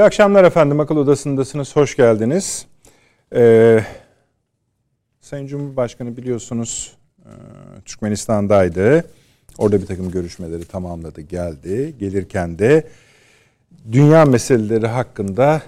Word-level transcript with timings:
İyi 0.00 0.04
akşamlar 0.04 0.44
efendim. 0.44 0.80
Akıl 0.80 0.96
Odası'ndasınız. 0.96 1.76
Hoş 1.76 1.96
geldiniz. 1.96 2.66
Ee, 3.34 3.84
Sayın 5.20 5.46
Cumhurbaşkanı 5.46 6.16
biliyorsunuz 6.16 6.96
e, 7.18 7.30
Türkmenistan'daydı. 7.84 9.04
Orada 9.58 9.80
bir 9.80 9.86
takım 9.86 10.10
görüşmeleri 10.10 10.64
tamamladı, 10.64 11.20
geldi. 11.20 11.94
Gelirken 11.98 12.58
de 12.58 12.86
dünya 13.92 14.24
meseleleri 14.24 14.86
hakkında 14.86 15.62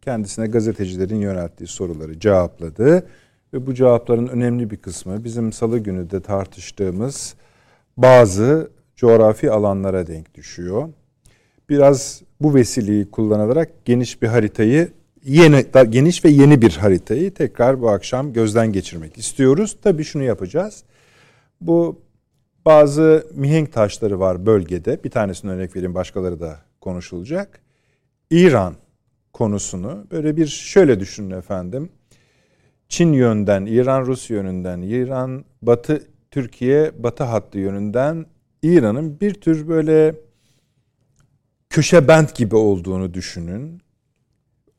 kendisine 0.00 0.46
gazetecilerin 0.46 1.20
yönelttiği 1.20 1.68
soruları 1.68 2.20
cevapladı. 2.20 3.06
Ve 3.54 3.66
bu 3.66 3.74
cevapların 3.74 4.28
önemli 4.28 4.70
bir 4.70 4.76
kısmı 4.76 5.24
bizim 5.24 5.52
salı 5.52 5.78
günü 5.78 6.10
de 6.10 6.20
tartıştığımız 6.20 7.34
bazı 7.96 8.70
coğrafi 8.96 9.50
alanlara 9.50 10.06
denk 10.06 10.34
düşüyor. 10.34 10.88
Biraz 11.72 12.22
bu 12.40 12.54
vesileyi 12.54 13.10
kullanarak 13.10 13.84
geniş 13.84 14.22
bir 14.22 14.26
haritayı 14.26 14.88
yeni 15.24 15.64
geniş 15.88 16.24
ve 16.24 16.28
yeni 16.28 16.62
bir 16.62 16.76
haritayı 16.76 17.34
tekrar 17.34 17.80
bu 17.80 17.90
akşam 17.90 18.32
gözden 18.32 18.72
geçirmek 18.72 19.18
istiyoruz. 19.18 19.76
Tabii 19.82 20.04
şunu 20.04 20.22
yapacağız. 20.22 20.84
Bu 21.60 22.00
bazı 22.64 23.26
mihenk 23.34 23.72
taşları 23.72 24.20
var 24.20 24.46
bölgede. 24.46 25.04
Bir 25.04 25.10
tanesini 25.10 25.50
örnek 25.50 25.76
vereyim 25.76 25.94
başkaları 25.94 26.40
da 26.40 26.58
konuşulacak. 26.80 27.60
İran 28.30 28.74
konusunu 29.32 30.06
böyle 30.10 30.36
bir 30.36 30.46
şöyle 30.46 31.00
düşünün 31.00 31.30
efendim. 31.30 31.88
Çin 32.88 33.12
yönden, 33.12 33.66
İran 33.66 34.06
Rus 34.06 34.30
yönünden, 34.30 34.80
İran 34.82 35.44
Batı 35.62 36.02
Türkiye 36.30 36.92
Batı 37.02 37.24
hattı 37.24 37.58
yönünden 37.58 38.26
İran'ın 38.62 39.20
bir 39.20 39.34
tür 39.34 39.68
böyle 39.68 40.14
köşe 41.72 42.08
bent 42.08 42.34
gibi 42.34 42.56
olduğunu 42.56 43.14
düşünün. 43.14 43.82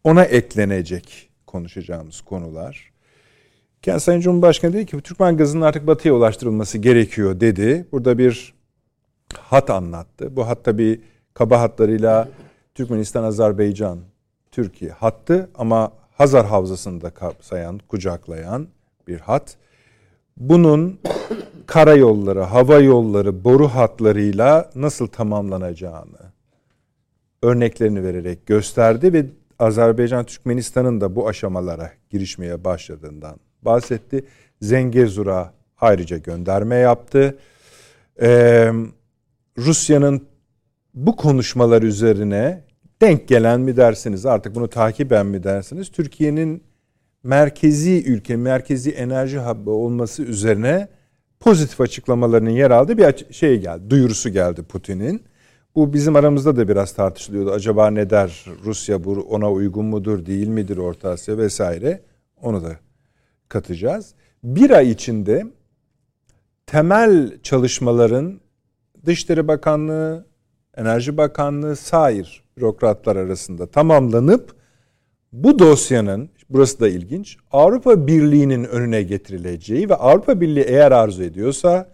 Ona 0.03 0.23
eklenecek 0.23 1.29
konuşacağımız 1.47 2.21
konular. 2.21 2.91
Yani 3.85 3.99
Sayın 3.99 4.21
Cumhurbaşkanı 4.21 4.73
dedi 4.73 4.85
ki 4.85 5.01
Türkmen 5.01 5.37
gazının 5.37 5.61
artık 5.61 5.87
batıya 5.87 6.13
ulaştırılması 6.13 6.77
gerekiyor 6.77 7.39
dedi. 7.39 7.87
Burada 7.91 8.17
bir 8.17 8.53
hat 9.37 9.69
anlattı. 9.69 10.35
Bu 10.35 10.47
hat 10.47 10.63
tabi 10.63 11.01
kaba 11.33 11.61
hatlarıyla 11.61 12.29
Türkmenistan, 12.75 13.23
Azerbaycan, 13.23 13.99
Türkiye 14.51 14.91
hattı 14.91 15.49
ama 15.55 15.91
Hazar 16.11 16.45
Havzası'nı 16.45 17.01
da 17.01 17.09
kapsayan, 17.09 17.79
kucaklayan 17.87 18.67
bir 19.07 19.19
hat. 19.19 19.55
Bunun 20.37 20.99
karayolları, 21.65 22.41
hava 22.41 22.79
yolları, 22.79 23.43
boru 23.43 23.67
hatlarıyla 23.67 24.71
nasıl 24.75 25.07
tamamlanacağını 25.07 26.22
örneklerini 27.43 28.03
vererek 28.03 28.45
gösterdi 28.45 29.13
ve 29.13 29.25
Azerbaycan 29.59 30.25
Türkmenistan'ın 30.25 31.01
da 31.01 31.15
bu 31.15 31.27
aşamalara 31.27 31.91
girişmeye 32.09 32.63
başladığından 32.63 33.35
bahsetti. 33.61 34.25
Zengezur'a 34.61 35.53
ayrıca 35.79 36.17
gönderme 36.17 36.75
yaptı. 36.75 37.37
Ee, 38.21 38.71
Rusya'nın 39.57 40.27
bu 40.93 41.15
konuşmalar 41.15 41.81
üzerine 41.81 42.63
denk 43.01 43.27
gelen 43.27 43.61
mi 43.61 43.77
dersiniz 43.77 44.25
artık 44.25 44.55
bunu 44.55 44.67
takiben 44.67 45.25
mi 45.25 45.43
dersiniz 45.43 45.91
Türkiye'nin 45.91 46.63
merkezi 47.23 48.03
ülke, 48.03 48.35
merkezi 48.35 48.91
enerji 48.91 49.39
hub'ı 49.39 49.71
olması 49.71 50.23
üzerine 50.23 50.87
pozitif 51.39 51.81
açıklamalarının 51.81 52.49
yer 52.49 52.71
aldığı 52.71 52.97
bir 52.97 53.33
şey 53.33 53.61
geldi, 53.61 53.89
duyurusu 53.89 54.29
geldi 54.29 54.63
Putin'in. 54.63 55.23
Bu 55.75 55.93
bizim 55.93 56.15
aramızda 56.15 56.55
da 56.55 56.67
biraz 56.67 56.93
tartışılıyordu. 56.93 57.51
Acaba 57.51 57.89
ne 57.89 58.09
der 58.09 58.45
Rusya 58.65 59.03
bu 59.03 59.11
ona 59.11 59.51
uygun 59.51 59.85
mudur 59.85 60.25
değil 60.25 60.47
midir 60.47 60.77
Orta 60.77 61.09
Asya 61.09 61.37
vesaire. 61.37 62.01
Onu 62.41 62.63
da 62.63 62.79
katacağız. 63.49 64.13
Bir 64.43 64.69
ay 64.69 64.91
içinde 64.91 65.45
temel 66.65 67.41
çalışmaların 67.43 68.39
Dışişleri 69.05 69.47
Bakanlığı, 69.47 70.25
Enerji 70.77 71.17
Bakanlığı, 71.17 71.75
sair 71.75 72.43
bürokratlar 72.57 73.15
arasında 73.15 73.67
tamamlanıp 73.67 74.55
bu 75.33 75.59
dosyanın, 75.59 76.29
burası 76.49 76.79
da 76.79 76.89
ilginç, 76.89 77.37
Avrupa 77.51 78.07
Birliği'nin 78.07 78.63
önüne 78.63 79.03
getirileceği 79.03 79.89
ve 79.89 79.95
Avrupa 79.95 80.41
Birliği 80.41 80.63
eğer 80.63 80.91
arzu 80.91 81.23
ediyorsa 81.23 81.89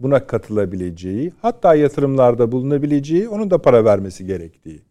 buna 0.00 0.26
katılabileceği, 0.26 1.32
hatta 1.42 1.74
yatırımlarda 1.74 2.52
bulunabileceği, 2.52 3.28
onun 3.28 3.50
da 3.50 3.62
para 3.62 3.84
vermesi 3.84 4.26
gerektiği 4.26 4.82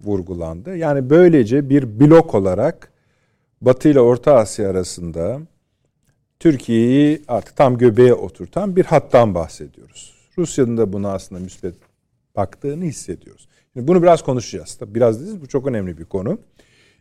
vurgulandı. 0.00 0.76
Yani 0.76 1.10
böylece 1.10 1.70
bir 1.70 2.00
blok 2.00 2.34
olarak 2.34 2.92
Batı 3.60 3.88
ile 3.88 4.00
Orta 4.00 4.34
Asya 4.34 4.70
arasında 4.70 5.40
Türkiye'yi 6.40 7.22
artık 7.28 7.56
tam 7.56 7.78
göbeğe 7.78 8.14
oturtan 8.14 8.76
bir 8.76 8.84
hattan 8.84 9.34
bahsediyoruz. 9.34 10.14
Rusya'nın 10.38 10.76
da 10.76 10.92
buna 10.92 11.12
aslında 11.12 11.40
müspet 11.40 11.74
baktığını 12.36 12.84
hissediyoruz. 12.84 13.48
Şimdi 13.72 13.88
bunu 13.88 14.02
biraz 14.02 14.22
konuşacağız. 14.22 14.74
Tabii 14.74 14.94
biraz 14.94 15.26
değil, 15.26 15.40
bu 15.40 15.46
çok 15.46 15.66
önemli 15.66 15.98
bir 15.98 16.04
konu. 16.04 16.38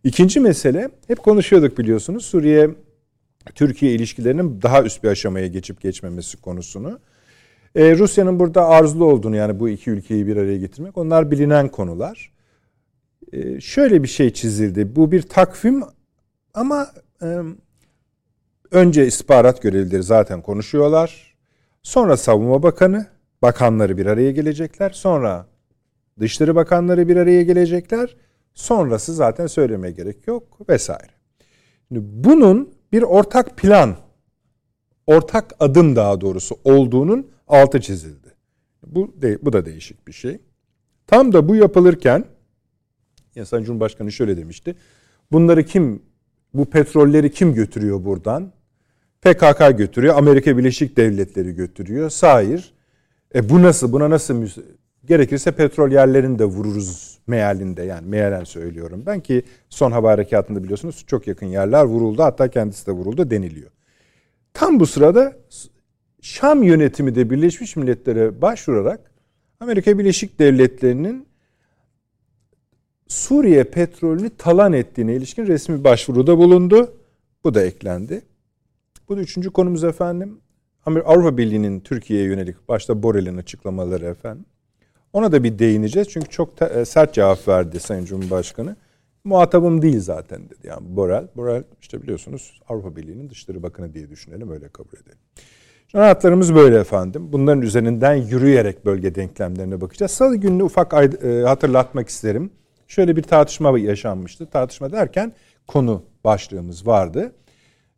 İkinci 0.04 0.40
mesele, 0.40 0.90
hep 1.08 1.24
konuşuyorduk 1.24 1.78
biliyorsunuz. 1.78 2.25
Suriye 2.25 2.69
Türkiye 3.56 3.94
ilişkilerinin 3.94 4.62
daha 4.62 4.84
üst 4.84 5.03
bir 5.03 5.09
aşamaya 5.09 5.47
geçip 5.47 5.81
geçmemesi 5.81 6.38
konusunu. 6.38 7.00
Ee, 7.75 7.97
Rusya'nın 7.97 8.40
burada 8.40 8.66
arzulu 8.66 9.06
olduğunu 9.06 9.35
yani 9.35 9.59
bu 9.59 9.69
iki 9.69 9.90
ülkeyi 9.91 10.28
bir 10.28 10.38
araya 10.38 10.58
getirmek 10.58 10.97
onlar 10.97 11.31
bilinen 11.31 11.69
konular. 11.69 12.31
Ee, 13.34 13.62
şöyle 13.62 14.03
bir 14.03 14.07
şey 14.07 14.34
çizildi. 14.34 14.96
Bu 14.96 15.12
bir 15.12 15.22
takvim 15.22 15.84
ama 16.53 16.91
e, 17.22 17.41
önce 18.72 19.07
istihbarat 19.07 19.62
görevlileri 19.62 20.03
zaten 20.03 20.41
konuşuyorlar. 20.41 21.36
Sonra 21.84 22.18
savunma 22.18 22.63
bakanı, 22.63 23.06
bakanları 23.41 23.97
bir 23.97 24.06
araya 24.06 24.31
gelecekler. 24.31 24.90
Sonra 24.90 25.47
dışişleri 26.19 26.56
bakanları 26.56 27.07
bir 27.07 27.16
araya 27.16 27.44
gelecekler. 27.44 28.16
Sonrası 28.53 29.13
zaten 29.13 29.47
söylemeye 29.47 29.94
gerek 29.94 30.28
yok 30.28 30.69
vesaire. 30.69 31.12
Şimdi 31.88 32.02
bunun 32.03 32.77
bir 32.92 33.02
ortak 33.02 33.58
plan, 33.58 33.96
ortak 35.08 35.53
adım 35.59 35.96
daha 35.96 36.22
doğrusu 36.22 36.59
olduğunun 36.64 37.28
altı 37.48 37.81
çizildi. 37.81 38.34
Bu 38.86 39.14
de, 39.22 39.46
bu 39.46 39.53
da 39.53 39.66
değişik 39.66 40.08
bir 40.08 40.14
şey. 40.14 40.40
Tam 41.08 41.34
da 41.34 41.48
bu 41.48 41.56
yapılırken 41.56 42.25
ya 43.36 43.46
Sayın 43.46 43.66
Cumhurbaşkanı 43.66 44.12
şöyle 44.12 44.38
demişti. 44.38 44.75
Bunları 45.31 45.64
kim 45.64 46.02
bu 46.53 46.66
petrolleri 46.66 47.31
kim 47.31 47.53
götürüyor 47.53 48.06
buradan? 48.06 48.52
PKK 49.22 49.78
götürüyor, 49.78 50.16
Amerika 50.16 50.58
Birleşik 50.58 50.98
Devletleri 50.98 51.56
götürüyor. 51.56 52.09
Sair. 52.09 52.74
E 53.36 53.50
bu 53.50 53.62
nasıl? 53.62 53.94
Buna 53.94 54.09
nasıl 54.09 54.48
gerekirse 55.07 55.51
petrol 55.51 55.91
yerlerini 55.91 56.40
de 56.40 56.45
vururuz 56.45 57.19
mealinde 57.28 57.84
yani 57.84 58.07
mealen 58.07 58.44
söylüyorum 58.44 59.03
ben 59.06 59.19
ki 59.19 59.44
son 59.69 59.91
hava 59.91 60.12
harekatında 60.12 60.63
biliyorsunuz 60.63 61.04
çok 61.07 61.27
yakın 61.27 61.45
yerler 61.45 61.83
vuruldu 61.83 62.24
hatta 62.24 62.48
kendisi 62.48 62.88
de 62.88 62.92
vuruldu 62.92 63.30
deniliyor. 63.30 63.71
Tam 64.54 64.80
bu 64.80 64.86
sırada 64.86 65.38
Şam 66.21 66.63
yönetimi 66.63 67.15
de 67.15 67.30
Birleşmiş 67.30 67.75
Milletler'e 67.75 68.42
başvurarak 68.42 69.12
Amerika 69.59 70.00
Birleşik 70.00 70.39
Devletleri'nin 70.39 71.27
Suriye 73.07 73.63
petrolünü 73.63 74.30
talan 74.30 74.74
ettiğine 74.74 75.15
ilişkin 75.15 75.48
resmi 75.48 75.83
başvuruda 75.83 76.38
bulundu. 76.38 76.94
Bu 77.44 77.53
da 77.53 77.62
eklendi. 77.63 78.21
Bu 79.10 79.18
da 79.18 79.21
üçüncü 79.21 79.50
konumuz 79.50 79.83
efendim. 79.83 80.39
Avrupa 80.86 81.38
Birliği'nin 81.38 81.80
Türkiye'ye 81.80 82.25
yönelik 82.25 82.68
başta 82.68 83.03
Borrell'in 83.03 83.38
açıklamaları 83.38 84.06
efendim. 84.06 84.45
Ona 85.18 85.31
da 85.31 85.44
bir 85.44 85.60
değineceğiz. 85.60 86.08
Çünkü 86.10 86.30
çok 86.30 86.62
e, 86.62 86.86
sert 86.86 87.14
cevap 87.14 87.48
verdi 87.48 87.80
Sayın 87.80 88.06
Cumhurbaşkanı. 88.06 88.75
Muhatabım 89.24 89.81
değil 89.81 90.00
zaten 90.00 90.50
dedi. 90.50 90.68
Yani 90.68 90.96
Borrell, 90.96 91.28
Borrell 91.36 91.64
işte 91.81 92.02
biliyorsunuz 92.02 92.62
Avrupa 92.69 92.96
Birliği'nin 92.96 93.30
Dışişleri 93.30 93.64
Bakanı 93.64 93.94
diye 93.94 94.10
düşünelim 94.10 94.52
öyle 94.52 94.68
kabul 94.68 94.98
edelim. 94.98 95.18
Anahtarımız 95.94 96.56
böyle 96.56 96.80
efendim. 96.80 97.31
Bunların 97.31 97.62
üzerinden 97.62 98.16
yürüyerek 98.16 98.86
bölge 98.86 99.16
denklemlerine 99.16 99.81
bakacağız. 99.81 100.12
Salı 100.12 100.36
gününü 100.36 100.64
ufak 100.64 100.94
e, 100.94 101.42
hatırlatmak 101.42 102.10
isterim. 102.10 102.52
Şöyle 102.88 103.16
bir 103.16 103.24
tartışma 103.24 103.80
yaşanmıştı. 103.80 104.46
Tartışma 104.46 104.92
derken 104.92 105.34
konu 105.68 106.04
başlığımız 106.24 106.88
vardı. 106.88 107.31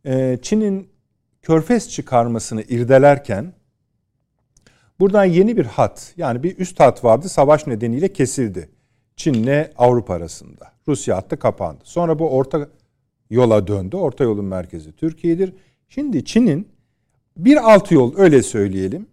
E, 0.04 0.38
Çin'in 0.42 0.88
körfez 1.42 1.90
çıkarmasını 1.90 2.62
irdelerken 2.62 3.52
buradan 5.00 5.24
yeni 5.24 5.56
bir 5.56 5.64
hat 5.64 6.14
yani 6.16 6.42
bir 6.42 6.58
üst 6.58 6.80
hat 6.80 7.04
vardı 7.04 7.28
savaş 7.28 7.66
nedeniyle 7.66 8.12
kesildi. 8.12 8.70
Çin'le 9.16 9.70
Avrupa 9.76 10.14
arasında. 10.14 10.72
Rusya 10.88 11.16
hattı 11.16 11.38
kapandı. 11.38 11.80
Sonra 11.84 12.18
bu 12.18 12.30
orta 12.30 12.68
yola 13.30 13.66
döndü. 13.66 13.96
Orta 13.96 14.24
yolun 14.24 14.44
merkezi 14.44 14.92
Türkiye'dir. 14.92 15.52
Şimdi 15.88 16.24
Çin'in 16.24 16.68
bir 17.36 17.72
alt 17.72 17.92
yol 17.92 18.16
öyle 18.16 18.42
söyleyelim. 18.42 19.06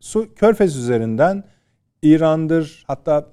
Su, 0.00 0.34
Körfez 0.34 0.76
üzerinden 0.76 1.44
İran'dır 2.02 2.84
hatta 2.86 3.30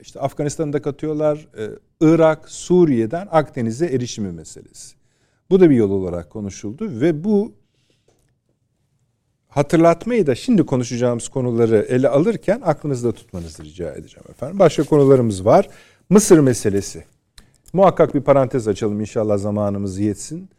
işte 0.00 0.20
Afganistan'da 0.20 0.82
katıyorlar, 0.82 1.48
e, 1.58 1.68
Irak, 2.00 2.48
Suriye'den 2.48 3.28
Akdeniz'e 3.30 3.86
erişimi 3.86 4.32
meselesi. 4.32 4.96
Bu 5.50 5.60
da 5.60 5.70
bir 5.70 5.76
yol 5.76 5.90
olarak 5.90 6.30
konuşuldu 6.30 7.00
ve 7.00 7.24
bu 7.24 7.52
hatırlatmayı 9.48 10.26
da 10.26 10.34
şimdi 10.34 10.66
konuşacağımız 10.66 11.28
konuları 11.28 11.86
ele 11.88 12.08
alırken 12.08 12.60
aklınızda 12.64 13.12
tutmanızı 13.12 13.64
rica 13.64 13.92
edeceğim 13.92 14.24
efendim. 14.30 14.58
Başka 14.58 14.82
konularımız 14.82 15.44
var. 15.44 15.68
Mısır 16.10 16.38
meselesi. 16.38 17.04
Muhakkak 17.72 18.14
bir 18.14 18.20
parantez 18.20 18.68
açalım 18.68 19.00
inşallah 19.00 19.38
zamanımız 19.38 19.98
yetsin. 19.98 20.50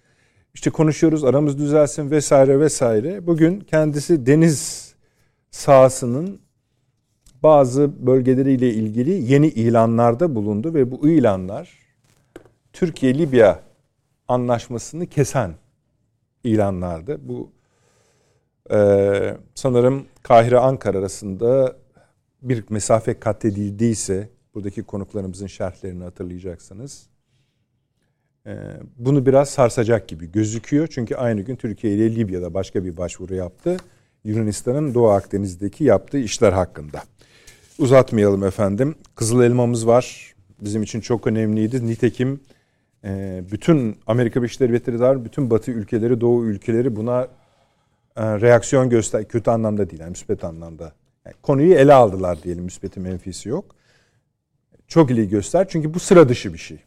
İşte 0.53 0.69
konuşuyoruz 0.69 1.23
aramız 1.23 1.57
düzelsin 1.57 2.11
vesaire 2.11 2.59
vesaire. 2.59 3.27
Bugün 3.27 3.59
kendisi 3.59 4.25
deniz 4.25 4.93
sahasının 5.51 6.39
bazı 7.43 8.07
bölgeleriyle 8.07 8.73
ilgili 8.73 9.31
yeni 9.33 9.47
ilanlarda 9.47 10.35
bulundu 10.35 10.73
ve 10.73 10.91
bu 10.91 11.09
ilanlar 11.09 11.79
Türkiye-Libya 12.73 13.59
anlaşmasını 14.27 15.07
kesen 15.07 15.53
ilanlardı. 16.43 17.19
Bu 17.29 17.51
e, 18.71 19.37
sanırım 19.55 20.05
Kahire-Ankara 20.23 20.97
arasında 20.97 21.75
bir 22.41 22.63
mesafe 22.69 23.19
kat 23.19 23.45
edildiyse 23.45 24.29
buradaki 24.55 24.83
konuklarımızın 24.83 25.47
şerhlerini 25.47 26.03
hatırlayacaksınız. 26.03 27.07
E, 28.47 28.53
bunu 28.97 29.25
biraz 29.25 29.49
sarsacak 29.49 30.07
gibi 30.07 30.31
gözüküyor. 30.31 30.87
Çünkü 30.87 31.15
aynı 31.15 31.41
gün 31.41 31.55
Türkiye 31.55 31.93
ile 31.95 32.15
Libya'da 32.15 32.53
başka 32.53 32.85
bir 32.85 32.97
başvuru 32.97 33.35
yaptı. 33.35 33.77
Yunanistan'ın 34.23 34.93
Doğu 34.93 35.09
Akdeniz'deki 35.09 35.83
yaptığı 35.83 36.17
işler 36.19 36.53
hakkında. 36.53 37.03
Uzatmayalım 37.79 38.43
efendim. 38.43 38.95
Kızıl 39.15 39.43
elmamız 39.43 39.87
var. 39.87 40.35
Bizim 40.61 40.83
için 40.83 41.01
çok 41.01 41.27
önemliydi. 41.27 41.87
Nitekim 41.87 42.39
e, 43.03 43.43
bütün 43.51 43.97
Amerika 44.07 44.41
Birleşik 44.41 44.59
Devletleri 44.59 44.99
dar, 44.99 45.25
bütün 45.25 45.49
Batı 45.49 45.71
ülkeleri, 45.71 46.21
Doğu 46.21 46.45
ülkeleri 46.45 46.95
buna 46.95 47.27
reaksiyon 48.17 48.89
göster, 48.89 49.27
kötü 49.27 49.51
anlamda 49.51 49.89
değil, 49.89 50.01
yani 50.01 50.09
müspet 50.09 50.43
anlamda. 50.43 50.93
Yani 51.25 51.35
konuyu 51.41 51.73
ele 51.73 51.93
aldılar 51.93 52.43
diyelim, 52.43 52.63
müspeti 52.63 52.99
menfisi 52.99 53.49
yok. 53.49 53.75
Çok 54.87 55.11
ilgi 55.11 55.29
göster 55.29 55.67
çünkü 55.69 55.93
bu 55.93 55.99
sıra 55.99 56.29
dışı 56.29 56.53
bir 56.53 56.57
şey. 56.57 56.79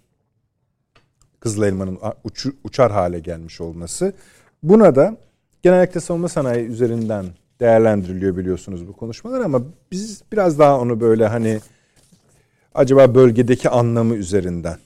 Kızıl 1.40 1.62
elmanın 1.62 1.98
uç, 2.24 2.46
uçar 2.64 2.92
hale 2.92 3.18
gelmiş 3.18 3.60
olması. 3.60 4.12
Buna 4.62 4.94
da 4.94 5.16
genellikle 5.62 6.00
savunma 6.00 6.28
sanayi 6.28 6.66
üzerinden 6.66 7.26
değerlendiriliyor 7.60 8.36
biliyorsunuz 8.36 8.88
bu 8.88 8.92
konuşmalar 8.92 9.40
ama 9.40 9.62
biz 9.92 10.22
biraz 10.32 10.58
daha 10.58 10.80
onu 10.80 11.00
böyle 11.00 11.26
hani 11.26 11.60
acaba 12.74 13.14
bölgedeki 13.14 13.68
anlamı 13.68 14.14
üzerinden 14.14 14.78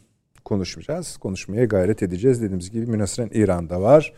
konuşmayacağız. 0.45 1.17
Konuşmaya 1.17 1.65
gayret 1.65 2.03
edeceğiz. 2.03 2.43
Dediğimiz 2.43 2.71
gibi 2.71 2.87
münasıren 2.87 3.31
İran'da 3.33 3.83
var. 3.83 4.13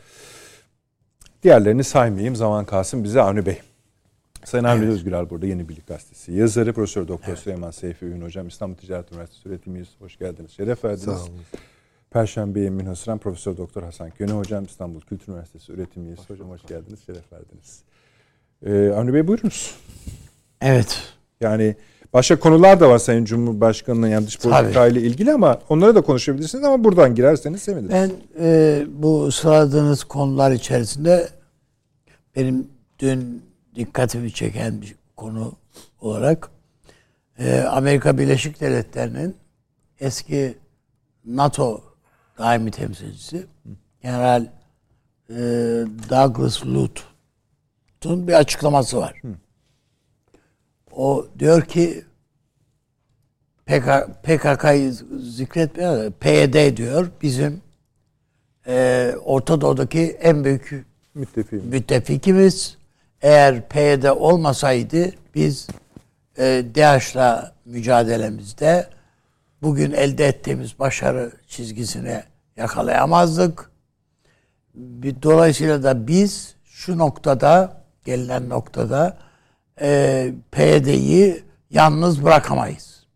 Diğerlerini 1.43 1.85
saymayayım. 1.85 2.37
Zaman 2.37 2.65
kalsın 2.65 3.05
bize 3.05 3.23
Avni 3.23 3.47
Bey. 3.47 3.59
Sayın 4.45 4.65
Avni 4.65 4.85
evet. 4.85 4.95
Özgürel 4.95 5.31
burada 5.31 5.47
Yeni 5.47 5.69
Birlik 5.69 5.87
Gazetesi. 5.87 6.33
Yazarı 6.33 6.73
Profesör 6.73 7.09
Doktor 7.09 7.29
evet. 7.29 7.39
Süleyman 7.39 7.71
Seyfi 7.71 8.07
Ün 8.07 8.23
Hocam 8.23 8.49
İstanbul 8.49 8.77
Ticaret 8.77 9.13
Üniversitesi 9.13 9.49
öğretim 9.49 9.77
üyesi. 9.77 9.91
Hoş 9.99 10.19
geldiniz. 10.19 10.51
Şeref 10.51 10.85
verdiniz. 10.85 11.05
Sağ 11.05 11.13
olun. 11.13 11.41
Perşembe'ye 12.11 12.71
münhasıran 12.71 13.19
Profesör 13.19 13.57
Doktor 13.57 13.83
Hasan 13.83 14.11
Köne 14.11 14.33
Hocam 14.33 14.65
İstanbul 14.65 15.01
Kültür 15.01 15.33
Üniversitesi 15.33 15.73
öğretim 15.73 16.07
üyesi. 16.07 16.23
Hoş 16.23 16.31
Hocam 16.31 16.51
hoş 16.51 16.63
geldiniz. 16.63 17.01
Şeref 17.07 17.33
verdiniz. 17.33 17.83
Ee, 18.67 18.95
Avni 18.95 19.15
Bey 19.15 19.27
buyurunuz. 19.27 19.75
Evet. 20.61 21.03
Yani 21.41 21.77
başka 22.13 22.39
konular 22.39 22.81
da 22.81 22.91
var 22.91 22.99
Sayın 22.99 23.25
Cumhurbaşkanı'nın 23.25 24.09
yani 24.09 24.27
dış 24.27 24.39
politika 24.39 24.87
ile 24.87 25.01
ilgili 25.03 25.33
ama 25.33 25.59
onlara 25.69 25.95
da 25.95 26.01
konuşabilirsiniz 26.01 26.65
ama 26.65 26.85
buradan 26.85 27.15
girerseniz 27.15 27.63
seviniriz. 27.63 27.91
Ben 27.91 28.11
e, 28.41 28.85
bu 28.89 29.33
sıraladığınız 29.33 30.05
konular 30.05 30.53
içerisinde 30.53 31.29
benim 32.37 32.69
dün 32.99 33.43
dikkatimi 33.75 34.33
çeken 34.33 34.83
bir 34.83 34.95
konu 35.17 35.53
olarak 36.01 36.51
e, 37.39 37.61
Amerika 37.61 38.19
Birleşik 38.19 38.61
Devletleri'nin 38.61 39.37
eski 40.01 40.59
NATO 41.25 41.81
daimi 42.39 42.71
temsilcisi 42.71 43.47
General 44.03 44.47
e, 45.31 45.35
Douglas 46.11 46.67
Lute'un 46.67 48.29
bir 48.29 48.33
açıklaması 48.33 48.97
var. 48.97 49.21
Hı. 49.23 49.29
O 50.99 51.27
diyor 51.39 51.63
ki 51.63 52.05
PK, 53.67 53.87
PKK'yı 54.23 54.93
zikretmiyor. 55.21 56.13
PYD 56.13 56.77
diyor 56.77 57.11
bizim 57.23 57.61
e, 58.67 59.15
Orta 59.25 59.61
Doğu'daki 59.61 60.19
en 60.21 60.45
büyük 60.45 60.87
Müttefik. 61.15 61.65
müttefikimiz. 61.65 62.77
Eğer 63.23 63.69
PYD 63.69 64.05
olmasaydı 64.05 65.11
biz 65.35 65.67
e, 66.39 66.65
DAEŞ'la 66.75 67.53
mücadelemizde 67.65 68.87
bugün 69.63 69.93
elde 69.93 70.27
ettiğimiz 70.27 70.79
başarı 70.79 71.33
çizgisine 71.47 72.25
yakalayamazdık. 72.57 73.71
Dolayısıyla 75.23 75.83
da 75.83 76.07
biz 76.07 76.55
şu 76.65 76.99
noktada 76.99 77.83
gelinen 78.05 78.49
noktada 78.49 79.28
e, 79.81 80.31
PYD'yi 80.51 81.43
yalnız 81.71 82.25
bırakamayız. 82.25 83.07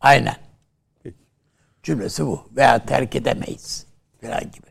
Aynen. 0.00 0.36
Cümlesi 1.82 2.26
bu. 2.26 2.40
Veya 2.56 2.86
terk 2.86 3.16
edemeyiz. 3.16 3.86
Falan 4.20 4.40
gibi. 4.40 4.66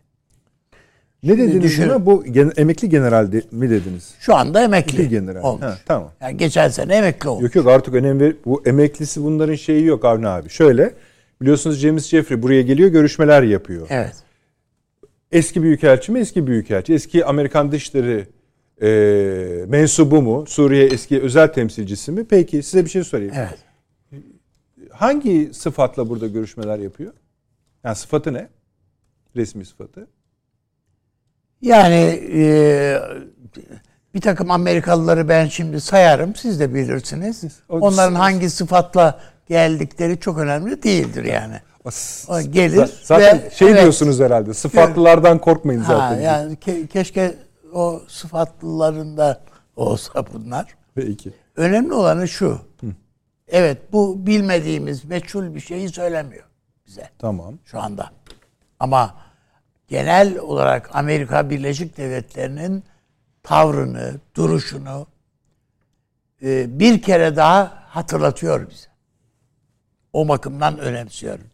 Ne 1.23 1.37
dediniz 1.37 1.63
düşün, 1.63 1.89
buna? 1.89 2.05
Bu 2.05 2.23
gen, 2.23 2.51
emekli 2.57 2.89
general 2.89 3.31
de, 3.31 3.43
mi 3.51 3.69
dediniz? 3.69 4.13
Şu 4.19 4.35
anda 4.35 4.63
emekli 4.63 5.09
general. 5.09 5.43
olmuş. 5.43 5.63
Ha, 5.63 5.77
tamam. 5.85 6.11
Yani 6.21 6.37
geçen 6.37 6.69
sene 6.69 6.95
emekli 6.95 7.29
olmuş. 7.29 7.43
Yok 7.43 7.55
yok 7.55 7.67
artık 7.67 7.93
önemli 7.93 8.37
bu 8.45 8.63
emeklisi 8.65 9.23
bunların 9.23 9.55
şeyi 9.55 9.85
yok 9.85 10.05
Avni 10.05 10.27
abi. 10.27 10.49
Şöyle 10.49 10.93
biliyorsunuz 11.41 11.77
James 11.77 12.07
Jeffrey 12.07 12.41
buraya 12.43 12.61
geliyor 12.61 12.89
görüşmeler 12.89 13.43
yapıyor. 13.43 13.87
Evet. 13.89 14.15
Eski 15.31 15.61
büyükelçi 15.63 16.11
mi? 16.11 16.19
Eski 16.19 16.47
büyükelçi. 16.47 16.93
Eski 16.93 17.25
Amerikan 17.25 17.71
Dışişleri 17.71 18.27
e, 18.81 18.87
mensubu 19.67 20.21
mu? 20.21 20.45
Suriye 20.47 20.85
eski 20.85 21.21
özel 21.21 21.53
temsilcisi 21.53 22.11
mi? 22.11 22.25
Peki 22.25 22.63
size 22.63 22.85
bir 22.85 22.89
şey 22.89 23.03
sorayım. 23.03 23.33
Evet. 23.35 23.57
Hangi 24.91 25.49
sıfatla 25.53 26.09
burada 26.09 26.27
görüşmeler 26.27 26.79
yapıyor? 26.79 27.13
Yani 27.83 27.95
sıfatı 27.95 28.33
ne? 28.33 28.47
Resmi 29.35 29.65
sıfatı. 29.65 30.07
Yani 31.61 32.21
e, 32.33 32.99
bir 34.13 34.21
takım 34.21 34.51
Amerikalıları 34.51 35.29
ben 35.29 35.45
şimdi 35.45 35.81
sayarım. 35.81 36.35
Siz 36.35 36.59
de 36.59 36.73
bilirsiniz. 36.73 37.59
Onların 37.69 38.15
hangi 38.15 38.49
sıfatla 38.49 39.19
geldikleri 39.47 40.19
çok 40.19 40.37
önemli 40.37 40.83
değildir 40.83 41.23
yani. 41.23 41.55
O 42.27 42.41
gelir 42.41 42.89
zaten 43.03 43.41
ve, 43.43 43.49
şey 43.49 43.67
evet, 43.67 43.81
diyorsunuz 43.81 44.19
herhalde. 44.19 44.53
Sıfatlılardan 44.53 45.39
korkmayın 45.39 45.81
zaten. 45.81 46.15
Ha, 46.15 46.21
yani 46.21 46.55
ke, 46.55 46.87
keşke 46.87 47.35
o 47.77 48.01
sıfatlılarında 48.07 49.41
olsa 49.75 50.25
bunlar. 50.33 50.75
Peki. 50.95 51.33
Önemli 51.55 51.93
olanı 51.93 52.27
şu. 52.27 52.49
Hı. 52.81 52.87
Evet 53.47 53.93
bu 53.93 54.27
bilmediğimiz 54.27 55.05
meçhul 55.05 55.55
bir 55.55 55.59
şeyi 55.59 55.89
söylemiyor 55.89 56.43
bize. 56.87 57.09
Tamam. 57.19 57.59
Şu 57.65 57.79
anda. 57.79 58.11
Ama 58.79 59.15
genel 59.87 60.39
olarak 60.39 60.89
Amerika 60.93 61.49
Birleşik 61.49 61.97
Devletleri'nin 61.97 62.83
tavrını, 63.43 64.15
duruşunu 64.35 65.07
e, 66.41 66.79
bir 66.79 67.01
kere 67.01 67.35
daha 67.35 67.83
hatırlatıyor 67.87 68.69
bize. 68.69 68.87
O 70.13 70.27
bakımdan 70.27 70.79
önemsiyorum. 70.79 71.47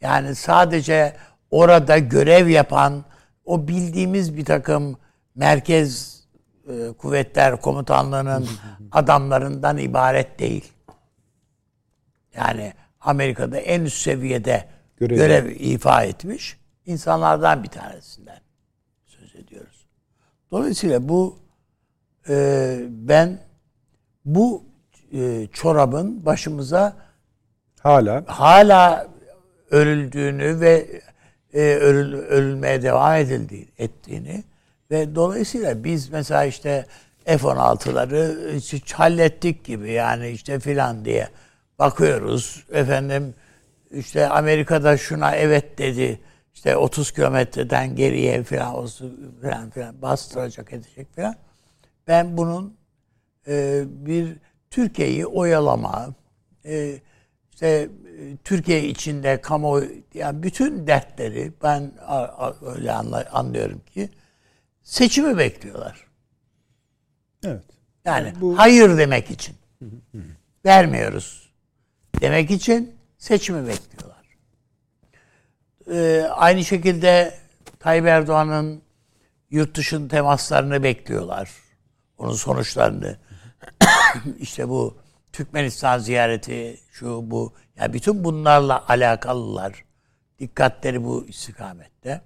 Yani 0.00 0.34
sadece 0.34 1.16
orada 1.50 1.98
görev 1.98 2.48
yapan 2.48 3.04
o 3.44 3.68
bildiğimiz 3.68 4.36
bir 4.36 4.44
takım 4.44 4.98
merkez 5.38 6.20
e, 6.68 6.92
kuvvetler 6.92 7.60
komutanlığının 7.60 8.48
adamlarından 8.92 9.78
ibaret 9.78 10.38
değil. 10.38 10.72
Yani 12.36 12.72
Amerika'da 13.00 13.58
en 13.58 13.80
üst 13.80 14.02
seviyede 14.02 14.68
görev, 14.96 15.16
görev 15.16 15.50
ifa 15.50 16.02
etmiş 16.02 16.58
insanlardan 16.86 17.62
bir 17.62 17.68
tanesinden 17.68 18.40
söz 19.06 19.34
ediyoruz. 19.34 19.86
Dolayısıyla 20.50 21.08
bu 21.08 21.38
e, 22.28 22.78
ben 22.90 23.38
bu 24.24 24.64
e, 25.12 25.46
çorabın 25.52 26.26
başımıza 26.26 26.96
hala 27.80 28.24
hala 28.26 29.08
örüldüğünü 29.70 30.60
ve 30.60 31.02
e, 31.52 31.60
örül, 31.60 32.14
örülmeye 32.14 32.82
devam 32.82 33.14
edildiğini 33.14 33.68
ettiğini 33.78 34.44
ve 34.90 35.14
dolayısıyla 35.14 35.84
biz 35.84 36.08
mesela 36.08 36.44
işte 36.44 36.86
F-16'ları 37.24 38.54
hiç 38.54 38.92
hallettik 38.92 39.64
gibi 39.64 39.92
yani 39.92 40.28
işte 40.28 40.60
filan 40.60 41.04
diye 41.04 41.28
bakıyoruz 41.78 42.64
efendim 42.72 43.34
işte 43.90 44.28
Amerika'da 44.28 44.96
şuna 44.96 45.36
evet 45.36 45.78
dedi 45.78 46.20
işte 46.54 46.76
30 46.76 47.12
kilometreden 47.12 47.96
geriye 47.96 48.42
falan 48.42 48.74
olsun 48.74 49.38
falan 49.42 49.70
filan 49.70 50.02
bastıracak 50.02 50.72
edecek 50.72 51.16
falan. 51.16 51.34
Ben 52.06 52.36
bunun 52.36 52.76
e, 53.48 53.84
bir 53.86 54.36
Türkiye'yi 54.70 55.26
oyalama 55.26 56.08
e, 56.64 57.00
işte 57.52 57.88
Türkiye 58.44 58.84
içinde 58.84 59.40
kamu 59.40 59.82
yani 60.14 60.42
bütün 60.42 60.86
dertleri 60.86 61.52
ben 61.62 61.92
öyle 62.62 62.92
anlıyorum 63.32 63.80
ki 63.94 64.10
seçimi 64.88 65.38
bekliyorlar. 65.38 66.06
Evet. 67.44 67.64
Yani 68.04 68.32
bu... 68.40 68.58
hayır 68.58 68.98
demek 68.98 69.30
için. 69.30 69.56
Vermiyoruz 70.64 71.50
demek 72.20 72.50
için 72.50 72.96
seçimi 73.18 73.68
bekliyorlar. 73.68 74.24
Ee, 75.90 76.28
aynı 76.30 76.64
şekilde 76.64 77.38
Tayyip 77.78 78.06
Erdoğan'ın 78.06 78.82
yurt 79.50 79.76
dışın 79.76 80.08
temaslarını 80.08 80.82
bekliyorlar. 80.82 81.50
Onun 82.18 82.34
sonuçlarını. 82.34 83.18
işte 84.38 84.68
bu 84.68 84.98
Türkmenistan 85.32 85.98
ziyareti, 85.98 86.80
şu 86.90 87.30
bu. 87.30 87.52
Ya 87.76 87.82
yani 87.82 87.92
bütün 87.92 88.24
bunlarla 88.24 88.88
alakalılar. 88.88 89.84
Dikkatleri 90.38 91.04
bu 91.04 91.26
istikamette. 91.26 92.20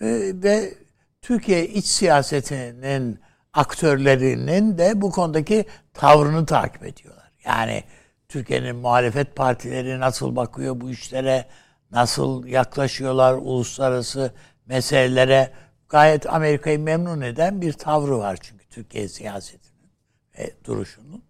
Ee, 0.00 0.32
ve 0.34 0.74
Türkiye 1.22 1.68
iç 1.68 1.86
siyasetinin 1.86 3.20
aktörlerinin 3.52 4.78
de 4.78 5.00
bu 5.00 5.10
konudaki 5.10 5.64
tavrını 5.94 6.46
takip 6.46 6.84
ediyorlar. 6.84 7.32
Yani 7.44 7.84
Türkiye'nin 8.28 8.76
muhalefet 8.76 9.36
partileri 9.36 10.00
nasıl 10.00 10.36
bakıyor 10.36 10.80
bu 10.80 10.90
işlere, 10.90 11.46
nasıl 11.90 12.46
yaklaşıyorlar 12.46 13.34
uluslararası 13.34 14.32
meselelere 14.66 15.52
gayet 15.88 16.26
Amerika'yı 16.32 16.78
memnun 16.78 17.20
eden 17.20 17.60
bir 17.60 17.72
tavrı 17.72 18.18
var 18.18 18.38
çünkü 18.40 18.68
Türkiye 18.68 19.08
siyasetinin 19.08 19.90
ve 20.38 20.54
duruşunun 20.64 21.22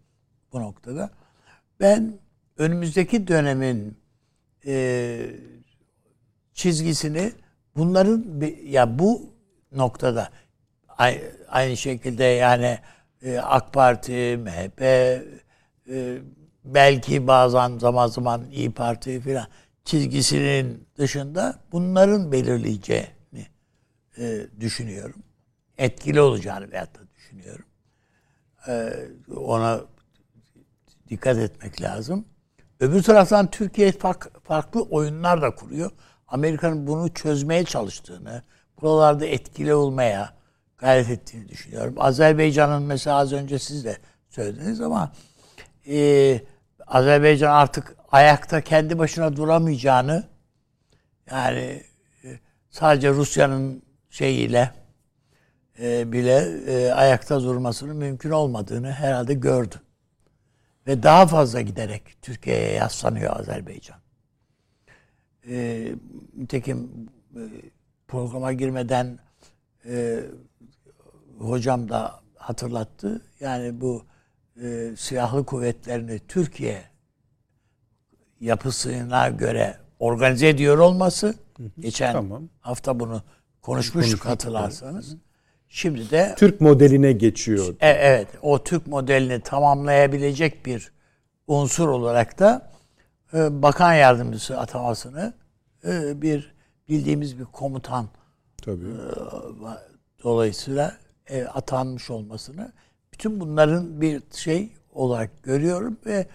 bu 0.52 0.60
noktada. 0.60 1.10
Ben 1.80 2.18
önümüzdeki 2.56 3.28
dönemin 3.28 3.98
e, 4.66 5.30
çizgisini 6.54 7.32
bunların 7.76 8.42
ya 8.64 8.98
bu 8.98 9.37
noktada 9.72 10.30
aynı 11.48 11.76
şekilde 11.76 12.24
yani 12.24 12.78
e, 13.22 13.38
AK 13.38 13.72
Parti, 13.72 14.36
MHP, 14.36 14.82
e, 14.82 16.18
belki 16.64 17.26
bazen 17.26 17.78
zaman 17.78 18.06
zaman 18.06 18.50
İyi 18.50 18.72
Parti 18.72 19.20
filan 19.20 19.46
çizgisinin 19.84 20.88
dışında 20.98 21.58
bunların 21.72 22.32
belirleyeceğini 22.32 23.46
e, 24.18 24.46
düşünüyorum. 24.60 25.22
Etkili 25.78 26.20
olacağını 26.20 26.70
veyahut 26.70 26.94
da 26.94 27.00
düşünüyorum. 27.14 27.64
ona 29.36 29.80
dikkat 31.08 31.38
etmek 31.38 31.82
lazım. 31.82 32.24
Öbür 32.80 33.02
taraftan 33.02 33.50
Türkiye 33.50 33.92
farklı 34.44 34.82
oyunlar 34.82 35.42
da 35.42 35.54
kuruyor. 35.54 35.90
Amerika'nın 36.28 36.86
bunu 36.86 37.14
çözmeye 37.14 37.64
çalıştığını, 37.64 38.42
buralarda 38.82 39.26
etkili 39.26 39.74
olmaya 39.74 40.32
gayret 40.78 41.10
ettiğini 41.10 41.48
düşünüyorum. 41.48 41.94
Azerbaycan'ın 41.98 42.82
mesela 42.82 43.16
az 43.16 43.32
önce 43.32 43.58
siz 43.58 43.84
de 43.84 43.98
söylediniz 44.28 44.80
ama 44.80 45.12
e, 45.86 46.40
Azerbaycan 46.86 47.52
artık 47.52 47.96
ayakta 48.12 48.60
kendi 48.60 48.98
başına 48.98 49.36
duramayacağını 49.36 50.24
yani 51.30 51.82
e, 52.24 52.38
sadece 52.70 53.10
Rusya'nın 53.10 53.82
şeyiyle 54.10 54.70
e, 55.80 56.12
bile 56.12 56.36
e, 56.66 56.92
ayakta 56.92 57.42
durmasının 57.42 57.96
mümkün 57.96 58.30
olmadığını 58.30 58.92
herhalde 58.92 59.34
gördü. 59.34 59.74
Ve 60.86 61.02
daha 61.02 61.26
fazla 61.26 61.60
giderek 61.60 62.02
Türkiye'ye 62.22 62.72
yaslanıyor 62.72 63.40
Azerbaycan. 63.40 63.98
E, 65.48 65.88
nitekim 66.36 66.90
e, 67.36 67.40
programa 68.08 68.52
girmeden 68.52 69.18
e, 69.86 70.20
hocam 71.38 71.88
da 71.88 72.20
hatırlattı. 72.36 73.20
Yani 73.40 73.80
bu 73.80 74.04
e, 74.62 74.96
silahlı 74.96 75.46
kuvvetlerini 75.46 76.20
Türkiye 76.28 76.82
yapısına 78.40 79.28
göre 79.28 79.76
organize 79.98 80.48
ediyor 80.48 80.78
olması 80.78 81.26
hı 81.56 81.62
hı, 81.62 81.80
geçen 81.80 82.12
tamam. 82.12 82.48
hafta 82.60 83.00
bunu 83.00 83.22
konuşmuştuk 83.62 84.26
hatırlarsanız. 84.26 85.10
Hı 85.10 85.14
hı. 85.14 85.18
Şimdi 85.68 86.10
de 86.10 86.34
Türk 86.38 86.60
modeline 86.60 87.12
geçiyor. 87.12 87.74
E, 87.80 87.88
evet, 87.88 88.28
o 88.42 88.64
Türk 88.64 88.86
modelini 88.86 89.40
tamamlayabilecek 89.40 90.66
bir 90.66 90.92
unsur 91.46 91.88
olarak 91.88 92.38
da 92.38 92.70
e, 93.34 93.62
bakan 93.62 93.94
yardımcısı 93.94 94.58
atamasını 94.58 95.32
e, 95.84 96.22
bir 96.22 96.57
bildiğimiz 96.88 97.38
bir 97.38 97.44
komutan 97.44 98.08
Tabii. 98.62 98.86
E, 98.86 100.22
dolayısıyla 100.22 100.96
e, 101.26 101.44
atanmış 101.44 102.10
olmasını 102.10 102.72
bütün 103.12 103.40
bunların 103.40 104.00
bir 104.00 104.22
şey 104.34 104.72
olarak 104.92 105.42
görüyorum 105.42 105.98
ve 106.06 106.26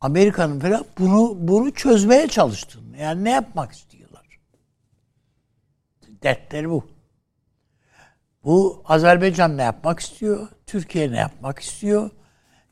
Amerika'nın 0.00 0.60
falan 0.60 0.84
bunu 0.98 1.36
bunu 1.48 1.72
çözmeye 1.72 2.28
çalıştığını 2.28 2.96
yani 2.96 3.24
ne 3.24 3.30
yapmak 3.30 3.72
istiyorlar? 3.72 4.40
Dertleri 6.22 6.70
bu. 6.70 6.84
Bu 8.44 8.82
Azerbaycan 8.84 9.56
ne 9.56 9.62
yapmak 9.62 10.00
istiyor? 10.00 10.48
Türkiye 10.66 11.12
ne 11.12 11.18
yapmak 11.18 11.58
istiyor? 11.58 12.10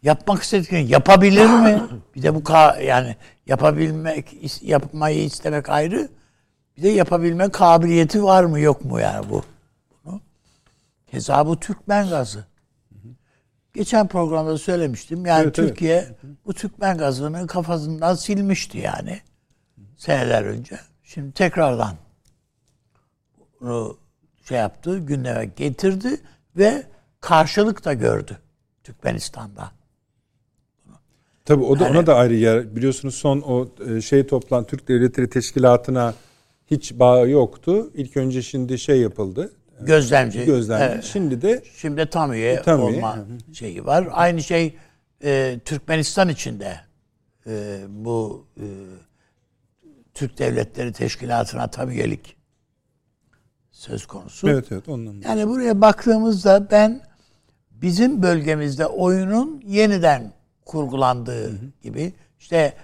Yapmak 0.02 0.42
istediklerini 0.42 0.90
yapabilir 0.90 1.46
mi? 1.46 1.82
Bir 2.14 2.22
de 2.22 2.34
bu 2.34 2.42
yani 2.82 3.16
yapabilmek 3.46 4.36
yapmayı 4.62 5.24
istemek 5.24 5.68
ayrı. 5.68 6.08
Bir 6.76 6.82
de 6.82 6.88
yapabilme 6.88 7.48
kabiliyeti 7.48 8.24
var 8.24 8.44
mı 8.44 8.60
yok 8.60 8.84
mu 8.84 9.00
yani 9.00 9.30
bu? 9.30 9.42
Bunu. 10.04 10.20
Keza 11.10 11.46
bu 11.46 11.60
Türkmen 11.60 12.08
gazı. 12.08 12.44
Geçen 13.74 14.08
programda 14.08 14.58
söylemiştim. 14.58 15.26
Yani 15.26 15.42
evet, 15.42 15.54
Türkiye 15.54 15.96
evet. 15.96 16.16
bu 16.46 16.54
Türkmen 16.54 16.98
gazını 16.98 17.46
kafasından 17.46 18.14
silmişti 18.14 18.78
yani. 18.78 19.20
Seneler 19.96 20.42
önce. 20.42 20.80
Şimdi 21.02 21.32
tekrardan 21.32 21.94
bunu 23.60 23.96
şey 24.48 24.58
yaptı, 24.58 24.98
gündeme 24.98 25.44
getirdi 25.44 26.20
ve 26.56 26.86
karşılık 27.20 27.84
da 27.84 27.92
gördü 27.92 28.38
Türkmenistan'da. 28.84 29.72
Tabii 31.44 31.64
o 31.64 31.78
da 31.78 31.84
yani, 31.84 31.98
ona 31.98 32.06
da 32.06 32.14
ayrı 32.14 32.34
yer. 32.34 32.76
Biliyorsunuz 32.76 33.14
son 33.14 33.40
o 33.40 33.68
e, 33.88 34.00
şey 34.00 34.26
toplan 34.26 34.64
Türk 34.64 34.88
Devletleri 34.88 35.30
Teşkilatı'na 35.30 36.14
hiç 36.72 36.92
bağ 36.92 37.18
yoktu. 37.18 37.90
İlk 37.94 38.16
önce 38.16 38.42
şimdi 38.42 38.78
şey 38.78 39.00
yapıldı. 39.00 39.52
Gözlemci. 39.80 40.44
Gözlemci. 40.44 40.84
Evet. 40.84 41.04
Şimdi 41.04 41.42
de 41.42 41.62
şimdi 41.76 42.06
tam 42.06 42.32
üye 42.32 42.62
tam 42.62 42.80
olma 42.80 43.16
üye. 43.16 43.54
şeyi 43.54 43.86
var. 43.86 44.08
Aynı 44.12 44.42
şey 44.42 44.76
e, 45.24 45.60
Türkmenistan 45.64 46.28
içinde 46.28 46.80
e, 47.46 47.78
bu 47.88 48.46
e, 48.56 48.66
Türk 50.14 50.38
Devletleri 50.38 50.92
Teşkilatı'na 50.92 51.70
tam 51.70 51.90
üyelik 51.90 52.36
söz 53.70 54.06
konusu. 54.06 54.48
Evet 54.48 54.72
evet 54.72 54.88
ondan. 54.88 55.22
Yani 55.28 55.48
buraya 55.48 55.80
baktığımızda 55.80 56.70
ben 56.70 57.00
bizim 57.70 58.22
bölgemizde 58.22 58.86
oyunun 58.86 59.62
yeniden 59.66 60.32
kurgulandığı 60.64 61.44
hı 61.44 61.52
hı. 61.52 61.66
gibi 61.82 62.12
işte 62.38 62.74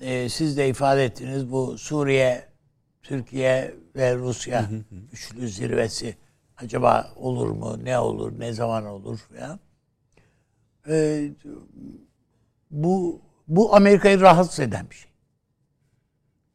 e, 0.00 0.28
siz 0.28 0.56
de 0.56 0.68
ifade 0.68 1.04
ettiniz 1.04 1.52
bu 1.52 1.78
Suriye, 1.78 2.51
Türkiye 3.02 3.74
ve 3.96 4.16
Rusya 4.16 4.70
hı 4.70 4.74
hı. 4.76 4.82
üçlü 5.12 5.48
zirvesi 5.48 6.16
acaba 6.56 7.12
olur 7.16 7.50
mu, 7.50 7.84
ne 7.84 7.98
olur, 7.98 8.32
ne 8.38 8.52
zaman 8.52 8.86
olur 8.86 9.18
ya. 9.40 9.58
E, 10.88 11.28
bu 12.70 13.20
bu 13.48 13.76
Amerika'yı 13.76 14.20
rahatsız 14.20 14.60
eden 14.60 14.90
bir 14.90 14.94
şey. 14.94 15.10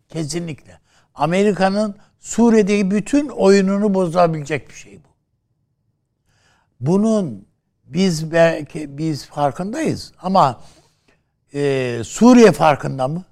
Kesinlikle. 0.09 0.79
Amerika'nın 1.15 1.95
Suriye'deki 2.19 2.91
bütün 2.91 3.27
oyununu 3.27 3.93
bozabilecek 3.93 4.69
bir 4.69 4.73
şey 4.73 4.99
bu. 5.03 5.07
Bunun 6.79 7.47
biz 7.85 8.31
belki 8.31 8.97
biz 8.97 9.25
farkındayız 9.25 10.13
ama 10.21 10.61
e, 11.53 12.01
Suriye 12.05 12.51
farkında 12.51 13.07
mı? 13.07 13.25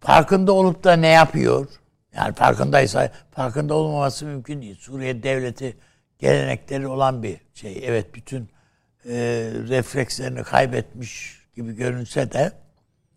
Farkında 0.00 0.52
olup 0.52 0.84
da 0.84 0.92
ne 0.92 1.08
yapıyor? 1.08 1.79
Yani 2.14 2.34
farkındaysa 2.34 3.12
farkında 3.30 3.74
olmaması 3.74 4.26
mümkün 4.26 4.62
değil. 4.62 4.76
Suriye 4.80 5.22
devleti 5.22 5.76
gelenekleri 6.18 6.86
olan 6.86 7.22
bir 7.22 7.40
şey. 7.54 7.80
Evet 7.82 8.14
bütün 8.14 8.48
e, 9.04 9.12
reflekslerini 9.68 10.42
kaybetmiş 10.42 11.40
gibi 11.56 11.72
görünse 11.72 12.32
de 12.32 12.52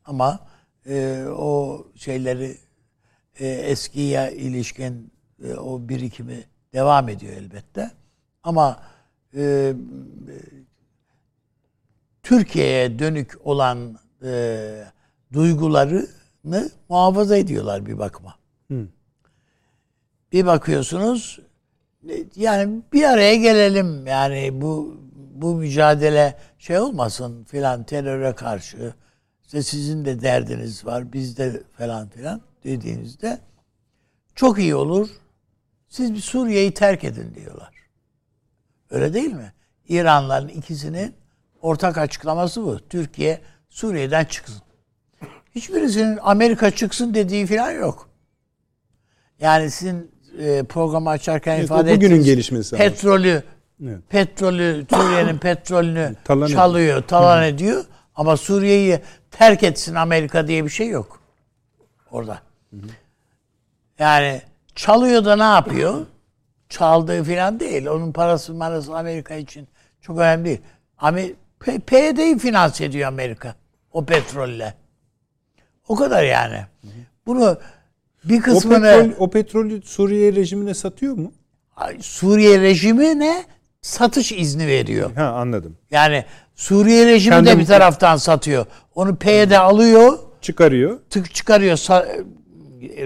Ama 0.05 0.47
e, 0.85 1.25
o 1.37 1.83
şeyleri 1.95 2.57
e, 3.39 3.47
eskiye 3.47 4.33
ilişkin 4.33 5.13
e, 5.43 5.53
o 5.53 5.89
birikimi 5.89 6.43
devam 6.73 7.09
ediyor 7.09 7.33
elbette. 7.33 7.91
Ama 8.43 8.83
e, 9.35 9.73
Türkiye'ye 12.23 12.99
dönük 12.99 13.47
olan 13.47 13.99
e, 14.23 14.83
duygularını 15.33 16.69
muhafaza 16.89 17.37
ediyorlar 17.37 17.85
bir 17.85 17.99
bakıma. 17.99 18.42
Bir 20.33 20.45
bakıyorsunuz 20.45 21.39
yani 22.35 22.81
bir 22.93 23.03
araya 23.03 23.35
gelelim 23.35 24.07
yani 24.07 24.61
bu 24.61 24.97
bu 25.15 25.55
mücadele 25.55 26.37
şey 26.59 26.79
olmasın 26.79 27.43
filan 27.43 27.83
teröre 27.83 28.35
karşı 28.35 28.93
işte 29.43 29.63
sizin 29.63 30.05
de 30.05 30.21
derdiniz 30.21 30.85
var 30.85 31.13
bizde 31.13 31.63
falan 31.77 32.09
filan 32.09 32.41
dediğinizde 32.63 33.39
çok 34.35 34.59
iyi 34.59 34.75
olur. 34.75 35.09
Siz 35.87 36.13
bir 36.13 36.19
Suriye'yi 36.19 36.73
terk 36.73 37.03
edin 37.03 37.35
diyorlar. 37.35 37.73
Öyle 38.89 39.13
değil 39.13 39.33
mi? 39.33 39.53
İranların 39.87 40.47
ikisinin 40.47 41.15
ortak 41.61 41.97
açıklaması 41.97 42.63
bu. 42.63 42.79
Türkiye 42.89 43.41
Suriye'den 43.69 44.25
çıksın. 44.25 44.61
Hiçbirisinin 45.55 46.19
Amerika 46.21 46.71
çıksın 46.71 47.13
dediği 47.13 47.47
falan 47.47 47.71
yok. 47.71 48.09
Yani 49.39 49.71
sizin 49.71 50.12
e, 50.39 50.63
programı 50.63 51.09
açarken 51.09 51.55
evet, 51.55 51.65
ifade 51.65 51.95
bugünün 51.95 51.95
ettiğiniz 51.95 52.25
gelişmesi 52.25 52.75
petrolü 52.75 53.43
evet. 53.83 53.99
petrolü 54.09 54.85
Suriye'nin 54.89 55.37
petrolünü 55.39 56.15
talan 56.23 56.47
çalıyor, 56.47 56.87
ediyor. 56.87 57.07
talan 57.07 57.43
ediyor 57.43 57.85
ama 58.15 58.37
Suriye'yi 58.37 58.99
terk 59.31 59.63
etsin 59.63 59.95
Amerika 59.95 60.47
diye 60.47 60.65
bir 60.65 60.69
şey 60.69 60.87
yok 60.87 61.19
orada. 62.11 62.39
Hı 62.69 62.77
hı. 62.77 62.87
Yani 63.99 64.41
çalıyor 64.75 65.25
da 65.25 65.35
ne 65.35 65.43
yapıyor? 65.43 66.05
Çaldığı 66.69 67.23
falan 67.23 67.59
değil. 67.59 67.87
Onun 67.87 68.11
parası 68.11 68.53
marası 68.53 68.97
Amerika 68.97 69.35
için 69.35 69.67
çok 70.01 70.17
önemli 70.17 70.45
değil. 70.45 70.61
PYD'yi 71.87 72.37
finanse 72.37 72.85
ediyor 72.85 73.07
Amerika. 73.07 73.55
O 73.91 74.05
petrolle. 74.05 74.73
O 75.87 75.95
kadar 75.95 76.23
yani. 76.23 76.65
Bunu 77.25 77.57
bir 78.25 78.41
kısmını... 78.41 78.77
O, 78.77 78.81
petrol, 78.81 79.25
o 79.25 79.29
petrolü 79.29 79.81
Suriye 79.81 80.33
rejimine 80.33 80.73
satıyor 80.73 81.17
mu? 81.17 81.31
Suriye 81.99 82.61
rejimi 82.61 83.19
ne? 83.19 83.43
Satış 83.81 84.31
izni 84.31 84.67
veriyor. 84.67 85.15
Ha 85.15 85.23
anladım. 85.23 85.77
Yani 85.91 86.25
Suriye 86.55 87.05
rejimi 87.05 87.35
Kendim... 87.35 87.55
de 87.55 87.59
bir 87.59 87.65
taraftan 87.65 88.17
satıyor. 88.17 88.65
Onu 88.95 89.15
PYD 89.15 89.51
alıyor. 89.51 90.19
Çıkarıyor. 90.41 90.99
Tık 91.09 91.33
çıkarıyor. 91.35 91.77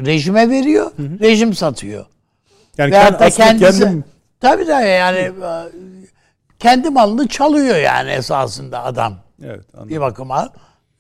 rejime 0.06 0.50
veriyor. 0.50 0.92
Hı 0.98 1.04
hı. 1.04 1.20
Rejim 1.20 1.54
satıyor. 1.54 2.06
Yani 2.78 2.92
Veyahut 2.92 3.20
da 3.20 3.30
kendisi... 3.30 3.84
Kendim... 3.84 4.04
Tabii 4.40 4.68
de 4.68 4.72
yani 4.72 5.32
kendi 6.60 6.90
malını 6.90 7.28
çalıyor 7.28 7.76
yani 7.76 8.12
esasında 8.12 8.84
adam. 8.84 9.14
Evet 9.44 9.66
anladım. 9.74 9.90
Bir 9.90 10.02
bakıma. 10.02 10.54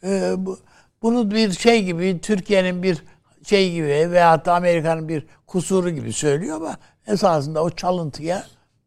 Ee, 0.04 0.34
bu, 0.38 0.60
bunu 1.02 1.32
bir 1.32 1.52
şey 1.52 1.84
gibi 1.84 2.20
Türkiye'nin 2.22 2.84
bir 2.84 3.04
şey 3.48 3.72
gibi 3.72 4.12
veyahut 4.12 4.46
da 4.46 4.56
Amerika'nın 4.56 5.10
bir 5.10 5.26
kusuru 5.48 5.90
gibi 5.90 6.14
söylüyor 6.14 6.56
ama 6.56 6.78
esasında 7.08 7.64
o 7.64 7.70
çalıntıya 7.70 8.44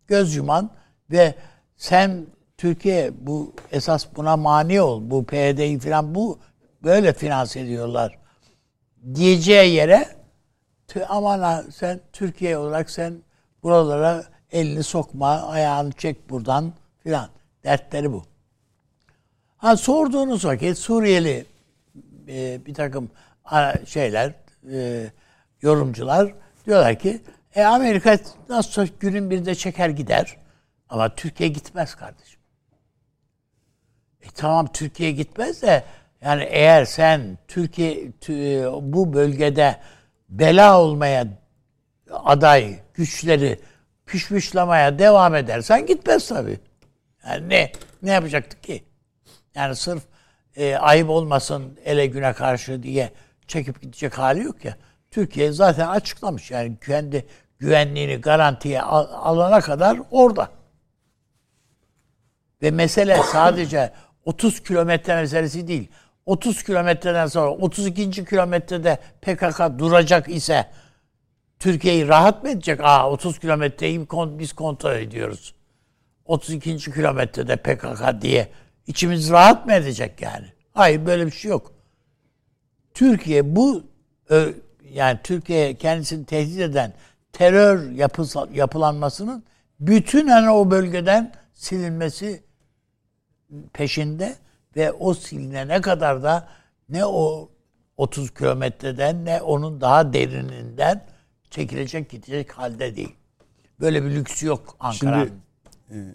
göz 0.09 0.37
yuman 0.37 0.71
ve 1.11 1.35
sen 1.77 2.27
Türkiye 2.59 3.11
bu 3.21 3.53
esas 3.73 4.07
buna 4.17 4.37
mani 4.37 4.81
ol. 4.81 5.11
Bu 5.11 5.25
PYD'yi 5.25 5.79
falan 5.79 6.15
bu 6.15 6.39
böyle 6.83 7.13
finanse 7.13 7.61
ediyorlar. 7.61 8.19
Diyeceği 9.15 9.75
yere 9.75 10.09
aman 11.09 11.39
ha, 11.39 11.65
sen 11.73 12.01
Türkiye 12.13 12.59
olarak 12.59 12.91
sen 12.91 13.15
buralara 13.63 14.25
elini 14.53 14.83
sokma, 14.83 15.29
ayağını 15.29 15.93
çek 15.93 16.31
buradan 16.31 16.73
filan. 17.03 17.29
Dertleri 17.65 18.13
bu. 18.13 18.25
Ha 19.57 19.77
sorduğunuz 19.77 20.45
vakit 20.45 20.79
Suriyeli 20.79 21.47
e, 22.29 22.67
bir 22.67 22.75
takım 22.75 23.11
şeyler, 23.87 24.35
e, 24.73 25.07
yorumcular 25.63 26.35
diyorlar 26.67 26.99
ki 26.99 27.21
e, 27.55 27.65
Amerika 27.65 28.19
nasıl 28.49 28.87
günün 29.01 29.31
birinde 29.31 29.55
çeker 29.55 29.89
gider 29.89 30.37
ama 30.89 31.15
Türkiye 31.15 31.49
gitmez 31.49 31.95
kardeşim. 31.95 32.41
E 34.23 34.27
tamam 34.35 34.67
Türkiye 34.73 35.13
gitmez 35.13 35.63
de 35.63 35.85
yani 36.21 36.43
eğer 36.43 36.85
sen 36.85 37.39
Türkiye 37.49 38.13
bu 38.83 39.13
bölgede 39.13 39.77
bela 40.29 40.81
olmaya 40.81 41.27
aday 42.11 42.79
güçleri 42.95 43.61
pişmişlamaya 44.07 44.99
devam 44.99 45.35
edersen 45.35 45.87
gitmez 45.87 46.29
tabii. 46.29 46.59
Yani 47.27 47.49
ne 47.49 47.73
ne 48.03 48.11
yapacaktık 48.11 48.63
ki? 48.63 48.85
Yani 49.55 49.77
sırf 49.77 50.03
e, 50.57 50.77
ayıp 50.77 51.11
olmasın 51.11 51.79
ele 51.85 52.07
güne 52.07 52.33
karşı 52.33 52.83
diye 52.83 53.13
çekip 53.51 53.83
gidecek 53.83 54.19
hali 54.19 54.43
yok 54.43 54.65
ya. 54.65 54.77
Türkiye 55.11 55.53
zaten 55.53 55.89
açıklamış 55.89 56.51
yani 56.51 56.77
kendi 56.87 57.27
güvenliğini 57.59 58.17
garantiye 58.17 58.83
al, 58.83 59.07
alana 59.11 59.61
kadar 59.61 59.99
orada. 60.11 60.49
Ve 62.63 62.71
mesele 62.71 63.17
sadece 63.33 63.93
30 64.25 64.61
kilometre 64.63 65.15
meselesi 65.15 65.69
değil. 65.69 65.89
30 66.27 66.63
kilometreden 66.63 67.27
sonra 67.27 67.51
32. 67.51 68.25
kilometrede 68.25 68.99
PKK 69.23 69.79
duracak 69.79 70.29
ise 70.29 70.67
Türkiye'yi 71.59 72.09
rahat 72.09 72.43
mı 72.43 72.51
edecek? 72.51 72.81
Aa 72.83 73.11
30 73.11 73.39
kilometreyi 73.39 74.07
biz 74.39 74.53
kontrol 74.53 74.95
ediyoruz. 74.95 75.55
32. 76.25 76.77
kilometrede 76.77 77.57
PKK 77.57 78.23
diye 78.23 78.49
içimiz 78.87 79.31
rahat 79.31 79.67
mı 79.67 79.73
edecek 79.73 80.23
yani? 80.23 80.47
Hayır 80.73 81.07
böyle 81.07 81.27
bir 81.27 81.31
şey 81.31 81.51
yok. 81.51 81.80
Türkiye 82.95 83.57
bu 83.57 83.85
yani 84.93 85.19
Türkiye 85.25 85.75
kendisini 85.75 86.25
tehdit 86.25 86.61
eden 86.61 86.93
terör 87.33 87.91
yapısal, 87.91 88.55
yapılanmasının 88.55 89.45
bütün 89.81 90.29
hani 90.29 90.51
o 90.51 90.71
bölgeden 90.71 91.33
silinmesi 91.55 92.43
peşinde 93.73 94.37
ve 94.77 94.93
o 94.93 95.15
silinene 95.15 95.81
kadar 95.81 96.23
da 96.23 96.49
ne 96.89 97.05
o 97.07 97.51
30 97.97 98.35
kilometreden 98.35 99.25
ne 99.25 99.43
onun 99.43 99.81
daha 99.81 100.13
derininden 100.13 101.07
çekilecek 101.51 102.11
gidecek 102.11 102.53
halde 102.53 102.97
değil. 102.97 103.15
Böyle 103.81 104.05
bir 104.05 104.11
lüksü 104.11 104.47
yok 104.47 104.77
Ankara'nın. 104.81 105.31
Şimdi 105.89 106.01
e, 106.01 106.15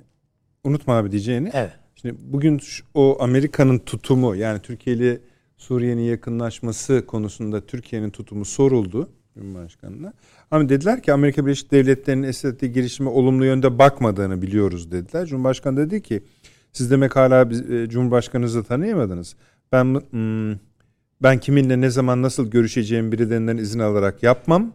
unutma 0.63 0.97
abi 0.97 1.11
diyeceğini. 1.11 1.51
Evet. 1.53 1.71
Şimdi 1.95 2.15
bugün 2.19 2.57
şu, 2.57 2.85
o 2.93 3.17
Amerika'nın 3.19 3.79
tutumu 3.79 4.35
yani 4.35 4.59
Türkiye 4.59 4.95
ile 4.95 5.19
Suriye'nin 5.65 6.01
yakınlaşması 6.01 7.06
konusunda 7.08 7.65
Türkiye'nin 7.65 8.10
tutumu 8.10 8.45
soruldu 8.45 9.10
Cumhurbaşkanı'na. 9.38 10.13
Ama 10.51 10.69
dediler 10.69 11.04
ki 11.04 11.13
Amerika 11.13 11.45
Birleşik 11.45 11.71
Devletleri'nin 11.71 12.23
Esad'daki 12.23 12.71
girişime 12.71 13.10
olumlu 13.10 13.45
yönde 13.45 13.80
bakmadığını 13.80 14.41
biliyoruz 14.41 14.91
dediler. 14.91 15.25
Cumhurbaşkanı 15.25 15.78
dedi 15.78 16.01
ki 16.01 16.23
siz 16.73 16.91
demek 16.91 17.15
hala 17.15 17.41
e, 17.41 17.89
Cumhurbaşkanınızı 17.89 18.63
tanıyamadınız. 18.63 19.36
Ben 19.71 20.01
hmm, 20.10 20.60
ben 21.23 21.39
kiminle 21.39 21.82
ne 21.82 21.89
zaman 21.89 22.21
nasıl 22.21 22.51
görüşeceğim 22.51 23.12
birilerinden 23.12 23.58
izin 23.58 23.80
alarak 23.80 24.23
yapmam. 24.23 24.73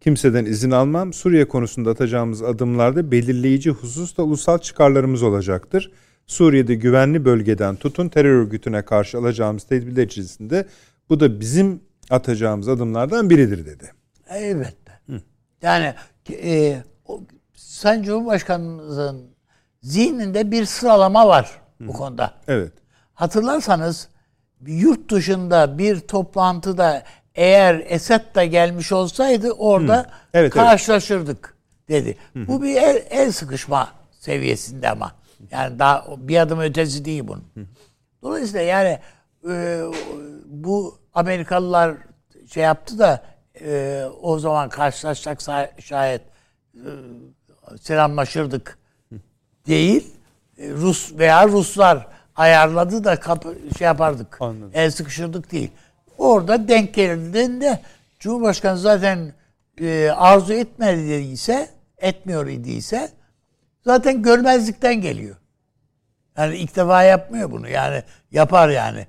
Kimseden 0.00 0.44
izin 0.44 0.70
almam. 0.70 1.12
Suriye 1.12 1.48
konusunda 1.48 1.90
atacağımız 1.90 2.42
adımlarda 2.42 3.10
belirleyici 3.10 3.70
husus 3.70 4.16
da 4.16 4.22
ulusal 4.22 4.58
çıkarlarımız 4.58 5.22
olacaktır. 5.22 5.92
Suriye'de 6.28 6.74
güvenli 6.74 7.24
bölgeden 7.24 7.76
tutun 7.76 8.08
terör 8.08 8.30
örgütüne 8.30 8.82
karşı 8.82 9.18
alacağımız 9.18 9.64
tedbirler 9.64 10.02
içerisinde 10.02 10.66
bu 11.08 11.20
da 11.20 11.40
bizim 11.40 11.80
atacağımız 12.10 12.68
adımlardan 12.68 13.30
biridir 13.30 13.66
dedi. 13.66 13.92
Elbette. 14.30 14.92
Hı. 15.06 15.20
Yani 15.62 15.94
e, 16.30 16.82
o, 17.06 17.20
Sayın 17.54 18.02
Cumhurbaşkanımızın 18.02 19.30
zihninde 19.82 20.50
bir 20.50 20.64
sıralama 20.64 21.28
var 21.28 21.60
Hı. 21.78 21.88
bu 21.88 21.92
konuda. 21.92 22.34
Evet. 22.48 22.72
Hatırlarsanız 23.14 24.08
yurt 24.66 25.10
dışında 25.10 25.78
bir 25.78 26.00
toplantıda 26.00 27.02
eğer 27.34 27.84
Esed 27.88 28.34
da 28.34 28.44
gelmiş 28.44 28.92
olsaydı 28.92 29.52
orada 29.52 30.10
evet, 30.34 30.52
karşılaşırdık 30.52 31.56
evet. 31.88 32.04
dedi. 32.04 32.16
Hı. 32.32 32.48
Bu 32.48 32.62
bir 32.62 32.76
el, 32.76 33.02
el 33.10 33.32
sıkışma 33.32 33.88
seviyesinde 34.20 34.90
ama. 34.90 35.12
Yani 35.50 35.78
daha 35.78 36.04
bir 36.18 36.36
adım 36.36 36.60
ötesi 36.60 37.04
değil 37.04 37.28
bunun. 37.28 37.44
Dolayısıyla 38.22 38.60
yani 38.60 38.98
e, 39.50 39.82
bu 40.46 40.98
Amerikalılar 41.14 41.94
şey 42.52 42.62
yaptı 42.62 42.98
da 42.98 43.22
e, 43.60 44.04
o 44.22 44.38
zaman 44.38 44.68
karşılaşacak 44.68 45.40
şayet 45.78 46.22
e, 46.74 46.90
selamlaşırdık 47.80 48.78
değil. 49.66 50.14
E, 50.58 50.70
Rus 50.70 51.12
veya 51.18 51.48
Ruslar 51.48 52.06
ayarladı 52.36 53.04
da 53.04 53.20
kapı, 53.20 53.56
şey 53.78 53.84
yapardık. 53.84 54.42
Anladım. 54.42 54.70
El 54.74 54.90
sıkışırdık 54.90 55.52
değil. 55.52 55.70
Orada 56.18 56.68
denk 56.68 56.94
geldiğinde 56.94 57.80
Cumhurbaşkanı 58.18 58.78
zaten 58.78 59.32
e, 59.80 60.10
arzu 60.10 60.52
etmediyse, 60.52 61.70
etmiyor 61.98 62.46
idiyse 62.46 63.10
zaten 63.88 64.22
görmezlikten 64.22 65.00
geliyor. 65.00 65.36
Yani 66.36 66.56
ilk 66.56 66.76
defa 66.76 67.02
yapmıyor 67.02 67.50
bunu. 67.50 67.68
Yani 67.68 68.02
yapar 68.30 68.68
yani. 68.68 69.06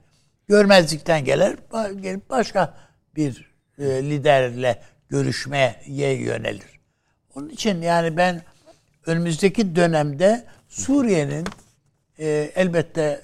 Görmezlikten 0.47 1.25
gelir, 1.25 1.59
gelip 2.01 2.29
başka 2.29 2.73
bir 3.15 3.51
e, 3.77 3.83
liderle 3.83 4.81
görüşmeye 5.09 5.75
yönelir. 5.87 6.79
Onun 7.35 7.49
için 7.49 7.81
yani 7.81 8.17
ben 8.17 8.41
önümüzdeki 9.05 9.75
dönemde 9.75 10.45
Suriye'nin 10.67 11.47
e, 12.19 12.51
elbette 12.55 13.21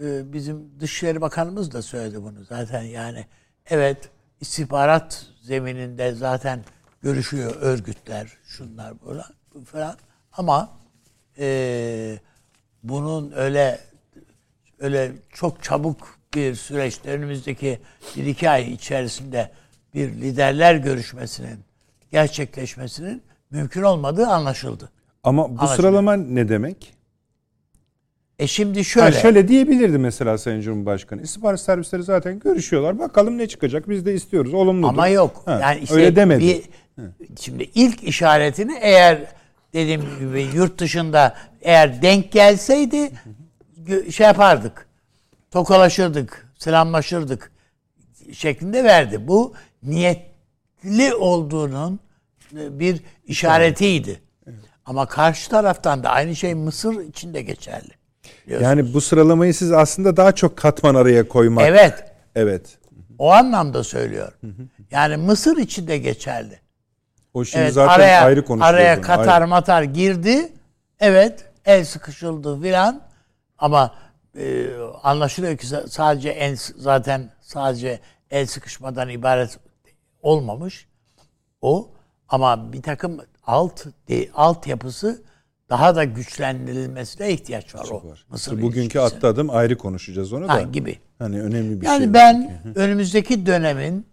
e, 0.00 0.32
bizim 0.32 0.80
Dışişleri 0.80 1.20
Bakanımız 1.20 1.72
da 1.72 1.82
söyledi 1.82 2.22
bunu 2.22 2.44
zaten 2.44 2.82
yani. 2.82 3.26
Evet 3.66 4.10
istihbarat 4.40 5.26
zemininde 5.42 6.12
zaten 6.12 6.64
görüşüyor 7.02 7.56
örgütler, 7.60 8.28
şunlar 8.44 8.94
böyle 9.06 9.22
falan. 9.64 9.96
Ama 10.32 10.83
e, 11.38 12.18
bunun 12.82 13.32
öyle 13.36 13.78
öyle 14.80 15.12
çok 15.32 15.62
çabuk 15.62 16.18
bir 16.34 16.54
süreçte 16.54 17.10
önümüzdeki 17.10 17.78
bir 18.16 18.26
iki 18.26 18.50
ay 18.50 18.72
içerisinde 18.72 19.50
bir 19.94 20.08
liderler 20.08 20.74
görüşmesinin 20.74 21.58
gerçekleşmesinin 22.12 23.22
mümkün 23.50 23.82
olmadığı 23.82 24.26
anlaşıldı. 24.26 24.90
Ama 25.24 25.42
bu 25.42 25.46
Anlaşılıyor. 25.48 25.76
sıralama 25.76 26.16
ne 26.16 26.48
demek? 26.48 26.94
E 28.38 28.46
şimdi 28.46 28.78
Ha, 28.78 28.84
şöyle. 28.84 29.20
şöyle. 29.20 29.48
diyebilirdi 29.48 29.98
mesela 29.98 30.38
Sayın 30.38 30.60
Cumhurbaşkanı. 30.60 31.22
İstihbarat 31.22 31.60
servisleri 31.60 32.02
zaten 32.02 32.38
görüşüyorlar. 32.38 32.98
Bakalım 32.98 33.38
ne 33.38 33.46
çıkacak. 33.46 33.88
Biz 33.88 34.06
de 34.06 34.14
istiyoruz. 34.14 34.54
Olumlu. 34.54 34.88
Ama 34.88 35.08
yok. 35.08 35.42
Ha, 35.44 35.58
yani 35.62 35.80
işte 35.80 35.94
öyle 35.94 36.16
demedi. 36.16 36.44
Bir, 36.44 36.62
şimdi 37.40 37.70
ilk 37.74 38.02
işaretini 38.02 38.78
eğer 38.80 39.18
dediğim 39.74 40.02
gibi 40.18 40.42
yurt 40.54 40.78
dışında 40.78 41.36
eğer 41.62 42.02
denk 42.02 42.32
gelseydi 42.32 43.10
şey 44.10 44.26
yapardık. 44.26 44.86
Tokalaşırdık, 45.50 46.48
selamlaşırdık 46.58 47.52
şeklinde 48.32 48.84
verdi. 48.84 49.28
Bu 49.28 49.54
niyetli 49.82 51.14
olduğunun 51.14 52.00
e, 52.56 52.78
bir 52.78 53.00
işaretiydi. 53.26 54.20
Ama 54.86 55.06
karşı 55.06 55.50
taraftan 55.50 56.02
da 56.02 56.10
aynı 56.10 56.36
şey 56.36 56.54
Mısır 56.54 57.00
için 57.00 57.34
de 57.34 57.42
geçerli. 57.42 57.90
Yani 58.46 58.94
bu 58.94 59.00
sıralamayı 59.00 59.54
siz 59.54 59.72
aslında 59.72 60.16
daha 60.16 60.32
çok 60.32 60.56
katman 60.56 60.94
araya 60.94 61.28
koymak. 61.28 61.66
evet. 61.68 62.04
Evet. 62.34 62.78
O 63.18 63.30
anlamda 63.32 63.84
söylüyorum. 63.84 64.34
Yani 64.90 65.16
Mısır 65.16 65.56
için 65.56 65.86
de 65.86 65.98
geçerli. 65.98 66.60
O 67.34 67.44
şimdi 67.44 67.64
Evet, 67.64 67.74
zaten 67.74 67.94
araya, 67.94 68.24
ayrı 68.24 68.44
konuşuyoruz. 68.44 68.80
Araya 68.80 69.00
Katar 69.00 69.40
ayrı. 69.40 69.48
matar 69.48 69.82
girdi. 69.82 70.52
Evet 71.00 71.44
el 71.64 71.84
sıkışıldı 71.84 72.60
filan. 72.62 73.02
Ama 73.58 73.94
e, 74.38 74.66
anlaşılıyor 75.02 75.56
ki 75.56 75.66
sadece 75.88 76.28
en 76.28 76.56
zaten 76.76 77.30
sadece 77.40 78.00
el 78.30 78.46
sıkışmadan 78.46 79.08
ibaret 79.08 79.58
olmamış. 80.22 80.86
O 81.60 81.90
ama 82.28 82.72
bir 82.72 82.82
takım 82.82 83.20
alt 83.46 83.86
de, 84.08 84.28
alt 84.34 84.66
yapısı 84.66 85.22
daha 85.70 85.96
da 85.96 86.04
güçlendirilmesine 86.04 87.30
ihtiyaç 87.32 87.74
var 87.74 87.86
o. 87.90 88.08
Var. 88.10 88.26
Mısır 88.30 88.62
Bugünkü 88.62 88.98
attı 88.98 89.26
adım 89.26 89.50
ayrı 89.50 89.78
konuşacağız 89.78 90.32
onu 90.32 90.48
da. 90.48 90.52
Ha, 90.52 90.62
gibi. 90.62 90.98
Hani 91.18 91.42
önemli 91.42 91.80
bir 91.80 91.86
Yani 91.86 92.04
şey. 92.04 92.14
ben 92.14 92.62
önümüzdeki 92.74 93.46
dönemin 93.46 94.06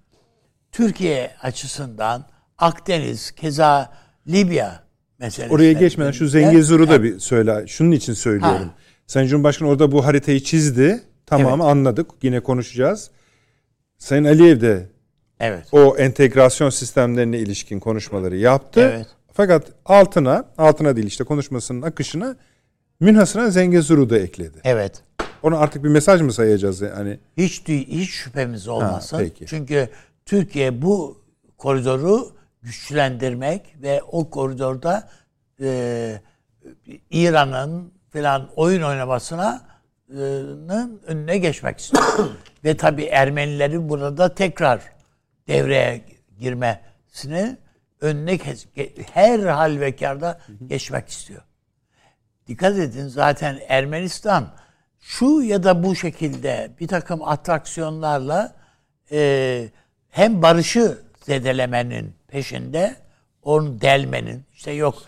Türkiye 0.71 1.31
açısından 1.41 2.25
Akdeniz, 2.61 3.31
keza 3.31 3.93
Libya 4.27 4.83
meselesi. 5.19 5.53
Oraya 5.53 5.73
geçmeden 5.73 6.11
şu 6.11 6.27
Zengezur'u 6.27 6.89
da 6.89 7.03
bir 7.03 7.19
söyle. 7.19 7.63
Şunun 7.67 7.91
için 7.91 8.13
söylüyorum. 8.13 8.57
Ha. 8.67 8.75
Sayın 9.07 9.27
Cumhurbaşkanı 9.27 9.69
orada 9.69 9.91
bu 9.91 10.05
haritayı 10.05 10.39
çizdi. 10.43 11.03
Tamamı 11.25 11.63
anladık. 11.63 12.11
Yine 12.21 12.39
konuşacağız. 12.39 13.11
Sayın 13.97 14.23
Aliyev 14.23 14.61
de 14.61 14.89
Evet. 15.39 15.67
o 15.71 15.97
entegrasyon 15.97 16.69
sistemlerine 16.69 17.37
ilişkin 17.39 17.79
konuşmaları 17.79 18.37
yaptı. 18.37 18.91
Evet. 18.95 19.07
Fakat 19.33 19.67
altına, 19.85 20.45
altına 20.57 20.95
değil 20.95 21.07
işte 21.07 21.23
konuşmasının 21.23 21.81
akışına 21.81 22.35
münhasıran 22.99 23.49
Zengezur'u 23.49 24.09
da 24.09 24.19
ekledi. 24.19 24.57
Evet. 24.63 25.03
Onu 25.43 25.57
artık 25.59 25.83
bir 25.83 25.89
mesaj 25.89 26.21
mı 26.21 26.33
sayacağız? 26.33 26.81
Yani 26.81 27.19
Hiç 27.37 27.67
hiç 27.67 28.09
şüphemiz 28.09 28.67
olmasın. 28.67 29.17
peki. 29.17 29.45
Çünkü 29.47 29.89
Türkiye 30.25 30.81
bu 30.81 31.21
koridoru 31.57 32.31
güçlendirmek 32.61 33.75
ve 33.81 34.01
o 34.03 34.29
koridorda 34.29 35.09
e, 35.61 36.21
İran'ın 37.09 37.93
falan 38.09 38.49
oyun 38.55 38.81
oynamasına 38.81 39.61
e, 40.09 40.21
önüne 41.05 41.37
geçmek 41.37 41.79
istiyor. 41.79 42.03
ve 42.63 42.77
tabii 42.77 43.05
Ermenilerin 43.05 43.89
burada 43.89 44.35
tekrar 44.35 44.81
devreye 45.47 46.05
girmesini 46.39 47.57
önüne 48.01 48.37
kes- 48.37 48.67
her 49.13 49.39
hal 49.39 49.79
ve 49.79 49.95
karda 49.95 50.39
geçmek 50.67 51.09
istiyor. 51.09 51.41
Dikkat 52.47 52.77
edin 52.77 53.07
zaten 53.07 53.59
Ermenistan 53.67 54.53
şu 54.99 55.41
ya 55.41 55.63
da 55.63 55.83
bu 55.83 55.95
şekilde 55.95 56.71
bir 56.79 56.87
takım 56.87 57.23
atraksiyonlarla 57.23 58.55
e, 59.11 59.69
hem 60.09 60.41
barışı 60.41 60.97
zedelemenin 61.25 62.15
peşinde 62.31 62.95
onu 63.43 63.81
delmenin 63.81 64.43
işte 64.53 64.71
yok 64.71 65.03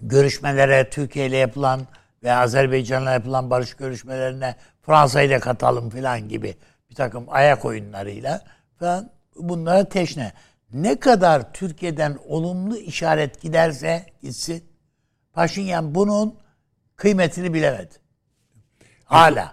görüşmelere 0.00 0.90
Türkiye 0.90 1.26
ile 1.26 1.36
yapılan 1.36 1.80
ve 2.22 2.32
Azerbaycan'la 2.32 3.12
yapılan 3.12 3.50
barış 3.50 3.74
görüşmelerine 3.74 4.56
Fransa'yı 4.82 5.30
da 5.30 5.40
katalım 5.40 5.90
falan 5.90 6.28
gibi 6.28 6.56
bir 6.90 6.94
takım 6.94 7.24
ayak 7.28 7.64
oyunlarıyla 7.64 8.40
falan 8.78 9.10
bunlara 9.36 9.88
teşne. 9.88 10.32
Ne 10.72 11.00
kadar 11.00 11.52
Türkiye'den 11.52 12.18
olumlu 12.26 12.76
işaret 12.76 13.40
giderse 13.40 14.06
gitsin 14.22 14.64
Paşinyan 15.32 15.94
bunun 15.94 16.34
kıymetini 16.96 17.54
bilemedi. 17.54 17.94
Hala. 19.04 19.52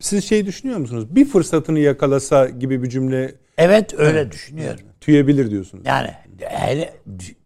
siz 0.00 0.24
şey 0.24 0.46
düşünüyor 0.46 0.78
musunuz? 0.78 1.16
Bir 1.16 1.24
fırsatını 1.28 1.78
yakalasa 1.78 2.48
gibi 2.48 2.82
bir 2.82 2.90
cümle 2.90 3.34
Evet 3.58 3.94
öyle 3.94 4.32
düşünüyorum. 4.32 4.85
Tüyebilir 5.10 5.50
diyorsunuz. 5.50 5.86
Yani 5.86 6.10
hele 6.40 6.94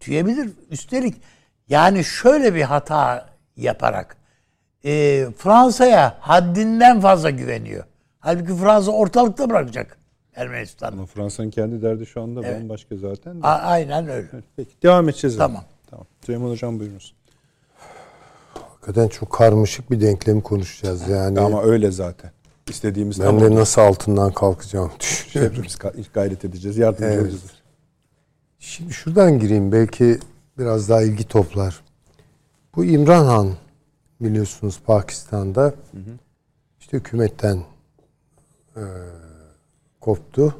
tüyebilir. 0.00 0.50
Üstelik 0.70 1.14
yani 1.68 2.04
şöyle 2.04 2.54
bir 2.54 2.62
hata 2.62 3.26
yaparak 3.56 4.16
e, 4.84 5.26
Fransa'ya 5.38 6.16
haddinden 6.20 7.00
fazla 7.00 7.30
güveniyor. 7.30 7.84
Halbuki 8.20 8.54
Fransa 8.56 8.90
ortalıkta 8.90 9.50
bırakacak 9.50 9.98
Ermenistan'ı. 10.34 10.92
Ama 10.92 11.06
Fransa'nın 11.06 11.50
kendi 11.50 11.82
derdi 11.82 12.06
şu 12.06 12.22
anda 12.22 12.42
bambaşka 12.42 12.96
zaten. 12.96 13.42
de. 13.42 13.46
A- 13.46 13.58
Aynen 13.60 14.08
öyle. 14.08 14.26
Peki 14.56 14.70
devam 14.82 15.08
edeceğiz. 15.08 15.36
Tamam. 15.36 15.64
Tamam. 15.90 16.06
Süleyman 16.26 16.50
Hocam 16.50 16.78
buyurunuz. 16.80 17.14
Hakikaten 18.54 19.08
çok 19.08 19.32
karmaşık 19.32 19.90
bir 19.90 20.00
denklemi 20.00 20.42
konuşacağız 20.42 21.08
yani. 21.08 21.40
Ama 21.40 21.62
öyle 21.62 21.90
zaten. 21.90 22.30
İstediğimiz 22.70 23.20
ben 23.20 23.24
tam 23.24 23.40
de 23.40 23.54
nasıl 23.54 23.80
altından 23.80 24.32
kalkacağım 24.32 24.90
düşünüyorum. 25.00 25.52
Hepimiz 25.56 25.74
ga- 25.74 26.04
gayret 26.14 26.44
edeceğiz. 26.44 26.76
Yardımcı 26.78 27.04
Evet. 27.04 27.22
olacağız. 27.22 27.42
Şimdi 28.58 28.92
şuradan 28.92 29.38
gireyim 29.38 29.72
belki 29.72 30.18
biraz 30.58 30.88
daha 30.88 31.02
ilgi 31.02 31.28
toplar. 31.28 31.80
Bu 32.76 32.84
İmran 32.84 33.24
Han 33.24 33.52
biliyorsunuz 34.20 34.80
Pakistan'da 34.86 35.74
işte 36.80 36.96
hükümetten 36.96 37.62
e, 38.76 38.82
koptu. 40.00 40.54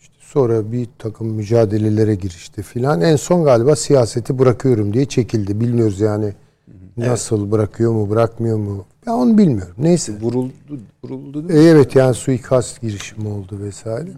İşte 0.00 0.14
sonra 0.20 0.72
bir 0.72 0.88
takım 0.98 1.26
mücadelelere 1.26 2.14
girişti 2.14 2.62
filan. 2.62 3.00
En 3.00 3.16
son 3.16 3.44
galiba 3.44 3.76
siyaseti 3.76 4.38
bırakıyorum 4.38 4.94
diye 4.94 5.04
çekildi. 5.06 5.60
Bilmiyoruz 5.60 6.00
yani 6.00 6.32
nasıl 6.96 7.50
bırakıyor 7.50 7.92
mu 7.92 8.10
bırakmıyor 8.10 8.56
mu. 8.58 8.84
Ben 9.06 9.12
onu 9.12 9.38
bilmiyorum. 9.38 9.74
Neyse. 9.78 10.12
Vuruldu, 10.20 10.52
vuruldu 11.04 11.44
E, 11.44 11.48
değil 11.48 11.60
mi? 11.60 11.66
Evet 11.68 11.96
yani 11.96 12.14
suikast 12.14 12.80
girişimi 12.80 13.28
oldu 13.28 13.58
vesaire. 13.60 14.10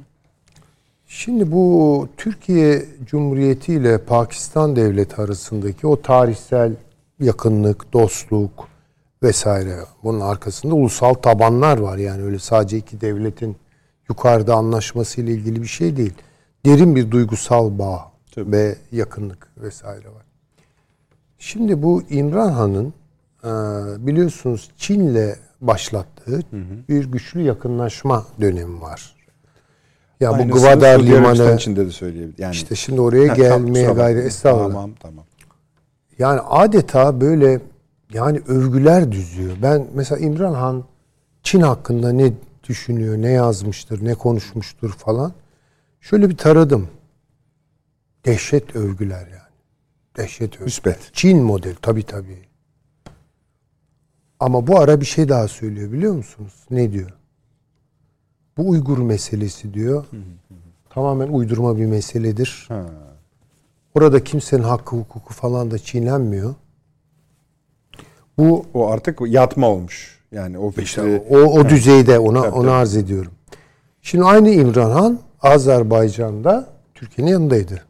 Şimdi 1.07 1.53
bu 1.53 2.09
Türkiye 2.17 2.85
Cumhuriyeti 3.07 3.75
ile 3.75 3.99
Pakistan 3.99 4.77
Devleti 4.77 5.23
arasındaki 5.23 5.87
o 5.87 6.03
tarihsel 6.03 6.73
yakınlık, 7.21 7.93
dostluk 7.93 8.69
vesaire 9.23 9.77
bunun 10.03 10.21
arkasında 10.21 10.75
ulusal 10.75 11.15
tabanlar 11.15 11.79
var. 11.79 11.97
Yani 11.99 12.23
öyle 12.23 12.39
sadece 12.39 12.77
iki 12.79 13.01
devletin 13.01 13.57
yukarıda 14.09 14.55
anlaşması 14.55 15.21
ile 15.21 15.33
ilgili 15.33 15.63
bir 15.63 15.67
şey 15.67 15.97
değil. 15.97 16.15
Derin 16.67 16.97
bir 16.97 17.11
duygusal 17.11 17.79
bağ 17.79 18.13
Tabii. 18.35 18.53
ve 18.53 18.77
yakınlık 18.93 19.49
vesaire 19.57 20.09
var. 20.09 20.25
Şimdi 21.39 21.83
bu 21.83 22.03
İmran 22.11 22.53
Han'ın 22.53 22.95
biliyorsunuz 24.07 24.71
Çin'le 24.77 25.35
başlattığı 25.61 26.37
hı 26.37 26.57
hı. 26.57 26.89
bir 26.89 27.05
güçlü 27.05 27.43
yakınlaşma 27.43 28.27
dönemi 28.41 28.81
var. 28.81 29.17
Ya 30.21 30.31
yani 30.31 30.51
bu 30.51 30.55
Gwadar 30.55 31.03
limanı 31.03 31.55
içinde 31.55 31.87
de 31.87 31.91
söyleyebilir. 31.91 32.39
Yani 32.39 32.55
işte 32.55 32.75
şimdi 32.75 33.01
oraya 33.01 33.29
ha, 33.29 33.35
gelmeye 33.35 33.93
gayret 33.93 34.27
estağfurullah. 34.27 34.73
Tamam 34.73 34.91
tamam. 35.01 35.25
Yani 36.19 36.41
adeta 36.41 37.21
böyle 37.21 37.61
yani 38.13 38.41
övgüler 38.49 39.13
düzüyor. 39.13 39.57
Ben 39.63 39.87
mesela 39.95 40.19
İmran 40.19 40.55
Han 40.55 40.85
Çin 41.43 41.61
hakkında 41.61 42.13
ne 42.13 42.33
düşünüyor, 42.69 43.17
ne 43.17 43.31
yazmıştır, 43.31 44.05
ne 44.05 44.15
konuşmuştur 44.15 44.91
falan. 44.91 45.33
Şöyle 46.01 46.31
bir 46.31 46.37
taradım. 46.37 46.89
Dehşet 48.25 48.77
övgüler 48.77 49.27
yani. 49.27 49.53
Dehşet 50.17 50.49
övgüler. 50.49 50.65
Müspet. 50.65 51.11
Çin 51.13 51.43
model 51.43 51.75
tabi 51.83 52.03
tabi. 52.03 52.46
Ama 54.41 54.67
bu 54.67 54.79
ara 54.79 55.01
bir 55.01 55.07
şey 55.07 55.29
daha 55.29 55.49
söylüyor 55.49 55.93
biliyor 55.93 56.15
musunuz? 56.15 56.53
Ne 56.71 56.93
diyor? 56.93 57.11
Bu 58.57 58.69
Uygur 58.69 58.99
meselesi 58.99 59.75
diyor. 59.75 60.05
Tamamen 60.91 61.29
uydurma 61.29 61.79
bir 61.79 61.87
meseledir. 61.87 62.65
Ha. 62.69 62.85
Orada 63.95 64.25
kimsenin 64.25 64.63
hakkı 64.63 64.97
hukuku 64.97 65.35
falan 65.35 65.71
da 65.71 65.79
çiğnenmiyor. 65.79 66.55
Bu 68.39 68.67
o 68.75 68.89
artık 68.91 69.21
yatma 69.27 69.69
olmuş. 69.69 70.21
Yani 70.33 70.59
o 70.59 70.73
işte 70.79 71.27
o, 71.31 71.37
o 71.37 71.69
düzeyde 71.69 72.19
ona 72.19 72.43
tabii, 72.43 72.55
ona 72.55 72.73
arz 72.73 72.97
ediyorum. 72.97 73.33
Şimdi 74.03 74.25
aynı 74.25 74.51
İmran 74.51 74.91
Han 74.91 75.19
Azerbaycan'da 75.43 76.69
Türkiye'nin 76.95 77.33
yanındaydı. 77.33 77.86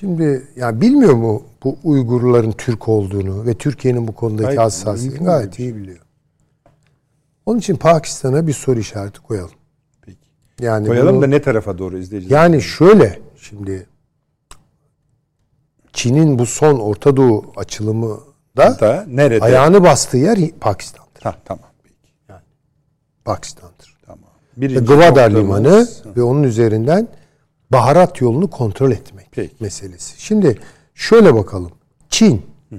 Şimdi 0.00 0.48
yani 0.56 0.80
bilmiyor 0.80 1.14
mu 1.14 1.42
bu 1.64 1.78
Uygurların 1.84 2.52
Türk 2.52 2.88
olduğunu 2.88 3.46
ve 3.46 3.54
Türkiye'nin 3.54 4.08
bu 4.08 4.14
konudaki 4.14 4.56
hassasiyetini 4.56 5.24
gayet 5.24 5.58
iyi 5.58 5.76
biliyor. 5.76 5.98
Onun 7.46 7.58
için 7.58 7.76
Pakistan'a 7.76 8.46
bir 8.46 8.52
soru 8.52 8.78
işareti 8.78 9.20
koyalım. 9.20 9.50
Peki. 10.02 10.18
Yani 10.60 10.86
koyalım 10.86 11.14
bunu, 11.14 11.22
da 11.22 11.26
ne 11.26 11.42
tarafa 11.42 11.78
doğru 11.78 11.98
izleyeceğiz? 11.98 12.32
Yani 12.32 12.62
şöyle 12.62 13.18
şimdi 13.36 13.86
Çin'in 15.92 16.38
bu 16.38 16.46
son 16.46 16.78
Orta 16.78 17.16
Doğu 17.16 17.52
açılımı 17.56 18.20
da, 18.56 18.80
da 18.80 19.04
nerede? 19.08 19.44
ayağını 19.44 19.82
bastığı 19.82 20.16
yer 20.16 20.38
Pakistan'dır. 20.60 21.22
Ha, 21.22 21.36
tamam. 21.44 21.70
Peki. 21.82 22.12
Yani 22.28 22.42
Pakistan'dır. 23.24 23.98
Tamam. 24.06 24.30
Birinci 24.56 24.80
Gwadar 24.80 25.30
Limanı 25.30 25.88
ve 26.16 26.22
onun 26.22 26.42
üzerinden 26.42 27.08
baharat 27.70 28.20
yolunu 28.20 28.50
kontrol 28.50 28.90
etmek 28.90 29.28
Peki. 29.30 29.54
meselesi. 29.60 30.22
Şimdi 30.22 30.58
şöyle 30.94 31.34
bakalım. 31.34 31.70
Çin, 32.08 32.42
Hı. 32.70 32.76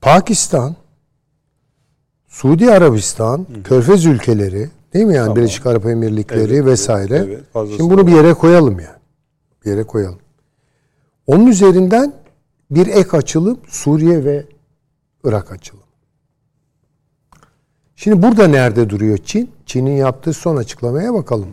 Pakistan, 0.00 0.76
Suudi 2.28 2.70
Arabistan, 2.70 3.38
Hı. 3.38 3.62
Körfez 3.62 4.06
ülkeleri, 4.06 4.70
değil 4.94 5.04
mi 5.06 5.14
yani 5.14 5.24
tamam. 5.24 5.36
Birleşik 5.36 5.66
Arap 5.66 5.86
Emirlikleri 5.86 6.54
evet, 6.54 6.66
vesaire. 6.66 7.16
Evet, 7.16 7.44
evet, 7.54 7.68
Şimdi 7.76 7.90
bunu 7.94 8.06
bir 8.06 8.12
yere 8.12 8.34
koyalım 8.34 8.80
yani. 8.80 8.98
Bir 9.64 9.70
yere 9.70 9.84
koyalım. 9.84 10.18
Onun 11.26 11.46
üzerinden 11.46 12.12
bir 12.70 12.86
ek 12.86 13.16
açılım 13.16 13.58
Suriye 13.68 14.24
ve 14.24 14.46
Irak 15.24 15.52
açılım. 15.52 15.82
Şimdi 17.96 18.22
burada 18.22 18.48
nerede 18.48 18.90
duruyor 18.90 19.18
Çin? 19.18 19.50
Çin'in 19.66 19.96
yaptığı 19.96 20.32
son 20.32 20.56
açıklamaya 20.56 21.14
bakalım. 21.14 21.48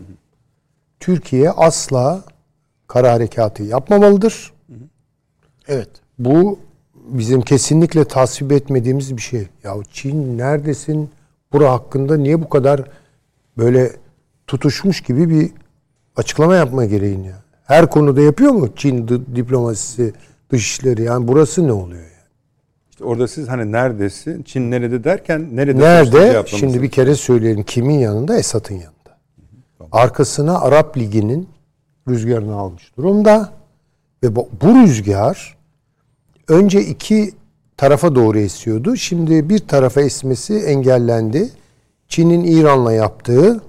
Türkiye 1.04 1.50
asla 1.50 2.22
kara 2.86 3.12
harekatı 3.12 3.62
yapmamalıdır. 3.62 4.52
Evet. 5.68 5.88
Bu 6.18 6.58
bizim 6.94 7.42
kesinlikle 7.42 8.04
tasvip 8.04 8.52
etmediğimiz 8.52 9.16
bir 9.16 9.22
şey. 9.22 9.46
Ya 9.64 9.74
Çin 9.92 10.38
neredesin? 10.38 11.10
Bura 11.52 11.72
hakkında 11.72 12.16
niye 12.16 12.42
bu 12.42 12.48
kadar 12.48 12.82
böyle 13.58 13.92
tutuşmuş 14.46 15.00
gibi 15.00 15.30
bir 15.30 15.50
açıklama 16.16 16.54
yapma 16.54 16.84
gereğin 16.84 17.22
ya? 17.22 17.42
Her 17.64 17.90
konuda 17.90 18.20
yapıyor 18.20 18.52
mu 18.52 18.68
Çin 18.76 19.08
diplomasisi, 19.08 20.12
dışişleri? 20.50 21.02
Yani 21.02 21.28
burası 21.28 21.68
ne 21.68 21.72
oluyor 21.72 22.02
yani? 22.02 22.28
İşte 22.90 23.04
orada 23.04 23.28
siz 23.28 23.48
hani 23.48 23.72
neredesin, 23.72 24.42
Çin 24.42 24.70
nerede 24.70 25.04
derken 25.04 25.56
nerede? 25.56 25.78
Nerede? 25.78 26.42
Şimdi 26.46 26.82
bir 26.82 26.90
kere 26.90 27.14
söyleyelim. 27.14 27.62
Kimin 27.62 27.98
yanında? 27.98 28.38
Esad'ın 28.38 28.74
yanında. 28.74 28.93
Arkasına 29.94 30.60
Arap 30.60 30.98
Ligi'nin 30.98 31.48
rüzgarını 32.08 32.54
almış 32.54 32.96
durumda. 32.96 33.52
Ve 34.22 34.36
bu, 34.36 34.48
bu 34.62 34.74
rüzgar 34.74 35.56
önce 36.48 36.80
iki 36.80 37.32
tarafa 37.76 38.14
doğru 38.14 38.38
esiyordu. 38.38 38.96
Şimdi 38.96 39.48
bir 39.48 39.58
tarafa 39.58 40.00
esmesi 40.00 40.54
engellendi. 40.54 41.50
Çin'in 42.08 42.44
İran'la 42.44 42.92
yaptığı 42.92 43.62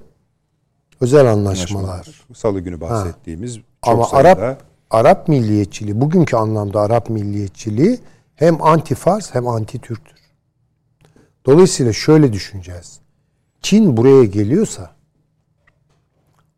özel 1.02 1.32
anlaşmalar. 1.32 1.94
anlaşmalar. 1.94 2.26
Salı 2.34 2.60
günü 2.60 2.82
bahsettiğimiz 2.82 3.58
ha. 3.58 3.62
çok 3.86 3.94
Ama 3.94 4.04
sayıda... 4.04 4.30
Arap 4.30 4.64
Arap 4.90 5.28
milliyetçiliği, 5.28 6.02
bugünkü 6.02 6.36
anlamda 6.36 6.82
Arap 6.82 7.10
milliyetçiliği 7.10 8.00
hem 8.36 8.56
anti-Fars 8.56 9.34
hem 9.34 9.48
anti-Türktür. 9.48 10.16
Dolayısıyla 11.46 11.94
şöyle 11.94 12.34
düşüneceğiz. 12.34 13.00
Çin 13.62 13.98
buraya 13.98 14.26
geliyorsa 14.26 14.95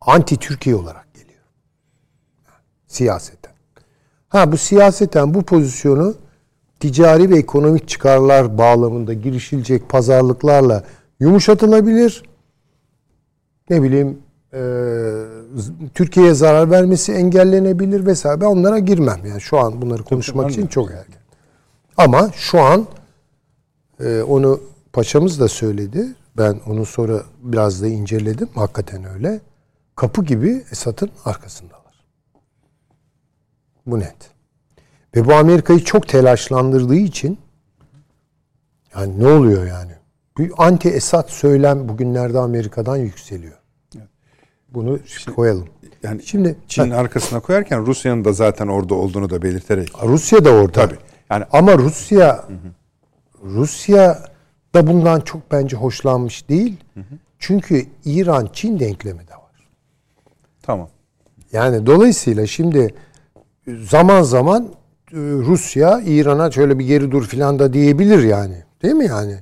anti-Türkiye 0.08 0.76
olarak 0.76 1.14
geliyor. 1.14 1.44
Siyaseten. 2.86 3.52
Ha 4.28 4.52
bu 4.52 4.56
siyaseten 4.56 5.34
bu 5.34 5.42
pozisyonu 5.42 6.14
ticari 6.80 7.30
ve 7.30 7.38
ekonomik 7.38 7.88
çıkarlar 7.88 8.58
bağlamında 8.58 9.12
girişilecek 9.12 9.88
pazarlıklarla 9.88 10.84
yumuşatılabilir. 11.20 12.22
Ne 13.70 13.82
bileyim 13.82 14.18
e, 14.54 14.60
Türkiye'ye 15.94 16.34
zarar 16.34 16.70
vermesi 16.70 17.12
engellenebilir 17.12 18.06
vesaire. 18.06 18.40
Ben 18.40 18.46
onlara 18.46 18.78
girmem. 18.78 19.20
Yani 19.26 19.40
şu 19.40 19.58
an 19.58 19.82
bunları 19.82 20.02
konuşmak 20.02 20.44
çok 20.44 20.52
için 20.52 20.66
çok 20.66 20.90
erken. 20.90 21.22
Ama 21.96 22.30
şu 22.34 22.60
an 22.60 22.86
e, 24.00 24.22
onu 24.22 24.60
paşamız 24.92 25.40
da 25.40 25.48
söyledi. 25.48 26.06
Ben 26.36 26.60
onu 26.66 26.86
sonra 26.86 27.22
biraz 27.42 27.82
da 27.82 27.86
inceledim. 27.86 28.48
Hakikaten 28.54 29.04
öyle. 29.04 29.40
Kapı 29.98 30.24
gibi 30.24 30.64
Esad'ın 30.72 31.10
arkasındalar. 31.24 32.04
Bu 33.86 34.00
net. 34.00 34.16
Ve 35.16 35.24
bu 35.24 35.34
Amerika'yı 35.34 35.84
çok 35.84 36.08
telaşlandırdığı 36.08 36.94
için 36.94 37.38
yani 38.94 39.20
ne 39.20 39.26
oluyor 39.26 39.66
yani? 39.66 39.92
Bir 40.38 40.52
anti 40.58 40.88
Esad 40.88 41.28
söylem 41.28 41.88
bugünlerde 41.88 42.38
Amerika'dan 42.38 42.96
yükseliyor. 42.96 43.58
Bunu 44.68 44.98
şimdi, 45.06 45.34
koyalım. 45.34 45.68
Yani 46.02 46.22
şimdi 46.22 46.56
Çin'in 46.68 46.90
arkasına 46.90 47.40
koyarken 47.40 47.86
Rusya'nın 47.86 48.24
da 48.24 48.32
zaten 48.32 48.66
orada 48.66 48.94
olduğunu 48.94 49.30
da 49.30 49.42
belirterek. 49.42 49.90
Rusya 50.04 50.44
da 50.44 50.50
orada. 50.50 50.72
Tabii. 50.72 50.98
Yani 51.30 51.44
ama 51.52 51.78
Rusya 51.78 52.48
hı 52.48 52.52
hı. 52.52 52.70
Rusya 53.42 54.24
da 54.74 54.86
bundan 54.86 55.20
çok 55.20 55.52
bence 55.52 55.76
hoşlanmış 55.76 56.48
değil. 56.48 56.76
Hı 56.94 57.00
hı. 57.00 57.14
Çünkü 57.38 57.86
İran 58.04 58.48
Çin 58.52 58.80
denklemi. 58.80 59.27
Tamam. 60.68 60.88
Yani 61.52 61.86
dolayısıyla 61.86 62.46
şimdi 62.46 62.94
zaman 63.66 64.22
zaman 64.22 64.64
e, 65.12 65.16
Rusya 65.16 66.00
İran'a 66.00 66.50
şöyle 66.50 66.78
bir 66.78 66.86
geri 66.86 67.10
dur 67.10 67.26
filan 67.26 67.58
da 67.58 67.72
diyebilir 67.72 68.22
yani. 68.22 68.64
Değil 68.82 68.94
mi 68.94 69.06
yani? 69.06 69.40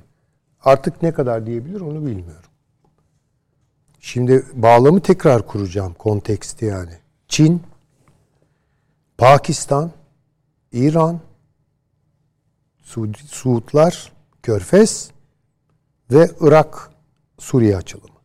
Artık 0.63 1.01
ne 1.01 1.13
kadar 1.13 1.45
diyebilir 1.45 1.81
onu 1.81 2.05
bilmiyorum. 2.05 2.49
Şimdi 3.99 4.45
bağlamı 4.53 5.01
tekrar 5.01 5.47
kuracağım 5.47 5.93
konteksti 5.93 6.65
yani. 6.65 6.93
Çin, 7.27 7.63
Pakistan, 9.17 9.91
İran, 10.71 11.19
Suudlar, 13.27 14.11
Körfez 14.43 15.11
ve 16.11 16.31
Irak, 16.41 16.89
Suriye 17.39 17.77
açılımı. 17.77 18.17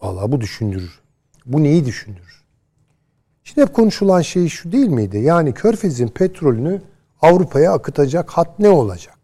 Valla 0.00 0.32
bu 0.32 0.40
düşündürür. 0.40 0.99
Bu 1.46 1.62
neyi 1.62 1.84
düşündürür? 1.84 2.44
Şimdi 3.44 3.60
hep 3.60 3.74
konuşulan 3.74 4.20
şey 4.20 4.48
şu 4.48 4.72
değil 4.72 4.88
miydi? 4.88 5.18
Yani 5.18 5.54
Körfez'in 5.54 6.08
petrolünü 6.08 6.82
Avrupa'ya 7.22 7.72
akıtacak 7.72 8.30
hat 8.30 8.58
ne 8.58 8.68
olacak? 8.68 9.18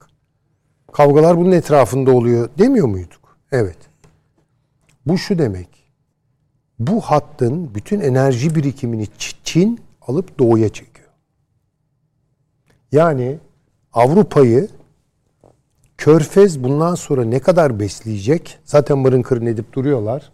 Kavgalar 0.92 1.36
bunun 1.36 1.52
etrafında 1.52 2.10
oluyor 2.10 2.48
demiyor 2.58 2.86
muyduk? 2.86 3.36
Evet. 3.52 3.78
Bu 5.06 5.18
şu 5.18 5.38
demek. 5.38 5.68
Bu 6.78 7.00
hattın 7.00 7.74
bütün 7.74 8.00
enerji 8.00 8.54
birikimini 8.54 9.06
Çin 9.44 9.80
alıp 10.02 10.38
doğuya 10.38 10.68
çekiyor. 10.68 11.08
Yani 12.92 13.38
Avrupa'yı 13.92 14.68
Körfez 15.98 16.64
bundan 16.64 16.94
sonra 16.94 17.24
ne 17.24 17.38
kadar 17.38 17.80
besleyecek? 17.80 18.58
Zaten 18.64 18.98
mırın 18.98 19.22
kırın 19.22 19.46
edip 19.46 19.72
duruyorlar. 19.72 20.32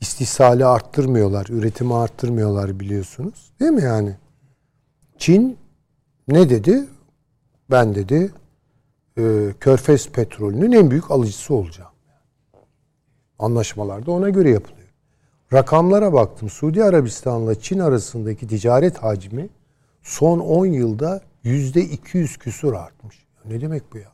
İstihsali 0.00 0.66
arttırmıyorlar, 0.66 1.46
üretimi 1.50 1.94
arttırmıyorlar 1.94 2.80
biliyorsunuz. 2.80 3.52
Değil 3.60 3.72
mi 3.72 3.82
yani? 3.82 4.16
Çin 5.18 5.58
Ne 6.28 6.50
dedi? 6.50 6.88
Ben 7.70 7.94
dedi 7.94 8.32
e, 9.18 9.54
Körfez 9.60 10.08
petrolünün 10.08 10.72
en 10.72 10.90
büyük 10.90 11.10
alıcısı 11.10 11.54
olacağım. 11.54 11.90
Anlaşmalar 13.38 14.06
da 14.06 14.10
ona 14.10 14.28
göre 14.30 14.50
yapılıyor. 14.50 14.88
Rakamlara 15.52 16.12
baktım. 16.12 16.50
Suudi 16.50 16.84
Arabistan'la 16.84 17.60
Çin 17.60 17.78
arasındaki 17.78 18.48
ticaret 18.48 18.98
hacmi 18.98 19.48
son 20.02 20.38
10 20.38 20.66
yılda 20.66 21.20
yüzde 21.44 21.82
200 21.82 22.36
küsur 22.36 22.72
artmış. 22.72 23.26
Ne 23.44 23.60
demek 23.60 23.92
bu 23.92 23.98
ya? 23.98 24.12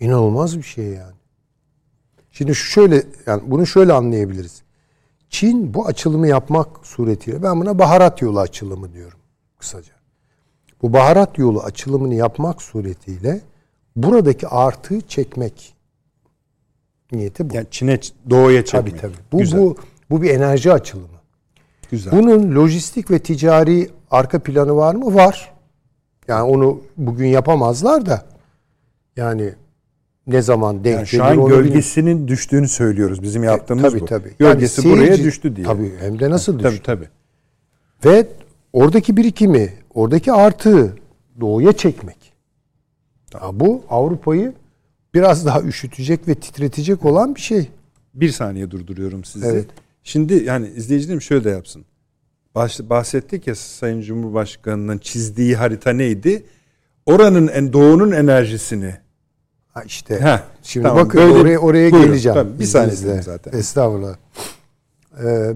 İnanılmaz 0.00 0.58
bir 0.58 0.62
şey 0.62 0.84
yani. 0.84 1.17
Şimdi 2.38 2.54
şöyle 2.54 3.02
yani 3.26 3.42
bunu 3.46 3.66
şöyle 3.66 3.92
anlayabiliriz. 3.92 4.62
Çin 5.30 5.74
bu 5.74 5.86
açılımı 5.86 6.28
yapmak 6.28 6.68
suretiyle 6.82 7.42
ben 7.42 7.60
buna 7.60 7.78
baharat 7.78 8.22
yolu 8.22 8.40
açılımı 8.40 8.92
diyorum 8.92 9.18
kısaca. 9.58 9.92
Bu 10.82 10.92
baharat 10.92 11.38
yolu 11.38 11.62
açılımını 11.62 12.14
yapmak 12.14 12.62
suretiyle 12.62 13.40
buradaki 13.96 14.48
artığı 14.48 15.00
çekmek 15.00 15.74
niyeti 17.12 17.50
bu. 17.50 17.54
Yani 17.54 17.66
Çin'e 17.70 18.00
doğuya 18.30 18.64
çekmek. 18.64 19.00
Tabii 19.00 19.00
tabii. 19.00 19.22
Bu 19.32 19.38
Güzel. 19.38 19.60
bu 19.60 19.76
bu 20.10 20.22
bir 20.22 20.30
enerji 20.30 20.72
açılımı. 20.72 21.18
Güzel. 21.90 22.12
Bunun 22.12 22.54
lojistik 22.54 23.10
ve 23.10 23.18
ticari 23.18 23.90
arka 24.10 24.42
planı 24.42 24.76
var 24.76 24.94
mı? 24.94 25.14
Var. 25.14 25.52
Yani 26.28 26.42
onu 26.42 26.80
bugün 26.96 27.26
yapamazlar 27.26 28.06
da 28.06 28.26
yani 29.16 29.54
ne 30.28 30.42
zaman 30.42 30.84
denk 30.84 30.96
yani 30.96 31.06
şu 31.06 31.24
an 31.24 31.46
gölgesinin 31.46 32.06
bilmiyorum. 32.06 32.28
düştüğünü 32.28 32.68
söylüyoruz. 32.68 33.22
Bizim 33.22 33.42
e, 33.42 33.46
yaptığımız 33.46 33.84
e, 33.84 33.88
tabii, 33.88 34.00
bu. 34.00 34.06
Tabii. 34.06 34.32
Gölgesi 34.38 34.88
yani 34.88 34.96
seyirci, 34.96 35.12
buraya 35.12 35.24
düştü 35.24 35.56
diye. 35.56 35.66
Tabii 35.66 35.92
hem 36.00 36.20
de 36.20 36.30
nasıl 36.30 36.58
düştü? 36.58 36.82
Tabii 36.82 36.82
tabii. 36.82 37.08
Ve 38.04 38.26
oradaki 38.72 39.16
birikimi, 39.16 39.72
oradaki 39.94 40.32
artığı 40.32 40.96
doğuya 41.40 41.72
çekmek. 41.72 42.32
Ya 43.34 43.40
bu 43.52 43.84
Avrupa'yı 43.90 44.52
biraz 45.14 45.46
daha 45.46 45.62
üşütecek 45.62 46.28
ve 46.28 46.34
titretecek 46.34 47.04
olan 47.04 47.34
bir 47.34 47.40
şey. 47.40 47.68
Bir 48.14 48.28
saniye 48.28 48.70
durduruyorum 48.70 49.24
sizi. 49.24 49.46
Evet. 49.46 49.66
Şimdi 50.02 50.34
yani 50.34 50.68
izleyicilerim 50.76 51.22
şöyle 51.22 51.44
de 51.44 51.50
yapsın. 51.50 51.84
bahsettik 52.80 53.46
ya 53.46 53.54
Sayın 53.54 54.00
Cumhurbaşkanı'nın 54.00 54.98
çizdiği 54.98 55.56
harita 55.56 55.92
neydi? 55.92 56.42
Oranın 57.06 57.48
en 57.48 57.72
doğunun 57.72 58.12
enerjisini 58.12 58.94
Ha 59.78 59.84
işte. 59.84 60.20
Heh, 60.20 60.42
şimdi 60.62 60.86
tamam, 60.86 61.04
bakın 61.04 61.20
böyle, 61.20 61.38
oraya 61.38 61.58
oraya 61.58 61.92
buyurun, 61.92 62.10
geleceğim. 62.10 62.34
Tabii, 62.34 62.58
bir 62.58 62.64
saniye 62.64 63.22
zaten. 63.22 63.58
Estağfurullah. 63.58 64.16
Ee, 65.24 65.54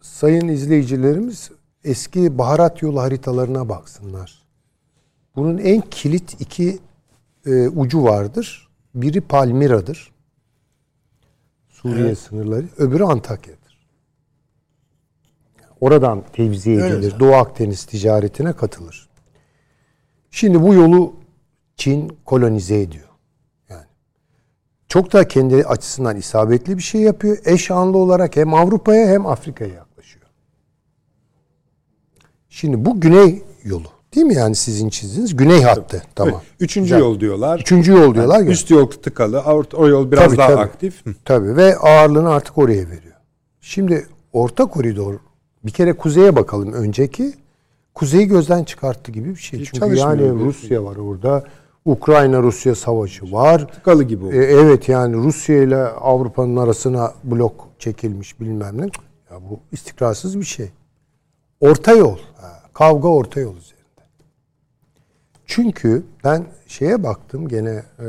sayın 0.00 0.48
izleyicilerimiz 0.48 1.50
eski 1.84 2.38
baharat 2.38 2.82
yolu 2.82 3.00
haritalarına 3.00 3.68
baksınlar. 3.68 4.42
Bunun 5.36 5.58
en 5.58 5.80
kilit 5.80 6.40
iki 6.40 6.78
e, 7.46 7.68
ucu 7.68 8.04
vardır. 8.04 8.68
Biri 8.94 9.20
Palmira'dır. 9.20 10.12
Suriye 11.68 12.06
evet. 12.06 12.18
sınırları. 12.18 12.66
Öbürü 12.78 13.04
Antakya'dır. 13.04 13.88
Oradan 15.80 16.24
tevzi 16.32 16.70
edilir. 16.70 17.10
Evet. 17.10 17.20
Doğu 17.20 17.34
Akdeniz 17.34 17.84
ticaretine 17.84 18.52
katılır. 18.52 19.08
Şimdi 20.30 20.62
bu 20.62 20.74
yolu 20.74 21.12
Çin 21.76 22.18
kolonize 22.24 22.80
ediyor. 22.80 23.07
Çok 24.88 25.12
da 25.12 25.28
kendi 25.28 25.64
açısından 25.64 26.16
isabetli 26.16 26.76
bir 26.78 26.82
şey 26.82 27.00
yapıyor. 27.00 27.38
Eş 27.44 27.70
anlı 27.70 27.98
olarak 27.98 28.36
hem 28.36 28.54
Avrupa'ya 28.54 29.08
hem 29.08 29.26
Afrika'ya 29.26 29.74
yaklaşıyor. 29.74 30.26
Şimdi 32.48 32.84
bu 32.84 33.00
güney 33.00 33.42
yolu. 33.64 33.86
Değil 34.14 34.26
mi 34.26 34.34
yani 34.34 34.54
sizin 34.54 34.88
çizdiğiniz 34.88 35.36
güney 35.36 35.62
hattı. 35.62 36.02
Tamam. 36.14 36.34
Evet. 36.34 36.54
Üçüncü 36.60 36.84
Güzel. 36.84 36.98
yol 37.00 37.20
diyorlar. 37.20 37.60
Üçüncü 37.60 37.92
yol 37.92 38.14
diyorlar. 38.14 38.38
Yani 38.38 38.50
üst 38.50 38.70
yol 38.70 38.86
tıkalı. 38.90 39.42
O 39.74 39.88
yol 39.88 40.12
biraz 40.12 40.24
tabii, 40.24 40.36
daha 40.36 40.48
tabii. 40.48 40.60
aktif. 40.60 41.04
Tabii 41.24 41.56
ve 41.56 41.76
ağırlığını 41.76 42.30
artık 42.30 42.58
oraya 42.58 42.86
veriyor. 42.86 43.14
Şimdi 43.60 44.06
orta 44.32 44.66
koridor 44.66 45.14
bir 45.64 45.70
kere 45.70 45.92
kuzeye 45.92 46.36
bakalım 46.36 46.72
önceki. 46.72 47.34
Kuzeyi 47.94 48.26
gözden 48.26 48.64
çıkarttı 48.64 49.12
gibi 49.12 49.30
bir 49.30 49.40
şey. 49.40 49.60
Hiç 49.60 49.70
Çünkü 49.72 49.96
yani 49.96 50.30
Rusya 50.30 50.84
var 50.84 50.96
orada. 50.96 51.44
Ukrayna 51.88 52.42
Rusya 52.42 52.74
savaşı 52.74 53.32
var. 53.32 53.72
Tıkalı 53.72 54.04
gibi 54.04 54.24
oldu. 54.24 54.34
Ee, 54.34 54.44
evet 54.44 54.88
yani 54.88 55.16
Rusya 55.16 55.62
ile 55.62 55.76
Avrupa'nın 55.76 56.56
arasına 56.56 57.14
blok 57.24 57.68
çekilmiş 57.78 58.40
bilmem 58.40 58.80
ne. 58.80 58.84
Ya 59.30 59.50
bu 59.50 59.60
istikrarsız 59.72 60.38
bir 60.38 60.44
şey. 60.44 60.70
Orta 61.60 61.92
yol. 61.92 62.18
Ha, 62.36 62.62
kavga 62.72 63.08
orta 63.08 63.40
yol 63.40 63.56
üzerinde. 63.56 64.02
Çünkü 65.46 66.02
ben 66.24 66.46
şeye 66.66 67.02
baktım 67.02 67.48
gene 67.48 67.82
e, 67.98 68.06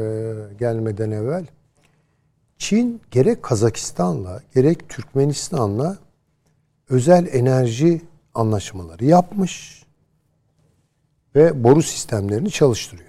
gelmeden 0.59 1.11
evvel. 1.11 1.45
Çin 2.57 3.01
gerek 3.11 3.43
Kazakistan'la 3.43 4.41
gerek 4.55 4.89
Türkmenistan'la 4.89 5.97
özel 6.89 7.27
enerji 7.31 8.01
anlaşmaları 8.33 9.05
yapmış 9.05 9.83
ve 11.35 11.63
boru 11.63 11.81
sistemlerini 11.81 12.51
çalıştırıyor. 12.51 13.08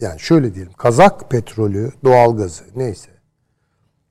Yani 0.00 0.20
şöyle 0.20 0.54
diyelim 0.54 0.72
Kazak 0.72 1.30
petrolü, 1.30 1.92
doğalgazı 2.04 2.64
neyse 2.76 3.10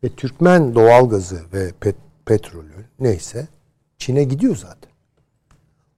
ve 0.04 0.10
Türkmen 0.10 0.75
doğalgazı 0.75 1.39
ve 1.54 1.71
pet, 1.80 1.95
petrolü 2.25 2.86
neyse 2.99 3.47
Çin'e 3.97 4.23
gidiyor 4.23 4.56
zaten. 4.56 4.91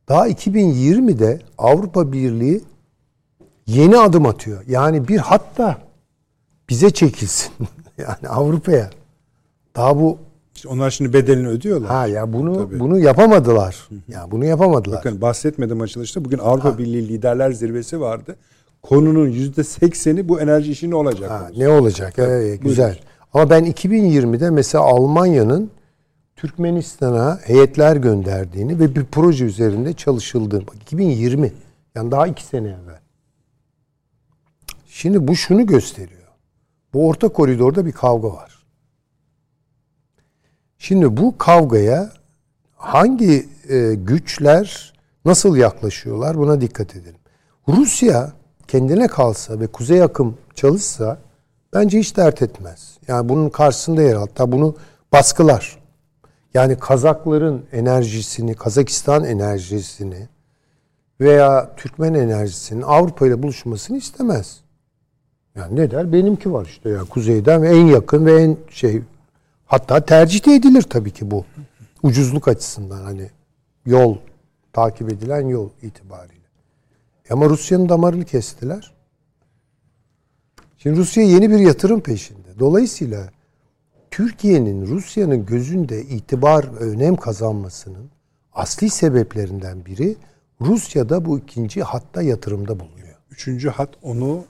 Daha 0.09 0.29
2020'de 0.29 1.39
Avrupa 1.57 2.11
Birliği 2.11 2.63
yeni 3.67 3.97
adım 3.97 4.25
atıyor. 4.25 4.63
Yani 4.67 5.07
bir 5.07 5.17
hatta 5.17 5.77
bize 6.69 6.89
çekilsin. 6.89 7.51
yani 7.97 8.27
Avrupa'ya. 8.29 8.89
Daha 9.75 9.97
bu 9.99 10.17
işte 10.55 10.69
onlar 10.69 10.91
şimdi 10.91 11.13
bedelini 11.13 11.47
ödüyorlar. 11.47 11.89
Ha 11.89 12.07
ya 12.07 12.33
bunu 12.33 12.55
Tabii. 12.55 12.79
bunu 12.79 12.99
yapamadılar. 12.99 13.87
Ya 13.91 13.97
yani 14.07 14.31
bunu 14.31 14.45
yapamadılar. 14.45 14.97
Bakın 14.97 15.21
bahsetmedim 15.21 15.81
açılışta. 15.81 16.25
Bugün 16.25 16.37
Avrupa 16.37 16.69
ha. 16.69 16.77
Birliği 16.77 17.07
Liderler 17.07 17.51
Zirvesi 17.51 18.01
vardı. 18.01 18.35
Konunun 18.83 19.29
yüzde 19.29 19.63
sekseni 19.63 20.29
bu 20.29 20.41
enerji 20.41 20.71
işi 20.71 20.89
ne 20.89 20.95
olacak? 20.95 21.31
Ha, 21.31 21.49
ne 21.57 21.69
olacak? 21.69 22.13
Evet, 22.17 22.61
güzel. 22.61 22.99
Ama 23.33 23.49
ben 23.49 23.65
2020'de 23.65 24.49
mesela 24.49 24.83
Almanya'nın 24.83 25.71
Türkmenistan'a 26.35 27.39
heyetler 27.43 27.95
gönderdiğini 27.95 28.79
ve 28.79 28.95
bir 28.95 29.05
proje 29.05 29.45
üzerinde 29.45 29.93
çalışıldığını. 29.93 30.67
Bak 30.67 30.75
2020. 30.75 31.53
Yani 31.95 32.11
daha 32.11 32.27
iki 32.27 32.43
sene 32.43 32.67
evvel. 32.67 32.99
Şimdi 34.87 35.27
bu 35.27 35.35
şunu 35.35 35.65
gösteriyor. 35.65 36.27
Bu 36.93 37.07
orta 37.07 37.29
koridorda 37.29 37.85
bir 37.85 37.91
kavga 37.91 38.33
var. 38.33 38.65
Şimdi 40.77 41.17
bu 41.17 41.37
kavgaya 41.37 42.11
hangi 42.75 43.49
e, 43.69 43.93
güçler 43.95 44.93
nasıl 45.25 45.55
yaklaşıyorlar 45.55 46.37
buna 46.37 46.61
dikkat 46.61 46.95
edelim. 46.95 47.19
Rusya 47.67 48.33
kendine 48.71 49.07
kalsa 49.07 49.59
ve 49.59 49.67
kuzey 49.67 50.03
akım 50.03 50.37
çalışsa 50.55 51.17
bence 51.73 51.99
hiç 51.99 52.17
dert 52.17 52.41
etmez. 52.41 52.97
Yani 53.07 53.29
bunun 53.29 53.49
karşısında 53.49 54.01
yer 54.01 54.15
hatta 54.15 54.51
bunu 54.51 54.75
baskılar. 55.13 55.77
Yani 56.53 56.79
Kazakların 56.79 57.65
enerjisini, 57.71 58.53
Kazakistan 58.53 59.23
enerjisini 59.23 60.27
veya 61.21 61.75
Türkmen 61.77 62.13
enerjisinin 62.13 62.81
Avrupa 62.81 63.27
ile 63.27 63.43
buluşmasını 63.43 63.97
istemez. 63.97 64.61
Yani 65.55 65.75
ne 65.75 65.91
der? 65.91 66.13
Benimki 66.13 66.53
var 66.53 66.65
işte 66.65 66.89
ya 66.89 67.03
kuzeyden 67.03 67.61
ve 67.61 67.69
en 67.69 67.85
yakın 67.85 68.25
ve 68.25 68.43
en 68.43 68.57
şey 68.69 69.01
hatta 69.65 70.05
tercih 70.05 70.45
de 70.45 70.55
edilir 70.55 70.81
tabii 70.81 71.11
ki 71.11 71.31
bu. 71.31 71.45
Ucuzluk 72.03 72.47
açısından 72.47 73.03
hani 73.03 73.29
yol 73.85 74.17
takip 74.73 75.13
edilen 75.13 75.47
yol 75.47 75.69
itibariyle. 75.81 76.40
Ama 77.31 77.49
Rusya'nın 77.49 77.89
damarını 77.89 78.25
kestiler. 78.25 78.93
Şimdi 80.77 80.97
Rusya 80.99 81.23
yeni 81.23 81.49
bir 81.49 81.59
yatırım 81.59 82.01
peşinde. 82.01 82.59
Dolayısıyla 82.59 83.29
Türkiye'nin 84.11 84.87
Rusya'nın 84.87 85.45
gözünde 85.45 86.01
itibar 86.01 86.75
ve 86.75 86.79
önem 86.79 87.15
kazanmasının 87.15 88.09
asli 88.53 88.89
sebeplerinden 88.89 89.85
biri 89.85 90.15
Rusya'da 90.61 91.25
bu 91.25 91.39
ikinci 91.39 91.83
hatta 91.83 92.21
yatırımda 92.21 92.79
bulunuyor. 92.79 93.15
Üçüncü 93.31 93.69
hat 93.69 93.89
onu 94.01 94.45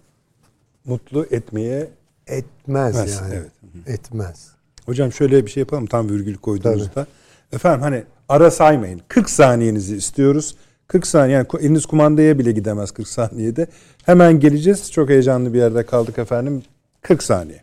mutlu 0.85 1.25
etmeye 1.31 1.89
etmez, 2.27 2.95
etmez 2.95 3.15
yani. 3.15 3.33
Evet. 3.33 3.51
Etmez. 3.87 4.51
Hocam 4.85 5.11
şöyle 5.11 5.45
bir 5.45 5.51
şey 5.51 5.61
yapalım 5.61 5.85
tam 5.85 6.09
virgül 6.09 6.37
koyduğunuzda. 6.37 6.93
Tabii. 6.93 7.07
Efendim 7.51 7.81
hani 7.81 8.03
ara 8.29 8.51
saymayın. 8.51 9.01
40 9.07 9.29
saniyenizi 9.29 9.95
istiyoruz. 9.95 10.55
40 10.91 11.07
saniye 11.07 11.37
yani 11.37 11.47
eliniz 11.59 11.85
kumandaya 11.85 12.39
bile 12.39 12.51
gidemez 12.51 12.91
40 12.91 13.07
saniyede. 13.07 13.67
Hemen 14.05 14.39
geleceğiz. 14.39 14.91
Çok 14.91 15.09
heyecanlı 15.09 15.53
bir 15.53 15.59
yerde 15.59 15.85
kaldık 15.85 16.19
efendim. 16.19 16.63
40 17.01 17.23
saniye. 17.23 17.61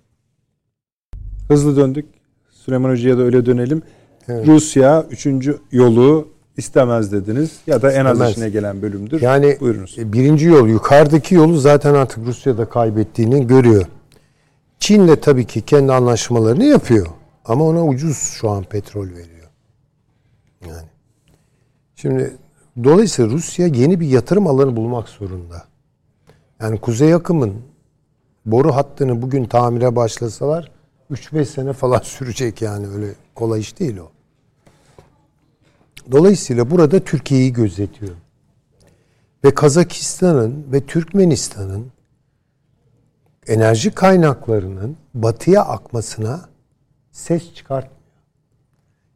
Hızlı 1.48 1.76
döndük. 1.76 2.06
Süleyman 2.50 2.90
Hoca'ya 2.90 3.18
da 3.18 3.22
öyle 3.22 3.46
dönelim. 3.46 3.82
Evet. 4.28 4.46
Rusya 4.46 5.06
3. 5.10 5.26
yolu 5.72 6.28
istemez 6.56 7.12
dediniz 7.12 7.52
ya 7.66 7.82
da 7.82 7.92
en 7.92 8.04
az 8.04 8.30
işine 8.30 8.50
gelen 8.50 8.82
bölümdür. 8.82 9.22
Yani 9.22 9.56
Buyurunuz. 9.60 9.98
E, 9.98 10.12
birinci 10.12 10.46
yol 10.46 10.68
yukarıdaki 10.68 11.34
yolu 11.34 11.56
zaten 11.56 11.94
artık 11.94 12.26
Rusya'da 12.26 12.68
kaybettiğini 12.68 13.46
görüyor. 13.46 13.86
Çin 14.78 15.08
de 15.08 15.20
tabii 15.20 15.44
ki 15.44 15.60
kendi 15.60 15.92
anlaşmalarını 15.92 16.64
yapıyor. 16.64 17.06
Ama 17.44 17.64
ona 17.64 17.86
ucuz 17.86 18.18
şu 18.18 18.50
an 18.50 18.64
petrol 18.64 19.06
veriyor. 19.06 19.48
Yani. 20.66 20.88
Şimdi 21.96 22.36
dolayısıyla 22.84 23.30
Rusya 23.30 23.66
yeni 23.66 24.00
bir 24.00 24.06
yatırım 24.06 24.46
alanı 24.46 24.76
bulmak 24.76 25.08
zorunda. 25.08 25.64
Yani 26.60 26.80
Kuzey 26.80 27.14
Akım'ın 27.14 27.54
boru 28.46 28.74
hattını 28.74 29.22
bugün 29.22 29.44
tamire 29.44 29.96
başlasalar 29.96 30.70
3-5 31.10 31.44
sene 31.44 31.72
falan 31.72 31.98
sürecek 32.02 32.62
yani 32.62 32.88
öyle 32.88 33.14
kolay 33.34 33.60
iş 33.60 33.78
değil 33.78 33.96
o. 33.96 34.10
Dolayısıyla 36.12 36.70
burada 36.70 37.00
Türkiye'yi 37.00 37.52
gözetiyor. 37.52 38.14
Ve 39.44 39.54
Kazakistan'ın 39.54 40.66
ve 40.72 40.86
Türkmenistan'ın 40.86 41.86
enerji 43.46 43.90
kaynaklarının 43.90 44.96
batıya 45.14 45.62
akmasına 45.62 46.48
ses 47.12 47.54
çıkartmıyor. 47.54 47.98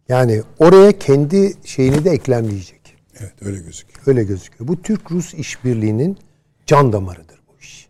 Yani 0.09 0.43
oraya 0.59 0.99
kendi 0.99 1.55
şeyini 1.65 2.05
de 2.05 2.11
eklemleyecek. 2.11 2.82
Evet 3.21 3.33
öyle 3.41 3.59
gözüküyor. 3.59 4.07
Öyle 4.07 4.25
gözüküyor. 4.25 4.69
Bu 4.69 4.83
Türk-Rus 4.83 5.35
işbirliğinin 5.35 6.19
can 6.67 6.93
damarıdır 6.93 7.41
bu 7.49 7.61
iş. 7.61 7.89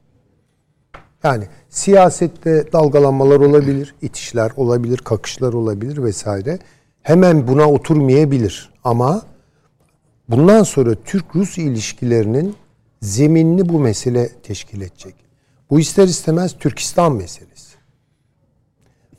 Yani 1.25 1.45
siyasette 1.71 2.73
dalgalanmalar 2.73 3.41
olabilir, 3.41 3.95
itişler 4.03 4.51
olabilir, 4.57 4.99
kakışlar 4.99 5.53
olabilir 5.53 6.03
vesaire. 6.03 6.59
Hemen 7.03 7.49
buna 7.49 7.71
oturmayabilir. 7.71 8.73
Ama 8.85 9.23
bundan 10.29 10.63
sonra 10.63 10.95
Türk-Rus 10.95 11.59
ilişkilerinin 11.59 12.57
zeminini 13.03 13.69
bu 13.69 13.81
mesele 13.81 14.29
teşkil 14.29 14.81
edecek. 14.81 15.15
Bu 15.71 15.81
ister 15.81 16.09
istemez 16.09 16.59
Türkistan 16.59 17.13
meselesi. 17.13 17.77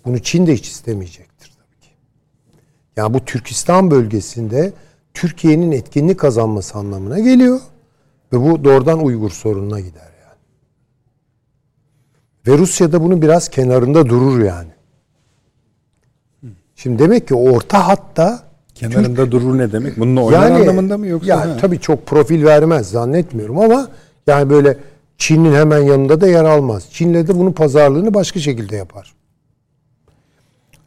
Bunu 0.06 0.20
Çin 0.20 0.48
de 0.48 0.54
hiç 0.54 0.68
istemeyecektir 0.68 1.54
tabii 1.58 1.82
ki. 1.82 1.90
Yani 2.96 3.14
bu 3.14 3.26
Türkistan 3.26 3.92
bölgesinde 3.92 4.74
Türkiye'nin 5.14 5.72
etkinlik 5.72 6.20
kazanması 6.20 6.78
anlamına 6.78 7.20
geliyor. 7.20 7.60
Ve 8.34 8.40
bu 8.42 8.64
doğrudan 8.64 9.04
Uygur 9.04 9.32
sorununa 9.32 9.80
gider 9.80 10.12
yani. 10.22 10.40
Ve 12.48 12.58
Rusya 12.58 12.92
da 12.92 13.04
bunun 13.04 13.22
biraz 13.22 13.50
kenarında 13.50 14.06
durur 14.10 14.40
yani. 14.40 14.70
Şimdi 16.76 17.00
demek 17.00 17.28
ki 17.28 17.36
orta 17.36 17.88
hatta 17.88 18.44
kenarında 18.76 19.24
Türk, 19.24 19.32
durur 19.32 19.58
ne 19.58 19.72
demek? 19.72 20.00
Bunun 20.00 20.18
oynar 20.18 20.52
yani, 20.52 20.62
anlamında 20.62 20.98
mı 20.98 21.08
yoksa? 21.08 21.30
Yani 21.30 21.52
ha? 21.52 21.58
tabii 21.58 21.80
çok 21.80 22.08
profil 22.08 22.46
vermez 22.46 22.90
zannetmiyorum 22.90 23.60
ama 23.60 23.88
yani 24.28 24.50
böyle 24.50 24.78
Çin'in 25.18 25.54
hemen 25.54 25.80
yanında 25.80 26.22
da 26.22 26.28
yer 26.28 26.44
almaz. 26.46 26.88
Çin'le 26.92 27.28
de 27.28 27.40
bunun 27.40 27.52
pazarlığını 27.52 28.14
başka 28.14 28.40
şekilde 28.40 28.76
yapar. 28.76 29.14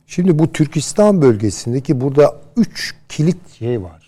Şimdi 0.06 0.38
bu 0.38 0.52
Türkistan 0.52 1.22
bölgesindeki 1.22 2.00
burada 2.00 2.36
üç 2.56 2.94
kilit 3.08 3.50
şey 3.58 3.82
var. 3.82 4.05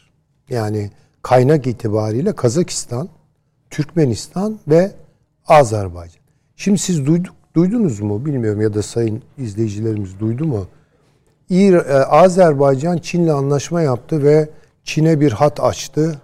Yani 0.50 0.90
kaynak 1.22 1.66
itibariyle 1.66 2.32
Kazakistan, 2.32 3.08
Türkmenistan 3.70 4.58
ve 4.68 4.92
Azerbaycan. 5.46 6.22
Şimdi 6.56 6.78
siz 6.78 7.06
duyduk, 7.06 7.34
duydunuz 7.54 8.00
mu 8.00 8.26
bilmiyorum 8.26 8.60
ya 8.60 8.74
da 8.74 8.82
sayın 8.82 9.22
izleyicilerimiz 9.38 10.20
duydu 10.20 10.44
mu? 10.44 10.66
İr, 11.50 11.74
e, 11.74 12.04
Azerbaycan 12.04 12.98
Çin'le 12.98 13.28
anlaşma 13.28 13.82
yaptı 13.82 14.22
ve 14.22 14.48
Çin'e 14.84 15.20
bir 15.20 15.32
hat 15.32 15.60
açtı. 15.60 16.20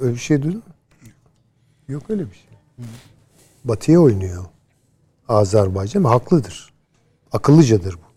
Öyle 0.00 0.14
bir 0.14 0.18
şey 0.18 0.42
duydun 0.42 0.58
mu? 0.58 0.74
Yok 1.88 2.02
öyle 2.10 2.30
bir 2.30 2.34
şey. 2.34 2.50
Batı'ya 3.64 4.00
oynuyor. 4.00 4.44
Azerbaycan 5.28 6.04
haklıdır. 6.04 6.72
Akıllıcadır 7.32 7.94
bu. 7.94 8.12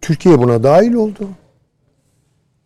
Türkiye 0.00 0.38
buna 0.38 0.62
dahil 0.62 0.94
oldu. 0.94 1.28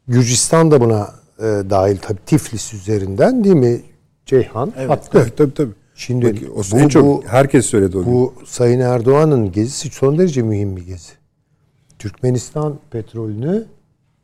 Gürcistan 0.09 0.71
da 0.71 0.81
buna 0.81 1.15
e, 1.39 1.43
dahil 1.43 1.97
tabii 1.97 2.19
Tiflis 2.27 2.75
üzerinden 2.75 3.45
değil 3.45 3.57
mi? 3.57 3.81
Ceyhan 4.27 4.73
evet, 4.77 4.91
attı. 4.91 5.19
Evet, 5.23 5.37
tabii 5.37 5.55
tabii. 5.55 5.73
Şimdi 5.95 6.27
Bak, 6.27 6.51
o, 6.57 6.79
bu, 6.79 6.89
çok, 6.89 7.05
bu, 7.05 7.23
herkes 7.27 7.67
söyledi 7.67 7.99
o 7.99 8.07
Bu. 8.07 8.35
Sayın 8.47 8.81
Erdoğan'ın 8.81 9.53
gezisi 9.53 9.89
son 9.89 10.19
derece 10.19 10.43
mühim 10.43 10.77
bir 10.77 10.87
gezi. 10.87 11.13
Türkmenistan 11.99 12.79
petrolünü 12.91 13.65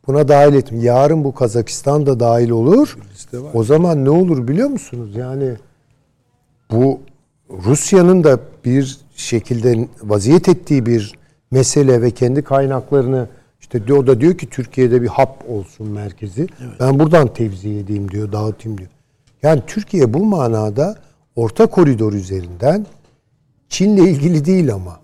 buna 0.07 0.29
dahil 0.29 0.55
ettim. 0.55 0.81
Yarın 0.81 1.25
bu 1.25 1.35
Kazakistan 1.35 2.07
da 2.07 2.21
dahil 2.21 2.51
olur. 2.51 2.99
O 3.55 3.65
zaman 3.65 4.05
ne 4.05 4.11
olur 4.11 4.49
biliyor 4.49 4.69
musunuz? 4.69 5.17
Yani 5.17 5.55
bu 6.71 7.01
Rusya'nın 7.51 8.25
da 8.25 8.39
bir 8.65 8.99
şekilde 9.17 9.89
vaziyet 10.03 10.49
ettiği 10.49 10.87
bir 10.87 11.19
mesele 11.51 12.03
ve 12.03 12.11
kendi 12.11 12.43
kaynaklarını 12.43 13.29
işte 13.75 13.95
o 13.95 14.07
da 14.07 14.20
diyor 14.20 14.39
ki 14.39 14.51
Türkiye'de 14.51 15.03
bir 15.03 15.07
hap 15.07 15.45
olsun 15.49 15.91
merkezi. 15.91 16.41
Evet. 16.41 16.81
Ben 16.81 16.99
buradan 16.99 17.35
tevzi 17.35 17.70
edeyim 17.70 18.11
diyor, 18.11 18.33
dağıtayım 18.33 18.79
diyor. 18.79 18.91
Yani 19.43 19.62
Türkiye 19.66 20.14
bu 20.14 20.25
manada 20.25 20.97
orta 21.37 21.66
koridor 21.66 22.12
üzerinden 22.12 22.87
Çin'le 23.68 23.97
ilgili 23.97 24.45
değil 24.45 24.72
ama 24.75 25.01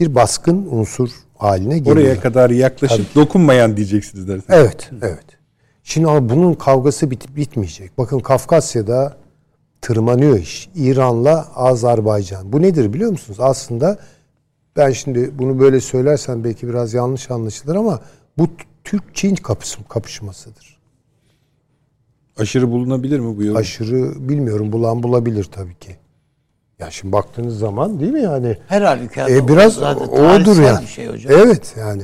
bir 0.00 0.14
baskın 0.14 0.68
unsur 0.70 1.10
haline 1.38 1.78
geliyor. 1.78 1.96
Oraya 1.96 2.20
kadar 2.20 2.50
yaklaşıp 2.50 3.14
Tabii. 3.14 3.24
dokunmayan 3.24 3.76
diyeceksiniz 3.76 4.28
dersiniz. 4.28 4.46
Evet, 4.48 4.90
evet. 5.02 5.24
Şimdi 5.84 6.08
ama 6.08 6.28
bunun 6.28 6.54
kavgası 6.54 7.10
bit 7.10 7.36
bitmeyecek. 7.36 7.98
Bakın 7.98 8.18
Kafkasya'da 8.18 9.16
tırmanıyor 9.80 10.38
iş. 10.38 10.68
İran'la 10.74 11.48
Azerbaycan. 11.54 12.52
Bu 12.52 12.62
nedir 12.62 12.92
biliyor 12.92 13.10
musunuz? 13.10 13.38
Aslında 13.40 13.98
ben 14.76 14.90
şimdi 14.90 15.38
bunu 15.38 15.60
böyle 15.60 15.80
söylersem 15.80 16.44
belki 16.44 16.68
biraz 16.68 16.94
yanlış 16.94 17.30
anlaşılır 17.30 17.76
ama 17.76 18.00
bu 18.38 18.48
Türk-Çin 18.84 19.36
kapışmasıdır. 19.88 20.80
Aşırı 22.38 22.70
bulunabilir 22.70 23.20
mi 23.20 23.36
bu 23.36 23.42
yol? 23.42 23.54
Aşırı 23.54 24.28
bilmiyorum. 24.28 24.72
Bulan 24.72 25.02
bulabilir 25.02 25.44
tabii 25.44 25.74
ki. 25.74 25.96
Ya 26.78 26.90
şimdi 26.90 27.12
baktığınız 27.12 27.58
zaman 27.58 28.00
değil 28.00 28.12
mi 28.12 28.22
yani? 28.22 28.58
Her 28.68 28.82
halükarda 28.82 29.30
e, 29.30 29.48
biraz 29.48 29.82
odur 29.82 30.62
yani. 30.62 30.86
Şey 30.86 31.08
hocam. 31.08 31.32
Evet 31.36 31.74
yani. 31.78 32.02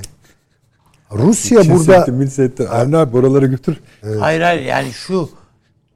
Rusya 1.12 1.62
Çin 1.62 1.72
burada... 1.72 1.98
Sekti, 1.98 2.12
mil 2.12 2.26
sekti. 2.26 2.68
Avni 2.68 2.96
abi 2.96 3.16
oralara 3.16 3.46
götür. 3.46 3.80
Evet. 4.02 4.20
Hayır 4.20 4.40
hayır 4.40 4.62
yani 4.62 4.92
şu 4.92 5.28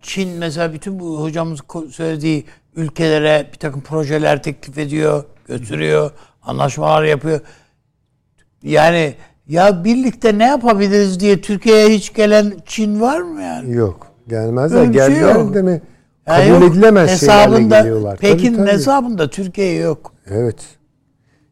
Çin 0.03 0.29
mesela 0.29 0.73
bütün 0.73 1.01
bu 1.01 1.23
hocamız 1.23 1.61
söylediği 1.91 2.45
ülkelere 2.77 3.49
bir 3.53 3.59
takım 3.59 3.81
projeler 3.81 4.43
teklif 4.43 4.79
ediyor, 4.79 5.25
götürüyor, 5.49 6.11
anlaşmalar 6.43 7.05
yapıyor. 7.05 7.41
Yani 8.63 9.15
ya 9.49 9.85
birlikte 9.85 10.39
ne 10.39 10.45
yapabiliriz 10.45 11.21
diye 11.21 11.41
Türkiye'ye 11.41 11.89
hiç 11.89 12.15
gelen 12.15 12.53
Çin 12.67 13.01
var 13.01 13.21
mı 13.21 13.43
yani? 13.43 13.75
Yok. 13.75 14.07
Gelmezler. 14.29 14.85
Şey 14.85 14.93
Geldiler 14.93 15.35
şey 15.35 15.55
de 15.55 15.63
mi? 15.63 15.83
Kabul 16.27 16.43
yani 16.43 16.65
edilemez 16.65 17.11
hesabında, 17.11 17.79
geliyorlar. 17.79 18.17
Pekin 18.17 18.55
tabii, 18.55 18.67
tabii. 18.67 18.77
hesabında 18.77 19.31
Türkiye 19.31 19.75
yok. 19.75 20.13
Evet. 20.27 20.57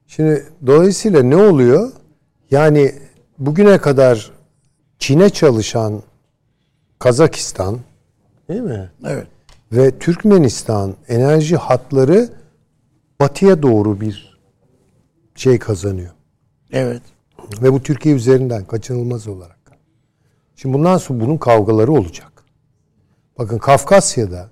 Şimdi 0.06 0.46
dolayısıyla 0.66 1.22
ne 1.22 1.36
oluyor? 1.36 1.92
Yani 2.50 2.94
bugüne 3.38 3.78
kadar 3.78 4.30
Çin'e 4.98 5.30
çalışan 5.30 6.02
Kazakistan 6.98 7.78
değil 8.48 8.60
mi? 8.60 8.90
Evet. 9.06 9.26
Ve 9.72 9.98
Türkmenistan 9.98 10.94
enerji 11.08 11.56
hatları 11.56 12.28
batıya 13.20 13.62
doğru 13.62 14.00
bir 14.00 14.27
şey 15.38 15.58
kazanıyor. 15.58 16.10
Evet. 16.72 17.02
Ve 17.62 17.72
bu 17.72 17.82
Türkiye 17.82 18.14
üzerinden 18.14 18.64
kaçınılmaz 18.64 19.28
olarak. 19.28 19.58
Şimdi 20.56 20.74
bundan 20.74 20.96
sonra 20.96 21.20
bunun 21.20 21.36
kavgaları 21.36 21.92
olacak. 21.92 22.32
Bakın 23.38 23.58
Kafkasya'da 23.58 24.48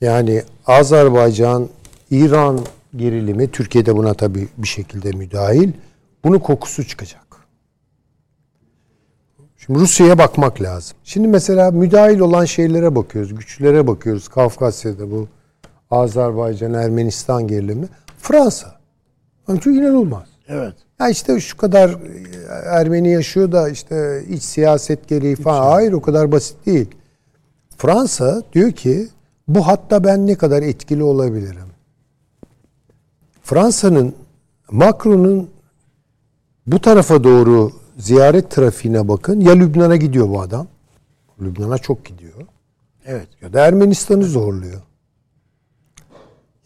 yani 0.00 0.42
Azerbaycan, 0.66 1.68
İran 2.10 2.60
gerilimi, 2.96 3.50
Türkiye'de 3.50 3.96
buna 3.96 4.14
tabii 4.14 4.48
bir 4.58 4.68
şekilde 4.68 5.10
müdahil. 5.10 5.72
Bunun 6.24 6.38
kokusu 6.38 6.84
çıkacak. 6.84 7.26
Şimdi 9.56 9.78
Rusya'ya 9.78 10.18
bakmak 10.18 10.62
lazım. 10.62 10.96
Şimdi 11.04 11.28
mesela 11.28 11.70
müdahil 11.70 12.18
olan 12.18 12.44
şeylere 12.44 12.94
bakıyoruz, 12.94 13.34
güçlere 13.34 13.86
bakıyoruz. 13.86 14.28
Kafkasya'da 14.28 15.10
bu 15.10 15.28
Azerbaycan, 15.90 16.74
Ermenistan 16.74 17.46
gerilimi. 17.46 17.88
Fransa. 18.18 18.81
Çok 19.46 19.66
inanılmaz. 19.66 20.28
Evet. 20.48 20.74
Ya 21.00 21.08
işte 21.08 21.40
şu 21.40 21.56
kadar 21.56 21.88
e, 21.90 21.96
Ermeni 22.64 23.12
yaşıyor 23.12 23.52
da 23.52 23.68
işte 23.68 24.24
iç 24.28 24.42
siyaset 24.42 25.08
gereği 25.08 25.36
falan. 25.36 25.70
Hayır 25.70 25.92
o 25.92 26.00
kadar 26.02 26.32
basit 26.32 26.66
değil. 26.66 26.88
Fransa 27.76 28.42
diyor 28.52 28.72
ki 28.72 29.08
bu 29.48 29.66
hatta 29.66 30.04
ben 30.04 30.26
ne 30.26 30.34
kadar 30.34 30.62
etkili 30.62 31.02
olabilirim. 31.02 31.68
Fransa'nın 33.42 34.14
Macron'un 34.70 35.50
bu 36.66 36.80
tarafa 36.80 37.24
doğru 37.24 37.72
ziyaret 37.98 38.50
trafiğine 38.50 39.08
bakın. 39.08 39.40
Ya 39.40 39.52
Lübnan'a 39.52 39.96
gidiyor 39.96 40.28
bu 40.28 40.40
adam. 40.40 40.66
Lübnan'a 41.40 41.78
çok 41.78 42.04
gidiyor. 42.04 42.32
Evet. 43.06 43.28
Ya 43.42 43.52
da 43.52 43.66
Ermenistan'ı 43.66 44.24
zorluyor. 44.24 44.82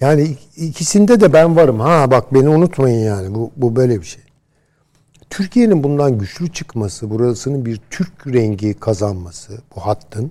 Yani 0.00 0.36
ikisinde 0.56 1.20
de 1.20 1.32
ben 1.32 1.56
varım. 1.56 1.80
Ha 1.80 2.10
bak 2.10 2.34
beni 2.34 2.48
unutmayın 2.48 3.04
yani. 3.04 3.34
Bu, 3.34 3.50
bu 3.56 3.76
böyle 3.76 4.00
bir 4.00 4.06
şey. 4.06 4.22
Türkiye'nin 5.30 5.84
bundan 5.84 6.18
güçlü 6.18 6.52
çıkması, 6.52 7.10
burasının 7.10 7.66
bir 7.66 7.80
Türk 7.90 8.26
rengi 8.26 8.74
kazanması, 8.74 9.58
bu 9.76 9.80
hattın 9.80 10.30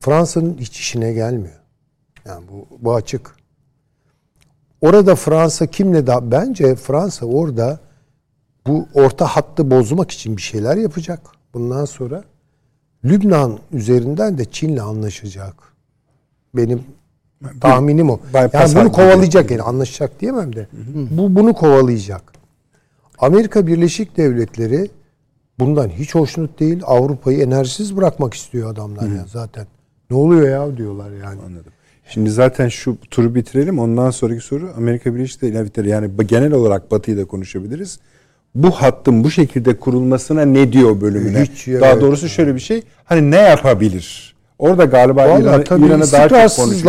Fransa'nın 0.00 0.58
hiç 0.58 0.78
işine 0.78 1.12
gelmiyor. 1.12 1.60
Yani 2.24 2.44
bu, 2.48 2.66
bu 2.80 2.94
açık. 2.94 3.36
Orada 4.80 5.14
Fransa 5.14 5.66
kimle 5.66 6.06
da 6.06 6.30
bence 6.30 6.74
Fransa 6.74 7.26
orada 7.26 7.80
bu 8.66 8.88
orta 8.94 9.26
hattı 9.26 9.70
bozmak 9.70 10.10
için 10.10 10.36
bir 10.36 10.42
şeyler 10.42 10.76
yapacak. 10.76 11.20
Bundan 11.54 11.84
sonra 11.84 12.24
Lübnan 13.04 13.58
üzerinden 13.72 14.38
de 14.38 14.44
Çin'le 14.44 14.78
anlaşacak. 14.78 15.54
Benim 16.54 16.84
tahminim 17.60 18.10
o. 18.10 18.20
Yani 18.34 18.74
bunu 18.74 18.92
kovalayacak 18.92 19.50
yani 19.50 19.62
anlaşacak 19.62 20.20
diyemem 20.20 20.56
de. 20.56 20.66
Bu 21.10 21.34
bunu 21.34 21.54
kovalayacak. 21.54 22.32
Amerika 23.18 23.66
Birleşik 23.66 24.16
Devletleri 24.16 24.90
bundan 25.58 25.88
hiç 25.88 26.14
hoşnut 26.14 26.60
değil. 26.60 26.80
Avrupa'yı 26.84 27.38
enerjisiz 27.38 27.96
bırakmak 27.96 28.34
istiyor 28.34 28.72
adamlar 28.72 29.08
Hı. 29.10 29.14
ya 29.14 29.24
zaten. 29.26 29.66
Ne 30.10 30.16
oluyor 30.16 30.48
ya 30.48 30.76
diyorlar 30.76 31.10
yani. 31.10 31.40
Anladım. 31.46 31.72
Şimdi 32.08 32.30
zaten 32.30 32.68
şu 32.68 32.96
turu 33.10 33.34
bitirelim. 33.34 33.78
Ondan 33.78 34.10
sonraki 34.10 34.40
soru 34.40 34.70
Amerika 34.76 35.14
Birleşik 35.14 35.42
Devletleri 35.42 35.88
yani 35.88 36.10
genel 36.26 36.52
olarak 36.52 36.90
Batı'yı 36.90 37.16
da 37.16 37.24
konuşabiliriz. 37.24 37.98
Bu 38.54 38.70
hattın 38.70 39.24
bu 39.24 39.30
şekilde 39.30 39.76
kurulmasına 39.76 40.44
ne 40.44 40.72
diyor 40.72 41.00
bölümüne? 41.00 41.42
Hiç, 41.42 41.66
Daha 41.66 41.90
evet. 41.92 42.02
doğrusu 42.02 42.28
şöyle 42.28 42.54
bir 42.54 42.60
şey. 42.60 42.82
Hani 43.04 43.30
ne 43.30 43.36
yapabilir? 43.36 44.35
Orada 44.58 44.84
galiba 44.84 45.26
İran'ı 45.26 45.86
İran'ı 45.86 46.12
daha 46.12 46.28
çok 46.28 46.56
konuşuyor. 46.56 46.82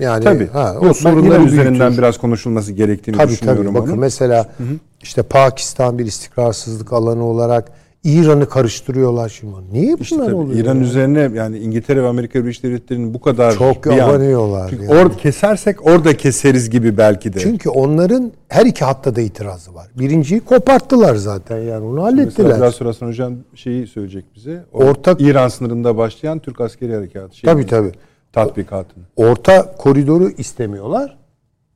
Yani 0.00 0.24
tabii. 0.24 0.48
Ha, 0.48 0.74
o 0.80 0.86
Yok, 0.86 0.96
sorunlar 0.96 1.40
üzerinden 1.40 1.80
büyütür. 1.80 1.98
biraz 1.98 2.18
konuşulması 2.18 2.72
gerektiğini 2.72 3.16
tabii, 3.16 3.32
düşünüyorum. 3.32 3.66
Tabii 3.66 3.74
Bakın 3.74 3.98
mesela 3.98 4.38
hı 4.58 4.64
hı. 4.64 4.76
işte 5.02 5.22
Pakistan 5.22 5.98
bir 5.98 6.06
istikrarsızlık 6.06 6.92
alanı 6.92 7.24
olarak 7.24 7.72
İran'ı 8.04 8.48
karıştırıyorlar 8.48 9.28
şimdi. 9.28 9.54
Niye 9.72 9.92
bunlar 9.92 10.00
işte 10.00 10.34
oluyor? 10.34 10.60
İran 10.60 10.76
ya? 10.76 10.82
üzerine 10.82 11.30
yani 11.34 11.58
İngiltere 11.58 12.02
ve 12.02 12.06
Amerika 12.06 12.42
Birleşik 12.42 12.62
Devletleri'nin 12.62 13.14
bu 13.14 13.20
kadar 13.20 13.52
çok 13.52 13.86
abanıyorlar. 13.86 14.70
Çünkü 14.70 14.84
yani. 14.84 14.94
orada 14.94 15.16
kesersek 15.16 15.86
orada 15.86 16.16
keseriz 16.16 16.70
gibi 16.70 16.96
belki 16.96 17.32
de. 17.32 17.38
Çünkü 17.38 17.68
onların 17.68 18.32
her 18.48 18.66
iki 18.66 18.84
hatta 18.84 19.16
da 19.16 19.20
itirazı 19.20 19.74
var. 19.74 19.86
Birinciyi 19.98 20.40
koparttılar 20.40 21.14
zaten 21.14 21.58
yani 21.58 21.84
onu 21.84 22.02
hallettiler. 22.02 22.50
Mesela 22.50 22.72
sonra 22.72 23.08
hocam 23.08 23.34
şeyi 23.54 23.86
söyleyecek 23.86 24.24
bize. 24.34 24.64
Ortak 24.72 25.20
İran 25.20 25.48
sınırında 25.48 25.96
başlayan 25.96 26.38
Türk 26.38 26.60
askeri 26.60 26.94
harekatı. 26.94 27.36
Şey 27.36 27.50
tabii 27.50 27.66
tabii. 27.66 27.92
Tatbikatını. 28.32 29.04
Orta 29.16 29.76
koridoru 29.76 30.30
istemiyorlar. 30.38 31.18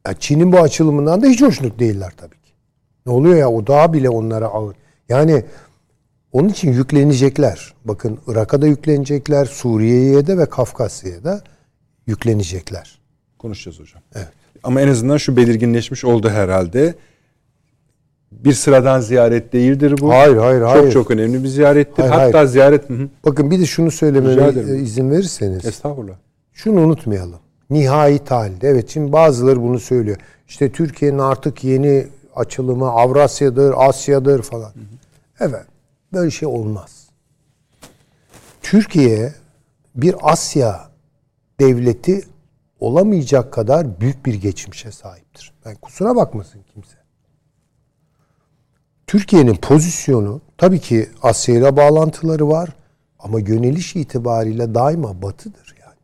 Yani 0.07 0.17
Çin'in 0.21 0.53
bu 0.53 0.59
açılımından 0.59 1.23
da 1.23 1.27
hiç 1.27 1.43
hoşnut 1.43 1.79
değiller 1.79 2.13
tabii 2.17 2.41
ki. 2.41 2.53
Ne 3.07 3.13
oluyor 3.13 3.37
ya 3.37 3.51
o 3.51 3.67
daha 3.67 3.93
bile 3.93 4.11
onlara 4.11 4.47
ağır. 4.47 4.77
Yani 5.09 5.45
onun 6.37 6.49
için 6.49 6.73
yüklenecekler. 6.73 7.75
Bakın 7.85 8.19
Irak'a 8.27 8.63
da 8.63 8.67
yüklenecekler, 8.67 9.45
Suriye'ye 9.45 10.27
de 10.27 10.39
ve 10.39 10.47
Kafkasya'ya 10.47 11.25
da 11.25 11.41
yüklenecekler. 12.07 12.99
Konuşacağız 13.39 13.81
hocam. 13.81 14.03
Evet. 14.15 14.29
Ama 14.63 14.81
en 14.81 14.89
azından 14.89 15.17
şu 15.17 15.37
belirginleşmiş 15.37 16.05
oldu 16.05 16.29
herhalde. 16.29 16.95
Bir 18.33 18.53
sıradan 18.53 19.01
ziyaret 19.01 19.53
değildir 19.53 19.95
bu. 20.01 20.11
Hayır, 20.13 20.37
hayır, 20.37 20.61
çok, 20.61 20.69
hayır. 20.69 20.83
Çok 20.83 20.93
çok 20.93 21.11
önemli 21.11 21.43
bir 21.43 21.49
ziyarettir. 21.49 22.03
Hayır, 22.03 22.13
Hatta 22.13 22.39
hayır. 22.39 22.49
ziyaret... 22.49 22.91
Hı. 22.91 23.09
Bakın 23.25 23.51
bir 23.51 23.61
de 23.61 23.67
şunu 23.67 23.91
söylememe 23.91 24.81
izin 24.81 25.11
verirseniz. 25.11 25.65
Estağfurullah. 25.65 26.15
Şunu 26.53 26.81
unutmayalım. 26.81 27.41
Nihai 27.71 28.19
talde. 28.19 28.69
Evet 28.69 28.89
şimdi 28.89 29.13
bazıları 29.13 29.63
bunu 29.63 29.81
söylüyor. 29.81 30.17
İşte 30.49 30.73
Türkiye'nin 30.73 31.19
artık 31.19 31.65
yeni 31.65 32.07
açılımı 32.35 32.89
Avrasya'dır, 32.89 33.75
Asya'dır 33.77 34.43
falan. 34.43 34.71
Hı 34.71 34.81
hı. 34.81 34.85
Evet. 35.41 35.76
Böyle 36.13 36.31
şey 36.31 36.49
olmaz. 36.49 37.07
Türkiye 38.63 39.35
bir 39.95 40.15
Asya 40.23 40.91
devleti 41.61 42.25
olamayacak 42.81 43.53
kadar 43.53 44.01
büyük 44.01 44.27
bir 44.27 44.35
geçmişe 44.35 44.93
sahiptir. 44.93 45.53
Yani 45.65 45.77
kusura 45.77 46.17
bakmasın 46.17 46.61
kimse. 46.75 46.97
Türkiye'nin 49.07 49.55
pozisyonu 49.55 50.41
tabii 50.59 50.81
ki 50.81 51.11
Asya 51.23 51.55
ile 51.55 51.77
bağlantıları 51.77 52.49
var 52.49 52.71
ama 53.19 53.41
yöneliş 53.41 53.97
itibariyle 53.97 54.75
daima 54.75 55.23
batıdır 55.23 55.77
yani. 55.81 55.97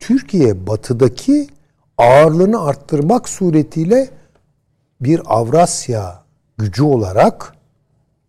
Türkiye 0.00 0.66
batıdaki 0.66 1.48
ağırlığını 1.98 2.64
arttırmak 2.64 3.28
suretiyle 3.28 4.10
bir 5.00 5.20
Avrasya 5.24 6.22
gücü 6.58 6.82
olarak 6.82 7.54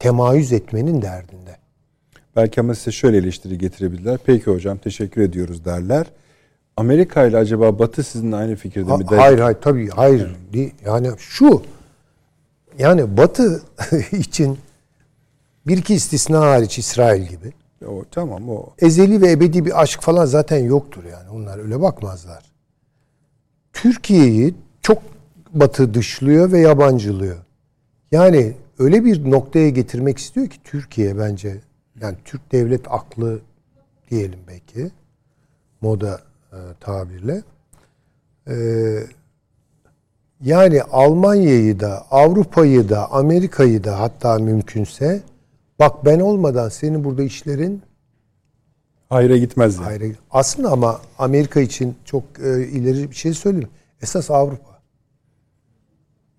temayüz 0.03 0.53
etmenin 0.53 1.01
derdinde. 1.01 1.57
Belki 2.35 2.61
ama 2.61 2.75
size 2.75 2.91
şöyle 2.91 3.17
eleştiri 3.17 3.57
getirebilirler. 3.57 4.19
Peki 4.25 4.45
hocam 4.45 4.77
teşekkür 4.77 5.21
ediyoruz 5.21 5.65
derler. 5.65 6.07
Amerika 6.77 7.25
ile 7.25 7.37
acaba 7.37 7.79
Batı 7.79 8.03
sizinle 8.03 8.35
aynı 8.35 8.55
fikirde 8.55 8.89
ha, 8.89 8.97
mi? 8.97 9.05
Hayır 9.05 9.39
hayır 9.39 9.57
tabii 9.61 9.89
hayır. 9.89 10.35
Yani, 10.53 10.71
yani 10.85 11.09
şu 11.17 11.63
yani 12.79 13.17
Batı 13.17 13.61
için 14.11 14.57
bir 15.67 15.77
iki 15.77 15.93
istisna 15.93 16.39
hariç 16.39 16.79
İsrail 16.79 17.27
gibi. 17.27 17.53
O, 17.87 18.03
tamam 18.11 18.49
o. 18.49 18.65
Ezeli 18.79 19.21
ve 19.21 19.31
ebedi 19.31 19.65
bir 19.65 19.81
aşk 19.81 20.01
falan 20.01 20.25
zaten 20.25 20.57
yoktur 20.57 21.03
yani. 21.03 21.29
Onlar 21.29 21.59
öyle 21.59 21.81
bakmazlar. 21.81 22.43
Türkiye'yi 23.73 24.55
çok 24.81 24.97
Batı 25.53 25.93
dışlıyor 25.93 26.51
ve 26.51 26.59
yabancılıyor. 26.59 27.37
Yani 28.11 28.53
öyle 28.79 29.05
bir 29.05 29.31
noktaya 29.31 29.69
getirmek 29.69 30.17
istiyor 30.17 30.47
ki 30.47 30.57
Türkiye 30.63 31.17
bence 31.17 31.61
yani 32.01 32.17
Türk 32.25 32.51
devlet 32.51 32.91
aklı 32.91 33.41
diyelim 34.09 34.39
belki 34.47 34.91
moda 35.81 36.21
e, 36.51 36.57
tabirle 36.79 37.43
e, 38.47 38.55
yani 40.41 40.83
Almanya'yı 40.83 41.79
da 41.79 42.05
Avrupa'yı 42.11 42.89
da 42.89 43.11
Amerika'yı 43.11 43.83
da 43.83 43.99
hatta 43.99 44.39
mümkünse 44.39 45.21
bak 45.79 46.05
ben 46.05 46.19
olmadan 46.19 46.69
senin 46.69 47.03
burada 47.03 47.23
işlerin 47.23 47.81
hayra 49.09 49.37
gitmez. 49.37 49.75
Yani. 49.75 49.85
Hayra, 49.85 50.05
aslında 50.31 50.71
ama 50.71 51.01
Amerika 51.17 51.59
için 51.59 51.95
çok 52.05 52.23
e, 52.39 52.67
ileri 52.67 53.11
bir 53.11 53.15
şey 53.15 53.33
söyleyeyim. 53.33 53.69
Esas 54.01 54.31
Avrupa. 54.31 54.73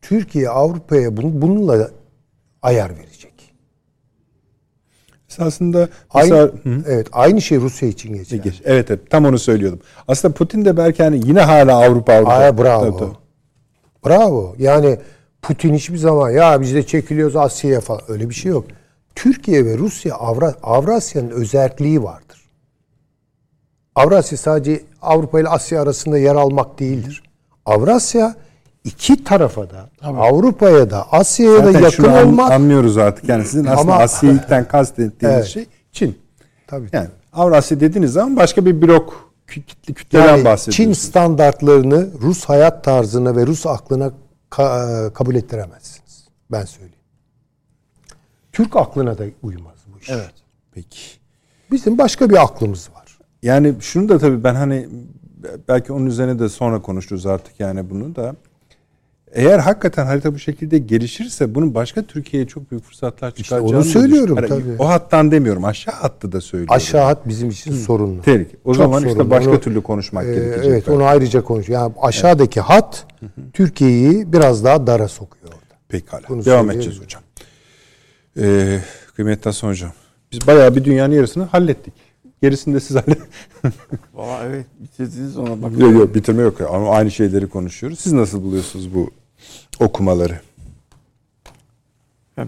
Türkiye 0.02 0.48
Avrupa'ya 0.48 1.16
bununla 1.16 1.90
ayar 2.64 2.90
verecek. 2.98 3.54
Esasında 5.30 5.88
aynı, 6.10 6.52
mesela, 6.64 6.84
evet 6.88 7.08
aynı 7.12 7.42
şey 7.42 7.58
Rusya 7.58 7.88
için 7.88 8.14
geçer. 8.14 8.36
Geç, 8.38 8.62
evet 8.64 8.90
evet 8.90 9.10
tam 9.10 9.24
onu 9.24 9.38
söylüyordum. 9.38 9.80
Aslında 10.08 10.34
Putin 10.34 10.64
de 10.64 10.76
belki 10.76 11.02
hani 11.02 11.20
yine 11.26 11.40
hala 11.40 11.84
Avrupa 11.84 12.12
Avrupa. 12.12 12.32
Aa, 12.32 12.58
bravo. 12.58 12.84
Tabii, 12.84 12.98
tabii. 12.98 13.16
Bravo. 14.06 14.54
Yani 14.58 14.98
Putin 15.42 15.74
hiçbir 15.74 15.98
zaman 15.98 16.30
ya 16.30 16.60
biz 16.60 16.74
de 16.74 16.86
çekiliyoruz 16.86 17.36
Asya'ya 17.36 17.80
falan 17.80 18.02
öyle 18.08 18.28
bir 18.30 18.34
şey 18.34 18.52
yok. 18.52 18.66
Türkiye 19.14 19.64
ve 19.64 19.78
Rusya 19.78 20.14
Avra, 20.14 20.54
Avrasya'nın 20.62 21.30
özelliği 21.30 22.02
vardır. 22.02 22.40
Avrasya 23.94 24.38
sadece 24.38 24.80
Avrupa 25.02 25.40
ile 25.40 25.48
Asya 25.48 25.82
arasında 25.82 26.18
yer 26.18 26.34
almak 26.34 26.80
değildir. 26.80 27.22
Avrasya 27.66 28.34
iki 28.84 29.24
tarafa 29.24 29.70
da 29.70 29.90
Avrupa'ya 30.02 30.90
da 30.90 31.12
Asya'ya 31.12 31.64
da 31.64 31.70
yakın 31.70 31.88
şunu 31.90 32.20
olmak 32.22 32.52
anlıyoruz 32.52 32.98
artık. 32.98 33.28
Yani 33.28 33.44
sizin 33.44 33.64
aslında 33.64 33.94
Asya'yı 33.94 34.40
kastettiğiniz 34.68 35.36
evet. 35.38 35.46
şey 35.46 35.66
Çin. 35.92 36.18
Tabii. 36.66 36.88
Yani 36.92 37.08
Avrasya 37.32 37.80
dediğiniz 37.80 38.12
zaman 38.12 38.36
başka 38.36 38.66
bir 38.66 38.82
blok 38.82 39.32
kütle, 39.46 39.94
kütleden 39.94 40.26
yani 40.26 40.44
bahsediyorsunuz. 40.44 40.76
Çin 40.76 41.08
standartlarını 41.08 42.08
Rus 42.20 42.44
hayat 42.44 42.84
tarzına 42.84 43.36
ve 43.36 43.46
Rus 43.46 43.66
aklına 43.66 44.12
ka- 44.50 45.12
kabul 45.12 45.34
ettiremezsiniz. 45.34 46.28
Ben 46.52 46.64
söyleyeyim. 46.64 46.94
Türk 48.52 48.76
aklına 48.76 49.18
da 49.18 49.24
uymaz 49.42 49.78
bu 49.94 50.00
iş. 50.00 50.10
Evet. 50.10 50.34
Peki. 50.72 50.98
Bizim 51.70 51.98
başka 51.98 52.30
bir 52.30 52.42
aklımız 52.42 52.90
var. 52.94 53.18
Yani 53.42 53.74
şunu 53.80 54.08
da 54.08 54.18
tabii 54.18 54.44
ben 54.44 54.54
hani 54.54 54.88
belki 55.68 55.92
onun 55.92 56.06
üzerine 56.06 56.38
de 56.38 56.48
sonra 56.48 56.82
konuşuruz 56.82 57.26
artık 57.26 57.60
yani 57.60 57.90
bunu 57.90 58.16
da. 58.16 58.34
Eğer 59.34 59.58
hakikaten 59.58 60.06
harita 60.06 60.34
bu 60.34 60.38
şekilde 60.38 60.78
gelişirse 60.78 61.54
bunun 61.54 61.74
başka 61.74 62.02
Türkiye'ye 62.02 62.48
çok 62.48 62.70
büyük 62.70 62.84
fırsatlar 62.84 63.30
çıkaracağını 63.30 63.66
işte 63.66 63.76
onu 63.76 63.84
söylüyorum 63.84 64.38
tabii. 64.48 64.76
O 64.78 64.88
hattan 64.88 65.30
demiyorum. 65.30 65.64
Aşağı 65.64 65.94
hattı 65.94 66.32
da 66.32 66.40
söylüyorum. 66.40 66.74
Aşağı 66.74 67.04
hat 67.04 67.28
bizim 67.28 67.50
için 67.50 67.72
Hı. 67.72 67.76
sorunlu. 67.76 68.22
Tehlike. 68.22 68.56
O 68.64 68.74
çok 68.74 68.76
zaman 68.76 68.98
sorunlu. 68.98 69.10
işte 69.10 69.30
başka 69.30 69.50
onu, 69.50 69.60
türlü 69.60 69.82
konuşmak 69.82 70.24
e, 70.24 70.34
gerekecek. 70.34 70.64
Evet 70.64 70.72
belki. 70.72 70.90
onu 70.90 71.04
ayrıca 71.04 71.44
konuş. 71.44 71.68
Yani 71.68 71.92
aşağıdaki 72.00 72.60
evet. 72.60 72.70
hat 72.70 73.06
Türkiye'yi 73.52 74.32
biraz 74.32 74.64
daha 74.64 74.86
dara 74.86 75.08
sokuyor 75.08 75.46
orada. 75.46 75.74
Pekala. 75.88 76.22
Bunu 76.28 76.44
Devam 76.44 76.70
edeceğiz 76.70 77.00
hocam. 77.00 77.22
Ee, 78.38 78.80
kıymetli 79.16 79.44
Hasan 79.44 79.68
Hocam. 79.68 79.92
Biz 80.32 80.46
bayağı 80.46 80.76
bir 80.76 80.84
dünyanın 80.84 81.14
yarısını 81.14 81.44
hallettik. 81.44 81.94
Gerisini 82.42 82.74
de 82.74 82.80
siz 82.80 82.96
halledin. 82.96 83.24
Valla 84.14 84.44
evet 84.46 84.66
bitirdiniz 84.80 85.36
ona 85.36 85.62
bak. 85.62 85.78
yok 85.78 85.92
yok 85.92 86.14
bitirme 86.14 86.42
yok 86.42 86.60
ama 86.60 86.90
aynı 86.90 87.10
şeyleri 87.10 87.46
konuşuyoruz. 87.46 87.98
Siz 88.00 88.12
nasıl 88.12 88.42
buluyorsunuz 88.42 88.94
bu 88.94 89.10
okumaları? 89.80 90.40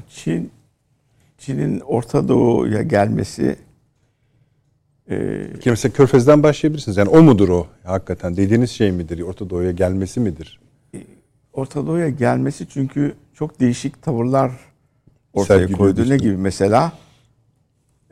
Çin 0.08 0.50
Çin'in 1.38 1.80
Orta 1.80 2.28
Doğu'ya 2.28 2.82
gelmesi 2.82 3.56
e, 5.10 5.46
mesela 5.66 5.92
Körfez'den 5.92 6.42
başlayabilirsiniz. 6.42 6.96
Yani 6.96 7.08
o 7.08 7.22
mudur 7.22 7.48
o 7.48 7.66
hakikaten? 7.84 8.36
Dediğiniz 8.36 8.70
şey 8.70 8.92
midir? 8.92 9.20
Orta 9.20 9.50
Doğu'ya 9.50 9.70
gelmesi 9.70 10.20
midir? 10.20 10.60
E, 10.94 10.98
Orta 11.52 11.86
Doğu'ya 11.86 12.08
gelmesi 12.08 12.66
çünkü 12.68 13.14
çok 13.34 13.60
değişik 13.60 14.02
tavırlar 14.02 14.52
ortaya 15.32 15.58
Sergiliyor 15.58 15.78
koydu. 15.78 16.10
Ne 16.10 16.16
gibi 16.16 16.36
mesela? 16.36 16.92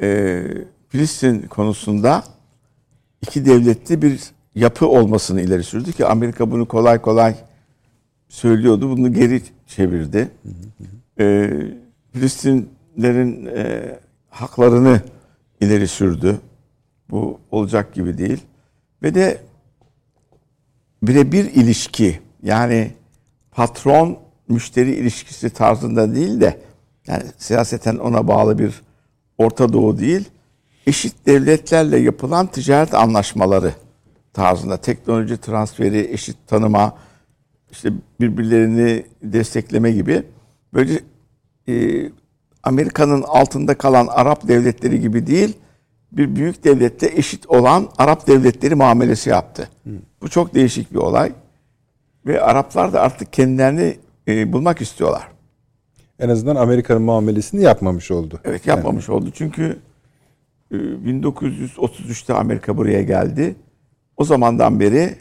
E, 0.00 0.42
Filistin 0.88 1.42
konusunda 1.42 2.24
iki 3.22 3.44
devletli 3.44 4.02
bir 4.02 4.20
yapı 4.54 4.86
olmasını 4.86 5.40
ileri 5.40 5.62
sürdü 5.62 5.92
ki 5.92 6.06
Amerika 6.06 6.50
bunu 6.50 6.68
kolay 6.68 7.00
kolay 7.00 7.34
söylüyordu. 8.34 8.90
Bunu 8.90 9.12
geri 9.12 9.42
çevirdi. 9.66 10.30
E, 11.20 11.50
Filistinlerin 12.12 13.46
e, 13.46 13.82
haklarını 14.30 15.00
ileri 15.60 15.88
sürdü. 15.88 16.40
Bu 17.10 17.40
olacak 17.50 17.94
gibi 17.94 18.18
değil. 18.18 18.42
Ve 19.02 19.14
de 19.14 19.40
birebir 21.02 21.44
ilişki 21.44 22.20
yani 22.42 22.90
patron 23.50 24.18
müşteri 24.48 24.94
ilişkisi 24.94 25.50
tarzında 25.50 26.14
değil 26.14 26.40
de 26.40 26.60
yani 27.06 27.22
siyaseten 27.38 27.96
ona 27.96 28.28
bağlı 28.28 28.58
bir 28.58 28.82
Orta 29.38 29.72
Doğu 29.72 29.98
değil 29.98 30.28
eşit 30.86 31.26
devletlerle 31.26 31.98
yapılan 31.98 32.46
ticaret 32.46 32.94
anlaşmaları 32.94 33.74
tarzında 34.32 34.76
teknoloji 34.76 35.36
transferi, 35.36 36.08
eşit 36.12 36.36
tanıma, 36.46 36.96
işte 37.74 37.92
birbirlerini 38.20 39.06
destekleme 39.22 39.90
gibi 39.90 40.22
böyle 40.74 41.00
e, 41.68 42.04
Amerika'nın 42.62 43.22
altında 43.22 43.78
kalan 43.78 44.06
Arap 44.06 44.48
devletleri 44.48 45.00
gibi 45.00 45.26
değil, 45.26 45.56
bir 46.12 46.36
büyük 46.36 46.64
devlette 46.64 47.06
eşit 47.14 47.46
olan 47.46 47.88
Arap 47.98 48.26
devletleri 48.26 48.74
muamelesi 48.74 49.30
yaptı. 49.30 49.68
Hı. 49.84 49.90
Bu 50.22 50.28
çok 50.28 50.54
değişik 50.54 50.92
bir 50.92 50.98
olay. 50.98 51.32
Ve 52.26 52.42
Araplar 52.42 52.92
da 52.92 53.00
artık 53.00 53.32
kendilerini 53.32 53.96
e, 54.28 54.52
bulmak 54.52 54.80
istiyorlar. 54.80 55.28
En 56.18 56.28
azından 56.28 56.56
Amerika'nın 56.56 57.02
muamelesini 57.02 57.62
yapmamış 57.62 58.10
oldu. 58.10 58.40
Evet 58.44 58.66
yapmamış 58.66 59.08
yani. 59.08 59.16
oldu. 59.16 59.30
Çünkü 59.34 59.78
1933'te 60.72 62.32
ee, 62.32 62.36
Amerika 62.36 62.76
buraya 62.76 63.02
geldi. 63.02 63.56
O 64.16 64.24
zamandan 64.24 64.80
beri 64.80 65.16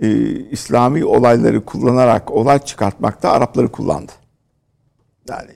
e, 0.00 0.08
İslami 0.50 1.04
olayları 1.04 1.64
kullanarak 1.64 2.30
olay 2.30 2.58
çıkartmakta 2.58 3.30
Arapları 3.30 3.68
kullandı. 3.68 4.12
Yani 5.28 5.50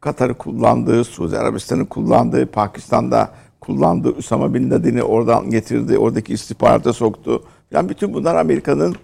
Katar'ı 0.00 0.34
kullandı, 0.34 1.04
Suudi 1.04 1.38
Arabistan'ı 1.38 1.88
kullandı, 1.88 2.46
Pakistan'da 2.46 3.30
kullandı, 3.60 4.08
Usama 4.08 4.54
Bin 4.54 4.70
Laden'i 4.70 5.02
oradan 5.02 5.50
getirdi, 5.50 5.98
oradaki 5.98 6.32
istihbarata 6.32 6.92
soktu. 6.92 7.44
Yani 7.70 7.88
bütün 7.88 8.14
bunlar 8.14 8.34
Amerika'nın 8.34 8.96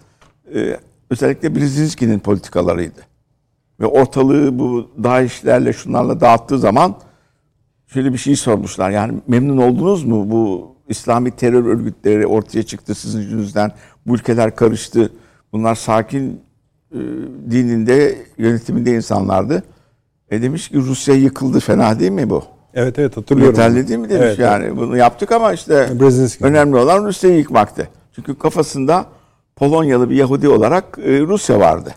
e, 0.54 0.80
özellikle 1.10 1.54
Brzezinski'nin 1.54 2.18
politikalarıydı. 2.18 3.00
Ve 3.80 3.86
ortalığı 3.86 4.58
bu 4.58 4.90
DAEŞ'lerle 5.02 5.72
şunlarla 5.72 6.20
dağıttığı 6.20 6.58
zaman 6.58 6.94
şöyle 7.86 8.12
bir 8.12 8.18
şey 8.18 8.36
sormuşlar. 8.36 8.90
Yani 8.90 9.20
memnun 9.26 9.56
oldunuz 9.56 10.04
mu 10.04 10.30
bu 10.30 10.74
İslami 10.88 11.30
terör 11.30 11.64
örgütleri 11.64 12.26
ortaya 12.26 12.62
çıktı 12.62 12.94
sizin 12.94 13.20
yüzünüzden. 13.20 13.72
Bu 14.06 14.14
ülkeler 14.14 14.56
karıştı. 14.56 15.12
Bunlar 15.52 15.74
sakin 15.74 16.40
e, 16.92 16.98
dininde, 17.50 18.18
yönetiminde 18.38 18.94
insanlardı. 18.94 19.62
E 20.30 20.42
demiş 20.42 20.68
ki 20.68 20.76
Rusya 20.76 21.14
yıkıldı. 21.14 21.60
Fena 21.60 22.00
değil 22.00 22.10
mi 22.10 22.30
bu? 22.30 22.44
Evet 22.74 22.98
evet 22.98 23.16
hatırlıyorum. 23.16 23.54
Yeterli 23.54 23.88
değil 23.88 24.00
mi 24.00 24.08
demiş 24.08 24.24
evet, 24.26 24.38
yani. 24.38 24.64
Evet. 24.64 24.76
Bunu 24.76 24.96
yaptık 24.96 25.32
ama 25.32 25.52
işte 25.52 25.88
Brezinski 26.00 26.44
önemli 26.44 26.76
olan 26.76 27.04
Rusya'yı 27.04 27.38
yıkmaktı. 27.38 27.88
Çünkü 28.12 28.38
kafasında 28.38 29.06
Polonyalı 29.56 30.10
bir 30.10 30.16
Yahudi 30.16 30.48
olarak 30.48 30.98
e, 31.04 31.20
Rusya 31.20 31.60
vardı. 31.60 31.94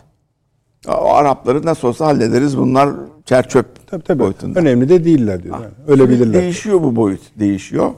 O 0.88 1.14
Arapları 1.14 1.66
nasıl 1.66 1.88
olsa 1.88 2.06
hallederiz. 2.06 2.58
Bunlar 2.58 2.90
çerçöp 3.24 3.66
tabii, 3.86 4.02
tabii. 4.02 4.18
boyutunda. 4.18 4.60
Önemli 4.60 4.88
de 4.88 5.04
değiller 5.04 5.42
diyor. 5.42 5.54
Yani. 5.54 5.72
Öyle 5.86 6.02
Şimdi 6.02 6.14
bilirler. 6.14 6.42
Değişiyor 6.42 6.82
bu 6.82 6.96
boyut. 6.96 7.20
Değişiyor. 7.38 7.90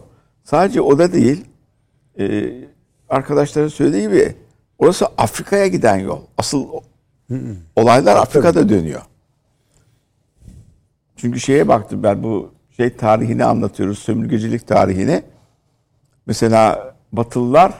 Sadece 0.44 0.80
o 0.80 0.98
da 0.98 1.12
değil. 1.12 1.44
Ee, 2.18 2.52
arkadaşların 3.10 3.68
söylediği 3.68 4.02
gibi 4.02 4.34
orası 4.78 5.06
Afrika'ya 5.18 5.66
giden 5.66 5.96
yol. 5.96 6.20
Asıl 6.38 6.66
olaylar 7.76 8.16
Afrika'da 8.16 8.68
dönüyor. 8.68 9.02
Çünkü 11.16 11.40
şeye 11.40 11.68
baktım 11.68 12.02
ben 12.02 12.22
bu 12.22 12.50
şey 12.76 12.96
tarihini 12.96 13.44
anlatıyoruz. 13.44 13.98
Sömürgecilik 13.98 14.68
tarihini. 14.68 15.22
Mesela 16.26 16.94
Batılılar 17.12 17.74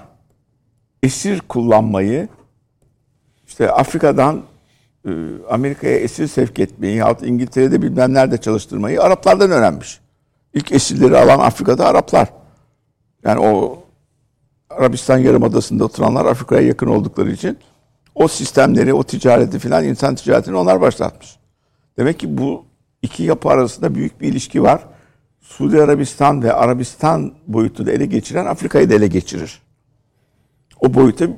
esir 1.03 1.41
kullanmayı 1.41 2.29
işte 3.47 3.73
Afrika'dan 3.73 4.43
e, 5.05 5.11
Amerika'ya 5.51 5.97
esir 5.97 6.27
sevk 6.27 6.59
etmeyi 6.59 6.97
yahut 6.97 7.23
İngiltere'de 7.23 7.83
bilmem 7.83 8.15
nerede 8.15 8.39
çalıştırmayı 8.39 9.03
Araplardan 9.03 9.51
öğrenmiş. 9.51 10.01
İlk 10.55 10.73
esirleri 10.73 11.19
alan 11.19 11.39
Afrika'da 11.39 11.87
Araplar. 11.87 12.29
Yani 13.25 13.41
o 13.41 13.83
Arabistan 14.71 15.19
Yarımadası'nda 15.19 15.85
oturanlar 15.85 16.27
Afrika'ya 16.27 16.67
yakın 16.67 16.87
oldukları 16.87 17.31
için 17.31 17.59
o 18.15 18.29
sistemleri, 18.29 18.95
o 18.95 19.05
ticareti 19.05 19.59
filan 19.59 19.85
insan 19.85 20.15
ticaretini 20.15 20.57
onlar 20.57 20.81
başlatmış. 20.81 21.37
Demek 21.99 22.19
ki 22.19 22.39
bu 22.39 22.65
iki 23.03 23.23
yapı 23.23 23.49
arasında 23.49 23.95
büyük 23.95 24.21
bir 24.21 24.29
ilişki 24.29 24.63
var. 24.63 24.85
Suudi 25.41 25.83
Arabistan 25.83 26.43
ve 26.43 26.53
Arabistan 26.53 27.33
boyutu 27.47 27.87
da 27.87 27.93
ele 27.93 28.07
geçiren 28.07 28.47
Afrika'yı 28.47 28.91
da 28.91 28.95
ele 28.95 29.07
geçirir. 29.07 29.63
O 30.81 30.95
boyutu 30.95 31.31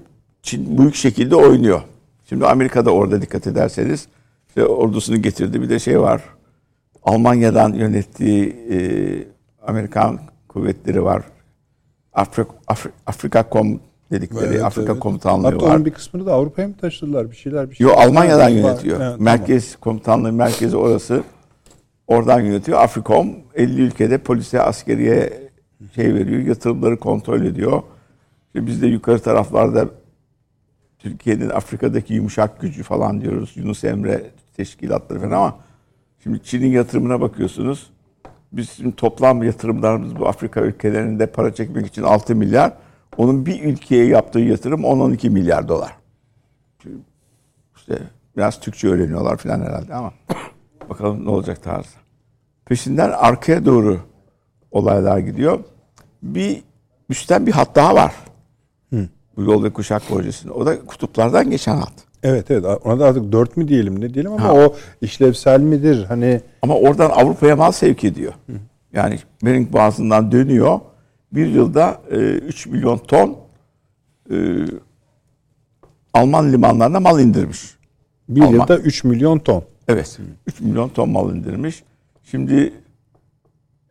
Çin 0.42 0.78
büyük 0.78 0.94
şekilde 0.94 1.36
oynuyor. 1.36 1.82
Şimdi 2.28 2.46
Amerika'da 2.46 2.90
orada 2.90 3.22
dikkat 3.22 3.46
ederseniz 3.46 4.08
işte 4.48 4.66
ordusunu 4.66 5.22
getirdi. 5.22 5.62
Bir 5.62 5.68
de 5.68 5.78
şey 5.78 6.00
var. 6.00 6.22
Almanya'dan 7.02 7.72
yönettiği 7.72 8.56
e, 8.70 8.78
Amerikan 9.66 10.20
kuvvetleri 10.48 11.04
var. 11.04 11.22
Afrik, 12.12 12.46
Afrik, 12.66 12.92
Afrika 13.06 13.48
Kom 13.48 13.80
dedikleri 14.10 14.46
evet, 14.46 14.64
Afrika 14.64 14.92
evet. 14.92 15.00
komutanlığı 15.00 15.46
Hatta 15.46 15.66
var. 15.66 15.70
Hatta 15.70 15.84
bir 15.84 15.90
kısmını 15.90 16.26
da 16.26 16.32
Avrupa'ya 16.32 16.68
mı 16.68 16.74
taşıdılar 16.80 17.30
bir 17.30 17.36
şeyler 17.36 17.70
bir 17.70 17.74
şeyler. 17.74 17.90
Yok 17.90 18.00
Almanya'dan 18.00 18.48
yönetiyor. 18.48 19.00
Evet, 19.00 19.20
Merkez 19.20 19.72
tamam. 19.72 19.80
komutanlığı 19.80 20.32
merkezi 20.32 20.76
orası. 20.76 21.22
Oradan 22.06 22.40
yönetiyor. 22.40 22.78
Afrikom 22.78 23.34
50 23.54 23.82
ülkede 23.82 24.18
polise, 24.18 24.62
askeriye 24.62 25.50
şey 25.94 26.14
veriyor, 26.14 26.42
yatırımları 26.42 26.96
kontrol 26.98 27.42
ediyor. 27.42 27.82
İşte 28.46 28.66
biz 28.66 28.82
de 28.82 28.86
yukarı 28.86 29.18
taraflarda 29.18 29.88
Türkiye'nin 30.98 31.50
Afrika'daki 31.50 32.14
yumuşak 32.14 32.60
gücü 32.60 32.82
falan 32.82 33.20
diyoruz. 33.20 33.52
Yunus 33.56 33.84
Emre 33.84 34.30
teşkilatları 34.56 35.20
falan 35.20 35.32
ama 35.32 35.58
şimdi 36.22 36.42
Çin'in 36.42 36.70
yatırımına 36.70 37.20
bakıyorsunuz. 37.20 37.90
Bizim 38.52 38.92
toplam 38.92 39.42
yatırımlarımız 39.42 40.16
bu 40.16 40.28
Afrika 40.28 40.60
ülkelerinde 40.60 41.26
para 41.26 41.54
çekmek 41.54 41.86
için 41.86 42.02
6 42.02 42.36
milyar. 42.36 42.72
Onun 43.16 43.46
bir 43.46 43.62
ülkeye 43.62 44.06
yaptığı 44.06 44.38
yatırım 44.38 44.80
10-12 44.80 45.30
milyar 45.30 45.68
dolar. 45.68 45.96
İşte 47.76 47.98
biraz 48.36 48.60
Türkçe 48.60 48.88
öğreniyorlar 48.88 49.36
falan 49.36 49.60
herhalde 49.60 49.94
ama 49.94 50.12
bakalım 50.90 51.24
ne 51.24 51.30
olacak 51.30 51.62
tarzı. 51.62 51.96
Peşinden 52.64 53.10
arkaya 53.10 53.64
doğru 53.66 54.00
olaylar 54.70 55.18
gidiyor. 55.18 55.64
Bir 56.22 56.62
üstten 57.08 57.46
bir 57.46 57.52
hat 57.52 57.74
daha 57.74 57.94
var. 57.94 58.14
Hı. 58.90 59.08
Bu 59.36 59.42
yol 59.42 59.64
ve 59.64 59.72
kuşak 59.72 60.02
projesinde. 60.08 60.52
O 60.52 60.66
da 60.66 60.86
kutuplardan 60.86 61.50
geçen 61.50 61.76
hat. 61.76 61.92
Evet 62.22 62.50
evet 62.50 62.64
ona 62.84 63.00
da 63.00 63.06
artık 63.06 63.32
dört 63.32 63.56
mü 63.56 63.68
diyelim 63.68 64.00
ne 64.00 64.14
diyelim 64.14 64.32
ama 64.32 64.42
ha. 64.42 64.54
o 64.54 64.74
işlevsel 65.00 65.60
midir 65.60 66.04
hani? 66.04 66.40
Ama 66.62 66.74
oradan 66.74 67.10
Avrupa'ya 67.10 67.56
mal 67.56 67.72
sevk 67.72 68.04
ediyor. 68.04 68.32
Hı. 68.46 68.52
Yani 68.92 69.18
Bering 69.44 69.72
Boğazı'ndan 69.72 70.32
dönüyor. 70.32 70.80
Bir 71.32 71.46
yılda 71.46 72.00
e, 72.10 72.16
3 72.16 72.66
milyon 72.66 72.98
ton 72.98 73.36
e, 74.30 74.36
Alman 76.14 76.52
limanlarına 76.52 77.00
mal 77.00 77.20
indirmiş. 77.20 77.60
Bir 78.28 78.40
Alman. 78.40 78.52
yılda 78.52 78.78
3 78.78 79.04
milyon 79.04 79.38
ton. 79.38 79.64
Evet. 79.88 80.18
Hı. 80.18 80.22
3 80.46 80.60
milyon 80.60 80.88
ton 80.88 81.08
mal 81.10 81.34
indirmiş. 81.34 81.82
Şimdi 82.24 82.72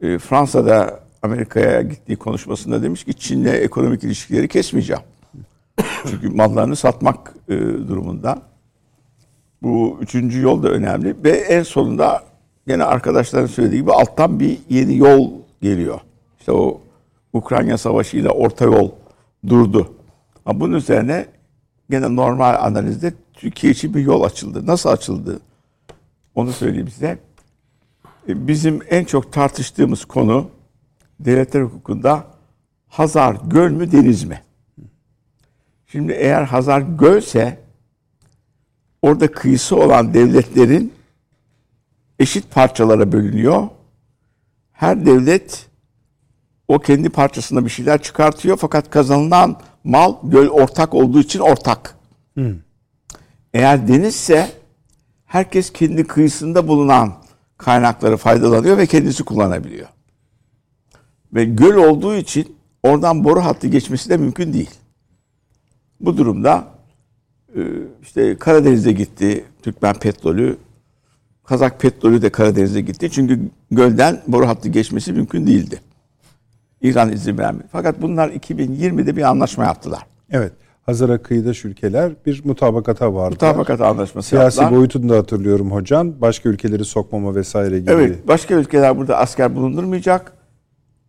e, 0.01 0.17
Fransa'da 0.17 0.99
Amerika'ya 1.21 1.82
gittiği 1.82 2.15
konuşmasında 2.15 2.84
demiş 2.84 3.03
ki 3.03 3.13
Çin'le 3.13 3.45
ekonomik 3.45 4.03
ilişkileri 4.03 4.47
kesmeyeceğim. 4.47 5.01
Çünkü 6.09 6.30
mallarını 6.30 6.76
satmak 6.76 7.34
e, 7.49 7.57
durumunda. 7.59 8.41
Bu 9.61 9.97
üçüncü 10.01 10.41
yol 10.41 10.63
da 10.63 10.69
önemli 10.69 11.15
ve 11.24 11.30
en 11.30 11.63
sonunda 11.63 12.24
yine 12.67 12.84
arkadaşların 12.84 13.47
söylediği 13.47 13.82
gibi 13.82 13.91
alttan 13.91 14.39
bir 14.39 14.57
yeni 14.69 14.97
yol 14.97 15.32
geliyor. 15.61 15.99
İşte 16.39 16.51
o 16.51 16.82
Ukrayna 17.34 17.78
Savaşı 17.78 18.17
ile 18.17 18.30
orta 18.30 18.65
yol 18.65 18.91
durdu. 19.47 19.93
Ama 20.45 20.59
bunun 20.59 20.76
üzerine 20.76 21.26
gene 21.89 22.15
normal 22.15 22.65
analizde 22.65 23.13
Türkiye 23.34 23.74
için 23.74 23.93
bir 23.93 24.01
yol 24.01 24.24
açıldı. 24.24 24.67
Nasıl 24.67 24.89
açıldı? 24.89 25.39
Onu 26.36 26.51
söyleyeyim 26.51 26.88
size. 26.88 27.19
E, 28.28 28.47
bizim 28.47 28.80
en 28.89 29.03
çok 29.03 29.34
tartıştığımız 29.34 30.05
konu 30.05 30.49
devletler 31.19 31.61
hukukunda 31.61 32.24
Hazar 32.88 33.38
göl 33.47 33.72
mü 33.72 33.91
deniz 33.91 34.24
mi? 34.24 34.41
Şimdi 35.91 36.11
eğer 36.11 36.43
Hazar 36.43 36.81
gölse 36.81 37.59
orada 39.01 39.31
kıyısı 39.31 39.75
olan 39.75 40.13
devletlerin 40.13 40.93
eşit 42.19 42.51
parçalara 42.51 43.11
bölünüyor. 43.11 43.67
Her 44.71 45.05
devlet 45.05 45.65
o 46.67 46.79
kendi 46.79 47.09
parçasında 47.09 47.65
bir 47.65 47.69
şeyler 47.69 48.01
çıkartıyor 48.01 48.57
fakat 48.57 48.89
kazanılan 48.89 49.59
mal 49.83 50.15
göl 50.23 50.47
ortak 50.47 50.93
olduğu 50.93 51.19
için 51.19 51.39
ortak. 51.39 51.95
Hmm. 52.33 52.55
Eğer 53.53 53.87
denizse 53.87 54.51
herkes 55.25 55.73
kendi 55.73 56.03
kıyısında 56.03 56.67
bulunan 56.67 57.13
kaynakları 57.57 58.17
faydalanıyor 58.17 58.77
ve 58.77 58.85
kendisi 58.85 59.23
kullanabiliyor. 59.23 59.87
Ve 61.33 61.45
göl 61.45 61.75
olduğu 61.75 62.15
için 62.15 62.55
oradan 62.83 63.23
boru 63.23 63.45
hattı 63.45 63.67
geçmesi 63.67 64.09
de 64.09 64.17
mümkün 64.17 64.53
değil. 64.53 64.80
Bu 66.02 66.18
durumda 66.18 66.68
e, 67.56 67.62
işte 68.02 68.38
Karadeniz'e 68.38 68.91
gitti 68.91 69.45
Türkmen 69.64 69.93
petrolü, 69.93 70.58
Kazak 71.43 71.80
petrolü 71.80 72.22
de 72.22 72.30
Karadeniz'e 72.30 72.82
gitti. 72.82 73.12
Çünkü 73.12 73.39
gölden 73.72 74.22
boru 74.28 74.47
hattı 74.47 74.70
geçmesi 74.70 75.14
mümkün 75.14 75.47
değildi. 75.47 75.82
İran 76.82 77.12
izin 77.12 77.38
vermedi. 77.38 77.68
Fakat 77.72 78.02
bunlar 78.02 78.30
2020'de 78.30 79.16
bir 79.16 79.22
anlaşma 79.22 79.64
yaptılar. 79.66 80.02
Evet. 80.32 80.52
Hazara 80.86 81.18
kıyıdaş 81.18 81.66
ülkeler 81.66 82.12
bir 82.26 82.41
mutabakata 82.45 83.14
vardı. 83.14 83.32
Mutabakat 83.32 83.82
anlaşması 83.82 84.30
Siyasi 84.30 84.60
yaptılar. 84.60 84.80
boyutunu 84.80 85.10
da 85.10 85.18
hatırlıyorum 85.18 85.72
hocam. 85.72 86.22
Başka 86.22 86.49
ülkeleri 86.49 86.86
sokmama 86.86 87.36
vesaire 87.36 87.80
gibi. 87.80 87.91
Evet. 87.91 88.28
Başka 88.28 88.56
ülkeler 88.56 88.97
burada 88.97 89.18
asker 89.18 89.56
bulundurmayacak. 89.56 90.34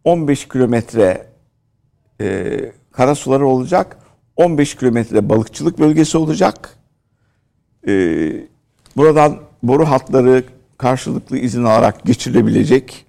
15 0.04 0.48
kilometre 0.48 1.26
e, 2.20 2.58
kara 2.92 3.14
suları 3.14 3.46
olacak. 3.46 3.96
15 4.36 4.74
kilometre 4.74 5.28
balıkçılık 5.28 5.78
bölgesi 5.78 6.18
olacak. 6.18 6.76
E, 7.88 7.92
buradan 8.96 9.38
boru 9.62 9.84
hatları 9.84 10.44
karşılıklı 10.78 11.38
izin 11.38 11.64
alarak 11.64 12.04
geçirilebilecek. 12.04 13.06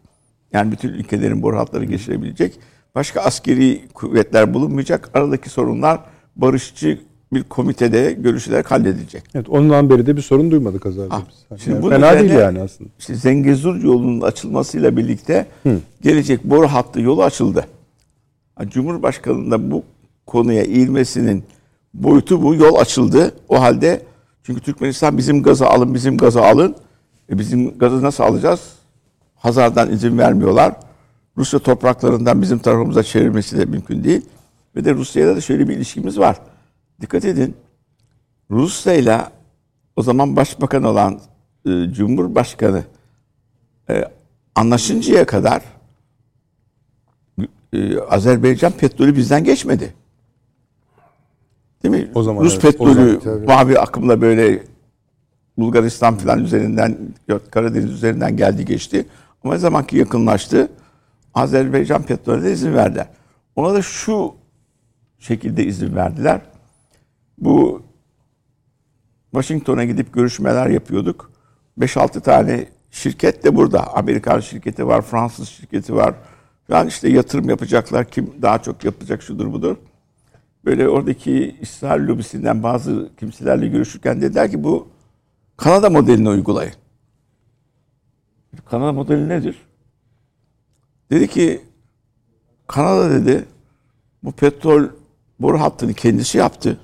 Yani 0.54 0.72
bütün 0.72 0.90
ülkelerin 0.90 1.42
boru 1.42 1.58
hatları 1.58 1.86
geçirebilecek. 1.86 2.60
Başka 2.96 3.22
askeri 3.22 3.88
kuvvetler 3.94 4.54
bulunmayacak. 4.54 5.10
Aradaki 5.14 5.50
sorunlar 5.50 6.00
barışçı 6.36 7.00
bir 7.34 7.44
komitede 7.44 8.12
görüşülerek 8.20 8.72
halledilecek. 8.72 9.24
Evet, 9.36 9.50
ondan 9.50 9.90
beri 9.90 10.06
de 10.06 10.18
bir 10.18 10.22
sorun 10.22 10.52
duymadık 10.52 10.86
Azar 10.86 11.12
Bey. 11.12 11.18
Şimdi 11.58 11.76
yani 11.76 11.90
fena 11.90 12.20
değil 12.20 12.32
yani 12.32 12.62
aslında. 12.62 12.90
İşte 13.00 13.16
Zengezur 13.16 13.84
yolunun 13.84 14.22
açılmasıyla 14.22 14.98
birlikte 14.98 15.46
Hı. 15.64 15.78
gelecek 16.02 16.44
boru 16.44 16.68
hattı 16.68 17.02
yolu 17.02 17.24
açıldı. 17.24 17.66
Cumhurbaşkanı'nın 18.68 19.52
da 19.52 19.72
bu 19.72 19.84
konuya 20.26 20.64
eğilmesinin 20.64 21.44
boyutu 21.94 22.42
bu. 22.44 22.56
Yol 22.56 22.76
açıldı. 22.76 23.36
O 23.50 23.62
halde 23.62 24.06
çünkü 24.44 24.62
Türkmenistan 24.62 25.18
bizim 25.18 25.44
gazı 25.44 25.68
alın, 25.68 25.94
bizim 25.94 26.18
gazı 26.18 26.42
alın. 26.42 26.76
E 27.30 27.40
bizim 27.40 27.78
gazı 27.78 28.04
nasıl 28.04 28.24
alacağız? 28.24 28.74
Hazar'dan 29.36 29.92
izin 29.92 30.18
vermiyorlar. 30.18 30.76
Rusya 31.38 31.60
topraklarından 31.60 32.42
bizim 32.42 32.60
tarafımıza 32.60 33.04
çevirmesi 33.04 33.58
de 33.58 33.66
mümkün 33.66 34.04
değil. 34.04 34.22
Ve 34.76 34.86
de 34.86 34.94
Rusya'yla 34.94 35.36
da 35.36 35.42
şöyle 35.42 35.70
bir 35.70 35.76
ilişkimiz 35.76 36.20
var. 36.20 36.38
Dikkat 37.02 37.26
edin. 37.26 37.56
Rusya 38.52 38.94
ile 38.94 39.22
o 39.96 40.02
zaman 40.02 40.36
başbakan 40.36 40.84
olan 40.84 41.20
e, 41.66 41.70
Cumhurbaşkanı 41.94 42.84
e, 43.90 44.04
anlaşıncaya 44.56 45.26
kadar 45.26 45.62
e, 47.74 48.00
Azerbaycan 48.00 48.72
petrolü 48.72 49.16
bizden 49.16 49.44
geçmedi. 49.44 49.94
Değil 51.84 51.96
mi? 51.96 52.12
O 52.16 52.24
zaman 52.24 52.44
Rus 52.44 52.54
evet, 52.54 52.62
petrolü 52.62 53.20
zaman, 53.24 53.46
mavi 53.46 53.80
akımla 53.80 54.22
böyle 54.22 54.64
Bulgaristan 55.58 56.18
falan 56.18 56.44
üzerinden 56.44 56.98
Karadeniz 57.52 57.92
üzerinden 57.92 58.38
geldi 58.38 58.66
geçti. 58.66 59.06
Ama 59.44 59.54
ne 59.54 59.60
zaman 59.60 59.88
ki 59.88 59.98
yakınlaştı 59.98 60.72
Azerbaycan 61.34 62.04
petrolüne 62.04 62.52
izin 62.52 62.74
verdiler. 62.74 63.08
Ona 63.56 63.74
da 63.74 63.82
şu 63.82 64.36
şekilde 65.20 65.66
izin 65.66 65.96
verdiler. 65.96 66.42
Bu 67.38 67.84
Washington'a 69.32 69.86
gidip 69.86 70.14
görüşmeler 70.14 70.68
yapıyorduk. 70.68 71.32
5-6 71.80 72.22
tane 72.22 72.66
şirket 72.92 73.44
de 73.44 73.56
burada. 73.56 73.94
Amerikan 73.94 74.40
şirketi 74.40 74.88
var, 74.88 75.02
Fransız 75.02 75.50
şirketi 75.50 75.96
var. 75.96 76.16
Yani 76.70 76.88
işte 76.88 77.10
yatırım 77.10 77.50
yapacaklar. 77.50 78.06
Kim 78.06 78.34
daha 78.42 78.62
çok 78.62 78.84
yapacak 78.84 79.22
şudur 79.22 79.54
budur. 79.54 79.78
Böyle 80.66 80.90
oradaki 80.90 81.56
İsrail 81.62 82.08
lobisinden 82.08 82.64
bazı 82.64 83.10
kimselerle 83.20 83.68
görüşürken 83.68 84.22
dediler 84.22 84.52
ki 84.52 84.64
bu 84.64 84.88
Kanada 85.58 85.90
modelini 85.90 86.30
uygulayın. 86.30 86.74
Kanada 88.66 88.92
modeli 88.92 89.30
nedir? 89.30 89.58
Dedi 91.12 91.28
ki 91.28 91.62
Kanada 92.68 93.12
dedi 93.12 93.46
bu 94.24 94.32
petrol 94.32 94.88
boru 95.40 95.62
hattını 95.62 95.94
kendisi 95.94 96.38
yaptı. 96.38 96.80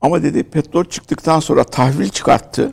Ama 0.00 0.22
dedi 0.22 0.42
petrol 0.42 0.84
çıktıktan 0.84 1.40
sonra 1.40 1.64
tahvil 1.64 2.08
çıkarttı. 2.08 2.72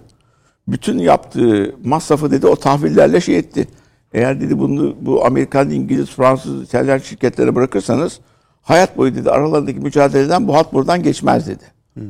Bütün 0.67 0.97
yaptığı 0.97 1.75
masrafı 1.83 2.31
dedi 2.31 2.47
o 2.47 2.55
tahvillerle 2.55 3.21
şey 3.21 3.37
etti. 3.37 3.67
Eğer 4.13 4.41
dedi 4.41 4.59
bunu 4.59 4.95
bu 5.01 5.25
Amerikan, 5.25 5.69
İngiliz, 5.69 6.09
Fransız, 6.09 6.63
İtalyan 6.63 6.97
şirketlere 6.97 7.55
bırakırsanız 7.55 8.19
hayat 8.61 8.97
boyu 8.97 9.15
dedi 9.15 9.31
aralarındaki 9.31 9.79
mücadeleden 9.79 10.47
bu 10.47 10.55
hat 10.55 10.73
buradan 10.73 11.03
geçmez 11.03 11.47
dedi. 11.47 11.63
Hmm. 11.93 12.03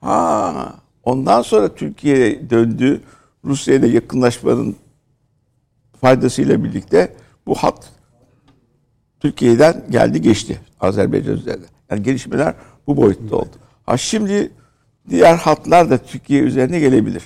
Ha, 0.00 0.74
ondan 1.02 1.42
sonra 1.42 1.74
Türkiye 1.74 2.50
döndü. 2.50 3.00
Rusya 3.44 3.74
ile 3.74 3.88
yakınlaşmanın 3.88 4.76
faydasıyla 6.00 6.64
birlikte 6.64 7.16
bu 7.46 7.54
hat 7.54 7.92
Türkiye'den 9.20 9.84
geldi 9.90 10.22
geçti 10.22 10.60
Azerbaycan 10.80 11.36
üzerinde. 11.36 11.66
Yani 11.90 12.02
gelişmeler 12.02 12.54
bu 12.86 12.96
boyutta 12.96 13.36
oldu. 13.36 13.56
Ha 13.86 13.96
şimdi 13.96 14.50
diğer 15.08 15.36
hatlar 15.36 15.90
da 15.90 15.98
Türkiye 15.98 16.42
üzerine 16.42 16.80
gelebilir. 16.80 17.22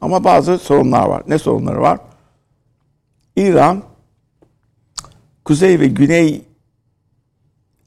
Ama 0.00 0.24
bazı 0.24 0.58
sorunlar 0.58 1.06
var. 1.06 1.22
Ne 1.26 1.38
sorunları 1.38 1.80
var? 1.80 1.98
İran 3.36 3.82
Kuzey 5.44 5.80
ve 5.80 5.86
Güney 5.86 6.42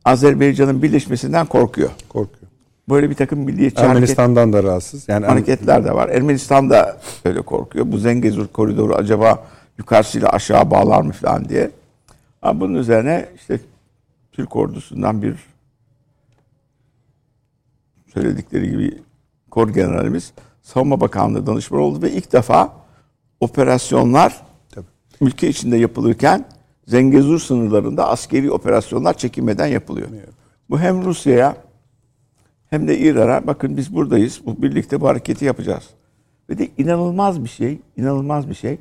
Azerbaycan'ın 0.07 0.81
birleşmesinden 0.81 1.45
korkuyor. 1.45 1.89
Korkuyor. 2.09 2.51
Böyle 2.89 3.09
bir 3.09 3.15
takım 3.15 3.39
milliyetçi 3.39 3.83
Ermenistan'dan 3.83 4.41
hareket, 4.41 4.63
da 4.63 4.69
rahatsız. 4.69 5.09
Yani 5.09 5.25
hareketler 5.25 5.85
de 5.85 5.95
var. 5.95 6.09
Ermenistan 6.09 6.69
da 6.69 6.97
öyle 7.25 7.41
korkuyor. 7.41 7.91
Bu 7.91 7.97
Zengezur 7.97 8.47
koridoru 8.47 8.95
acaba 8.95 9.47
yukarısıyla 9.77 10.29
aşağı 10.29 10.71
bağlar 10.71 11.01
mı 11.01 11.11
falan 11.11 11.49
diye. 11.49 11.71
Ama 12.41 12.59
bunun 12.59 12.73
üzerine 12.73 13.29
işte 13.35 13.59
Türk 14.31 14.55
ordusundan 14.55 15.21
bir 15.21 15.35
söyledikleri 18.13 18.69
gibi 18.69 19.01
kor 19.51 19.69
generalimiz 19.69 20.33
Savunma 20.61 21.01
Bakanlığı 21.01 21.47
danışmanı 21.47 21.81
oldu 21.81 22.01
ve 22.01 22.11
ilk 22.11 22.33
defa 22.33 22.73
operasyonlar 23.39 24.41
Tabii. 24.71 24.85
ülke 25.21 25.49
içinde 25.49 25.77
yapılırken 25.77 26.45
Zengezur 26.87 27.39
sınırlarında 27.39 28.09
askeri 28.09 28.51
operasyonlar 28.51 29.17
çekinmeden 29.17 29.67
yapılıyor. 29.67 30.07
Evet. 30.11 30.29
Bu 30.69 30.79
hem 30.79 31.05
Rusya'ya 31.05 31.57
hem 32.69 32.87
de 32.87 32.99
İran'a 32.99 33.47
bakın 33.47 33.77
biz 33.77 33.95
buradayız. 33.95 34.41
Bu 34.45 34.61
birlikte 34.61 35.01
bu 35.01 35.07
hareketi 35.07 35.45
yapacağız. 35.45 35.83
Ve 36.49 36.57
de 36.57 36.69
inanılmaz 36.77 37.43
bir 37.43 37.49
şey, 37.49 37.79
inanılmaz 37.97 38.49
bir 38.49 38.53
şey. 38.53 38.77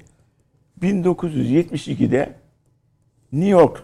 1972'de 0.82 2.34
New 3.32 3.50
York 3.50 3.82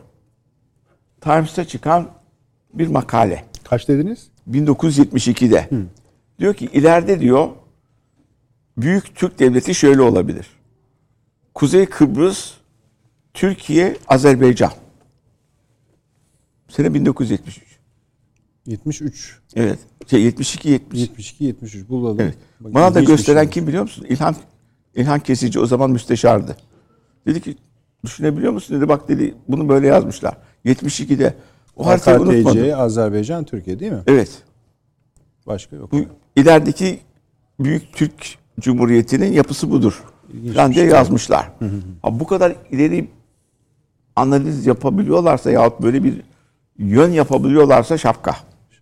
Times'ta 1.21 1.65
çıkan 1.65 2.09
bir 2.75 2.89
makale. 2.89 3.45
Kaç 3.65 3.89
dediniz? 3.89 4.29
1972'de. 4.51 5.67
Hı. 5.71 5.83
Diyor 6.39 6.55
ki 6.55 6.69
ileride 6.73 7.21
diyor 7.21 7.49
büyük 8.77 9.15
Türk 9.15 9.39
devleti 9.39 9.75
şöyle 9.75 10.03
olabilir. 10.03 10.47
Kuzey 11.55 11.87
Kıbrıs, 11.87 12.55
Türkiye, 13.35 13.97
Azerbaycan. 14.09 14.73
Sene 16.69 16.95
1973. 16.95 17.79
73. 18.67 19.39
Evet. 19.55 19.79
Şey 20.07 20.23
72 20.23 20.69
70. 20.69 21.01
72 21.01 21.45
73 21.45 21.89
bulalım. 21.89 22.21
Evet. 22.21 22.35
Bana 22.61 22.95
da 22.95 23.01
gösteren 23.01 23.43
şey. 23.43 23.51
kim 23.51 23.67
biliyor 23.67 23.83
musun? 23.83 24.07
İlhan 24.09 24.37
İlhan 24.95 25.21
Kesici 25.21 25.61
o 25.61 25.67
zaman 25.67 25.91
müsteşardı. 25.91 26.57
Dedi 27.27 27.41
ki 27.41 27.57
düşünebiliyor 28.05 28.53
musun 28.53 28.77
dedi 28.77 28.89
bak 28.89 29.09
dedi 29.09 29.35
bunu 29.49 29.69
böyle 29.69 29.87
yazmışlar. 29.87 30.37
72'de 30.65 31.35
o 31.77 31.87
haritayı 31.87 32.21
unutmadım. 32.21 32.81
Azerbaycan, 32.81 33.45
Türkiye 33.45 33.81
değil 33.81 33.93
mi? 33.93 34.03
Evet. 34.07 34.43
Başka 35.47 35.77
yok. 35.77 35.93
Bu 35.93 36.05
ilerideki 36.37 37.01
Büyük 37.61 37.93
Türk 37.93 38.39
Cumhuriyeti'nin 38.61 39.33
yapısı 39.33 39.71
budur. 39.71 40.03
Falan 40.55 40.75
diye 40.75 40.87
yazmışlar. 40.87 41.51
Ha, 42.03 42.21
bu 42.21 42.27
kadar 42.27 42.57
ileri 42.71 43.09
analiz 44.17 44.67
yapabiliyorlarsa 44.67 45.51
yahut 45.51 45.83
böyle 45.83 46.05
bir 46.05 46.23
yön 46.79 47.11
yapabiliyorlarsa 47.11 47.99
şapka. 47.99 48.37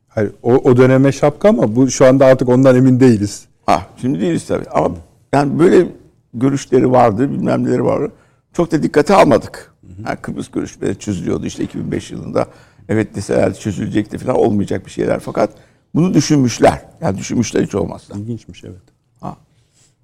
Hayır, 0.09 0.33
o, 0.43 0.53
o 0.53 0.77
döneme 0.77 1.13
şapka 1.13 1.49
ama 1.49 1.77
bu 1.77 1.91
şu 1.91 2.07
anda 2.07 2.27
artık 2.27 2.49
ondan 2.49 2.77
emin 2.77 3.01
değiliz. 3.01 3.45
Ha, 3.67 3.87
şimdi 3.97 4.21
değiliz 4.21 4.47
tabii. 4.47 4.69
Ama 4.71 4.97
yani 5.33 5.59
böyle 5.59 5.87
görüşleri 6.35 6.91
vardı, 6.91 7.31
bilmem 7.31 7.65
neleri 7.65 7.85
vardı. 7.85 8.13
Çok 8.53 8.73
da 8.73 8.83
dikkate 8.83 9.15
almadık. 9.15 9.75
Yani 10.07 10.17
Kıbrıs 10.17 10.51
görüşmeleri 10.51 10.99
çözülüyordu 10.99 11.47
işte 11.47 11.65
2005 11.65 12.11
yılında. 12.11 12.47
Evet 12.89 13.15
deseler 13.15 13.55
çözülecekti 13.55 14.19
falan 14.19 14.37
olmayacak 14.37 14.87
bir 14.87 14.91
şeyler. 14.91 15.21
Fakat 15.21 15.51
bunu 15.95 16.15
düşünmüşler. 16.15 16.83
Yani 17.01 17.19
düşünmüşler 17.19 17.63
hiç 17.63 17.75
olmazsa. 17.75 18.15
İlginçmiş 18.19 18.65
evet. 18.65 18.83
Ha. 19.21 19.37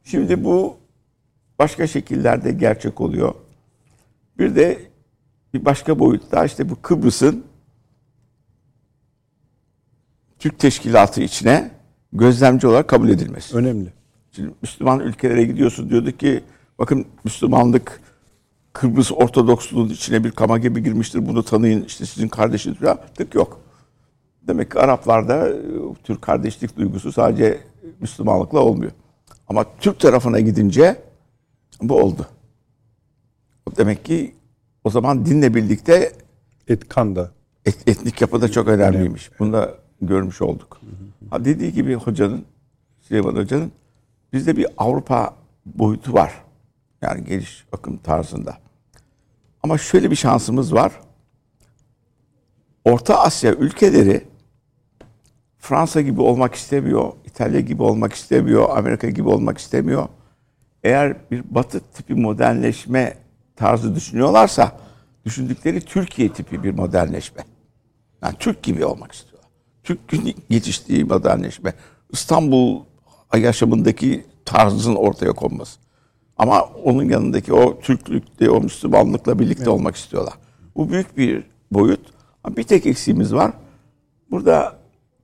Şimdi 0.04 0.44
bu 0.44 0.76
başka 1.58 1.86
şekillerde 1.86 2.52
gerçek 2.52 3.00
oluyor. 3.00 3.34
Bir 4.38 4.56
de 4.56 4.78
bir 5.56 5.64
başka 5.64 5.98
boyutta 5.98 6.44
işte 6.44 6.68
bu 6.68 6.82
Kıbrıs'ın 6.82 7.44
Türk 10.38 10.58
teşkilatı 10.58 11.22
içine 11.22 11.70
gözlemci 12.12 12.66
olarak 12.66 12.88
kabul 12.88 13.08
edilmesi. 13.08 13.56
Önemli. 13.56 13.92
Şimdi 14.32 14.50
Müslüman 14.62 15.00
ülkelere 15.00 15.44
gidiyorsun 15.44 15.90
diyordu 15.90 16.12
ki 16.12 16.44
bakın 16.78 17.06
Müslümanlık 17.24 18.00
Kıbrıs 18.72 19.12
Ortodoksluğun 19.12 19.88
içine 19.88 20.24
bir 20.24 20.30
kama 20.30 20.58
gibi 20.58 20.82
girmiştir. 20.82 21.26
Bunu 21.26 21.42
tanıyın 21.42 21.84
işte 21.84 22.06
sizin 22.06 22.28
kardeşiniz 22.28 22.78
falan. 22.78 22.98
Tık 23.14 23.34
yok. 23.34 23.60
Demek 24.42 24.70
ki 24.70 24.78
Araplarda 24.78 25.48
e, 25.48 25.54
Türk 26.04 26.22
kardeşlik 26.22 26.76
duygusu 26.76 27.12
sadece 27.12 27.60
Müslümanlıkla 28.00 28.60
olmuyor. 28.60 28.92
Ama 29.48 29.64
Türk 29.80 30.00
tarafına 30.00 30.40
gidince 30.40 31.02
bu 31.82 32.02
oldu. 32.02 32.26
Demek 33.76 34.04
ki 34.04 34.34
o 34.86 34.90
zaman 34.90 35.26
dinle 35.26 35.54
birlikte 35.54 36.12
Etkan 36.68 37.16
da. 37.16 37.30
et, 37.64 37.78
etnik 37.86 38.20
yapı 38.20 38.40
da 38.40 38.52
çok 38.52 38.68
önemliymiş. 38.68 39.30
Bunu 39.38 39.52
da 39.52 39.74
görmüş 40.02 40.42
olduk. 40.42 40.80
Ha 41.30 41.44
dediği 41.44 41.72
gibi 41.72 41.94
hocanın, 41.94 42.44
Süleyman 43.00 43.36
Hoca'nın 43.36 43.72
bizde 44.32 44.56
bir 44.56 44.66
Avrupa 44.76 45.34
boyutu 45.66 46.12
var. 46.12 46.32
Yani 47.02 47.24
geliş 47.24 47.66
akım 47.72 47.96
tarzında. 47.96 48.58
Ama 49.62 49.78
şöyle 49.78 50.10
bir 50.10 50.16
şansımız 50.16 50.74
var. 50.74 50.92
Orta 52.84 53.20
Asya 53.20 53.52
ülkeleri 53.52 54.24
Fransa 55.58 56.00
gibi 56.00 56.20
olmak 56.20 56.54
istemiyor, 56.54 57.12
İtalya 57.24 57.60
gibi 57.60 57.82
olmak 57.82 58.12
istemiyor, 58.12 58.76
Amerika 58.76 59.10
gibi 59.10 59.28
olmak 59.28 59.58
istemiyor. 59.58 60.08
Eğer 60.84 61.16
bir 61.30 61.42
batı 61.50 61.80
tipi 61.80 62.14
modernleşme 62.14 63.25
tarzı 63.56 63.94
düşünüyorlarsa 63.94 64.72
düşündükleri 65.24 65.80
Türkiye 65.80 66.32
tipi 66.32 66.62
bir 66.62 66.70
modernleşme. 66.70 67.44
Yani 68.22 68.34
Türk 68.38 68.62
gibi 68.62 68.84
olmak 68.84 69.12
istiyorlar. 69.12 69.50
Türk'ün 69.84 70.34
yetiştiği 70.48 71.04
modernleşme. 71.04 71.74
İstanbul 72.10 72.84
yaşamındaki 73.36 74.26
tarzın 74.44 74.94
ortaya 74.94 75.32
konması. 75.32 75.80
Ama 76.38 76.62
onun 76.62 77.04
yanındaki 77.04 77.52
o 77.52 77.80
Türklükte, 77.80 78.50
o 78.50 78.60
Müslümanlıkla 78.60 79.38
birlikte 79.38 79.70
olmak 79.70 79.96
istiyorlar. 79.96 80.34
Bu 80.76 80.90
büyük 80.90 81.16
bir 81.16 81.44
boyut. 81.70 82.00
Ama 82.44 82.56
Bir 82.56 82.62
tek 82.62 82.86
eksiğimiz 82.86 83.34
var. 83.34 83.52
Burada 84.30 84.76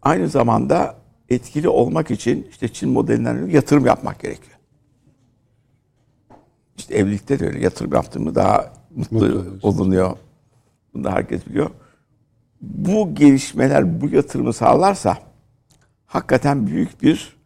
aynı 0.02 0.28
zamanda 0.28 0.96
etkili 1.28 1.68
olmak 1.68 2.10
için 2.10 2.46
işte 2.50 2.68
Çin 2.68 2.90
modelinden 2.90 3.46
yatırım 3.46 3.86
yapmak 3.86 4.20
gerekiyor. 4.20 4.51
İşte 6.82 6.94
evlilikte 6.94 7.38
de 7.40 7.46
öyle 7.46 7.60
yatırım 7.60 7.92
yaptığımı 7.92 8.34
daha 8.34 8.72
mutlu, 8.94 9.44
olunuyor. 9.62 10.16
Bunu 10.94 11.04
da 11.04 11.12
herkes 11.12 11.46
biliyor. 11.46 11.70
Bu 12.60 13.14
gelişmeler 13.14 14.00
bu 14.00 14.08
yatırımı 14.08 14.52
sağlarsa 14.52 15.18
hakikaten 16.06 16.66
büyük 16.66 17.02
bir 17.02 17.36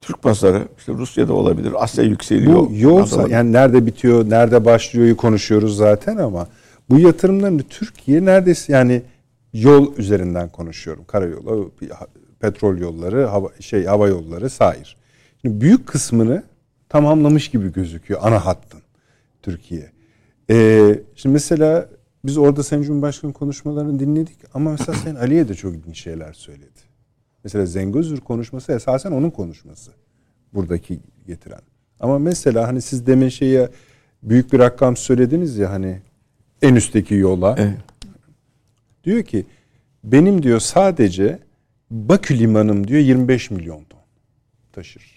Türk 0.00 0.22
pazarı, 0.22 0.68
işte 0.78 0.92
Rusya'da 0.92 1.32
olabilir, 1.32 1.72
Asya 1.76 2.04
yükseliyor. 2.04 2.60
Bu 2.60 2.74
Anadolu- 3.20 3.30
yani 3.30 3.52
nerede 3.52 3.86
bitiyor, 3.86 4.30
nerede 4.30 4.64
başlıyor'yu 4.64 5.16
konuşuyoruz 5.16 5.76
zaten 5.76 6.16
ama 6.16 6.48
bu 6.90 6.98
yatırımların 6.98 7.58
Türkiye 7.58 8.24
neredeyse 8.24 8.72
yani 8.72 9.02
yol 9.52 9.96
üzerinden 9.96 10.48
konuşuyorum. 10.48 11.04
Karayolu, 11.04 11.72
petrol 12.40 12.78
yolları, 12.78 13.26
hava, 13.26 13.48
şey 13.60 13.84
hava 13.84 14.08
yolları, 14.08 14.50
sair. 14.50 14.96
Şimdi 15.42 15.60
büyük 15.60 15.86
kısmını 15.86 16.42
tamamlamış 16.94 17.48
gibi 17.48 17.72
gözüküyor 17.72 18.20
ana 18.22 18.46
hattın 18.46 18.80
Türkiye. 19.42 19.90
Ee, 20.50 21.00
şimdi 21.14 21.32
mesela 21.32 21.88
biz 22.24 22.38
orada 22.38 22.62
Sayın 22.62 22.82
Cumhurbaşkanı 22.82 23.32
konuşmalarını 23.32 24.00
dinledik 24.00 24.38
ama 24.54 24.70
mesela 24.70 24.98
Sayın 24.98 25.16
Aliye 25.16 25.48
de 25.48 25.54
çok 25.54 25.74
ilginç 25.74 26.02
şeyler 26.02 26.32
söyledi. 26.32 26.80
Mesela 27.44 27.66
Zengözür 27.66 28.20
konuşması 28.20 28.72
esasen 28.72 29.12
onun 29.12 29.30
konuşması. 29.30 29.90
Buradaki 30.52 30.98
getiren. 31.26 31.60
Ama 32.00 32.18
mesela 32.18 32.68
hani 32.68 32.82
siz 32.82 33.06
demin 33.06 33.28
şeye 33.28 33.68
büyük 34.22 34.52
bir 34.52 34.58
rakam 34.58 34.96
söylediniz 34.96 35.56
ya 35.56 35.70
hani 35.70 36.00
en 36.62 36.74
üstteki 36.74 37.14
yola. 37.14 37.54
Evet. 37.58 37.78
Diyor 39.04 39.22
ki 39.22 39.46
benim 40.04 40.42
diyor 40.42 40.60
sadece 40.60 41.38
Bakü 41.90 42.38
limanım 42.38 42.88
diyor 42.88 43.00
25 43.00 43.50
milyon 43.50 43.84
ton 43.84 44.00
taşır. 44.72 45.13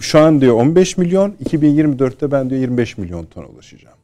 Şu 0.00 0.18
an 0.18 0.40
diyor 0.40 0.54
15 0.54 0.98
milyon, 0.98 1.34
2024'te 1.44 2.32
ben 2.32 2.50
diyor 2.50 2.60
25 2.60 2.98
milyon 2.98 3.24
ton 3.24 3.44
ulaşacağım. 3.44 3.96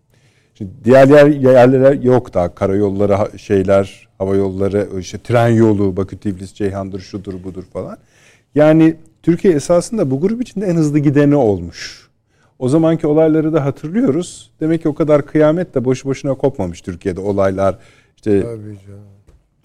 Şimdi 0.54 0.70
diğer 0.84 1.08
yer, 1.08 1.26
yerlere 1.26 1.98
yok 2.02 2.34
daha 2.34 2.54
karayolları 2.54 3.38
şeyler, 3.38 4.08
hava 4.18 4.36
yolları, 4.36 4.88
işte 5.00 5.18
tren 5.18 5.48
yolu, 5.48 5.96
Bakü 5.96 6.18
Tiflis 6.18 6.54
Ceyhan'dır, 6.54 7.00
şudur 7.00 7.44
budur 7.44 7.64
falan. 7.72 7.98
Yani 8.54 8.96
Türkiye 9.22 9.54
esasında 9.54 10.10
bu 10.10 10.20
grup 10.20 10.42
içinde 10.42 10.66
en 10.66 10.76
hızlı 10.76 10.98
gideni 10.98 11.36
olmuş. 11.36 12.08
O 12.58 12.68
zamanki 12.68 13.06
olayları 13.06 13.52
da 13.52 13.64
hatırlıyoruz. 13.64 14.50
Demek 14.60 14.82
ki 14.82 14.88
o 14.88 14.94
kadar 14.94 15.26
kıyamet 15.26 15.74
de 15.74 15.84
boşu 15.84 16.08
boşuna 16.08 16.34
kopmamış 16.34 16.80
Türkiye'de 16.80 17.20
olaylar. 17.20 17.78
İşte 18.16 18.42
Tabii 18.42 18.76
canım. 18.86 19.00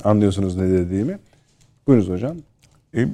anlıyorsunuz 0.04 0.56
ne 0.56 0.70
dediğimi. 0.70 1.20
Buyurunuz 1.88 2.10
hocam. 2.10 2.38
E, 2.96 3.08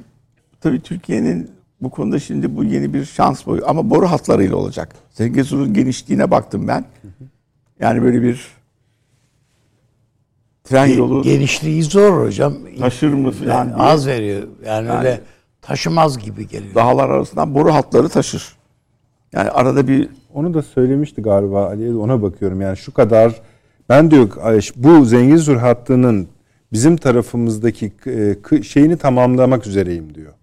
tabii 0.62 0.82
Türkiye'nin 0.82 1.52
bu 1.82 1.90
konuda 1.90 2.20
şimdi 2.20 2.56
bu 2.56 2.64
yeni 2.64 2.94
bir 2.94 3.06
şans 3.06 3.46
boyu 3.46 3.62
ama 3.68 3.90
boru 3.90 4.08
hatlarıyla 4.12 4.56
olacak. 4.56 4.96
Zengezur'un 5.12 5.74
genişliğine 5.74 6.32
baktım 6.32 6.68
ben. 6.68 6.86
Yani 7.80 8.02
böyle 8.02 8.22
bir 8.22 8.48
tren 10.64 10.86
yolu 10.86 11.22
Genişliği 11.22 11.84
zor 11.84 12.26
hocam. 12.26 12.54
taşır 12.80 13.14
mı 13.14 13.32
falan 13.32 13.50
Yani 13.50 13.76
az 13.76 14.08
veriyor. 14.08 14.44
Yani, 14.66 14.92
öyle 14.92 15.22
taşımaz 15.62 16.20
gibi 16.20 16.48
geliyor. 16.48 16.76
dağlar 16.76 17.10
arasından 17.10 17.56
boru 17.56 17.74
hatları 17.74 18.10
taşır. 18.10 18.56
Yani 19.34 19.50
arada 19.50 19.88
bir 19.88 20.10
Onu 20.34 20.54
da 20.54 20.62
söylemişti 20.62 21.22
galiba 21.22 21.66
Ali'ye 21.66 21.90
de 21.92 21.98
ona 21.98 22.22
bakıyorum. 22.22 22.62
Yani 22.62 22.78
şu 22.78 22.94
kadar 22.94 23.42
ben 23.90 24.12
diyor 24.12 24.30
bu 24.76 25.06
Zengezur 25.06 25.58
hattının 25.58 26.28
bizim 26.74 26.98
tarafımızdaki 26.98 27.92
e, 28.08 28.64
şeyini 28.64 28.98
tamamlamak 28.98 29.68
üzereyim 29.68 30.16
diyor. 30.16 30.34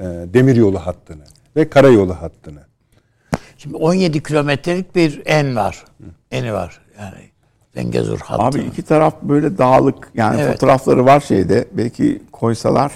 E, 0.00 0.04
Demiryolu 0.34 0.78
hattını 0.78 1.22
ve 1.56 1.70
karayolu 1.70 2.14
hattını. 2.14 2.60
Şimdi 3.58 3.76
17 3.76 4.22
kilometrelik 4.22 4.94
bir 4.96 5.22
en 5.24 5.56
var. 5.56 5.84
Eni 6.30 6.52
var. 6.52 6.80
Yani 7.00 7.30
Zengezur 7.74 8.18
hattı. 8.18 8.42
abi 8.42 8.58
iki 8.60 8.82
taraf 8.82 9.14
böyle 9.22 9.58
dağlık 9.58 10.10
yani 10.14 10.40
Evet. 10.40 10.52
fotoğrafları 10.52 11.04
var 11.04 11.20
şeyde. 11.20 11.68
Belki 11.72 12.22
koysalar 12.32 12.92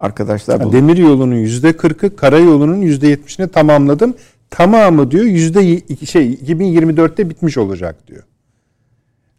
arkadaşlar 0.00 0.64
bu 0.64 0.72
Demiryolunun 0.72 1.34
yüzde 1.34 1.76
kırkı, 1.76 2.16
karayolunun 2.16 2.76
yüzde 2.76 3.06
yetmişini 3.08 3.48
tamamladım. 3.48 4.14
Tamamı 4.50 5.10
diyor 5.10 5.24
yüzde 5.24 5.60
şey 6.06 6.34
2024'te 6.34 7.30
bitmiş 7.30 7.58
olacak 7.58 8.06
diyor. 8.06 8.22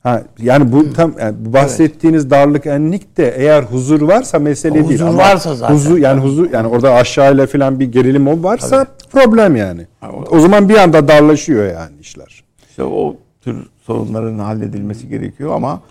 Ha, 0.04 0.24
yani 0.38 0.72
bu 0.72 0.94
tam 0.94 1.14
yani 1.20 1.36
bu 1.40 1.54
bahsettiğiniz 1.54 2.30
darlık 2.30 2.66
enlik 2.66 3.18
de 3.18 3.34
eğer 3.38 3.64
huzur 3.64 4.02
varsa 4.02 4.40
mesele 4.40 4.72
O 4.84 4.90
değil. 4.90 5.02
huzur 5.02 5.18
varsa 5.18 5.56
zaten. 5.56 5.76
Huzur, 5.76 5.98
yani 5.98 6.22
huzur 6.22 6.52
yani 6.52 6.68
orada 6.68 6.94
aşağıyla 6.94 7.48
falan 7.48 7.80
bir 7.80 7.92
gerilim 7.92 8.28
o 8.28 8.44
varsa 8.44 8.86
problem 9.12 9.56
yani. 9.56 9.88
o- 10.04 10.36
O 10.36 10.40
zaman 10.40 10.70
bir 10.70 10.78
anda 10.78 11.08
darlaşıyor 11.08 11.66
yani 11.74 11.92
işler. 12.02 12.44
İşte 12.70 12.84
o 12.84 13.16
tür 13.42 13.68
sorunların 13.82 14.40
halledilmesi 14.40 15.08
gerekiyor 15.10 15.52
ama 15.56 15.82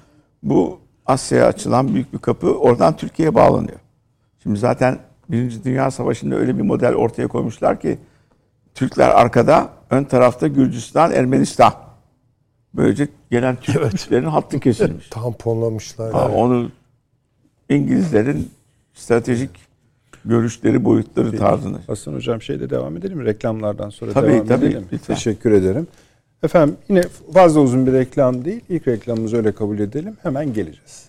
bu 0.43 0.79
Asya'ya 1.07 1.47
açılan 1.47 1.95
büyük 1.95 2.13
bir 2.13 2.19
kapı 2.19 2.59
oradan 2.59 2.97
Türkiye'ye 2.97 3.35
bağlanıyor. 3.35 3.79
Şimdi 4.43 4.59
zaten 4.59 4.99
Birinci 5.29 5.65
Dünya 5.65 5.91
Savaşı'nda 5.91 6.35
öyle 6.35 6.57
bir 6.59 6.63
model 6.63 6.95
ortaya 6.95 7.29
koymuşlar 7.29 7.81
ki 7.81 7.99
Türkler 8.75 9.09
arkada, 9.09 9.69
ön 9.91 10.05
tarafta 10.05 10.47
Gürcistan, 10.49 11.13
Ermenistan. 11.13 11.73
Böylece 12.75 13.09
gelen 13.31 13.57
Türklerin 13.61 14.24
hattı 14.24 14.61
kesilmiş. 14.61 15.09
Tamponlamışlar. 15.11 16.12
Ha, 16.12 16.29
onu 16.29 16.70
İngilizlerin 17.68 18.51
stratejik 18.95 19.51
görüşleri, 20.24 20.85
boyutları 20.85 21.37
tarzını. 21.37 21.79
Hasan 21.87 22.14
Hocam 22.14 22.43
şeyde 22.43 22.70
devam 22.70 22.97
edelim 22.97 23.18
mi? 23.18 23.24
Reklamlardan 23.24 23.91
sonra 23.91 24.12
Tabii, 24.12 24.33
devam 24.33 24.47
tabii, 24.47 24.66
edelim. 24.66 24.87
lütfen. 24.93 25.14
Teşekkür 25.14 25.53
ederim. 25.53 25.87
Efendim 26.43 26.76
yine 26.89 27.03
fazla 27.35 27.61
uzun 27.61 27.87
bir 27.87 27.93
reklam 27.93 28.45
değil. 28.45 28.61
İlk 28.68 28.89
reklamımızı 28.89 29.37
öyle 29.37 29.53
kabul 29.53 29.79
edelim. 29.79 30.16
Hemen 30.22 30.53
geleceğiz. 30.53 31.09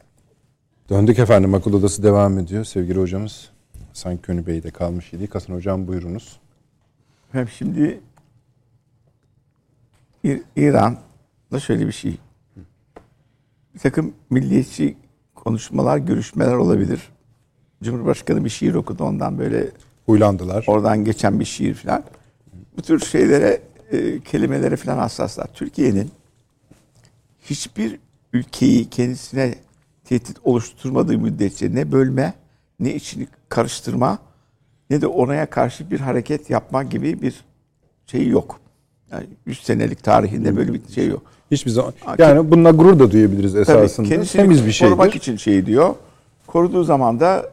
Döndük 0.90 1.20
efendim. 1.20 1.54
Akıl 1.54 1.74
Odası 1.74 2.04
devam 2.04 2.40
ediyor. 2.40 2.64
Sevgili 2.64 3.00
hocamız 3.00 3.50
Hasan 3.90 4.18
Könü 4.18 4.48
Bey'de 4.48 4.72
kalmış 4.72 5.14
idik. 5.14 5.36
Hasan 5.36 5.54
Hocam 5.54 5.88
buyurunuz. 5.88 6.40
Hem 7.32 7.48
şimdi 7.50 8.00
İ- 10.24 10.44
İran'da 11.52 11.60
şöyle 11.60 11.88
bir 11.88 11.92
şey. 11.92 12.18
Bir 13.74 13.80
takım 13.80 14.14
milliyetçi 14.30 14.98
konuşmalar, 15.36 15.98
görüşmeler 15.98 16.54
olabilir. 16.54 17.10
Cumhurbaşkanı 17.84 18.46
bir 18.46 18.50
şiir 18.50 18.74
okudu 18.74 19.04
ondan 19.04 19.40
böyle 19.40 19.70
Huylandılar. 20.06 20.66
oradan 20.68 21.06
geçen 21.06 21.40
bir 21.40 21.46
şiir 21.46 21.74
falan. 21.74 22.04
Bu 22.78 22.82
tür 22.82 23.00
şeylere, 23.00 23.62
e, 23.92 24.20
kelimelere 24.20 24.76
falan 24.76 24.98
hassaslar. 24.98 25.48
Türkiye'nin 25.54 26.12
hiçbir 27.42 28.00
ülkeyi 28.34 28.90
kendisine 28.90 29.56
tehdit 30.04 30.38
oluşturmadığı 30.44 31.18
müddetçe 31.18 31.76
ne 31.76 31.92
bölme, 31.92 32.34
ne 32.80 32.96
içini 32.96 33.28
karıştırma, 33.50 34.20
ne 34.90 35.02
de 35.02 35.08
oraya 35.08 35.50
karşı 35.50 35.92
bir 35.92 36.00
hareket 36.00 36.50
yapma 36.50 36.84
gibi 36.84 37.22
bir 37.22 37.46
şey 38.06 38.28
yok. 38.28 38.60
Yani 39.12 39.26
100 39.46 39.60
senelik 39.64 40.04
tarihinde 40.04 40.56
böyle 40.58 40.74
bir 40.74 40.82
şey 40.96 41.08
yok. 41.08 41.22
Hiçbir 41.52 41.72
zaman. 41.72 41.94
Yani 42.18 42.52
bununla 42.52 42.72
gurur 42.72 43.00
da 43.00 43.12
duyabiliriz 43.12 43.52
Tabii 43.52 43.62
esasında. 43.62 44.08
kendisini 44.10 44.42
Temiz 44.42 44.66
bir 44.66 44.80
korumak 44.80 45.06
şeydir. 45.06 45.18
için 45.20 45.36
şey 45.38 45.66
diyor. 45.66 45.96
Koruduğu 46.48 46.84
zaman 46.84 47.20
da 47.20 47.50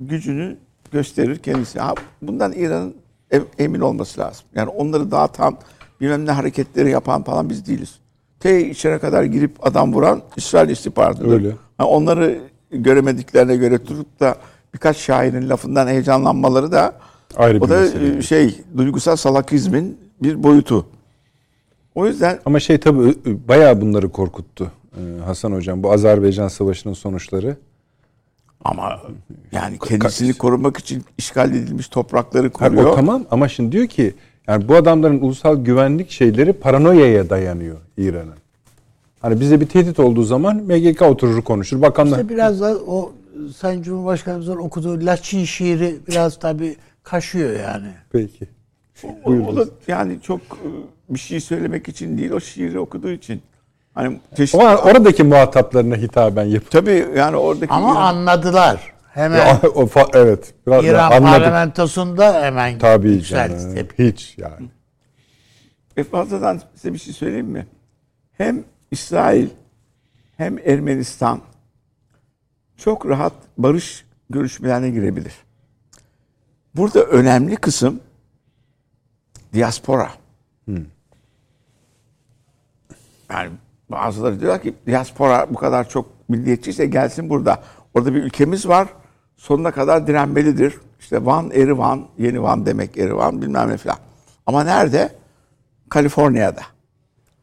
gücünü 0.00 0.56
gösterir 0.92 1.38
kendisi. 1.38 1.80
Ha, 1.80 1.94
bundan 2.22 2.52
İran'ın 2.52 2.94
em- 3.30 3.44
emin 3.58 3.80
olması 3.80 4.20
lazım. 4.20 4.44
Yani 4.54 4.68
onları 4.68 5.10
dağıtan, 5.10 5.56
bilmem 6.00 6.26
ne 6.26 6.30
hareketleri 6.30 6.90
yapan 6.90 7.22
falan 7.22 7.50
biz 7.50 7.66
değiliz. 7.66 7.94
T 8.40 8.70
içine 8.70 8.98
kadar 8.98 9.24
girip 9.24 9.66
adam 9.66 9.92
vuran 9.94 10.22
İsrail 10.36 10.68
istihbaratıdır. 10.70 11.32
Öyle. 11.32 11.50
Ha, 11.78 11.84
onları 11.86 12.38
göremediklerine 12.70 13.56
göre 13.56 13.78
tutup 13.78 14.20
da 14.20 14.34
birkaç 14.74 14.96
şairin 14.96 15.48
lafından 15.48 15.86
heyecanlanmaları 15.86 16.72
da 16.72 16.92
Ayrı 17.36 17.56
bir 17.60 17.66
o 17.66 17.68
da 17.68 17.80
mesele. 17.80 18.16
e, 18.18 18.22
şey 18.22 18.60
duygusal 18.76 19.16
salakizmin 19.16 19.98
bir 20.22 20.42
boyutu. 20.42 20.86
O 21.94 22.06
yüzden 22.06 22.40
Ama 22.44 22.60
şey 22.60 22.78
tabii 22.78 23.14
bayağı 23.48 23.80
bunları 23.80 24.08
korkuttu 24.08 24.72
ee, 24.96 25.20
Hasan 25.24 25.52
Hocam. 25.52 25.82
Bu 25.82 25.92
Azerbaycan 25.92 26.48
Savaşı'nın 26.48 26.94
sonuçları. 26.94 27.56
Ama 28.64 29.00
yani 29.52 29.78
kendisini 29.78 30.34
korumak 30.34 30.76
için 30.76 31.04
işgal 31.18 31.50
edilmiş 31.50 31.88
toprakları 31.88 32.50
koruyor. 32.50 32.84
o 32.84 32.94
tamam 32.94 33.24
ama 33.30 33.48
şimdi 33.48 33.72
diyor 33.72 33.86
ki 33.86 34.14
yani 34.48 34.68
bu 34.68 34.74
adamların 34.74 35.20
ulusal 35.20 35.64
güvenlik 35.64 36.10
şeyleri 36.10 36.52
paranoyaya 36.52 37.30
dayanıyor 37.30 37.76
İran'ın. 37.96 38.34
Hani 39.20 39.40
bize 39.40 39.60
bir 39.60 39.66
tehdit 39.66 40.00
olduğu 40.00 40.22
zaman 40.22 40.56
MGK 40.56 41.02
oturur 41.02 41.42
konuşur. 41.42 41.82
Bakanlar 41.82 42.18
İşte 42.18 42.28
biraz 42.28 42.60
da 42.60 42.76
o 42.86 43.12
Sayın 43.56 43.82
Cumhurbaşkanımızın 43.82 44.56
okuduğu 44.56 45.06
Laçin 45.06 45.44
şiiri 45.44 45.96
biraz 46.08 46.38
tabii 46.38 46.76
kaşıyor 47.02 47.60
yani. 47.60 47.88
peki. 48.12 48.48
O, 49.24 49.32
o 49.32 49.56
da 49.56 49.64
yani 49.88 50.18
çok 50.22 50.40
e, 50.40 50.68
bir 51.14 51.18
şey 51.18 51.40
söylemek 51.40 51.88
için 51.88 52.18
değil, 52.18 52.30
o 52.30 52.40
şiiri 52.40 52.78
okuduğu 52.78 53.10
için. 53.10 53.42
Hani 53.94 54.20
çeşitli... 54.36 54.62
Ama 54.62 54.76
oradaki 54.76 55.22
muhataplarına 55.22 55.96
hitaben 55.96 56.44
yapıyor. 56.44 56.70
Tabii 56.70 57.08
yani 57.16 57.36
oradaki... 57.36 57.72
Ama 57.72 58.00
anladılar. 58.00 58.94
Hemen 59.12 59.56
o 59.74 59.82
fa- 59.82 60.10
evet. 60.14 60.54
Biraz 60.66 60.84
İran 60.84 61.10
anladık. 61.12 61.22
parlamentosunda 61.44 62.42
hemen 62.42 62.78
Tabii 62.78 63.10
yükseldi. 63.10 63.60
canım. 63.60 63.74
tepki. 63.74 64.08
Hiç 64.08 64.34
yani. 64.38 64.68
Ve 65.96 66.04
fazladan 66.04 66.60
size 66.74 66.92
bir 66.92 66.98
şey 66.98 67.14
söyleyeyim 67.14 67.46
mi? 67.46 67.66
Hem 68.32 68.64
İsrail 68.90 69.48
hem 70.36 70.58
Ermenistan 70.58 71.40
çok 72.76 73.06
rahat 73.08 73.32
barış 73.58 74.04
görüşmelerine 74.30 74.90
girebilir. 74.90 75.32
Burada 76.74 77.02
önemli 77.02 77.56
kısım 77.56 78.00
diaspora. 79.52 80.10
Yani 83.30 83.50
bazıları 83.90 84.40
diyorlar 84.40 84.62
ki 84.62 84.74
diaspora 84.86 85.46
bu 85.50 85.54
kadar 85.54 85.88
çok 85.88 86.06
milliyetçiyse 86.28 86.86
gelsin 86.86 87.30
burada. 87.30 87.62
Orada 87.94 88.14
bir 88.14 88.22
ülkemiz 88.22 88.68
var. 88.68 88.88
Sonuna 89.36 89.70
kadar 89.70 90.06
direnmelidir. 90.06 90.74
İşte 91.00 91.26
Van, 91.26 91.50
Erivan, 91.50 92.06
yeni 92.18 92.42
Van 92.42 92.66
demek 92.66 92.98
Erivan 92.98 93.42
bilmem 93.42 93.68
ne 93.68 93.76
falan. 93.76 93.96
Ama 94.46 94.64
nerede? 94.64 95.12
Kaliforniya'da. 95.88 96.60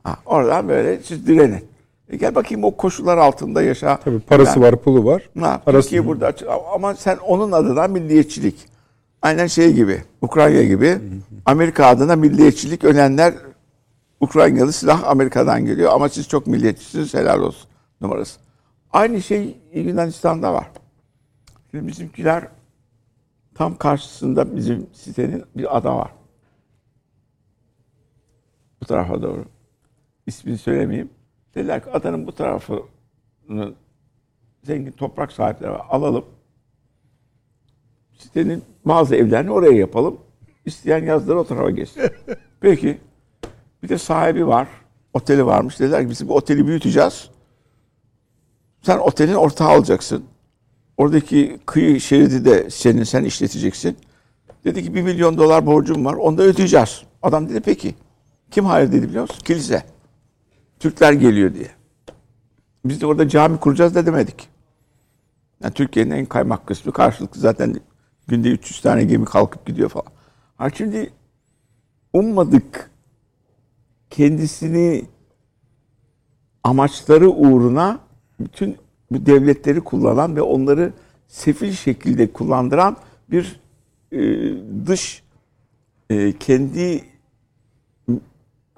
Ha, 0.03 0.17
oradan 0.25 0.69
böyle 0.69 0.99
siz 1.03 1.27
direnin. 1.27 1.65
E 2.09 2.17
gel 2.17 2.35
bakayım 2.35 2.63
o 2.63 2.75
koşullar 2.77 3.17
altında 3.17 3.61
yaşa. 3.61 3.97
Tabii 3.97 4.19
parası 4.19 4.55
Ben- 4.55 4.61
var, 4.67 4.75
pulu 4.75 5.05
var. 5.05 5.29
Ha, 5.39 5.61
Parası 5.65 5.83
Türkiye 5.89 6.05
burada. 6.07 6.33
Ama 6.73 6.95
sen 6.95 7.17
onun 7.17 7.51
adına 7.51 7.87
milliyetçilik. 7.87 8.55
Aynen 9.21 9.47
şey 9.47 9.73
gibi, 9.73 10.03
Ukrayna 10.21 10.63
gibi. 10.63 10.97
Amerika 11.45 11.85
adına 11.85 12.15
milliyetçilik 12.15 12.83
ölenler 12.83 13.33
Ukraynalı 14.21 14.73
silah 14.73 15.03
Amerika'dan 15.03 15.65
geliyor 15.65 15.91
ama 15.93 16.09
siz 16.09 16.27
çok 16.27 16.47
milliyetçisiniz 16.47 17.13
helal 17.13 17.41
olsun 17.41 17.69
numarası. 18.01 18.39
Aynı 18.93 19.21
şey 19.21 19.57
Yunanistan'da 19.73 20.53
var. 20.53 20.71
Şimdi 21.71 21.87
bizimkiler 21.87 22.47
tam 23.55 23.77
karşısında 23.77 24.55
bizim 24.55 24.87
sitenin 24.93 25.43
bir 25.55 25.77
ada 25.77 25.95
var. 25.97 26.13
Bu 28.81 28.85
tarafa 28.85 29.21
doğru. 29.21 29.45
İsmini 30.27 30.57
söylemeyeyim. 30.57 31.09
Dediler 31.55 31.83
ki 31.83 31.91
adanın 31.91 32.27
bu 32.27 32.31
tarafını 32.31 33.73
zengin 34.63 34.91
toprak 34.91 35.31
sahipleri 35.31 35.71
var. 35.71 35.85
Alalım. 35.89 36.25
Sitenin 38.13 38.63
bazı 38.85 39.15
evlerini 39.15 39.51
oraya 39.51 39.77
yapalım. 39.77 40.17
İsteyen 40.65 41.05
yazları 41.05 41.39
o 41.39 41.43
tarafa 41.43 41.69
geçsin. 41.69 42.03
Peki. 42.59 43.01
Bir 43.83 43.89
de 43.89 43.97
sahibi 43.97 44.47
var. 44.47 44.67
Oteli 45.13 45.45
varmış. 45.45 45.79
Dediler 45.79 46.03
ki 46.03 46.09
biz 46.09 46.27
bu 46.27 46.35
oteli 46.35 46.67
büyüteceğiz. 46.67 47.29
Sen 48.81 48.97
otelin 48.97 49.33
ortağı 49.33 49.77
olacaksın. 49.77 50.23
Oradaki 50.97 51.59
kıyı 51.65 52.01
şeridi 52.01 52.45
de 52.45 52.69
senin, 52.69 53.03
sen 53.03 53.23
işleteceksin. 53.23 53.97
Dedi 54.63 54.83
ki 54.83 54.95
bir 54.95 55.01
milyon 55.01 55.37
dolar 55.37 55.65
borcum 55.65 56.05
var. 56.05 56.13
Onu 56.13 56.37
da 56.37 56.43
ödeyeceğiz. 56.43 57.01
Adam 57.21 57.49
dedi 57.49 57.61
peki. 57.61 57.95
Kim 58.51 58.65
hayır 58.65 58.91
dedi 58.91 59.09
biliyor 59.09 59.21
musun? 59.21 59.41
Kilise. 59.45 59.83
Türkler 60.79 61.13
geliyor 61.13 61.53
diye. 61.53 61.67
Biz 62.85 63.01
de 63.01 63.05
orada 63.05 63.29
cami 63.29 63.57
kuracağız 63.57 63.95
da 63.95 64.05
demedik. 64.05 64.49
Yani 65.63 65.73
Türkiye'nin 65.73 66.11
en 66.11 66.25
kaymak 66.25 66.67
kısmı 66.67 66.93
karşılıklı 66.93 67.41
zaten 67.41 67.75
günde 68.27 68.49
300 68.49 68.81
tane 68.81 69.03
gemi 69.03 69.25
kalkıp 69.25 69.65
gidiyor 69.65 69.89
falan. 69.89 70.11
Ha 70.57 70.69
şimdi 70.69 71.13
ummadık 72.13 72.90
kendisini 74.11 75.05
amaçları 76.63 77.29
uğruna 77.29 77.99
bütün 78.39 78.77
bu 79.11 79.25
devletleri 79.25 79.81
kullanan 79.81 80.35
ve 80.35 80.41
onları 80.41 80.93
sefil 81.27 81.71
şekilde 81.71 82.33
kullandıran 82.33 82.97
bir 83.31 83.59
e, 84.11 84.19
dış 84.85 85.23
e, 86.09 86.37
kendi 86.37 87.03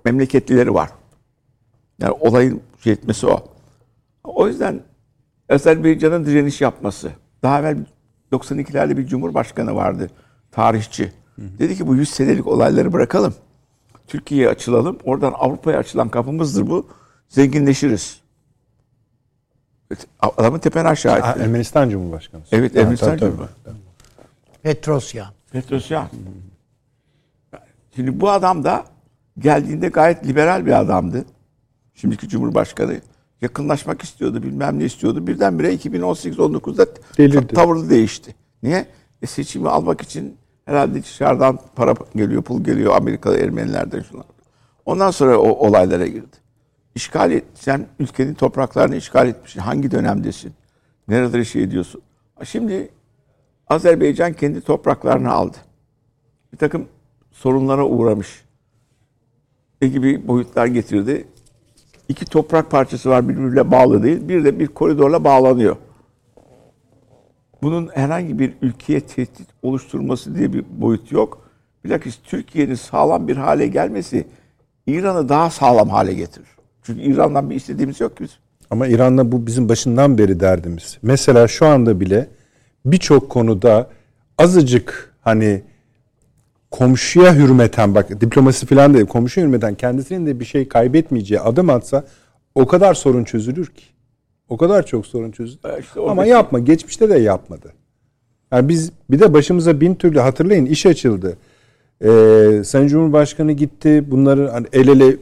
memleketlileri 0.05 0.73
var. 0.73 0.89
Yani 1.99 2.11
olayın 2.19 2.61
şey 2.79 2.93
etmesi 2.93 3.27
o. 3.27 3.43
O 4.23 4.47
yüzden 4.47 4.81
Azerbaycan'ın 5.49 6.25
direniş 6.25 6.61
yapması. 6.61 7.11
Daha 7.43 7.59
evvel 7.59 7.85
92'lerde 8.31 8.97
bir 8.97 9.07
cumhurbaşkanı 9.07 9.75
vardı. 9.75 10.09
Tarihçi. 10.51 11.11
Dedi 11.37 11.75
ki 11.75 11.87
bu 11.87 11.95
100 11.95 12.09
senelik 12.09 12.47
olayları 12.47 12.93
bırakalım. 12.93 13.33
Türkiye'ye 14.07 14.49
açılalım. 14.49 14.97
Oradan 15.03 15.33
Avrupa'ya 15.37 15.77
açılan 15.77 16.09
kapımızdır 16.09 16.69
bu. 16.69 16.87
Zenginleşiriz. 17.29 18.21
Adamın 20.19 20.59
tepen 20.59 20.85
aşağı 20.85 21.17
etti. 21.17 21.27
Ermenistan 21.43 21.89
Cumhurbaşkanı. 21.89 22.41
Evet 22.51 22.75
Ermenistan 22.75 23.09
tabii. 23.09 23.19
Cumhurbaşkanı. 23.19 23.75
Petrosyan. 24.63 25.27
Petrosyan. 25.51 26.07
Şimdi 27.95 28.21
bu 28.21 28.29
adam 28.29 28.63
da 28.63 28.85
geldiğinde 29.39 29.87
gayet 29.89 30.27
liberal 30.27 30.65
bir 30.65 30.79
adamdı. 30.79 31.25
Şimdiki 31.93 32.29
Cumhurbaşkanı. 32.29 33.01
Yakınlaşmak 33.41 34.01
istiyordu, 34.01 34.43
bilmem 34.43 34.79
ne 34.79 34.85
istiyordu. 34.85 35.27
Birdenbire 35.27 35.73
2018-19'da 35.75 36.85
Delirdi. 37.17 37.47
ta- 37.47 37.55
tavrı 37.55 37.89
değişti. 37.89 38.35
Niye? 38.63 38.85
E 39.21 39.25
seçimi 39.27 39.69
almak 39.69 40.01
için 40.01 40.37
Herhalde 40.65 41.03
dışarıdan 41.03 41.59
para 41.75 41.93
geliyor, 42.15 42.43
pul 42.43 42.63
geliyor 42.63 42.95
Amerikalı 42.95 43.37
Ermenilerden 43.37 44.01
şunlar. 44.01 44.25
Ondan 44.85 45.11
sonra 45.11 45.37
o 45.37 45.49
olaylara 45.49 46.07
girdi. 46.07 46.37
İşgal 46.95 47.31
et, 47.31 47.43
sen 47.53 47.87
ülkenin 47.99 48.33
topraklarını 48.33 48.95
işgal 48.95 49.27
etmişsin. 49.27 49.59
Hangi 49.59 49.91
dönemdesin? 49.91 50.53
Nereleri 51.07 51.45
şey 51.45 51.63
ediyorsun? 51.63 52.01
Şimdi 52.43 52.89
Azerbaycan 53.67 54.33
kendi 54.33 54.61
topraklarını 54.61 55.31
aldı. 55.31 55.57
Bir 56.53 56.57
takım 56.57 56.87
sorunlara 57.31 57.85
uğramış. 57.85 58.43
Ne 59.81 59.87
gibi 59.87 60.27
boyutlar 60.27 60.65
getirdi? 60.65 61.27
İki 62.07 62.25
toprak 62.25 62.71
parçası 62.71 63.09
var 63.09 63.29
birbirine 63.29 63.71
bağlı 63.71 64.03
değil. 64.03 64.27
Bir 64.27 64.43
de 64.43 64.59
bir 64.59 64.67
koridorla 64.67 65.23
bağlanıyor. 65.23 65.75
Bunun 67.63 67.89
herhangi 67.93 68.39
bir 68.39 68.53
ülkeye 68.61 69.01
tehdit 69.01 69.47
oluşturması 69.61 70.35
diye 70.35 70.53
bir 70.53 70.65
boyut 70.69 71.11
yok. 71.11 71.49
Bilakis 71.85 72.19
Türkiye'nin 72.23 72.75
sağlam 72.75 73.27
bir 73.27 73.37
hale 73.37 73.67
gelmesi 73.67 74.27
İran'ı 74.87 75.29
daha 75.29 75.49
sağlam 75.49 75.89
hale 75.89 76.13
getirir. 76.13 76.47
Çünkü 76.83 77.01
İran'dan 77.01 77.49
bir 77.49 77.55
istediğimiz 77.55 77.99
yok 77.99 78.17
ki 78.17 78.23
bizim. 78.23 78.37
Ama 78.69 78.87
İran'la 78.87 79.31
bu 79.31 79.47
bizim 79.47 79.69
başından 79.69 80.17
beri 80.17 80.39
derdimiz. 80.39 80.97
Mesela 81.01 81.47
şu 81.47 81.65
anda 81.65 81.99
bile 81.99 82.27
birçok 82.85 83.29
konuda 83.29 83.89
azıcık 84.37 85.13
hani 85.21 85.61
komşuya 86.71 87.35
hürmeten 87.35 87.95
bak 87.95 88.21
diplomasi 88.21 88.65
falan 88.65 88.93
değil 88.93 89.05
komşuya 89.05 89.45
hürmeten 89.45 89.75
kendisinin 89.75 90.25
de 90.25 90.39
bir 90.39 90.45
şey 90.45 90.67
kaybetmeyeceği 90.67 91.41
adım 91.41 91.69
atsa 91.69 92.05
o 92.55 92.67
kadar 92.67 92.93
sorun 92.93 93.23
çözülür 93.23 93.67
ki. 93.67 93.83
O 94.53 94.57
kadar 94.57 94.85
çok 94.85 95.05
sorun 95.05 95.31
çözülür. 95.31 95.79
İşte 95.79 95.99
Ama 96.01 96.25
yapma. 96.25 96.59
Geçmişte 96.59 97.09
de 97.09 97.19
yapmadı. 97.19 97.73
Yani 98.51 98.69
biz 98.69 98.91
bir 99.09 99.19
de 99.19 99.33
başımıza 99.33 99.81
bin 99.81 99.95
türlü 99.95 100.19
hatırlayın 100.19 100.65
iş 100.65 100.85
açıldı. 100.85 101.37
Ee, 102.01 102.61
Sayın 102.65 102.87
Cumhurbaşkanı 102.87 103.51
gitti. 103.51 104.03
Bunları 104.11 104.49
hani 104.49 104.67
el 104.73 104.87
ele 104.87 105.17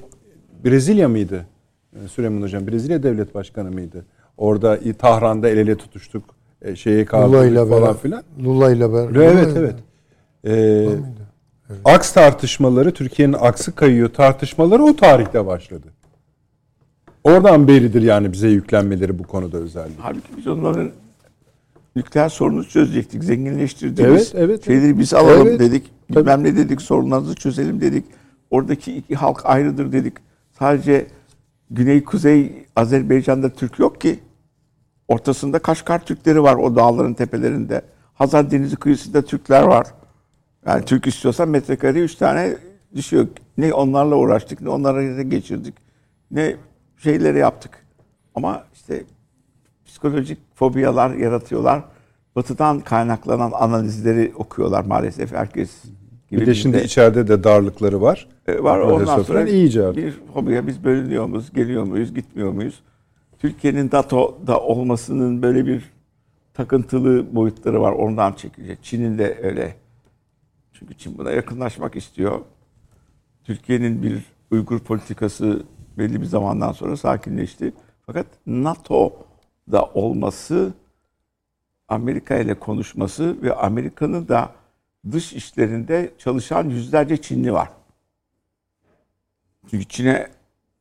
Brezilya 0.65 1.09
mıydı? 1.09 1.45
Ee, 1.93 2.07
Süleyman 2.07 2.41
Hocam 2.41 2.67
Brezilya 2.67 3.03
Devlet 3.03 3.36
Başkanı 3.36 3.71
mıydı? 3.71 4.05
Orada 4.38 4.79
Tahran'da 4.99 5.49
el 5.49 5.57
ele 5.57 5.75
tutuştuk. 5.75 6.23
E, 6.61 6.75
şeye 6.75 6.97
Lula 6.97 7.05
kaldırdık 7.05 7.55
falan 7.55 7.71
beraber. 7.82 7.97
filan. 7.97 8.23
Lula 8.43 8.71
ile 8.71 8.93
beraber. 8.93 9.21
Evet 9.21 9.47
Lula 9.47 9.59
evet. 9.59 9.75
Ee, 10.47 10.88
Aks 11.86 12.13
tartışmaları 12.13 12.91
Türkiye'nin 12.91 13.36
aksı 13.39 13.75
kayıyor 13.75 14.09
tartışmaları 14.09 14.84
o 14.84 14.95
tarihte 14.95 15.45
başladı. 15.45 15.88
Oradan 17.24 17.67
beridir 17.67 18.01
yani 18.01 18.32
bize 18.32 18.47
yüklenmeleri 18.47 19.19
bu 19.19 19.24
konuda 19.24 19.57
özellikle. 19.57 20.01
Halbuki 20.01 20.38
biz 20.38 20.47
onların 20.47 20.91
nükleer 21.95 22.30
sorunu 22.30 22.67
çözecektik, 22.67 23.24
zenginleştirdik. 23.24 24.05
Evet, 24.05 24.34
evet, 24.36 24.65
Şeyleri 24.65 24.99
biz 24.99 25.13
alalım 25.13 25.47
Evet. 25.47 25.59
dedik. 25.59 25.91
Bilmem 26.09 26.43
ne 26.43 26.57
dedik, 26.57 26.82
sorunlarınızı 26.82 27.36
çözelim 27.36 27.82
dedik. 27.82 28.05
Oradaki 28.51 28.95
iki 28.95 29.15
halk 29.15 29.41
ayrıdır 29.45 29.91
dedik. 29.91 30.13
Sadece 30.59 31.07
Güney 31.69 32.03
Kuzey 32.03 32.65
Azerbaycan'da 32.76 33.49
Türk 33.49 33.80
yok 33.80 34.01
ki. 34.01 34.19
Ortasında 35.07 35.59
Kaşgar 35.59 36.05
Türkleri 36.05 36.43
var 36.43 36.55
o 36.55 36.76
dağların 36.76 37.13
tepelerinde. 37.13 37.82
Hazar 38.13 38.51
Denizi 38.51 38.76
kıyısında 38.76 39.22
Türkler 39.22 39.63
var. 39.63 39.88
Yani 40.65 40.86
Türk 40.86 41.07
istiyorsan 41.07 41.49
metrekare 41.49 41.99
üç 41.99 42.15
tane 42.15 42.57
düşüyor. 42.95 43.28
Ne 43.57 43.74
onlarla 43.74 44.15
uğraştık, 44.15 44.61
ne 44.61 44.69
onlara 44.69 45.22
geçirdik. 45.22 45.74
Ne 46.32 46.55
şeyleri 47.04 47.39
yaptık. 47.39 47.86
Ama 48.36 48.64
işte 48.74 49.04
psikolojik 49.86 50.38
fobiyalar 50.56 51.14
yaratıyorlar. 51.16 51.84
Batı'dan 52.36 52.80
kaynaklanan 52.80 53.52
analizleri 53.52 54.32
okuyorlar 54.36 54.86
maalesef 54.86 55.34
herkes 55.34 55.84
gibi. 56.30 56.41
Bir 56.41 56.45
de 56.45 56.54
şimdi 56.54 56.76
bizde. 56.76 56.86
içeride 56.86 57.28
de 57.28 57.43
darlıkları 57.43 58.02
var. 58.02 58.28
E, 58.47 58.64
var 58.64 58.82
Profesör 58.82 59.12
ondan 59.12 59.24
sonra 59.24 59.47
iyice 59.47 59.95
bir 59.95 60.20
fobiya 60.34 60.68
biz 60.68 60.84
bölünüyor 60.84 61.26
muyuz, 61.26 61.54
geliyor 61.54 61.84
muyuz, 61.84 62.14
gitmiyor 62.14 62.52
muyuz? 62.52 62.82
Türkiye'nin 63.39 63.89
NATO'da 63.93 64.60
olmasının 64.60 65.41
böyle 65.41 65.66
bir 65.66 65.91
takıntılı 66.54 67.36
boyutları 67.36 67.82
var. 67.82 67.91
Ondan 67.91 68.34
çekilecek. 68.34 68.84
Çin'in 68.84 69.18
de 69.18 69.39
öyle. 69.43 69.76
Çünkü 70.74 70.97
Çin 70.97 71.18
buna 71.18 71.32
yakınlaşmak 71.32 71.95
istiyor. 71.95 72.39
Türkiye'nin 73.43 74.04
bir 74.04 74.26
Uygur 74.52 74.80
politikası 74.80 75.64
belli 75.98 76.22
bir 76.22 76.26
zamandan 76.26 76.72
sonra 76.72 76.98
sakinleşti. 76.98 77.74
Fakat 78.06 78.26
NATO'da 78.46 79.86
olması, 79.86 80.74
Amerika 81.88 82.36
ile 82.36 82.54
konuşması 82.54 83.42
ve 83.42 83.56
Amerika'nın 83.56 84.28
da 84.28 84.52
dış 85.12 85.34
işlerinde 85.34 86.12
çalışan 86.18 86.70
yüzlerce 86.70 87.22
Çinli 87.22 87.54
var. 87.54 87.70
Çünkü 89.70 89.86
Çin'e 89.86 90.28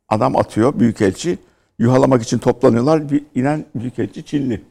adam 0.08 0.36
atıyor 0.36 0.80
büyükelçi. 0.80 1.38
Yuhalamak 1.78 2.22
için 2.22 2.38
toplanıyorlar. 2.38 3.10
Bir 3.10 3.22
inen 3.34 3.64
büyükelçi 3.74 4.24
Çinli. 4.24 4.62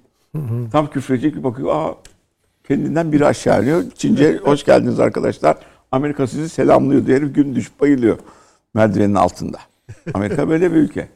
Tam 0.71 0.89
küfredecek 0.89 1.35
bir 1.35 1.43
bakıyor. 1.43 1.75
Aa, 1.75 1.95
kendinden 2.67 3.11
biri 3.11 3.25
aşağı 3.25 3.63
iniyor. 3.63 3.83
Çince 3.91 4.37
hoş 4.37 4.63
geldiniz 4.65 4.99
arkadaşlar. 4.99 5.57
Amerika 5.91 6.27
sizi 6.27 6.49
selamlıyor 6.49 7.05
diye 7.05 7.19
gün 7.19 7.55
düşüp 7.55 7.79
bayılıyor 7.81 8.19
merdivenin 8.73 9.15
altında. 9.15 9.68
Amerika 10.13 10.49
böyle 10.49 10.71
bir 10.71 10.75
ülke. 10.77 11.09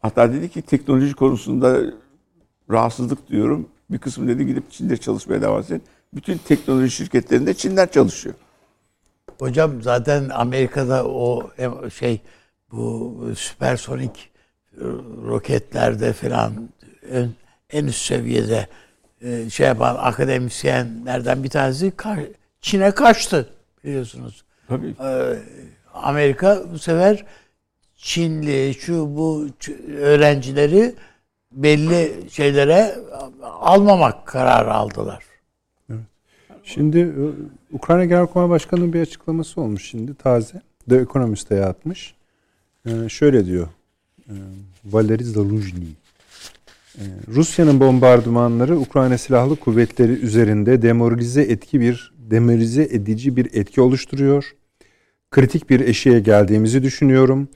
Hatta 0.00 0.32
dedi 0.32 0.50
ki 0.50 0.62
teknoloji 0.62 1.14
konusunda 1.14 1.80
rahatsızlık 2.70 3.28
diyorum. 3.28 3.68
Bir 3.90 3.98
kısmı 3.98 4.28
dedi 4.28 4.46
gidip 4.46 4.70
Çin'de 4.70 4.96
çalışmaya 4.96 5.42
devam 5.42 5.60
etsin. 5.60 5.82
Bütün 6.14 6.38
teknoloji 6.38 6.90
şirketlerinde 6.90 7.54
Çinler 7.54 7.92
çalışıyor. 7.92 8.34
Hocam 9.38 9.82
zaten 9.82 10.28
Amerika'da 10.28 11.06
o 11.06 11.50
em- 11.58 11.90
şey 11.90 12.20
bu 12.72 13.18
süpersonik 13.36 14.30
e, 14.76 14.84
roketlerde 15.26 16.12
falan 16.12 16.68
en, 17.10 17.30
en 17.70 17.86
üst 17.86 18.04
seviyede 18.06 18.68
e, 19.20 19.50
şey 19.50 19.66
yapan 19.66 19.96
akademisyenlerden 19.98 21.44
bir 21.44 21.48
tanesi 21.48 21.92
Çin'e 22.60 22.90
kaçtı 22.90 23.48
biliyorsunuz. 23.84 24.44
Tabii. 24.68 24.94
Ee, 25.94 25.98
Amerika 25.98 26.62
bu 26.72 26.78
sefer 26.78 27.24
Çinli 27.96 28.74
şu 28.74 29.16
bu 29.16 29.46
öğrencileri 30.00 30.94
belli 31.52 32.30
şeylere 32.30 32.94
almamak 33.42 34.26
kararı 34.26 34.74
aldılar. 34.74 35.24
Şimdi 36.64 36.98
e, 36.98 37.14
Ukrayna 37.72 38.04
Genelkurmay 38.04 38.50
Başkanı'nın 38.50 38.92
bir 38.92 39.00
açıklaması 39.00 39.60
olmuş 39.60 39.90
şimdi 39.90 40.14
taze. 40.14 40.62
The 40.88 40.96
Economist'e 40.96 41.54
yatmış. 41.54 42.14
Ee, 42.86 43.08
şöyle 43.08 43.46
diyor. 43.46 43.68
E, 44.28 44.34
Valery 44.84 45.24
Zaluzhny. 45.24 45.86
E, 46.98 47.02
Rusya'nın 47.28 47.80
bombardımanları 47.80 48.78
Ukrayna 48.78 49.18
Silahlı 49.18 49.56
Kuvvetleri 49.56 50.12
üzerinde 50.12 50.82
demoralize 50.82 51.42
etki 51.42 51.80
bir 51.80 52.12
demoralize 52.18 52.82
edici 52.82 53.36
bir 53.36 53.48
etki 53.54 53.80
oluşturuyor. 53.80 54.54
Kritik 55.32 55.70
bir 55.70 55.80
eşiğe 55.80 56.20
geldiğimizi 56.20 56.82
düşünüyorum. 56.82 57.48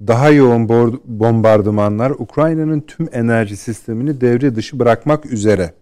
Daha 0.00 0.30
yoğun 0.30 0.68
bombardımanlar 1.04 2.10
Ukrayna'nın 2.10 2.80
tüm 2.80 3.08
enerji 3.12 3.56
sistemini 3.56 4.20
devre 4.20 4.54
dışı 4.56 4.78
bırakmak 4.78 5.26
üzere 5.26 5.74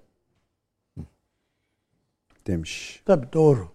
demiş. 2.46 3.02
Tabii 3.06 3.26
doğru. 3.32 3.68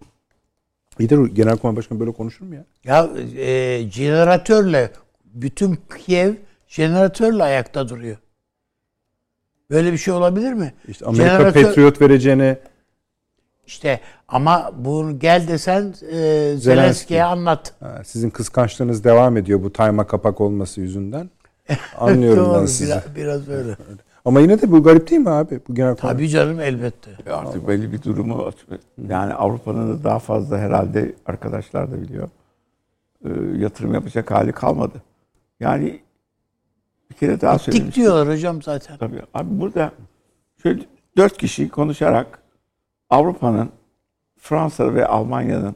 İyi 0.99 1.09
de 1.09 1.15
Genelkurmay 1.33 1.75
Başkanı 1.75 1.99
böyle 1.99 2.11
konuşur 2.11 2.45
mu 2.45 2.55
ya? 2.55 2.65
Ya 2.83 3.09
e, 3.37 3.81
jeneratörle 3.91 4.91
bütün 5.25 5.79
Kiev 5.97 6.33
jeneratörle 6.67 7.43
ayakta 7.43 7.89
duruyor. 7.89 8.17
Böyle 9.69 9.93
bir 9.93 9.97
şey 9.97 10.13
olabilir 10.13 10.53
mi? 10.53 10.73
İşte 10.87 11.05
Amerika 11.05 11.25
Jeneratör- 11.27 11.63
Patriot 11.63 12.01
vereceğine 12.01 12.59
İşte 13.69 13.99
ama 14.27 14.71
bunu 14.77 15.19
gel 15.19 15.47
desen 15.47 15.93
e, 16.11 16.53
Zelenski'ye 16.57 17.23
anlat. 17.23 17.73
ha, 17.79 18.01
sizin 18.05 18.29
kıskançlığınız 18.29 19.03
devam 19.03 19.37
ediyor 19.37 19.63
bu 19.63 19.73
tayma 19.73 20.07
kapak 20.07 20.41
olması 20.41 20.81
yüzünden. 20.81 21.29
Anlıyorum 21.97 22.45
ben 22.49 22.53
Doğru, 22.59 22.67
sizi. 22.67 22.91
Biraz, 22.91 23.15
biraz 23.15 23.49
öyle. 23.49 23.75
Ama 24.25 24.39
yine 24.39 24.61
de 24.61 24.71
bu 24.71 24.83
garip 24.83 25.09
değil 25.09 25.21
mi 25.21 25.29
abi? 25.29 25.59
Bu 25.67 25.75
Genelkurmay. 25.75 26.13
Tabii 26.13 26.29
canım 26.29 26.59
elbette. 26.59 27.11
E 27.25 27.31
Artık 27.31 27.67
belli 27.67 27.91
bir 27.91 28.03
durumu 28.03 28.37
var. 28.45 28.53
yani 29.09 29.33
Avrupa'nın 29.33 29.99
da 29.99 30.03
daha 30.03 30.19
fazla 30.19 30.57
herhalde 30.57 31.15
arkadaşlar 31.25 31.91
da 31.91 32.01
biliyor. 32.01 32.29
e, 33.25 33.29
yatırım 33.57 33.93
yapacak 33.93 34.31
hali 34.31 34.51
kalmadı. 34.51 35.01
Yani 35.59 35.99
bir 37.11 37.15
kere 37.15 37.41
daha 37.41 37.53
Dik 37.55 37.61
söylemiştim. 37.61 38.03
diyorlar 38.03 38.35
hocam 38.35 38.61
zaten. 38.61 38.97
Tabii. 38.97 39.21
Abi 39.33 39.59
burada 39.59 39.91
şöyle 40.63 40.81
dört 41.17 41.37
kişi 41.37 41.69
konuşarak 41.69 42.38
Avrupa'nın, 43.09 43.69
Fransa 44.37 44.93
ve 44.93 45.07
Almanya'nın 45.07 45.75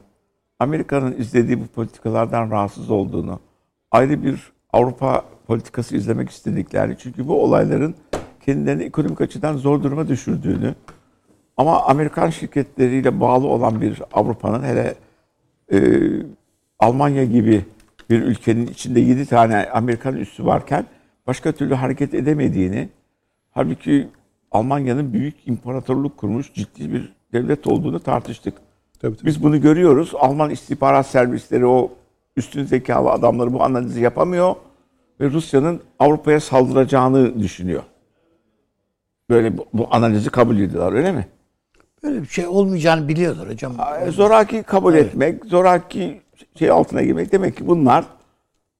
Amerika'nın 0.58 1.12
izlediği 1.18 1.60
bu 1.60 1.66
politikalardan 1.66 2.50
rahatsız 2.50 2.90
olduğunu, 2.90 3.40
ayrı 3.90 4.22
bir 4.22 4.52
Avrupa 4.72 5.24
politikası 5.46 5.96
izlemek 5.96 6.30
istediklerini, 6.30 6.96
çünkü 6.98 7.28
bu 7.28 7.42
olayların 7.42 7.94
kendilerini 8.46 8.82
ekonomik 8.82 9.20
açıdan 9.20 9.56
zor 9.56 9.82
duruma 9.82 10.08
düşürdüğünü, 10.08 10.74
Ama 11.56 11.82
Amerikan 11.82 12.30
şirketleriyle 12.30 13.20
bağlı 13.20 13.46
olan 13.46 13.80
bir 13.80 14.02
Avrupa'nın 14.12 14.62
hele 14.62 14.94
e, 15.72 15.78
Almanya 16.78 17.24
gibi 17.24 17.64
bir 18.10 18.22
ülkenin 18.22 18.66
içinde 18.66 19.00
7 19.00 19.26
tane 19.26 19.70
Amerikan 19.70 20.16
üssü 20.16 20.46
varken 20.46 20.86
başka 21.26 21.52
türlü 21.52 21.74
hareket 21.74 22.14
edemediğini 22.14 22.88
halbuki 23.50 24.08
Almanya'nın 24.52 25.12
büyük 25.12 25.48
imparatorluk 25.48 26.16
kurmuş 26.16 26.52
ciddi 26.54 26.92
bir 26.92 27.12
devlet 27.34 27.66
olduğunu 27.66 28.00
tartıştık. 28.00 28.54
Tabii, 29.00 29.16
tabii. 29.16 29.26
Biz 29.26 29.42
bunu 29.42 29.60
görüyoruz. 29.60 30.12
Alman 30.18 30.50
istihbarat 30.50 31.06
servisleri 31.06 31.66
o 31.66 31.90
üstün 32.36 32.64
zekalı 32.64 33.10
adamları 33.10 33.52
bu 33.52 33.62
analizi 33.62 34.00
yapamıyor 34.00 34.54
ve 35.20 35.30
Rusya'nın 35.30 35.80
Avrupa'ya 35.98 36.40
saldıracağını 36.40 37.42
düşünüyor. 37.42 37.82
Böyle 39.30 39.58
bu, 39.58 39.66
bu 39.72 39.88
analizi 39.90 40.30
kabul 40.30 40.58
ediyorlar 40.58 40.92
öyle 40.92 41.12
mi? 41.12 41.26
Böyle 42.02 42.22
bir 42.22 42.26
şey 42.26 42.46
olmayacağını 42.46 43.08
biliyorlar 43.08 43.48
hocam. 43.50 43.72
E, 44.06 44.10
Zoraki 44.10 44.62
kabul 44.62 44.94
etmek, 44.94 45.44
zoraki 45.44 46.20
şey 46.58 46.70
altına 46.70 47.02
girmek 47.02 47.32
demek 47.32 47.56
ki 47.56 47.66
bunlar 47.66 48.04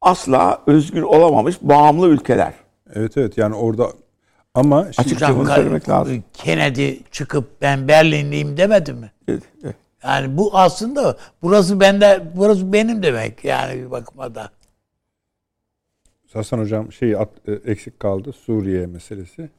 asla 0.01 0.63
özgür 0.67 1.03
olamamış 1.03 1.57
bağımlı 1.63 2.09
ülkeler. 2.09 2.55
Evet 2.95 3.17
evet 3.17 3.39
yani 3.39 3.55
orada 3.55 3.89
ama 4.55 4.93
şimdi, 4.93 5.37
bunu 5.37 5.47
söylemek 5.47 5.89
lazım. 5.89 6.25
Kennedy 6.33 6.97
çıkıp 7.11 7.63
ben 7.63 7.89
Berlinliyim 7.89 8.57
demedi 8.57 8.93
mi? 8.93 9.11
Evet, 9.29 9.43
evet. 9.65 9.77
Yani 10.05 10.37
bu 10.37 10.59
aslında 10.59 11.19
burası 11.43 11.81
bende 11.81 12.33
burası 12.37 12.73
benim 12.73 13.03
demek 13.03 13.45
yani 13.45 13.83
bir 13.83 13.91
bakıma 13.91 14.35
da. 14.35 14.51
Hasan 16.33 16.59
hocam 16.59 16.93
şey 16.93 17.17
at- 17.17 17.49
e, 17.49 17.53
eksik 17.53 18.01
kaldı 18.01 18.33
Suriye 18.33 18.87
meselesi. 18.87 19.51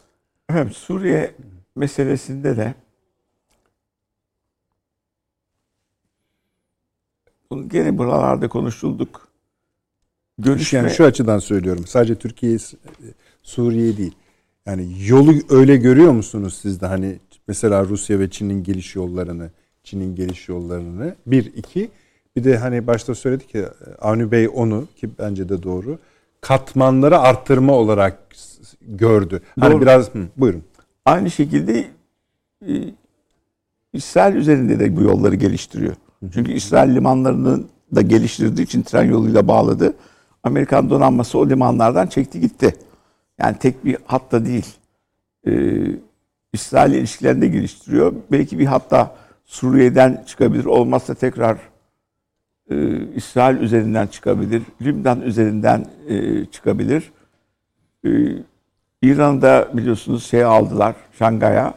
Efendim 0.50 0.74
Suriye 0.74 1.36
meselesinde 1.76 2.58
de 2.58 2.74
bunu 7.52 7.70
gene 7.70 7.98
buralarda 7.98 8.48
konuşulduk. 8.48 9.28
Görüşme, 10.38 10.80
Yani 10.80 10.90
şu 10.92 11.06
açıdan 11.06 11.40
söylüyorum. 11.40 11.88
Sadece 11.88 12.16
Türkiye, 12.16 12.58
Suriye 13.44 13.98
değil. 13.98 14.16
Yani 14.66 14.88
yolu 15.08 15.34
öyle 15.50 15.78
görüyor 15.78 16.12
musunuz 16.12 16.60
siz 16.62 16.82
de 16.82 16.86
hani 16.86 17.20
mesela 17.48 17.86
Rusya 17.86 18.20
ve 18.20 18.30
Çin'in 18.30 18.64
geliş 18.64 18.96
yollarını, 18.96 19.50
Çin'in 19.84 20.16
geliş 20.16 20.50
yollarını 20.50 21.16
bir 21.28 21.46
iki 21.46 21.90
bir 22.36 22.44
de 22.44 22.58
hani 22.58 22.88
başta 22.88 23.16
söyledik 23.16 23.56
ya 23.56 23.74
Avni 24.02 24.32
Bey 24.32 24.50
onu 24.54 24.88
ki 24.96 25.10
bence 25.20 25.50
de 25.50 25.64
doğru 25.64 26.00
katmanları 26.42 27.20
arttırma 27.20 27.74
olarak 27.74 28.20
gördü. 28.82 29.42
Hani 29.60 29.72
Doğru. 29.74 29.82
biraz 29.82 30.16
hı, 30.16 30.28
buyurun. 30.38 30.64
aynı 31.06 31.32
şekilde 31.32 31.88
e, 32.68 32.74
İsrail 33.94 34.36
üzerinde 34.36 34.80
de 34.80 34.96
bu 34.96 35.02
yolları 35.02 35.36
geliştiriyor. 35.36 35.96
Çünkü 36.34 36.52
İsrail 36.52 36.96
limanlarını 36.96 37.64
da 37.96 38.02
geliştirdiği 38.02 38.66
için 38.66 38.84
tren 38.84 39.04
yoluyla 39.04 39.48
bağladı. 39.48 39.94
Amerikan 40.44 40.90
donanması 40.90 41.38
o 41.38 41.50
limanlardan 41.50 42.08
çekti 42.08 42.40
gitti. 42.40 42.76
Yani 43.40 43.58
tek 43.58 43.86
bir 43.86 43.98
hatta 44.06 44.46
değil. 44.46 44.76
Ee, 45.48 45.52
İsrail 46.54 46.94
ilişkilerini 46.94 47.42
de 47.42 47.48
geliştiriyor. 47.48 48.14
Belki 48.32 48.60
bir 48.60 48.66
hatta 48.66 49.16
Suriye'den 49.46 50.24
çıkabilir. 50.28 50.66
Olmazsa 50.66 51.14
tekrar 51.14 51.58
e, 52.70 53.06
İsrail 53.16 53.58
üzerinden 53.58 54.08
çıkabilir. 54.08 54.64
Lübnan 54.82 55.22
üzerinden 55.22 55.86
e, 56.08 56.46
çıkabilir. 56.46 57.12
E, 58.06 58.10
İran'da 59.02 59.70
biliyorsunuz 59.74 60.26
şey 60.26 60.44
aldılar 60.44 60.96
Şangay'a. 61.20 61.74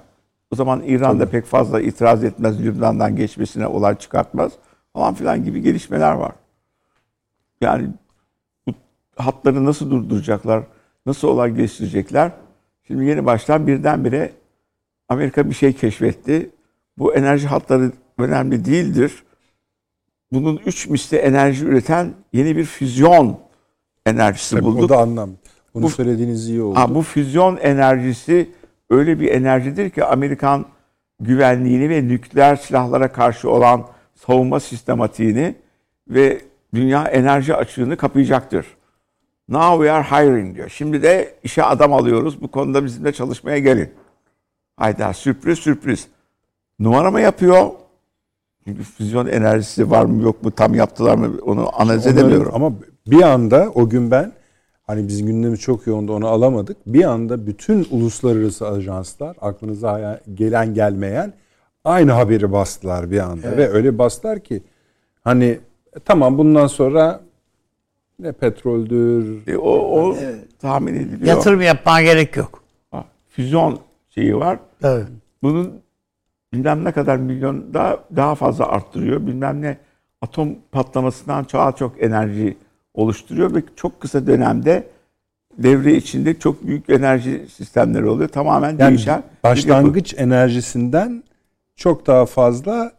O 0.50 0.56
zaman 0.56 0.82
İran'da 0.82 1.30
pek 1.30 1.44
fazla 1.44 1.80
itiraz 1.80 2.24
etmez, 2.24 2.62
Lübnan'dan 2.62 3.16
geçmesine 3.16 3.66
olay 3.66 3.98
çıkartmaz 3.98 4.52
falan 4.92 5.14
filan 5.14 5.44
gibi 5.44 5.62
gelişmeler 5.62 6.12
var. 6.12 6.32
Yani 7.60 7.88
bu 8.66 8.72
hatları 9.16 9.64
nasıl 9.64 9.90
durduracaklar, 9.90 10.62
nasıl 11.08 11.28
olay 11.28 11.54
geliştirecekler? 11.54 12.32
Şimdi 12.86 13.04
yeni 13.04 13.26
baştan 13.26 13.66
birdenbire 13.66 14.32
Amerika 15.08 15.50
bir 15.50 15.54
şey 15.54 15.72
keşfetti. 15.72 16.50
Bu 16.98 17.14
enerji 17.14 17.46
hatları 17.46 17.92
önemli 18.18 18.64
değildir. 18.64 19.22
Bunun 20.32 20.60
üç 20.66 20.88
misli 20.88 21.16
enerji 21.16 21.64
üreten 21.64 22.12
yeni 22.32 22.56
bir 22.56 22.64
füzyon 22.64 23.38
enerjisi 24.06 24.54
Tabii 24.54 24.64
bulduk. 24.64 24.82
o 24.84 24.88
da 24.88 24.98
anlam. 24.98 25.30
Bunu 25.74 25.82
Bu- 25.84 25.90
söylediğiniz 25.90 26.48
iyi 26.48 26.62
oldu. 26.62 26.78
Ha, 26.78 26.94
bu 26.94 27.02
füzyon 27.02 27.56
enerjisi 27.56 28.50
öyle 28.90 29.20
bir 29.20 29.28
enerjidir 29.28 29.90
ki 29.90 30.04
Amerikan 30.04 30.66
güvenliğini 31.20 31.90
ve 31.90 32.08
nükleer 32.08 32.56
silahlara 32.56 33.12
karşı 33.12 33.50
olan 33.50 33.86
savunma 34.14 34.60
sistematiğini 34.60 35.54
ve 36.08 36.40
dünya 36.74 37.04
enerji 37.04 37.54
açığını 37.54 37.96
kapayacaktır. 37.96 38.66
Now 39.48 39.84
we 39.84 39.92
are 39.92 40.02
hiring 40.02 40.56
diyor. 40.56 40.68
Şimdi 40.68 41.02
de 41.02 41.34
işe 41.44 41.62
adam 41.64 41.92
alıyoruz. 41.92 42.42
Bu 42.42 42.48
konuda 42.50 42.84
bizimle 42.84 43.12
çalışmaya 43.12 43.58
gelin. 43.58 43.90
Hayda 44.76 45.12
sürpriz 45.12 45.58
sürpriz. 45.58 46.08
Numara 46.78 47.10
mı 47.10 47.20
yapıyor? 47.20 47.66
Çünkü 48.64 48.82
füzyon 48.82 49.26
enerjisi 49.26 49.90
var 49.90 50.04
mı 50.04 50.22
yok 50.22 50.44
mu 50.44 50.50
tam 50.50 50.74
yaptılar 50.74 51.14
mı 51.14 51.30
onu 51.42 51.80
analiz 51.80 52.06
Onların- 52.06 52.18
edemiyorum. 52.24 52.52
Ama 52.54 52.72
bir 53.06 53.22
anda 53.22 53.70
o 53.74 53.88
gün 53.88 54.10
ben 54.10 54.32
hani 54.86 55.08
bizim 55.08 55.26
gündemimiz 55.26 55.60
çok 55.60 55.86
yoğundu 55.86 56.12
onu 56.12 56.28
alamadık. 56.28 56.76
Bir 56.86 57.04
anda 57.04 57.46
bütün 57.46 57.86
uluslararası 57.90 58.68
ajanslar 58.68 59.36
aklınıza 59.40 60.20
gelen 60.34 60.74
gelmeyen 60.74 61.32
aynı 61.84 62.12
haberi 62.12 62.52
bastılar 62.52 63.10
bir 63.10 63.18
anda. 63.18 63.56
Ve 63.56 63.68
öyle 63.68 63.98
bastılar 63.98 64.40
ki 64.40 64.62
hani 65.24 65.58
tamam 66.04 66.38
bundan 66.38 66.66
sonra 66.66 67.20
ne 68.18 68.32
petroldür, 68.32 69.46
E, 69.46 69.56
o 69.56 69.70
o 69.70 70.16
tahmin 70.58 70.94
ediliyor. 70.94 71.26
Yatırım 71.26 71.60
yapmana 71.60 72.02
gerek 72.02 72.36
yok. 72.36 72.62
Ha, 72.90 73.04
Füzyon 73.28 73.78
şeyi 74.08 74.36
var. 74.36 74.58
Evet. 74.82 75.06
Bunun 75.42 75.80
bilmem 76.52 76.84
ne 76.84 76.92
kadar 76.92 77.16
milyon 77.16 77.74
daha 77.74 78.04
daha 78.16 78.34
fazla 78.34 78.68
arttırıyor. 78.68 79.26
Bilmem 79.26 79.62
ne 79.62 79.78
atom 80.20 80.56
patlamasından 80.72 81.46
daha 81.52 81.72
çok 81.72 82.02
enerji 82.02 82.56
oluşturuyor 82.94 83.54
ve 83.54 83.62
çok 83.76 84.00
kısa 84.00 84.26
dönemde 84.26 84.86
devre 85.58 85.94
içinde 85.94 86.38
çok 86.38 86.66
büyük 86.66 86.90
enerji 86.90 87.46
sistemleri 87.54 88.06
oluyor. 88.06 88.28
Tamamen 88.28 88.70
yani 88.70 88.78
değişen. 88.78 89.18
bir 89.18 89.48
başlangıç 89.48 90.14
enerjisinden 90.18 91.24
çok 91.76 92.06
daha 92.06 92.26
fazla 92.26 92.92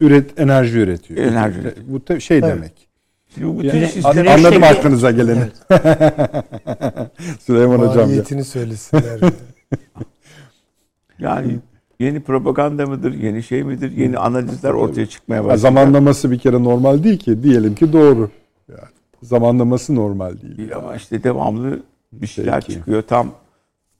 üret 0.00 0.40
enerji 0.40 0.78
üretiyor. 0.78 1.20
Enerji 1.20 1.60
üretiyor. 1.60 1.86
Bu 2.16 2.20
şey 2.20 2.42
demek. 2.42 2.93
Şimdi 3.34 3.46
bu 3.48 3.58
bütün 3.62 3.78
Yani 3.78 3.86
sistem- 3.88 4.28
anladım 4.28 4.52
Güneşteki- 4.60 4.78
aklınıza 4.78 5.10
geleni. 5.10 5.44
Süleyman 7.40 7.78
hocam. 7.78 7.98
ya. 7.98 8.02
Maliyetini 8.06 8.44
söylesinler. 8.44 9.20
yani 11.18 11.56
yeni 12.00 12.20
propaganda 12.20 12.86
mıdır, 12.86 13.14
yeni 13.14 13.42
şey 13.42 13.62
midir, 13.64 13.92
yeni 13.96 14.18
analizler 14.18 14.70
ortaya 14.70 15.06
çıkmaya 15.06 15.36
Ya 15.36 15.44
başladı. 15.44 15.58
zamanlaması 15.60 16.30
bir 16.30 16.38
kere 16.38 16.64
normal 16.64 17.04
değil 17.04 17.18
ki. 17.18 17.42
Diyelim 17.42 17.74
ki 17.74 17.92
doğru. 17.92 18.30
Yani 18.68 18.80
zamanlaması 19.22 19.94
normal 19.94 20.40
değil. 20.42 20.56
değil 20.56 20.76
ama 20.76 20.96
işte 20.96 21.24
devamlı 21.24 21.82
bir 22.12 22.26
şeyler 22.26 22.60
Peki. 22.60 22.72
çıkıyor. 22.72 23.02
Tam 23.02 23.30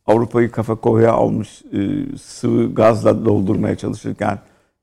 Avrupa'yı 0.06 0.51
kafa 0.51 0.74
koya 0.74 1.12
almış 1.12 1.62
e, 1.73 1.78
sıvı 2.19 2.74
gazla 2.74 3.24
doldurmaya 3.24 3.77
çalışırken 3.77 4.39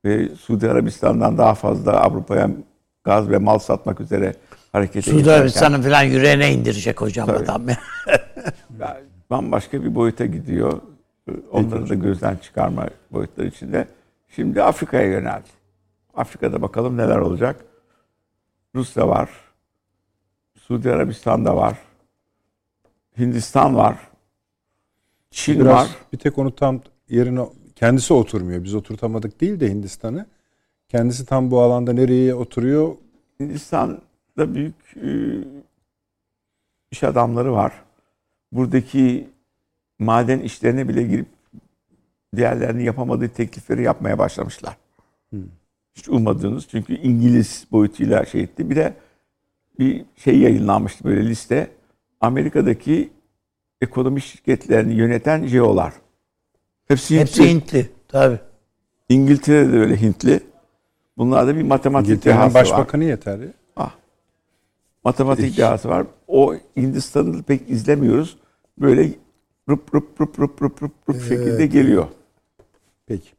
ve 0.05 0.29
Suudi 0.35 0.69
Arabistan'dan 0.69 1.37
daha 1.37 1.53
fazla 1.55 1.91
Avrupa'ya 2.01 2.49
gaz 3.03 3.29
ve 3.29 3.37
mal 3.37 3.59
satmak 3.59 4.01
üzere 4.01 4.35
harekete 4.71 5.01
Suudi 5.01 5.17
geçerken 5.17 5.39
Arabistan'ı 5.39 5.81
falan 5.81 6.03
yüreğine 6.03 6.53
indirecek 6.53 7.01
hocam 7.01 7.27
Tabii. 7.27 7.43
adam 7.43 7.69
ya. 7.69 7.77
yani 8.79 8.99
bambaşka 9.29 9.83
bir 9.83 9.95
boyuta 9.95 10.25
gidiyor. 10.25 10.81
Onları 11.51 11.89
da 11.89 11.95
gözden 11.95 12.35
çıkarma 12.35 12.87
boyutları 13.11 13.47
içinde. 13.47 13.87
Şimdi 14.35 14.63
Afrika'ya 14.63 15.07
yöneldi. 15.07 15.47
Afrika'da 16.13 16.61
bakalım 16.61 16.97
neler 16.97 17.17
olacak. 17.17 17.65
Rusya 18.75 19.07
var. 19.07 19.29
Suudi 20.59 20.91
Arabistan'da 20.91 21.55
var. 21.55 21.77
Hindistan 23.17 23.75
var. 23.75 23.97
Çin 25.31 25.59
Biraz 25.59 25.75
var. 25.75 25.87
bir 26.13 26.17
tek 26.17 26.37
onu 26.37 26.55
tam 26.55 26.81
yerine 27.09 27.41
kendisi 27.75 28.13
oturmuyor. 28.13 28.63
Biz 28.63 28.75
oturtamadık 28.75 29.41
değil 29.41 29.59
de 29.59 29.69
Hindistan'ı. 29.69 30.25
Kendisi 30.91 31.25
tam 31.25 31.51
bu 31.51 31.61
alanda 31.61 31.93
nereye 31.93 32.35
oturuyor? 32.35 32.95
Hindistan'da 33.39 34.55
büyük 34.55 34.75
e, 34.95 35.11
iş 36.91 37.03
adamları 37.03 37.53
var. 37.53 37.73
Buradaki 38.51 39.29
maden 39.99 40.39
işlerine 40.39 40.89
bile 40.89 41.03
girip 41.03 41.25
diğerlerinin 42.35 42.83
yapamadığı 42.83 43.29
teklifleri 43.29 43.83
yapmaya 43.83 44.17
başlamışlar. 44.17 44.77
Hiç 45.95 46.09
ummadığınız 46.09 46.67
çünkü 46.67 46.93
İngiliz 46.93 47.67
boyutuyla 47.71 48.25
şey 48.25 48.41
etti. 48.41 48.69
Bir 48.69 48.75
de 48.75 48.93
bir 49.79 50.05
şey 50.15 50.39
yayınlanmıştı 50.39 51.03
böyle 51.03 51.29
liste. 51.29 51.71
Amerika'daki 52.21 53.09
ekonomi 53.81 54.21
şirketlerini 54.21 54.93
yöneten 54.93 55.45
CEO'lar. 55.47 55.93
Hepsi, 56.87 57.19
Hepsi 57.19 57.49
Hintli. 57.49 57.89
Tabii. 58.07 58.39
İngiltere'de 59.09 59.77
öyle 59.77 60.01
Hintli. 60.01 60.50
Bunlarda 61.21 61.55
bir 61.55 61.61
matematik 61.61 62.09
İngiltere'nin 62.09 62.39
dehası 62.39 62.53
başbakanı 62.53 63.03
var. 63.03 63.07
yeter 63.07 63.39
ya. 63.39 63.47
Ah. 63.75 63.91
Matematik 65.03 65.57
dehası 65.57 65.89
var. 65.89 66.05
O 66.27 66.55
Hindistan'ı 66.77 67.43
pek 67.43 67.69
izlemiyoruz. 67.69 68.37
Böyle 68.77 69.09
rıp 69.69 69.95
rıp 69.95 70.21
rıp 70.21 70.39
rıp 70.39 70.61
rıp 70.61 70.83
rıp 70.83 70.93
rıp 71.09 71.21
şekilde 71.21 71.65
geliyor. 71.65 72.07
Peki. 73.07 73.29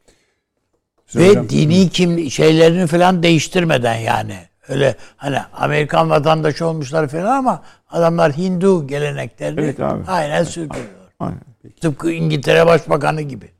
Ve 1.17 1.29
Hocam, 1.29 1.49
dini 1.49 1.89
kim 1.89 2.31
şeylerini 2.31 2.87
falan 2.87 3.23
değiştirmeden 3.23 3.97
yani. 3.97 4.37
Öyle 4.69 4.97
hani 5.17 5.39
Amerikan 5.53 6.11
vatandaşı 6.11 6.67
olmuşlar 6.67 7.09
falan 7.09 7.37
ama 7.39 7.63
adamlar 7.91 8.37
Hindu 8.37 8.87
geleneklerini 8.87 9.61
Evet 9.61 9.81
abi. 9.81 10.03
aynen 10.07 10.45
sürdürüyor. 10.45 10.87
Aynen. 11.21 11.41
Tıpkı 11.81 12.11
İngiltere 12.11 12.67
Başbakanı 12.67 13.23
gibi. 13.23 13.51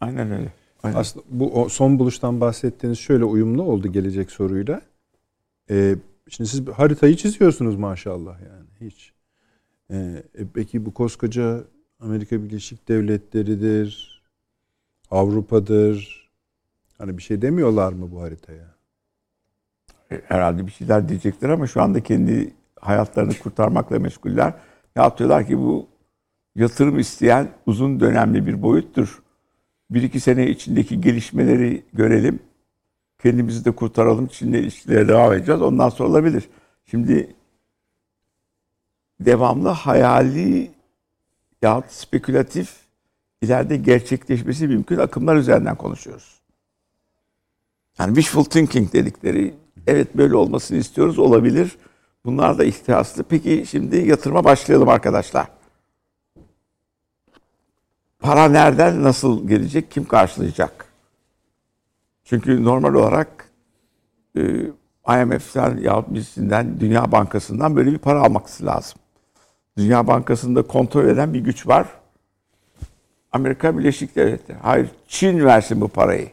Aynen 0.00 0.30
öyle. 0.32 0.57
Aynen. 0.88 1.00
Aslında 1.00 1.26
bu 1.30 1.70
son 1.70 1.98
buluştan 1.98 2.40
bahsettiğiniz 2.40 2.98
şöyle 2.98 3.24
uyumlu 3.24 3.62
oldu 3.62 3.88
gelecek 3.92 4.30
soruyla. 4.30 4.80
Ee, 5.70 5.96
şimdi 6.28 6.50
siz 6.50 6.68
haritayı 6.68 7.16
çiziyorsunuz 7.16 7.76
maşallah 7.76 8.40
yani 8.40 8.90
hiç. 8.90 9.12
Ee, 9.90 10.22
e, 10.34 10.44
peki 10.54 10.86
bu 10.86 10.94
koskoca 10.94 11.64
Amerika 12.00 12.42
Birleşik 12.42 12.88
Devletleri'dir, 12.88 14.22
Avrupa'dır. 15.10 16.28
Hani 16.98 17.18
bir 17.18 17.22
şey 17.22 17.42
demiyorlar 17.42 17.92
mı 17.92 18.10
bu 18.12 18.20
haritaya? 18.20 18.78
herhalde 20.24 20.66
bir 20.66 20.72
şeyler 20.72 21.08
diyecekler 21.08 21.48
ama 21.48 21.66
şu 21.66 21.82
anda 21.82 22.00
kendi 22.00 22.54
hayatlarını 22.80 23.32
kurtarmakla 23.42 23.98
meşguller. 23.98 24.52
Ne 24.96 25.02
yapıyorlar 25.02 25.46
ki 25.46 25.58
bu 25.58 25.86
yatırım 26.54 26.98
isteyen 26.98 27.48
uzun 27.66 28.00
dönemli 28.00 28.46
bir 28.46 28.62
boyuttur. 28.62 29.22
Bir 29.90 30.02
iki 30.02 30.20
sene 30.20 30.50
içindeki 30.50 31.00
gelişmeleri 31.00 31.82
görelim. 31.92 32.40
Kendimizi 33.22 33.64
de 33.64 33.70
kurtaralım. 33.70 34.26
Çin'le 34.26 34.52
ilişkilere 34.52 35.08
devam 35.08 35.32
edeceğiz. 35.32 35.62
Ondan 35.62 35.88
sonra 35.88 36.08
olabilir. 36.08 36.48
Şimdi 36.86 37.34
devamlı 39.20 39.68
hayali 39.68 40.70
yahut 41.62 41.90
spekülatif 41.90 42.76
ileride 43.42 43.76
gerçekleşmesi 43.76 44.68
mümkün 44.68 44.98
akımlar 44.98 45.36
üzerinden 45.36 45.76
konuşuyoruz. 45.76 46.38
Yani 47.98 48.14
wishful 48.14 48.44
thinking 48.44 48.92
dedikleri 48.92 49.54
evet 49.86 50.16
böyle 50.16 50.36
olmasını 50.36 50.78
istiyoruz 50.78 51.18
olabilir. 51.18 51.76
Bunlar 52.24 52.58
da 52.58 52.64
ihtiyaslı. 52.64 53.22
Peki 53.22 53.64
şimdi 53.68 53.96
yatırıma 53.96 54.44
başlayalım 54.44 54.88
arkadaşlar. 54.88 55.57
Para 58.18 58.48
nereden 58.48 59.02
nasıl 59.02 59.48
gelecek? 59.48 59.90
Kim 59.90 60.04
karşılayacak? 60.04 60.84
Çünkü 62.24 62.64
normal 62.64 62.94
olarak 62.94 63.50
e, 64.36 64.40
IMF'den 65.08 65.76
yahut 65.76 66.14
birisinden 66.14 66.80
Dünya 66.80 67.12
Bankası'ndan 67.12 67.76
böyle 67.76 67.92
bir 67.92 67.98
para 67.98 68.20
alması 68.20 68.66
lazım. 68.66 68.98
Dünya 69.76 70.06
Bankası'nda 70.06 70.62
kontrol 70.62 71.04
eden 71.04 71.34
bir 71.34 71.40
güç 71.40 71.66
var. 71.66 71.86
Amerika 73.32 73.78
Birleşik 73.78 74.16
Devletleri. 74.16 74.58
Hayır 74.58 74.90
Çin 75.08 75.44
versin 75.44 75.80
bu 75.80 75.88
parayı. 75.88 76.30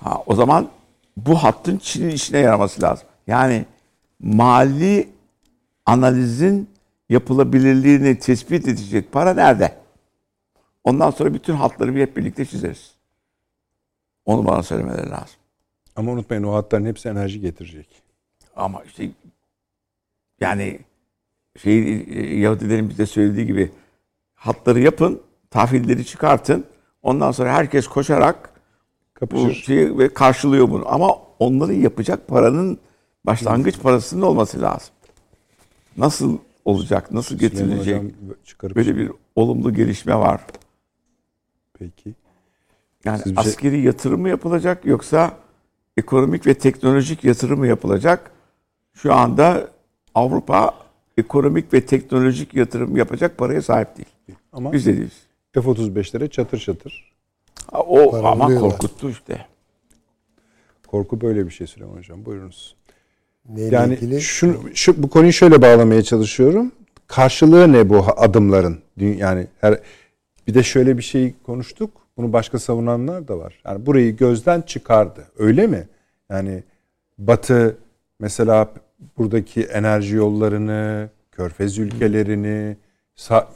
Ha, 0.00 0.22
o 0.26 0.34
zaman 0.34 0.68
bu 1.16 1.34
hattın 1.34 1.78
Çin'in 1.78 2.10
işine 2.10 2.38
yaraması 2.38 2.82
lazım. 2.82 3.06
Yani 3.26 3.64
mali 4.20 5.08
analizin 5.86 6.70
yapılabilirliğini 7.08 8.18
tespit 8.18 8.68
edecek 8.68 9.12
para 9.12 9.34
nerede? 9.34 9.77
Ondan 10.84 11.10
sonra 11.10 11.34
bütün 11.34 11.54
hatları 11.54 11.94
bir 11.94 12.00
hep 12.00 12.16
birlikte 12.16 12.44
çizeriz. 12.44 12.94
Onu 14.24 14.46
bana 14.46 14.62
söylemeleri 14.62 15.10
lazım. 15.10 15.36
Ama 15.96 16.12
unutmayın 16.12 16.42
o 16.42 16.54
hatların 16.54 16.86
hepsi 16.86 17.08
enerji 17.08 17.40
getirecek. 17.40 18.02
Ama 18.56 18.82
işte 18.84 19.10
yani 20.40 20.80
şey 21.62 22.04
Yahudilerin 22.40 22.88
bize 22.90 23.06
söylediği 23.06 23.46
gibi 23.46 23.70
hatları 24.34 24.80
yapın, 24.80 25.20
tahvilleri 25.50 26.06
çıkartın. 26.06 26.64
Ondan 27.02 27.32
sonra 27.32 27.52
herkes 27.52 27.86
koşarak 27.86 28.50
bu 29.14 29.20
Kapışır. 29.20 29.54
şeyi 29.62 29.98
ve 29.98 30.14
karşılıyor 30.14 30.70
bunu. 30.70 30.84
Ama 30.88 31.18
onları 31.38 31.74
yapacak 31.74 32.28
paranın 32.28 32.78
başlangıç 33.24 33.80
parasının 33.80 34.22
olması 34.22 34.60
lazım. 34.60 34.94
Nasıl 35.96 36.38
olacak? 36.64 37.12
Nasıl 37.12 37.38
getirilecek? 37.38 38.02
Böyle 38.62 38.96
bir 38.96 39.10
olumlu 39.36 39.74
gelişme 39.74 40.14
var. 40.14 40.40
Peki. 41.78 42.14
Yani 43.04 43.18
Siz 43.18 43.32
bir 43.36 43.42
şey- 43.42 43.50
askeri 43.50 43.80
yatırım 43.80 44.20
mı 44.20 44.28
yapılacak 44.28 44.84
yoksa 44.84 45.36
ekonomik 45.96 46.46
ve 46.46 46.54
teknolojik 46.54 47.24
yatırım 47.24 47.58
mı 47.58 47.66
yapılacak? 47.66 48.30
Şu 48.94 49.14
anda 49.14 49.68
Avrupa 50.14 50.74
ekonomik 51.18 51.72
ve 51.72 51.86
teknolojik 51.86 52.54
yatırım 52.54 52.96
yapacak 52.96 53.38
paraya 53.38 53.62
sahip 53.62 53.96
değil. 53.96 54.08
Ama 54.52 54.72
Biz 54.72 54.86
de 54.86 54.92
değiliz. 54.96 55.12
F-35'lere 55.52 56.30
çatır 56.30 56.58
çatır. 56.58 57.12
Ha, 57.72 57.80
O 57.80 58.10
Para 58.10 58.28
ama 58.28 58.54
korkuttu 58.58 59.10
işte. 59.10 59.46
Korku 60.86 61.20
böyle 61.20 61.46
bir 61.46 61.50
şey 61.50 61.66
Süleyman 61.66 61.96
Hocam. 61.96 62.24
Buyurunuz. 62.24 62.76
Neyle 63.48 63.74
Yani 63.76 63.94
ilgili? 63.94 64.20
şunu, 64.20 64.56
şu, 64.74 65.02
bu 65.02 65.10
konuyu 65.10 65.32
şöyle 65.32 65.62
bağlamaya 65.62 66.02
çalışıyorum. 66.02 66.72
Karşılığı 67.06 67.72
ne 67.72 67.88
bu 67.88 68.04
adımların? 68.16 68.78
Yani 68.96 69.46
her 69.60 69.78
bir 70.48 70.54
de 70.54 70.62
şöyle 70.62 70.98
bir 70.98 71.02
şey 71.02 71.34
konuştuk. 71.46 71.90
Bunu 72.16 72.32
başka 72.32 72.58
savunanlar 72.58 73.28
da 73.28 73.38
var. 73.38 73.60
Yani 73.64 73.86
burayı 73.86 74.16
gözden 74.16 74.60
çıkardı. 74.60 75.26
Öyle 75.38 75.66
mi? 75.66 75.88
Yani 76.30 76.62
Batı 77.18 77.76
mesela 78.20 78.72
buradaki 79.18 79.62
enerji 79.62 80.16
yollarını, 80.16 81.08
körfez 81.32 81.78
ülkelerini 81.78 82.76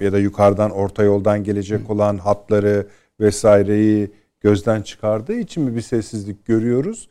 ya 0.00 0.12
da 0.12 0.18
yukarıdan 0.18 0.70
orta 0.70 1.02
yoldan 1.02 1.44
gelecek 1.44 1.90
olan 1.90 2.18
hatları 2.18 2.86
vesaireyi 3.20 4.10
gözden 4.40 4.82
çıkardığı 4.82 5.38
için 5.38 5.62
mi 5.62 5.76
bir 5.76 5.80
sessizlik 5.80 6.46
görüyoruz? 6.46 7.08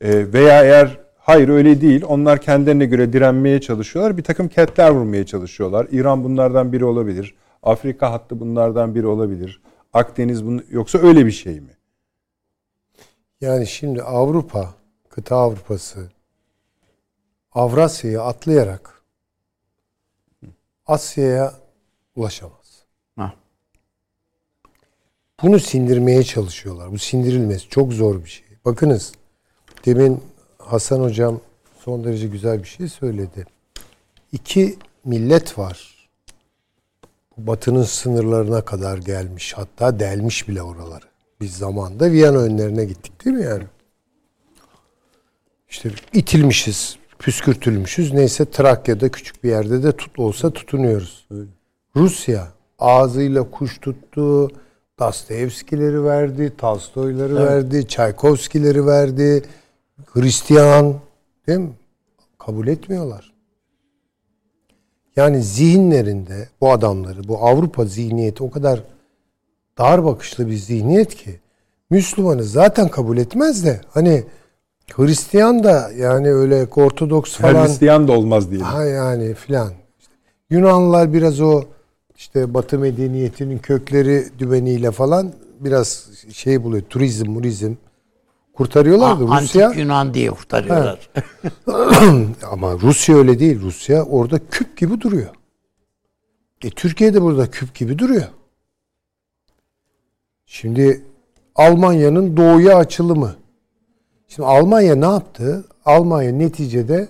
Ee, 0.00 0.32
veya 0.32 0.64
eğer 0.64 0.98
hayır 1.18 1.48
öyle 1.48 1.80
değil 1.80 2.04
onlar 2.08 2.40
kendilerine 2.40 2.86
göre 2.86 3.12
direnmeye 3.12 3.60
çalışıyorlar 3.60 4.16
bir 4.16 4.22
takım 4.22 4.48
ketler 4.48 4.90
vurmaya 4.90 5.26
çalışıyorlar. 5.26 5.86
İran 5.90 6.24
bunlardan 6.24 6.72
biri 6.72 6.84
olabilir. 6.84 7.34
Afrika 7.66 8.12
hattı 8.12 8.40
bunlardan 8.40 8.94
biri 8.94 9.06
olabilir. 9.06 9.60
Akdeniz 9.92 10.46
bunu 10.46 10.62
yoksa 10.70 10.98
öyle 10.98 11.26
bir 11.26 11.32
şey 11.32 11.60
mi? 11.60 11.76
Yani 13.40 13.66
şimdi 13.66 14.02
Avrupa, 14.02 14.74
kıta 15.08 15.36
Avrupası 15.36 16.10
Avrasya'yı 17.52 18.22
atlayarak 18.22 19.02
Asya'ya 20.86 21.54
ulaşamaz. 22.16 22.84
Ha. 23.16 23.34
Bunu 25.42 25.60
sindirmeye 25.60 26.22
çalışıyorlar. 26.22 26.92
Bu 26.92 26.98
sindirilmesi 26.98 27.68
çok 27.68 27.92
zor 27.92 28.24
bir 28.24 28.28
şey. 28.28 28.46
Bakınız 28.64 29.12
demin 29.86 30.22
Hasan 30.58 31.00
hocam 31.00 31.40
son 31.78 32.04
derece 32.04 32.26
güzel 32.26 32.62
bir 32.62 32.68
şey 32.68 32.88
söyledi. 32.88 33.46
İki 34.32 34.78
millet 35.04 35.58
var. 35.58 35.95
Batı'nın 37.36 37.82
sınırlarına 37.82 38.60
kadar 38.60 38.98
gelmiş. 38.98 39.52
Hatta 39.56 40.00
delmiş 40.00 40.48
bile 40.48 40.62
oraları. 40.62 41.04
Biz 41.40 41.56
zamanda 41.56 42.10
Viyana 42.12 42.38
önlerine 42.38 42.84
gittik 42.84 43.24
değil 43.24 43.36
mi 43.36 43.44
yani? 43.44 43.64
İşte 45.68 45.90
itilmişiz, 46.12 46.96
püskürtülmüşüz. 47.18 48.12
Neyse 48.12 48.50
Trakya'da 48.50 49.08
küçük 49.08 49.44
bir 49.44 49.48
yerde 49.50 49.82
de 49.82 49.92
tut 49.92 50.18
olsa 50.18 50.50
tutunuyoruz. 50.50 51.28
Rusya 51.96 52.48
ağzıyla 52.78 53.50
kuş 53.50 53.78
tuttu. 53.78 54.50
Dostoyevskileri 54.98 56.04
verdi, 56.04 56.52
Tolstoyları 56.58 57.34
verdi, 57.34 57.88
Çaykovskileri 57.88 58.86
verdi. 58.86 59.42
Hristiyan 60.12 60.94
değil 61.46 61.58
mi? 61.58 61.72
Kabul 62.38 62.66
etmiyorlar. 62.66 63.35
Yani 65.16 65.42
zihinlerinde 65.42 66.48
bu 66.60 66.72
adamları, 66.72 67.28
bu 67.28 67.38
Avrupa 67.38 67.84
zihniyeti 67.84 68.42
o 68.42 68.50
kadar 68.50 68.82
dar 69.78 70.04
bakışlı 70.04 70.46
bir 70.46 70.56
zihniyet 70.56 71.14
ki 71.14 71.40
Müslümanı 71.90 72.44
zaten 72.44 72.88
kabul 72.88 73.18
etmez 73.18 73.64
de 73.64 73.80
hani 73.88 74.24
Hristiyan 74.92 75.64
da 75.64 75.90
yani 75.96 76.32
öyle 76.32 76.66
Ortodoks 76.76 77.36
falan 77.36 77.66
Hristiyan 77.66 78.08
da 78.08 78.12
olmaz 78.12 78.50
diyelim. 78.50 78.66
ha 78.66 78.84
yani 78.84 79.34
filan. 79.34 79.72
İşte 80.00 80.12
Yunanlılar 80.50 81.12
biraz 81.12 81.40
o 81.40 81.62
işte 82.16 82.54
Batı 82.54 82.78
medeniyetinin 82.78 83.58
kökleri 83.58 84.24
dümeniyle 84.38 84.90
falan 84.90 85.32
biraz 85.60 86.08
şey 86.32 86.64
buluyor. 86.64 86.82
Turizm, 86.82 87.30
murizm 87.30 87.74
kurtarıyorlardı. 88.56 89.24
A- 89.24 89.40
Rusya 89.40 89.66
Antik 89.66 89.80
Yunan 89.80 90.14
diye 90.14 90.30
kurtarıyorlar. 90.30 91.10
ama 92.50 92.72
Rusya 92.72 93.16
öyle 93.16 93.38
değil. 93.38 93.60
Rusya 93.60 94.02
orada 94.02 94.38
küp 94.50 94.76
gibi 94.76 95.00
duruyor. 95.00 95.28
E 96.64 96.70
Türkiye 96.70 97.14
de 97.14 97.22
burada 97.22 97.50
küp 97.50 97.74
gibi 97.74 97.98
duruyor. 97.98 98.28
Şimdi 100.46 101.04
Almanya'nın 101.54 102.36
doğuya 102.36 102.76
açılımı. 102.76 103.36
Şimdi 104.28 104.48
Almanya 104.48 104.94
ne 104.96 105.04
yaptı? 105.04 105.64
Almanya 105.84 106.32
neticede 106.32 107.08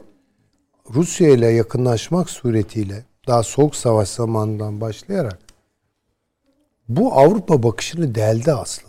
Rusya 0.95 1.29
ile 1.29 1.47
yakınlaşmak 1.47 2.31
suretiyle 2.31 3.05
daha 3.27 3.43
soğuk 3.43 3.77
savaş 3.77 4.09
zamanından 4.09 4.81
başlayarak 4.81 5.39
bu 6.89 7.13
Avrupa 7.13 7.63
bakışını 7.63 8.15
deldi 8.15 8.53
aslında. 8.53 8.86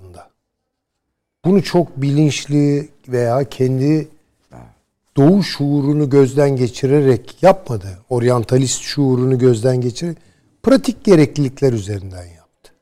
Bunu 1.47 1.63
çok 1.63 2.01
bilinçli 2.01 2.89
veya 3.07 3.43
kendi 3.49 4.07
doğu 5.17 5.43
şuurunu 5.43 6.09
gözden 6.09 6.55
geçirerek 6.55 7.43
yapmadı. 7.43 7.99
Oryantalist 8.09 8.81
şuurunu 8.81 9.39
gözden 9.39 9.81
geçirerek 9.81 10.17
pratik 10.63 11.03
gereklilikler 11.03 11.73
üzerinden 11.73 12.25
yaptı. 12.25 12.73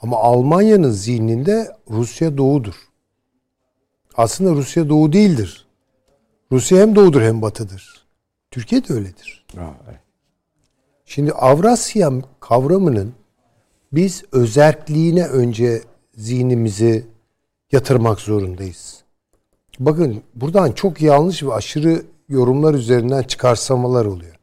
Ama 0.00 0.16
Almanya'nın 0.16 0.90
zihninde 0.90 1.76
Rusya 1.90 2.36
doğudur. 2.36 2.74
Aslında 4.16 4.50
Rusya 4.50 4.88
doğu 4.88 5.12
değildir. 5.12 5.66
Rusya 6.52 6.78
hem 6.78 6.96
doğudur 6.96 7.22
hem 7.22 7.42
batıdır. 7.42 8.06
Türkiye 8.50 8.88
de 8.88 8.94
öyledir. 8.94 9.46
Şimdi 11.04 11.32
Avrasya 11.32 12.12
kavramının 12.40 13.12
biz 13.92 14.24
özerkliğine 14.32 15.26
önce 15.26 15.82
zihnimizi 16.14 17.11
yatırmak 17.72 18.20
zorundayız. 18.20 19.02
Bakın 19.78 20.22
buradan 20.34 20.72
çok 20.72 21.02
yanlış 21.02 21.42
ve 21.42 21.52
aşırı 21.54 22.02
yorumlar 22.28 22.74
üzerinden 22.74 23.22
çıkarsamalar 23.22 24.04
oluyor. 24.04 24.36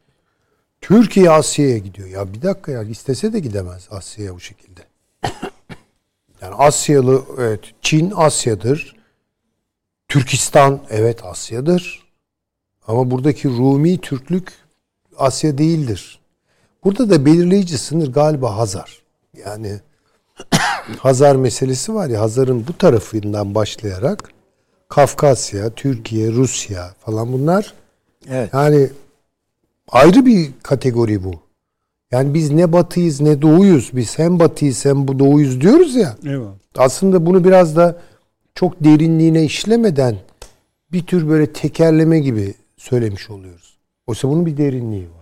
Türkiye 0.82 1.30
Asya'ya 1.30 1.78
gidiyor. 1.78 2.08
Ya 2.08 2.34
bir 2.34 2.42
dakika 2.42 2.72
ya 2.72 2.84
istese 2.84 3.34
de 3.34 3.40
gidemez 3.40 3.88
Asya'ya 3.92 4.36
bu 4.36 4.40
şekilde. 4.40 4.82
Yani 6.42 6.56
Asyalı 6.56 7.24
evet 7.38 7.60
Çin 7.82 8.14
Asya'dır. 8.16 8.96
Türkistan 10.08 10.82
evet 10.90 11.26
Asya'dır. 11.26 12.04
Ama 12.88 13.12
buradaki 13.12 13.50
Rumi 13.50 14.02
Türklük 14.02 14.54
Asya 15.18 15.58
değildir. 15.58 16.20
Burada 16.84 17.10
da 17.10 17.26
belirleyici 17.26 17.78
sınır 17.78 18.14
galiba 18.14 18.58
Hazar. 18.58 19.02
Yani 19.46 19.80
Hazar 20.98 21.36
meselesi 21.36 21.94
var 21.96 22.08
ya 22.10 22.22
Hazar'ın 22.22 22.68
bu 22.68 22.78
tarafından 22.78 23.56
başlayarak 23.56 24.32
Kafkasya, 24.90 25.70
Türkiye, 25.70 26.32
Rusya 26.32 26.94
falan 27.00 27.34
bunlar 27.34 27.74
Evet. 28.30 28.50
yani 28.54 28.90
ayrı 29.88 30.26
bir 30.26 30.50
kategori 30.64 31.24
bu. 31.24 31.32
Yani 32.12 32.34
biz 32.34 32.52
ne 32.52 32.74
batıyız 32.74 33.22
ne 33.22 33.42
doğuyuz. 33.42 33.92
Biz 33.94 34.20
hem 34.20 34.40
batıyız 34.40 34.86
hem 34.86 35.08
bu 35.08 35.20
doğuyuz 35.20 35.62
diyoruz 35.62 35.96
ya. 35.96 36.16
Eyvallah. 36.26 36.54
Aslında 36.78 37.26
bunu 37.26 37.44
biraz 37.44 37.76
da 37.76 38.02
çok 38.56 38.84
derinliğine 38.84 39.44
işlemeden 39.44 40.16
bir 40.92 41.06
tür 41.06 41.30
böyle 41.30 41.54
tekerleme 41.54 42.20
gibi 42.20 42.54
söylemiş 42.78 43.30
oluyoruz. 43.30 43.78
Oysa 44.08 44.30
bunun 44.30 44.46
bir 44.46 44.58
derinliği 44.58 45.04
var. 45.04 45.19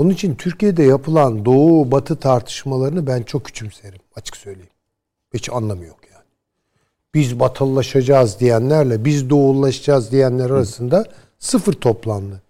Onun 0.00 0.10
için 0.10 0.34
Türkiye'de 0.34 0.82
yapılan 0.82 1.44
doğu 1.44 1.90
batı 1.90 2.16
tartışmalarını 2.16 3.06
ben 3.06 3.22
çok 3.22 3.44
küçümserim 3.44 3.98
açık 4.16 4.36
söyleyeyim. 4.36 4.70
Hiç 5.34 5.50
anlamı 5.52 5.84
yok 5.84 5.98
yani. 6.12 6.24
Biz 7.14 7.40
batılılaşacağız 7.40 8.40
diyenlerle 8.40 9.04
biz 9.04 9.30
doğulaşacağız 9.30 10.12
diyenler 10.12 10.50
arasında 10.50 11.04
sıfır 11.38 11.72
toplamlı. 11.72 12.40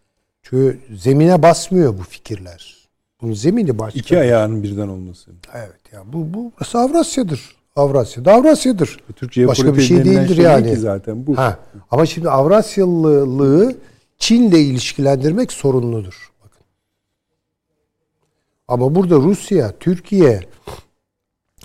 Çünkü 0.43 0.79
zemine 0.97 1.43
basmıyor 1.43 1.99
bu 1.99 2.03
fikirler. 2.03 2.89
Bunun 3.23 3.33
zemini 3.33 3.79
başka. 3.79 3.99
İki 3.99 4.19
ayağının 4.19 4.63
birden 4.63 4.89
olması. 4.89 5.31
Evet 5.55 5.93
ya 5.93 6.03
bu 6.13 6.35
bu 6.35 6.53
burası 6.59 6.79
Avrasya'dır. 6.79 7.57
Avrasya'da 7.77 8.33
Avrasya'dır. 8.33 8.97
Türkiye 9.17 9.49
Başka 9.49 9.77
bir 9.77 9.83
şey 9.83 10.05
değildir 10.05 10.29
değil 10.29 10.41
yani. 10.41 10.71
ki 10.71 10.77
zaten 10.77 11.27
bu. 11.27 11.37
Ha. 11.39 11.59
Ama 11.91 12.07
şimdi 12.07 12.31
Avrasyalılığı 12.31 13.77
Çin'le 14.19 14.53
ilişkilendirmek 14.53 15.53
sorunludur. 15.53 16.30
Ama 18.71 18.95
burada 18.95 19.17
Rusya, 19.17 19.73
Türkiye 19.81 20.41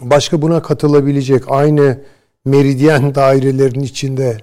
başka 0.02 0.42
buna 0.42 0.62
katılabilecek 0.62 1.52
aynı 1.52 2.02
meridyen 2.46 3.16
dairelerin 3.16 3.80
içinde 3.80 4.38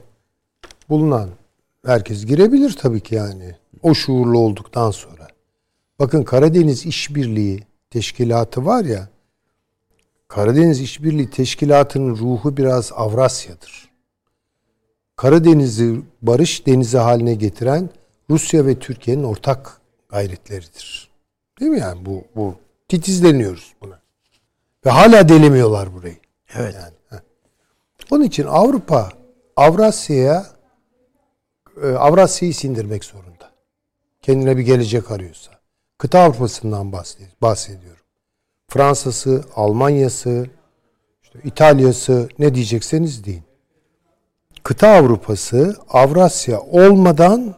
bulunan 0.88 1.30
herkes 1.86 2.26
girebilir 2.26 2.76
tabii 2.80 3.00
ki 3.00 3.14
yani. 3.14 3.54
O 3.82 3.94
şuurlu 3.94 4.38
olduktan 4.38 4.90
sonra. 4.90 5.28
Bakın 5.98 6.22
Karadeniz 6.22 6.86
İşbirliği 6.86 7.60
Teşkilatı 7.90 8.66
var 8.66 8.84
ya 8.84 9.08
Karadeniz 10.28 10.80
İşbirliği 10.80 11.30
Teşkilatı'nın 11.30 12.16
ruhu 12.16 12.56
biraz 12.56 12.92
Avrasya'dır. 12.92 13.90
Karadeniz'i 15.16 16.00
barış 16.22 16.66
denizi 16.66 16.98
haline 16.98 17.34
getiren 17.34 17.90
Rusya 18.30 18.66
ve 18.66 18.78
Türkiye'nin 18.78 19.24
ortak 19.24 19.80
gayretleridir. 20.08 21.11
Değil 21.62 21.72
mi 21.72 21.80
yani 21.80 22.06
bu 22.06 22.24
bu 22.36 22.54
titizleniyoruz 22.88 23.74
buna. 23.80 24.00
Ve 24.86 24.90
hala 24.90 25.28
delemiyorlar 25.28 25.94
burayı. 25.94 26.16
Evet. 26.54 26.74
Yani, 26.74 26.94
heh. 27.10 27.24
Onun 28.10 28.24
için 28.24 28.46
Avrupa 28.46 29.08
Avrasya'ya 29.56 30.46
e, 31.82 31.86
Avrasya'yı 31.86 32.54
sindirmek 32.54 33.04
zorunda. 33.04 33.50
Kendine 34.22 34.56
bir 34.56 34.62
gelecek 34.62 35.10
arıyorsa. 35.10 35.52
Kıta 35.98 36.20
Avrupa'sından 36.20 36.92
bahsed- 36.92 37.40
bahsediyorum. 37.42 38.04
Fransa'sı, 38.68 39.44
Almanya'sı, 39.56 40.46
işte 41.22 41.38
İtalya'sı 41.44 42.28
ne 42.38 42.54
diyecekseniz 42.54 43.24
deyin. 43.24 43.44
Kıta 44.62 44.88
Avrupa'sı 44.88 45.76
Avrasya 45.88 46.60
olmadan 46.60 47.54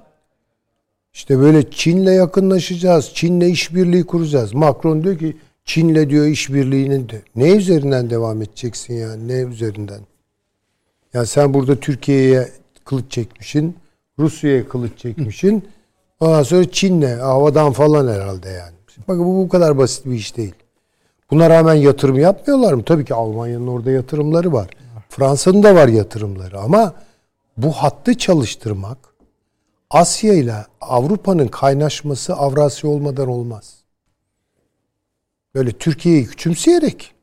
işte 1.14 1.38
böyle 1.38 1.70
Çin'le 1.70 2.12
yakınlaşacağız. 2.12 3.10
Çin'le 3.14 3.40
işbirliği 3.40 4.04
kuracağız. 4.04 4.54
Macron 4.54 5.04
diyor 5.04 5.18
ki 5.18 5.36
Çin'le 5.64 6.10
diyor 6.10 6.26
işbirliğinin 6.26 7.08
de. 7.08 7.22
Ne 7.36 7.50
üzerinden 7.50 8.10
devam 8.10 8.42
edeceksin 8.42 8.94
yani? 8.94 9.28
Ne 9.28 9.52
üzerinden? 9.52 10.00
Ya 11.14 11.26
sen 11.26 11.54
burada 11.54 11.76
Türkiye'ye 11.76 12.48
kılıç 12.84 13.12
çekmişsin. 13.12 13.76
Rusya'ya 14.18 14.68
kılıç 14.68 14.98
çekmişsin. 14.98 15.64
Ondan 16.20 16.42
sonra 16.42 16.70
Çin'le 16.70 17.18
havadan 17.20 17.72
falan 17.72 18.08
herhalde 18.14 18.48
yani. 18.48 18.74
Bakın 19.08 19.24
bu 19.24 19.44
bu 19.44 19.48
kadar 19.48 19.78
basit 19.78 20.06
bir 20.06 20.12
iş 20.12 20.36
değil. 20.36 20.54
Buna 21.30 21.50
rağmen 21.50 21.74
yatırım 21.74 22.18
yapmıyorlar 22.18 22.72
mı? 22.72 22.84
Tabii 22.84 23.04
ki 23.04 23.14
Almanya'nın 23.14 23.66
orada 23.66 23.90
yatırımları 23.90 24.52
var. 24.52 24.70
Fransa'nın 25.08 25.62
da 25.62 25.74
var 25.74 25.88
yatırımları 25.88 26.60
ama 26.60 26.94
bu 27.56 27.72
hattı 27.72 28.14
çalıştırmak 28.14 28.98
Asya 29.94 30.34
ile 30.34 30.54
Avrupa'nın 30.80 31.48
kaynaşması 31.48 32.34
Avrasya 32.34 32.90
olmadan 32.90 33.28
olmaz. 33.28 33.74
Böyle 35.54 35.72
Türkiye'yi 35.72 36.26
küçümseyerek 36.26 37.14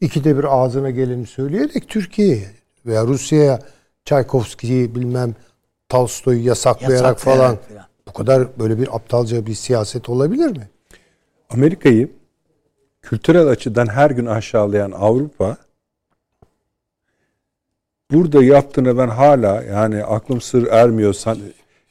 ikide 0.00 0.38
bir 0.38 0.44
ağzına 0.44 0.90
geleni 0.90 1.26
söyleyerek 1.26 1.88
Türkiye'ye 1.88 2.50
veya 2.86 3.04
Rusya'ya 3.06 3.58
Çaykovski'yi 4.04 4.94
bilmem 4.94 5.34
Tolstoy'u 5.88 6.46
yasaklayarak, 6.46 7.04
Yasaklayarak 7.04 7.20
falan 7.20 7.56
falan. 7.68 7.86
bu 8.08 8.12
kadar 8.12 8.58
böyle 8.58 8.78
bir 8.78 8.96
aptalca 8.96 9.46
bir 9.46 9.54
siyaset 9.54 10.08
olabilir 10.08 10.50
mi? 10.56 10.68
Amerika'yı 11.50 12.10
kültürel 13.02 13.46
açıdan 13.48 13.86
her 13.86 14.10
gün 14.10 14.26
aşağılayan 14.26 14.90
Avrupa 14.90 15.56
burada 18.10 18.42
yaptığını 18.44 18.98
ben 18.98 19.08
hala 19.08 19.62
yani 19.62 20.04
aklım 20.04 20.40
sır 20.40 20.66
ermiyor 20.66 21.12
san- 21.12 21.38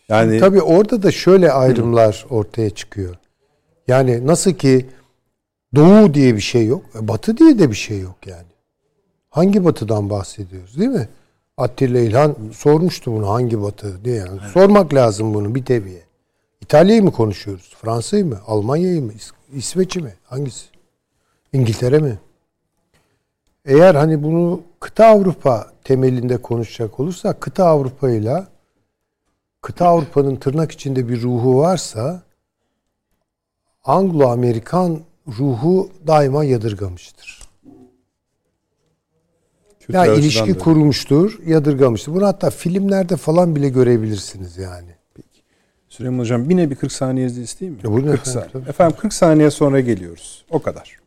yani 0.10 0.40
Tabii 0.40 0.62
orada 0.62 1.04
da 1.04 1.12
şöyle 1.12 1.52
ayrımlar 1.52 2.26
ortaya 2.30 2.70
çıkıyor. 2.70 3.16
Yani 3.88 4.28
nasıl 4.28 4.52
ki 4.54 4.86
Doğu 5.76 6.14
diye 6.14 6.36
bir 6.36 6.42
şey 6.42 6.66
yok, 6.66 6.84
e, 6.96 7.08
Batı 7.08 7.38
diye 7.38 7.60
de 7.60 7.70
bir 7.70 7.76
şey 7.76 8.00
yok 8.00 8.16
yani. 8.28 8.48
Hangi 9.30 9.66
Batı'dan 9.66 10.10
bahsediyoruz 10.10 10.80
değil 10.80 10.90
mi? 10.90 11.10
Attila 11.58 12.00
İlhan 12.00 12.36
sormuştu 12.54 13.12
bunu 13.12 13.30
hangi 13.30 13.62
Batı 13.62 14.06
diye. 14.06 14.16
Yani. 14.16 14.40
Sormak 14.54 14.94
lazım 14.94 15.34
bunu 15.34 15.56
bir 15.56 15.66
teviye. 15.66 16.04
İtalya'yı 16.62 17.04
mı 17.04 17.12
konuşuyoruz? 17.12 17.76
Fransa'yı 17.82 18.26
mı? 18.26 18.40
Almanya'yı 18.48 19.02
mı? 19.02 19.12
İs- 19.12 19.58
İsveç'i 19.58 20.02
mi? 20.02 20.14
Hangisi? 20.24 20.66
İngiltere 21.54 22.00
mi? 22.00 22.20
Eğer 23.66 23.96
hani 23.96 24.24
bunu 24.24 24.62
kıta 24.80 25.06
Avrupa 25.06 25.68
temelinde 25.84 26.38
konuşacak 26.38 27.00
olursak 27.00 27.42
kıta 27.42 27.66
Avrupa 27.66 28.10
ile 28.10 28.44
kıta 29.66 29.88
Avrupa'nın 29.88 30.36
tırnak 30.36 30.72
içinde 30.72 31.10
bir 31.10 31.22
ruhu 31.22 31.58
varsa 31.58 32.22
Anglo-Amerikan 33.84 35.00
ruhu 35.28 35.90
daima 36.08 36.44
yadırgamıştır. 36.44 37.42
kültürel 39.80 40.08
Ya 40.08 40.14
ilişki 40.14 40.56
da- 40.56 40.60
kurmuştur, 40.60 41.40
yadırgamıştır. 41.46 42.14
Bunu 42.14 42.26
hatta 42.26 42.50
filmlerde 42.50 43.16
falan 43.18 43.56
bile 43.56 43.70
görebilirsiniz 43.70 44.58
yani. 44.58 44.90
Süleyman 45.90 46.20
Hocam 46.20 46.50
yine 46.50 46.70
bir 46.70 46.76
40 46.76 46.92
saniye 46.92 47.26
isteyeyim 47.28 47.76
mi? 47.76 47.82
Ya 47.84 47.92
buyurun 47.94 48.12
40 48.12 48.20
efendim, 48.22 48.34
saniye. 48.34 48.52
tabii. 48.52 48.70
Efendim 48.70 48.98
40 49.00 49.14
saniye 49.14 49.52
sonra 49.52 49.80
geliyoruz. 49.80 50.46
O 50.50 50.62
kadar. 50.62 51.00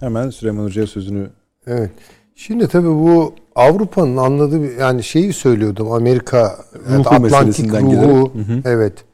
Hemen 0.00 0.30
Süleyman 0.30 0.64
Hoca'ya 0.64 0.86
sözünü 0.86 1.30
Evet. 1.66 1.90
Şimdi 2.34 2.68
tabii 2.68 2.88
bu 2.88 3.34
Avrupa'nın 3.60 4.16
anladığı 4.16 4.72
yani 4.80 5.02
şeyi 5.02 5.32
söylüyordum 5.32 5.92
Amerika 5.92 6.58
Ruhu 6.88 7.00
Atlantik 7.00 7.20
meselesinden 7.22 7.82
ruhu 7.82 7.90
giderek. 7.90 8.48
Hı 8.48 8.52
hı. 8.52 8.62
evet. 8.64 9.04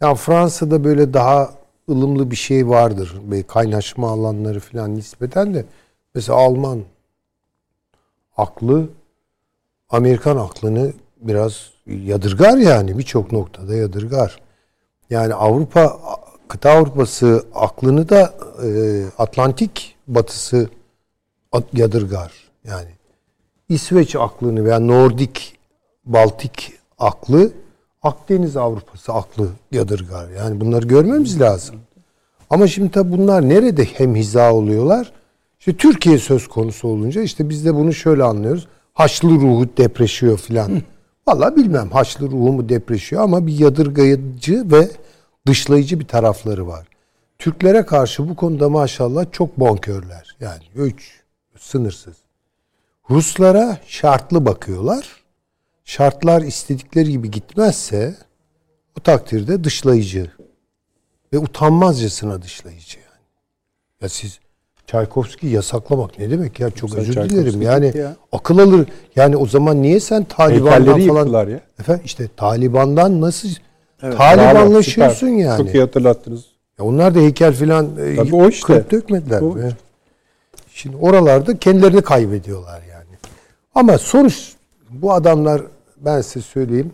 Ya 0.00 0.14
Fransa'da 0.14 0.84
böyle 0.84 1.14
daha 1.14 1.50
ılımlı 1.90 2.30
bir 2.30 2.36
şey 2.36 2.68
vardır. 2.68 3.14
Böyle 3.30 3.42
kaynaşma 3.42 4.10
alanları 4.10 4.60
falan 4.60 4.94
nispeten 4.94 5.54
de 5.54 5.64
mesela 6.14 6.38
Alman 6.38 6.82
aklı 8.36 8.88
Amerikan 9.90 10.36
aklını 10.36 10.92
biraz 11.20 11.70
yadırgar 11.86 12.56
yani 12.56 12.98
birçok 12.98 13.32
noktada 13.32 13.74
yadırgar. 13.74 14.40
Yani 15.10 15.34
Avrupa 15.34 16.00
kıta 16.48 16.70
Avrupası 16.70 17.44
aklını 17.54 18.08
da 18.08 18.34
e, 18.64 18.68
Atlantik 19.18 19.96
batısı 20.06 20.68
at- 21.52 21.74
yadırgar. 21.74 22.32
Yani 22.64 22.97
İsveç 23.68 24.16
aklını 24.16 24.64
veya 24.64 24.80
Nordik 24.80 25.58
Baltik 26.04 26.72
aklı 26.98 27.52
Akdeniz 28.02 28.56
Avrupası 28.56 29.12
aklı 29.12 29.48
yadırgar. 29.72 30.28
Yani 30.28 30.60
bunları 30.60 30.86
görmemiz 30.86 31.40
lazım. 31.40 31.76
Ama 32.50 32.66
şimdi 32.66 32.90
tabi 32.90 33.12
bunlar 33.12 33.48
nerede 33.48 33.84
hem 33.84 34.14
hiza 34.14 34.52
oluyorlar? 34.52 35.12
İşte 35.58 35.76
Türkiye 35.76 36.18
söz 36.18 36.48
konusu 36.48 36.88
olunca 36.88 37.22
işte 37.22 37.48
biz 37.48 37.64
de 37.64 37.74
bunu 37.74 37.92
şöyle 37.92 38.22
anlıyoruz. 38.22 38.68
Haçlı 38.94 39.30
ruhu 39.30 39.68
depreşiyor 39.76 40.38
filan. 40.38 40.82
Vallahi 41.28 41.56
bilmem 41.56 41.90
Haçlı 41.90 42.26
ruhu 42.26 42.52
mu 42.52 42.68
depreşiyor 42.68 43.22
ama 43.22 43.46
bir 43.46 43.58
yadırgayıcı 43.58 44.70
ve 44.70 44.90
dışlayıcı 45.46 46.00
bir 46.00 46.06
tarafları 46.06 46.66
var. 46.66 46.86
Türklere 47.38 47.86
karşı 47.86 48.28
bu 48.28 48.36
konuda 48.36 48.68
maşallah 48.68 49.26
çok 49.32 49.60
bonkörler. 49.60 50.36
Yani 50.40 50.62
üç 50.74 51.20
sınırsız. 51.58 52.27
Ruslara 53.10 53.78
şartlı 53.86 54.44
bakıyorlar. 54.46 55.08
Şartlar 55.84 56.42
istedikleri 56.42 57.10
gibi 57.10 57.30
gitmezse 57.30 58.14
o 58.98 59.00
takdirde 59.00 59.64
dışlayıcı 59.64 60.30
ve 61.32 61.38
utanmazcasına 61.38 62.42
dışlayıcı 62.42 62.98
yani. 62.98 63.08
Ya 64.02 64.08
siz 64.08 64.38
Çaykovski 64.86 65.46
yasaklamak 65.46 66.18
ne 66.18 66.30
demek 66.30 66.60
ya 66.60 66.70
çok 66.70 66.90
Sen 66.90 66.98
özür 66.98 67.14
dilerim 67.30 67.62
yani 67.62 67.92
ya. 67.96 68.16
akıl 68.32 68.58
alır 68.58 68.88
yani 69.16 69.36
o 69.36 69.46
zaman 69.46 69.82
niye 69.82 70.00
sen 70.00 70.24
Taliban'dan 70.24 71.06
falan 71.06 71.48
ya. 71.48 71.60
efendim 71.80 72.02
işte 72.04 72.28
Taliban'dan 72.36 73.20
nasıl 73.20 73.48
Bravo, 74.02 74.16
Talibanlaşıyorsun 74.16 75.26
süper. 75.26 75.38
yani. 75.44 75.56
Çok 75.66 75.74
iyi 75.74 75.80
hatırlattınız. 75.80 76.44
Ya 76.78 76.84
onlar 76.84 77.14
da 77.14 77.18
heykel 77.18 77.52
filan 77.54 77.96
e, 77.98 78.16
Tabii 78.16 78.34
o 78.34 78.48
işte. 78.48 78.66
kırıp 78.66 78.90
dökmediler. 78.90 79.40
O 79.42 79.56
be. 79.56 79.70
Şimdi 80.74 80.96
oralarda 80.96 81.58
kendilerini 81.58 82.02
kaybediyorlar 82.02 82.80
yani. 82.80 82.87
Ama 83.78 83.98
sonuç 83.98 84.52
bu 84.90 85.12
adamlar 85.12 85.62
ben 85.96 86.20
size 86.20 86.40
söyleyeyim 86.40 86.92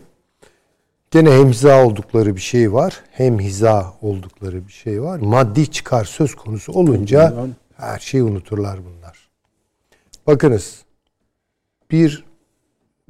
gene 1.11 1.31
hemhiza 1.31 1.85
oldukları 1.85 2.35
bir 2.35 2.41
şey 2.41 2.73
var. 2.73 3.03
Hem 3.11 3.39
hiza 3.39 3.93
oldukları 4.01 4.67
bir 4.67 4.71
şey 4.71 5.01
var. 5.01 5.19
Maddi 5.19 5.71
çıkar 5.71 6.05
söz 6.05 6.35
konusu 6.35 6.71
olunca 6.71 7.47
her 7.77 7.99
şeyi 7.99 8.23
unuturlar 8.23 8.79
bunlar. 8.85 9.29
Bakınız 10.27 10.83
bir 11.91 12.25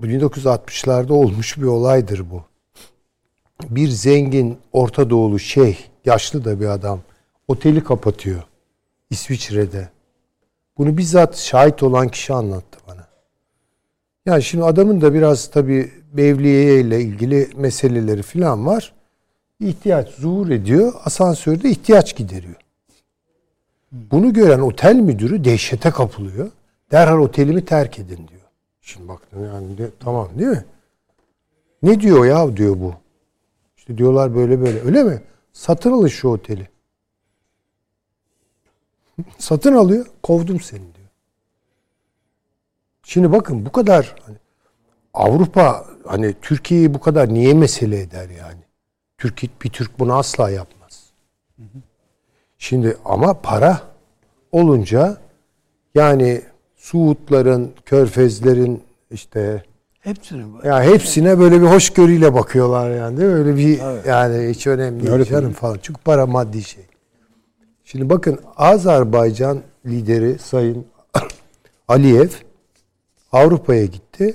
1960'larda 0.02 1.14
olmuş 1.14 1.57
bir 1.57 1.64
olaydır 1.64 2.31
bu 2.31 2.43
bir 3.69 3.88
zengin 3.88 4.57
Orta 4.73 5.10
Doğulu 5.10 5.39
şeyh, 5.39 5.77
yaşlı 6.06 6.45
da 6.45 6.60
bir 6.60 6.68
adam 6.68 6.99
oteli 7.47 7.84
kapatıyor 7.84 8.43
İsviçre'de. 9.10 9.89
Bunu 10.77 10.97
bizzat 10.97 11.38
şahit 11.38 11.84
olan 11.84 12.10
kişi 12.10 12.34
anlattı. 12.34 12.74
Yani 14.26 14.43
şimdi 14.43 14.64
adamın 14.64 15.02
da 15.02 15.14
biraz 15.14 15.47
tabii 15.47 15.91
Mevliye 16.14 16.80
ile 16.80 17.02
ilgili 17.02 17.49
meseleleri 17.56 18.22
falan 18.22 18.65
var. 18.65 18.93
İhtiyaç 19.60 20.10
zuhur 20.10 20.49
ediyor. 20.49 20.93
Asansörde 21.06 21.69
ihtiyaç 21.69 22.15
gideriyor. 22.15 22.56
Bunu 23.91 24.34
gören 24.34 24.60
otel 24.60 24.95
müdürü 24.95 25.43
dehşete 25.43 25.91
kapılıyor. 25.91 26.52
Derhal 26.91 27.18
otelimi 27.18 27.65
terk 27.65 27.99
edin 27.99 28.18
diyor. 28.27 28.41
Şimdi 28.81 29.07
baktım 29.07 29.45
yani 29.45 29.77
de, 29.77 29.89
tamam 29.99 30.30
değil 30.39 30.49
mi? 30.49 30.65
Ne 31.84 32.02
diyor 32.02 32.26
ya 32.26 32.57
diyor 32.57 32.80
bu. 32.80 32.93
İşte 33.77 33.97
diyorlar 33.97 34.35
böyle 34.35 34.61
böyle. 34.61 34.81
Öyle 34.81 35.03
mi? 35.03 35.22
Satın 35.53 35.91
alın 35.91 36.07
şu 36.07 36.27
oteli. 36.27 36.68
Satın 39.38 39.73
alıyor. 39.73 40.06
Kovdum 40.23 40.60
seni. 40.60 40.94
Şimdi 43.06 43.32
bakın 43.32 43.65
bu 43.65 43.72
kadar 43.72 44.15
hani 44.26 44.38
Avrupa 45.14 45.86
hani 46.06 46.36
Türkiye'yi 46.41 46.94
bu 46.94 46.99
kadar 46.99 47.34
niye 47.34 47.53
mesele 47.53 47.99
eder 47.99 48.30
yani? 48.30 48.61
Türkiye 49.18 49.52
bir 49.64 49.69
Türk 49.69 49.99
bunu 49.99 50.14
asla 50.14 50.49
yapmaz. 50.49 51.03
Şimdi 52.57 52.98
ama 53.06 53.41
para 53.41 53.82
olunca 54.52 55.18
yani 55.95 56.41
Suudların, 56.76 57.72
Körfezlerin 57.86 58.84
işte 59.11 59.64
Hepsini 59.99 60.44
ya 60.64 60.84
hepsine 60.84 61.40
böyle 61.40 61.61
bir 61.61 61.68
hoşgörüyle 61.68 62.34
bakıyorlar 62.34 62.95
yani 62.95 63.18
değil 63.18 63.30
mi? 63.30 63.36
Öyle 63.36 63.56
bir 63.56 63.80
yani 64.07 64.49
hiç 64.49 64.68
önemli 64.68 65.07
değil 65.07 65.23
canım 65.23 65.53
falan. 65.53 65.80
Çünkü 65.82 66.02
para 66.02 66.26
maddi 66.26 66.64
şey. 66.64 66.84
Şimdi 67.84 68.10
bakın 68.10 68.40
Azerbaycan 68.57 69.61
lideri 69.86 70.40
Sayın 70.40 70.86
Aliyev 71.88 72.30
Avrupa'ya 73.35 73.85
gitti. 73.85 74.33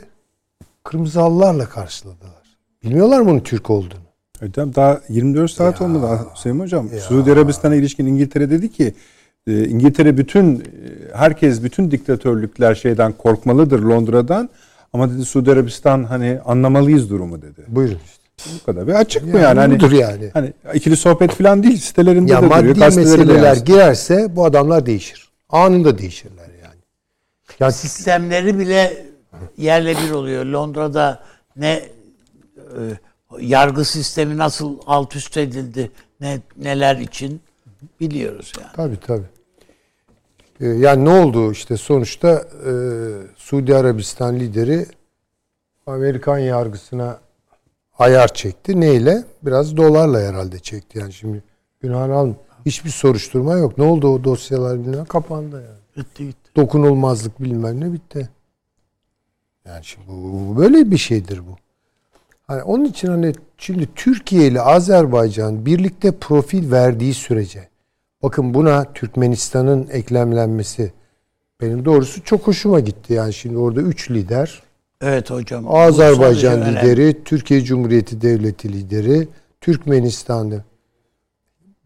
Kırmızı 0.84 1.20
halılarla 1.20 1.68
karşıladılar. 1.68 2.30
Bilmiyorlar 2.84 3.20
mı 3.20 3.30
onun 3.30 3.40
Türk 3.40 3.70
olduğunu? 3.70 4.00
Hocam 4.40 4.74
daha 4.74 5.00
24 5.08 5.50
saat 5.50 5.82
olmadı 5.82 6.20
Hüseyin 6.36 6.60
Hocam. 6.60 6.88
Suudi 7.08 7.32
Arabistan'a 7.32 7.74
ilişkin 7.74 8.06
İngiltere 8.06 8.50
dedi 8.50 8.72
ki 8.72 8.94
e, 9.46 9.64
İngiltere 9.68 10.16
bütün 10.18 10.56
e, 10.56 10.62
herkes 11.14 11.62
bütün 11.62 11.90
diktatörlükler 11.90 12.74
şeyden 12.74 13.12
korkmalıdır 13.12 13.80
Londra'dan 13.82 14.48
ama 14.92 15.10
dedi 15.10 15.24
Suudi 15.24 15.50
Arabistan 15.52 16.04
hani 16.04 16.38
anlamalıyız 16.44 17.10
durumu 17.10 17.42
dedi. 17.42 17.64
Buyurun 17.68 17.98
işte. 18.04 18.50
Bu 18.60 18.66
kadar. 18.66 18.86
Ve 18.86 18.96
açık 18.96 19.22
mı 19.22 19.30
Yani 19.30 19.42
yani? 19.42 19.58
Hani, 19.58 19.74
budur 19.74 19.92
yani. 19.92 20.30
hani 20.32 20.52
ikili 20.74 20.96
sohbet 20.96 21.30
falan 21.32 21.62
değil 21.62 21.76
sitelerinde 21.78 22.32
Ya 22.32 22.42
de 22.42 22.46
duruyor. 22.46 22.62
maddi 22.62 22.80
gazetelere 22.80 23.18
de 23.18 23.24
meseleler 23.24 23.56
girerse 23.56 24.36
bu 24.36 24.44
adamlar 24.44 24.86
değişir. 24.86 25.30
Anında 25.50 25.98
değişirler 25.98 26.42
yani. 26.42 26.49
Ya 27.60 27.70
sistemleri 27.70 28.58
bile 28.58 29.06
yerle 29.56 29.96
bir 29.96 30.10
oluyor. 30.10 30.44
Londra'da 30.44 31.22
ne 31.56 31.72
e, 32.56 32.80
yargı 33.40 33.84
sistemi 33.84 34.38
nasıl 34.38 34.78
alt 34.86 35.16
üst 35.16 35.36
edildi, 35.36 35.90
ne 36.20 36.40
neler 36.56 36.96
için 36.96 37.40
biliyoruz 38.00 38.52
yani. 38.60 38.72
Tabii 38.76 39.00
tabii. 39.00 39.26
Ee, 40.60 40.66
yani 40.66 41.04
ne 41.04 41.10
oldu 41.10 41.52
işte 41.52 41.76
sonuçta 41.76 42.28
e, 42.66 42.72
Suudi 43.36 43.76
Arabistan 43.76 44.40
lideri 44.40 44.86
Amerikan 45.86 46.38
yargısına 46.38 47.18
ayar 47.98 48.34
çekti. 48.34 48.80
Neyle? 48.80 49.24
Biraz 49.42 49.76
dolarla 49.76 50.20
herhalde 50.20 50.58
çekti. 50.58 50.98
Yani 50.98 51.12
şimdi 51.12 51.42
günahını 51.80 52.14
alın. 52.14 52.36
Hiçbir 52.66 52.90
soruşturma 52.90 53.54
yok. 53.54 53.78
Ne 53.78 53.84
oldu 53.84 54.08
o 54.08 54.24
dosyalar 54.24 54.78
bilmem 54.78 55.04
kapandı 55.04 55.56
yani. 55.56 55.80
Gitti 55.96 56.26
gitti. 56.26 56.39
Dokunulmazlık 56.56 57.42
bilmem 57.42 57.80
ne 57.80 57.92
bitti. 57.92 58.28
Yani 59.64 59.84
şimdi 59.84 60.06
bu, 60.08 60.56
böyle 60.58 60.90
bir 60.90 60.96
şeydir 60.98 61.38
bu. 61.38 61.56
Hani 62.46 62.62
onun 62.62 62.84
için 62.84 63.08
hani 63.08 63.32
şimdi 63.58 63.88
Türkiye 63.94 64.46
ile 64.46 64.60
Azerbaycan 64.60 65.66
birlikte 65.66 66.12
profil 66.12 66.70
verdiği 66.70 67.14
sürece 67.14 67.68
bakın 68.22 68.54
buna 68.54 68.92
Türkmenistan'ın 68.92 69.88
eklemlenmesi 69.90 70.92
benim 71.60 71.84
doğrusu 71.84 72.24
çok 72.24 72.46
hoşuma 72.46 72.80
gitti. 72.80 73.12
Yani 73.12 73.34
şimdi 73.34 73.58
orada 73.58 73.80
üç 73.80 74.10
lider 74.10 74.62
Evet 75.00 75.30
hocam. 75.30 75.74
Azerbaycan 75.74 76.32
sadece 76.32 76.48
önemli. 76.48 76.78
lideri, 76.78 77.24
Türkiye 77.24 77.64
Cumhuriyeti 77.64 78.20
Devleti 78.20 78.72
lideri, 78.72 79.28
Türkmenistan'da. 79.60 80.64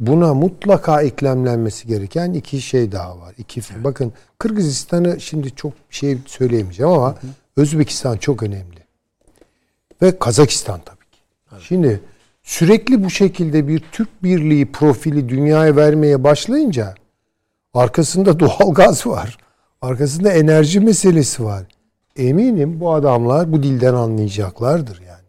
Buna 0.07 0.35
mutlaka 0.35 1.03
eklemlenmesi 1.03 1.87
gereken 1.87 2.33
iki 2.33 2.61
şey 2.61 2.93
daha 2.93 3.21
var. 3.21 3.35
İki 3.39 3.61
bakın 3.85 4.13
Kırgızistan'ı 4.39 5.21
şimdi 5.21 5.55
çok 5.55 5.73
şey 5.91 6.19
söyleyemeyeceğim 6.27 6.93
ama 6.93 7.17
Özbekistan 7.57 8.17
çok 8.17 8.43
önemli. 8.43 8.85
Ve 10.03 10.19
Kazakistan 10.19 10.81
tabii 10.85 11.11
ki. 11.11 11.19
Şimdi 11.67 12.01
sürekli 12.43 13.05
bu 13.05 13.11
şekilde 13.11 13.69
bir 13.69 13.83
Türk 13.93 14.23
Birliği 14.23 14.73
profili 14.73 15.29
dünyaya 15.29 15.77
vermeye 15.77 16.25
başlayınca 16.25 16.95
arkasında 17.75 18.41
doğalgaz 18.41 19.07
var. 19.07 19.39
Arkasında 19.83 20.33
enerji 20.33 20.81
meselesi 20.81 21.45
var. 21.45 21.65
Eminim 22.17 22.81
bu 22.81 22.95
adamlar 22.95 23.53
bu 23.53 23.63
dilden 23.63 23.95
anlayacaklardır 23.95 25.01
yani. 25.01 25.25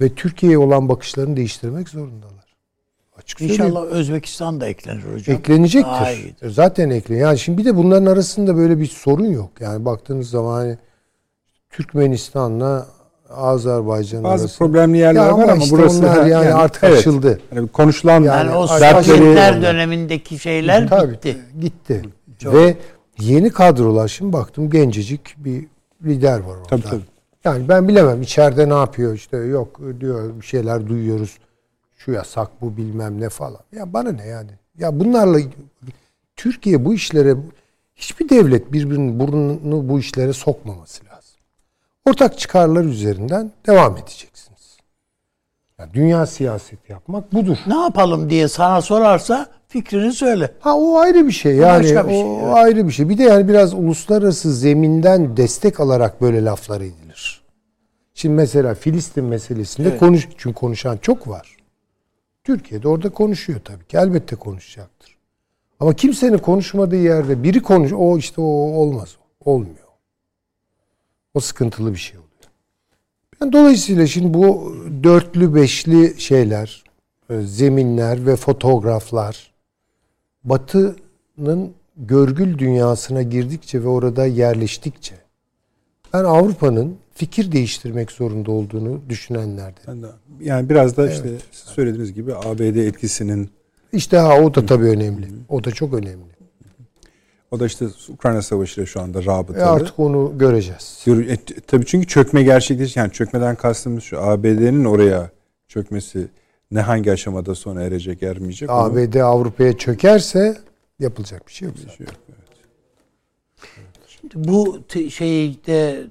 Ve 0.00 0.14
Türkiye'ye 0.14 0.58
olan 0.58 0.88
bakışlarını 0.88 1.36
değiştirmek 1.36 1.88
zorundalar. 1.88 2.35
Açık 3.18 3.40
İnşallah 3.40 3.80
söyleyeyim. 3.80 3.96
Özbekistan 3.96 4.60
da 4.60 4.66
eklenir 4.66 5.02
hocam. 5.14 5.36
Eklenecektir. 5.36 5.90
Daha 5.90 6.12
iyi. 6.12 6.34
Zaten 6.42 6.90
eklen. 6.90 7.16
Yani 7.16 7.38
şimdi 7.38 7.58
bir 7.58 7.64
de 7.64 7.76
bunların 7.76 8.06
arasında 8.06 8.56
böyle 8.56 8.78
bir 8.78 8.86
sorun 8.86 9.26
yok. 9.26 9.50
Yani 9.60 9.84
baktığınız 9.84 10.30
zaman 10.30 10.52
hani 10.54 10.78
Türkmenistan'la 11.70 12.86
Azerbaycan 13.30 14.24
Bazı 14.24 14.44
arasında. 14.44 14.58
problemli 14.58 14.98
yerler 14.98 15.20
Ya 15.20 15.26
var 15.26 15.32
ama 15.32 15.52
ama 15.52 15.64
işte 15.64 15.76
burası 15.76 15.98
onlar 15.98 16.18
ha, 16.20 16.28
yani 16.28 16.54
artık 16.54 16.84
aşıldı. 16.84 17.40
Hani 17.54 17.68
konuşulan 17.68 18.12
Yani 18.12 18.26
Yani 18.26 18.54
o 18.54 18.66
Sovyetler 18.66 19.62
dönemindeki 19.62 20.38
şeyler 20.38 20.88
Tabii, 20.88 21.12
bitti. 21.12 21.36
Gitti. 21.60 22.02
Ve 22.44 22.76
yeni 23.18 23.50
kadrolar 23.50 24.08
şimdi 24.08 24.32
baktım 24.32 24.70
gencecik 24.70 25.20
bir 25.38 25.66
lider 26.04 26.38
var 26.38 26.56
orada. 26.56 26.68
Tabii, 26.68 26.82
tabii. 26.82 27.02
Yani 27.44 27.68
ben 27.68 27.88
bilemem 27.88 28.22
içeride 28.22 28.68
ne 28.68 28.74
yapıyor 28.74 29.14
işte 29.14 29.36
yok 29.36 29.80
diyor 30.00 30.40
bir 30.40 30.46
şeyler 30.46 30.88
duyuyoruz. 30.88 31.38
Şu 32.06 32.12
yasak 32.12 32.48
bu 32.60 32.76
bilmem 32.76 33.20
ne 33.20 33.28
falan. 33.28 33.60
Ya 33.72 33.92
bana 33.92 34.12
ne 34.12 34.26
yani? 34.26 34.50
Ya 34.78 35.00
bunlarla 35.00 35.38
Türkiye 36.36 36.84
bu 36.84 36.94
işlere 36.94 37.36
hiçbir 37.96 38.28
devlet 38.28 38.72
birbirinin 38.72 39.20
burnunu 39.20 39.88
bu 39.88 39.98
işlere 39.98 40.32
sokmaması 40.32 41.04
lazım. 41.04 41.36
Ortak 42.04 42.38
çıkarlar 42.38 42.84
üzerinden 42.84 43.52
devam 43.66 43.96
edeceksiniz. 43.96 44.76
Ya 45.78 45.88
dünya 45.94 46.26
siyaseti 46.26 46.92
yapmak 46.92 47.32
budur. 47.32 47.58
Ne 47.66 47.76
yapalım 47.76 48.30
diye 48.30 48.48
sana 48.48 48.82
sorarsa 48.82 49.46
fikrini 49.68 50.12
söyle. 50.12 50.50
Ha 50.60 50.76
o 50.76 50.98
ayrı 50.98 51.26
bir 51.26 51.32
şey 51.32 51.56
yani 51.56 51.82
başka 51.82 52.08
bir 52.08 52.12
şey, 52.12 52.22
o 52.22 52.40
evet. 52.44 52.54
ayrı 52.54 52.86
bir 52.86 52.92
şey. 52.92 53.08
Bir 53.08 53.18
de 53.18 53.22
yani 53.22 53.48
biraz 53.48 53.74
uluslararası 53.74 54.54
zeminden 54.54 55.36
destek 55.36 55.80
alarak 55.80 56.20
böyle 56.20 56.44
laflar 56.44 56.80
edilir. 56.80 57.42
Şimdi 58.14 58.34
mesela 58.34 58.74
Filistin 58.74 59.24
meselesinde 59.24 59.88
Evet. 59.88 60.00
konuş 60.00 60.28
çünkü 60.36 60.54
konuşan 60.54 60.96
çok 60.96 61.28
var. 61.28 61.55
Türkiye'de 62.46 62.88
orada 62.88 63.10
konuşuyor 63.10 63.60
tabii 63.64 63.84
ki. 63.84 63.96
Elbette 63.96 64.36
konuşacaktır. 64.36 65.16
Ama 65.80 65.94
kimsenin 65.94 66.38
konuşmadığı 66.38 66.96
yerde 66.96 67.42
biri 67.42 67.62
konuş 67.62 67.92
o 67.92 68.18
işte 68.18 68.40
o 68.40 68.44
olmaz. 68.44 69.16
Olmuyor. 69.44 69.86
O 71.34 71.40
sıkıntılı 71.40 71.92
bir 71.92 71.98
şey 71.98 72.18
oluyor. 72.18 72.30
Yani 73.40 73.52
dolayısıyla 73.52 74.06
şimdi 74.06 74.34
bu 74.34 74.76
dörtlü 75.02 75.54
beşli 75.54 76.20
şeyler, 76.20 76.84
e, 77.30 77.40
zeminler 77.40 78.26
ve 78.26 78.36
fotoğraflar 78.36 79.52
Batı'nın 80.44 81.74
görgül 81.96 82.58
dünyasına 82.58 83.22
girdikçe 83.22 83.82
ve 83.82 83.88
orada 83.88 84.26
yerleştikçe 84.26 85.14
ben 86.12 86.24
Avrupa'nın 86.24 86.98
fikir 87.16 87.52
değiştirmek 87.52 88.10
zorunda 88.12 88.50
olduğunu 88.50 89.00
de- 90.02 90.06
yani 90.40 90.68
biraz 90.68 90.96
da 90.96 91.10
işte 91.10 91.28
siz 91.52 91.64
söylediğiniz 91.64 92.12
gibi 92.12 92.34
ABD 92.34 92.60
etkisinin 92.86 93.50
İşte 93.92 94.16
ha 94.16 94.40
o 94.40 94.54
da 94.54 94.66
tabii 94.66 94.84
önemli. 94.84 95.26
O 95.48 95.64
da 95.64 95.70
çok 95.70 95.94
önemli. 95.94 96.36
o 97.50 97.60
da 97.60 97.66
işte 97.66 97.86
Ukrayna 98.08 98.42
Savaşı 98.42 98.80
ile 98.80 98.86
şu 98.86 99.00
anda 99.00 99.20
E 99.22 99.24
rabıtalı. 99.26 99.64
artık 99.70 99.98
onu 99.98 100.32
göreceğiz. 100.38 101.02
Gör- 101.06 101.26
e, 101.28 101.36
tabii 101.66 101.86
çünkü 101.86 102.06
çökme 102.06 102.42
gerçekleşti. 102.42 102.98
Yani 102.98 103.12
çökmeden 103.12 103.56
kastımız 103.56 104.02
şu 104.04 104.20
ABD'nin 104.20 104.84
oraya 104.84 105.30
çökmesi 105.68 106.26
ne 106.70 106.80
hangi 106.80 107.12
aşamada 107.12 107.54
sona 107.54 107.82
erecek 107.82 108.22
ermeyecek 108.22 108.70
ABD 108.72 109.14
Avrupa'ya 109.20 109.76
çökerse 109.76 110.56
yapılacak 110.98 111.46
bir 111.48 111.52
şey 111.52 111.68
yok. 111.68 111.76
zaten. 111.78 111.96
Şey 111.96 112.06
yok. 112.06 112.14
Bu 114.34 114.80
şeyde 115.10 116.06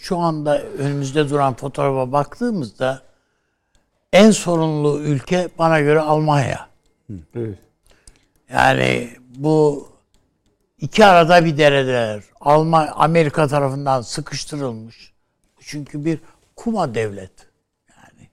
şu 0.00 0.16
anda 0.18 0.62
önümüzde 0.62 1.30
duran 1.30 1.54
fotoğrafa 1.54 2.12
baktığımızda 2.12 3.02
en 4.12 4.30
sorunlu 4.30 5.00
ülke 5.00 5.48
bana 5.58 5.80
göre 5.80 6.00
Almanya. 6.00 6.68
Evet. 7.34 7.58
Yani 8.52 9.10
bu 9.36 9.88
iki 10.78 11.04
arada 11.04 11.44
bir 11.44 11.58
deredeler. 11.58 12.22
Alman 12.40 12.88
Amerika 12.94 13.48
tarafından 13.48 14.00
sıkıştırılmış. 14.00 15.12
Çünkü 15.60 16.04
bir 16.04 16.18
kuma 16.56 16.94
devlet. 16.94 17.30
Yani 17.96 18.28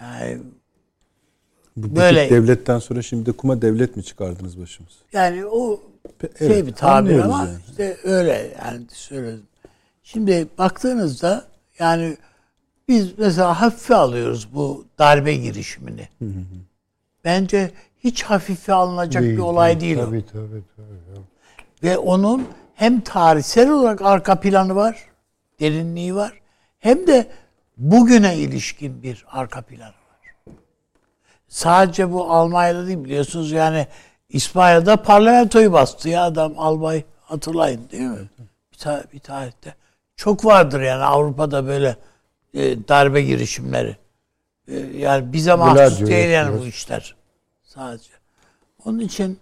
yani 0.00 0.38
Bu 1.76 1.96
Böyle- 1.96 2.16
Böyle 2.16 2.30
devletten 2.30 2.78
sonra 2.78 3.02
şimdi 3.02 3.26
de 3.26 3.32
kuma 3.32 3.62
devlet 3.62 3.96
mi 3.96 4.04
çıkardınız 4.04 4.60
başımız? 4.60 4.92
yani 5.12 5.46
o 5.46 5.80
Şey 6.38 6.46
evet, 6.46 6.66
bir 6.66 6.72
tabir 6.72 7.18
ama 7.18 7.38
yani. 7.38 7.56
işte 7.70 7.96
öyle 8.04 8.54
yani 8.64 8.86
söyledim. 8.88 9.46
Şimdi 10.02 10.46
baktığınızda 10.58 11.44
yani 11.78 12.16
biz 12.88 13.18
mesela 13.18 13.60
hafife 13.60 13.94
alıyoruz 13.94 14.48
bu 14.54 14.86
darbe 14.98 15.34
girişimini. 15.34 16.08
Bence 17.24 17.70
hiç 17.98 18.22
hafife 18.22 18.72
alınacak 18.72 19.22
bir 19.22 19.38
olay 19.38 19.80
değil 19.80 19.96
o. 19.96 20.04
Tabii 20.04 20.26
tabii 20.26 20.62
tabii. 20.76 21.22
Ve 21.82 21.98
onun 21.98 22.48
hem 22.74 23.00
tarihsel 23.00 23.70
olarak 23.70 24.02
arka 24.02 24.40
planı 24.40 24.74
var, 24.74 25.04
derinliği 25.60 26.14
var. 26.14 26.32
Hem 26.78 27.06
de 27.06 27.26
bugüne 27.76 28.36
ilişkin 28.36 29.02
bir 29.02 29.24
arka 29.28 29.62
planı 29.62 29.88
var. 29.88 30.52
Sadece 31.48 32.12
bu 32.12 32.30
Almanya'da 32.30 32.86
değil 32.86 33.04
biliyorsunuz 33.04 33.52
yani 33.52 33.86
İspanya'da 34.32 34.96
parlamentoyu 34.96 35.72
bastı 35.72 36.08
ya 36.08 36.22
adam 36.24 36.58
albay 36.58 37.04
hatırlayın 37.22 37.88
değil 37.92 38.02
mi? 38.02 38.30
Bir, 38.72 38.78
ta- 38.78 39.04
bir 39.12 39.18
tarihte. 39.18 39.74
Çok 40.16 40.44
vardır 40.44 40.80
yani 40.80 41.04
Avrupa'da 41.04 41.66
böyle 41.66 41.96
e, 42.54 42.88
darbe 42.88 43.22
girişimleri. 43.22 43.96
E, 44.68 44.76
yani 44.78 45.32
bize 45.32 45.54
mahsus 45.54 45.98
Gladio 45.98 46.06
değil 46.06 46.30
yani 46.30 46.60
bu 46.60 46.66
işler. 46.66 47.14
Sadece. 47.62 48.10
Onun 48.84 48.98
için 48.98 49.38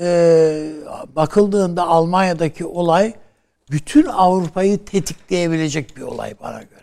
e, 0.00 0.72
bakıldığında 1.16 1.86
Almanya'daki 1.86 2.66
olay 2.66 3.14
bütün 3.70 4.06
Avrupa'yı 4.06 4.84
tetikleyebilecek 4.84 5.96
bir 5.96 6.02
olay 6.02 6.34
bana 6.42 6.62
göre. 6.62 6.80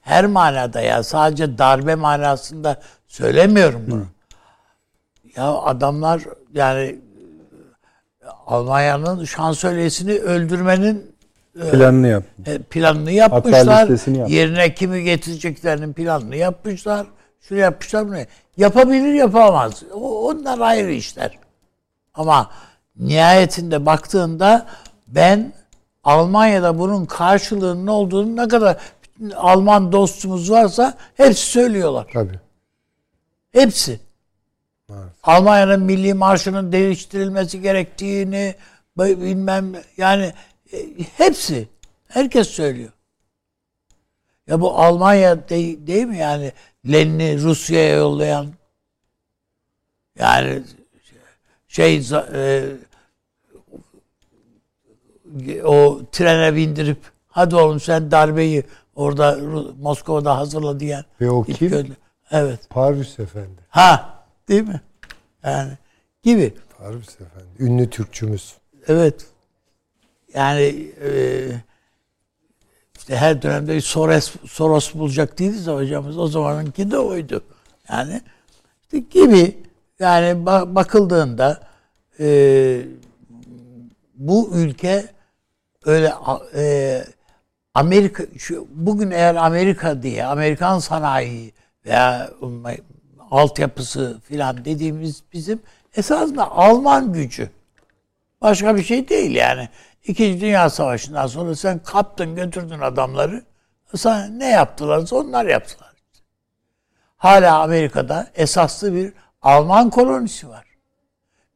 Her 0.00 0.26
manada 0.26 0.80
ya 0.80 1.02
sadece 1.02 1.58
darbe 1.58 1.94
manasında 1.94 2.80
söylemiyorum 3.06 3.84
bunu. 3.88 4.06
Ya 5.36 5.52
adamlar 5.52 6.22
yani 6.54 6.80
e, 8.22 8.26
Almanya'nın 8.46 9.24
şansölyesini 9.24 10.12
öldürmenin 10.12 11.12
Planını 11.70 12.08
yap. 12.08 12.24
e, 12.46 12.58
planını 12.58 13.10
yapmışlar. 13.12 14.08
yap. 14.18 14.30
Yerine 14.30 14.74
kimi 14.74 15.02
getireceklerinin 15.04 15.92
planını 15.92 16.36
yapmışlar. 16.36 17.06
Şunu 17.40 17.58
yapmışlar 17.58 18.08
bunu. 18.08 18.16
Yapabilir 18.56 19.14
yapamaz. 19.14 19.82
O, 19.94 20.28
onlar 20.30 20.58
ayrı 20.58 20.92
işler. 20.92 21.38
Ama 22.14 22.50
nihayetinde 22.96 23.86
baktığında 23.86 24.66
ben 25.06 25.52
Almanya'da 26.04 26.78
bunun 26.78 27.04
karşılığının 27.04 27.86
olduğunu 27.86 28.36
ne 28.36 28.48
kadar 28.48 28.76
Alman 29.36 29.92
dostumuz 29.92 30.50
varsa 30.50 30.94
hepsi 31.14 31.46
söylüyorlar. 31.46 32.06
Tabii. 32.12 32.40
Hepsi. 33.52 34.00
Almanya'nın 35.22 35.80
milli 35.82 36.14
marşının 36.14 36.72
değiştirilmesi 36.72 37.60
gerektiğini 37.60 38.54
bilmem 38.98 39.72
yani 39.96 40.32
e, 40.72 40.78
hepsi. 41.16 41.68
Herkes 42.08 42.48
söylüyor. 42.48 42.90
Ya 44.46 44.60
bu 44.60 44.78
Almanya 44.78 45.48
değil, 45.48 45.86
değil 45.86 46.04
mi 46.04 46.18
yani 46.18 46.52
Lenin'i 46.92 47.42
Rusya'ya 47.42 47.96
yollayan 47.96 48.46
yani 50.18 50.62
şey 51.68 52.08
e, 52.12 52.64
o 55.64 56.00
trene 56.12 56.56
bindirip 56.56 56.98
hadi 57.28 57.56
oğlum 57.56 57.80
sen 57.80 58.10
darbeyi 58.10 58.64
orada 58.94 59.38
Moskova'da 59.80 60.36
hazırla 60.38 60.80
diyen. 60.80 61.04
Ve 61.20 61.30
o 61.30 61.42
kim? 61.44 61.68
gönder- 61.68 61.96
Evet. 62.30 62.60
Parvus 62.70 63.18
Efendi. 63.18 63.62
Ha, 63.68 64.21
değil 64.48 64.68
mi? 64.68 64.80
Yani 65.44 65.72
gibi. 66.22 66.54
Parvus 66.78 67.08
Efendi. 67.08 67.46
Ünlü 67.58 67.90
Türkçümüz. 67.90 68.54
Evet. 68.86 69.26
Yani 70.34 70.92
e, 71.04 71.10
işte 72.98 73.16
her 73.16 73.42
dönemde 73.42 73.80
Soros, 73.80 74.34
Soros 74.46 74.94
bulacak 74.94 75.38
değiliz 75.38 75.66
de 75.66 75.70
hocamız. 75.70 76.18
O 76.18 76.26
zamanınki 76.26 76.90
de 76.90 76.98
oydu. 76.98 77.44
Yani 77.88 78.22
işte 78.82 78.98
gibi 78.98 79.58
yani 79.98 80.44
ba- 80.44 80.74
bakıldığında 80.74 81.60
e, 82.20 82.86
bu 84.14 84.50
ülke 84.54 85.06
öyle 85.84 86.12
e, 86.54 87.04
Amerika 87.74 88.24
şu, 88.38 88.66
bugün 88.70 89.10
eğer 89.10 89.34
Amerika 89.34 90.02
diye 90.02 90.24
Amerikan 90.24 90.78
sanayi 90.78 91.52
veya 91.86 92.30
altyapısı 93.32 94.20
filan 94.20 94.64
dediğimiz 94.64 95.22
bizim 95.32 95.62
esasında 95.96 96.50
Alman 96.50 97.12
gücü. 97.12 97.50
Başka 98.40 98.76
bir 98.76 98.82
şey 98.82 99.08
değil 99.08 99.34
yani. 99.34 99.68
İkinci 100.04 100.40
Dünya 100.40 100.70
Savaşı'ndan 100.70 101.26
sonra 101.26 101.54
sen 101.54 101.78
kaptın 101.78 102.34
götürdün 102.34 102.80
adamları. 102.80 103.44
Sana 103.96 104.26
ne 104.26 104.48
yaptılarsa 104.48 105.16
onlar 105.16 105.46
yaptılar. 105.46 105.92
hala 107.16 107.58
Amerika'da 107.58 108.30
esaslı 108.34 108.94
bir 108.94 109.12
Alman 109.42 109.90
kolonisi 109.90 110.48
var. 110.48 110.64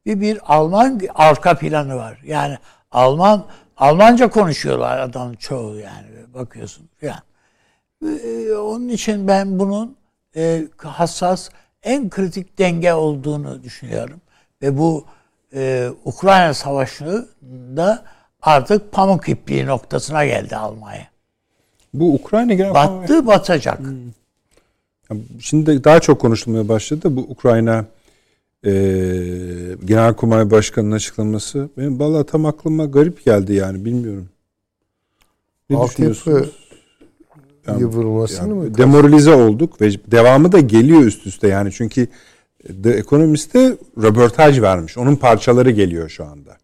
Bir 0.05 0.21
bir 0.21 0.39
Alman 0.55 1.01
arka 1.15 1.57
planı 1.57 1.95
var. 1.95 2.19
Yani 2.23 2.57
Alman 2.91 3.45
Almanca 3.77 4.29
konuşuyorlar 4.29 4.97
adamın 4.99 5.33
çoğu 5.35 5.75
yani 5.75 6.07
bakıyorsun 6.33 6.89
yani. 7.01 7.21
Ee, 8.05 8.53
onun 8.53 8.89
için 8.89 9.27
ben 9.27 9.59
bunun 9.59 9.97
e, 10.35 10.67
hassas 10.77 11.49
en 11.87 12.09
kritik 12.09 12.59
denge 12.59 12.93
olduğunu 12.93 13.63
düşünüyorum. 13.63 14.21
Ve 14.61 14.77
bu 14.77 15.05
e, 15.53 15.89
Ukrayna 16.05 16.53
Savaşı 16.53 17.27
da 17.75 18.03
artık 18.41 18.91
pamuk 18.91 19.29
ipliği 19.29 19.65
noktasına 19.65 20.25
geldi 20.25 20.55
Almanya. 20.55 21.07
Bu 21.93 22.13
Ukrayna 22.13 22.53
genel 22.53 22.73
Battı 22.73 23.27
batacak. 23.27 23.79
Şimdi 25.39 25.83
daha 25.83 25.99
çok 25.99 26.21
konuşulmaya 26.21 26.67
başladı. 26.67 27.15
Bu 27.15 27.21
Ukrayna 27.21 27.85
e, 28.65 28.71
Genelkurmay 29.85 30.51
Başkanı'nın 30.51 30.95
açıklaması. 30.95 31.69
Benim 31.77 31.99
vallahi 31.99 32.25
tam 32.25 32.45
aklıma 32.45 32.85
garip 32.85 33.25
geldi 33.25 33.53
yani 33.53 33.85
bilmiyorum. 33.85 34.29
Ne 35.69 35.77
Altyapı 35.77 35.91
düşünüyorsunuz? 35.91 36.66
Yani- 37.67 37.81
yıpranmasını 37.81 38.49
Yani 38.49 38.53
mı? 38.53 38.77
demoralize 38.77 39.33
olduk 39.33 39.81
ve 39.81 39.91
devamı 40.11 40.51
da 40.51 40.59
geliyor 40.59 41.01
üst 41.01 41.27
üste 41.27 41.47
yani 41.47 41.71
çünkü 41.71 42.07
The 42.83 42.89
Economist'e 42.91 43.77
röportaj 44.01 44.61
vermiş. 44.61 44.97
Onun 44.97 45.15
parçaları 45.15 45.71
geliyor 45.71 46.09
şu 46.09 46.25
anda. 46.25 46.57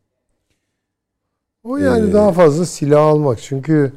O 1.64 1.78
yani 1.78 2.10
Ee, 2.10 2.14
daha 2.14 2.32
fazla 2.32 2.66
silah 2.66 3.02
almak. 3.06 3.40
Çünkü 3.42 3.92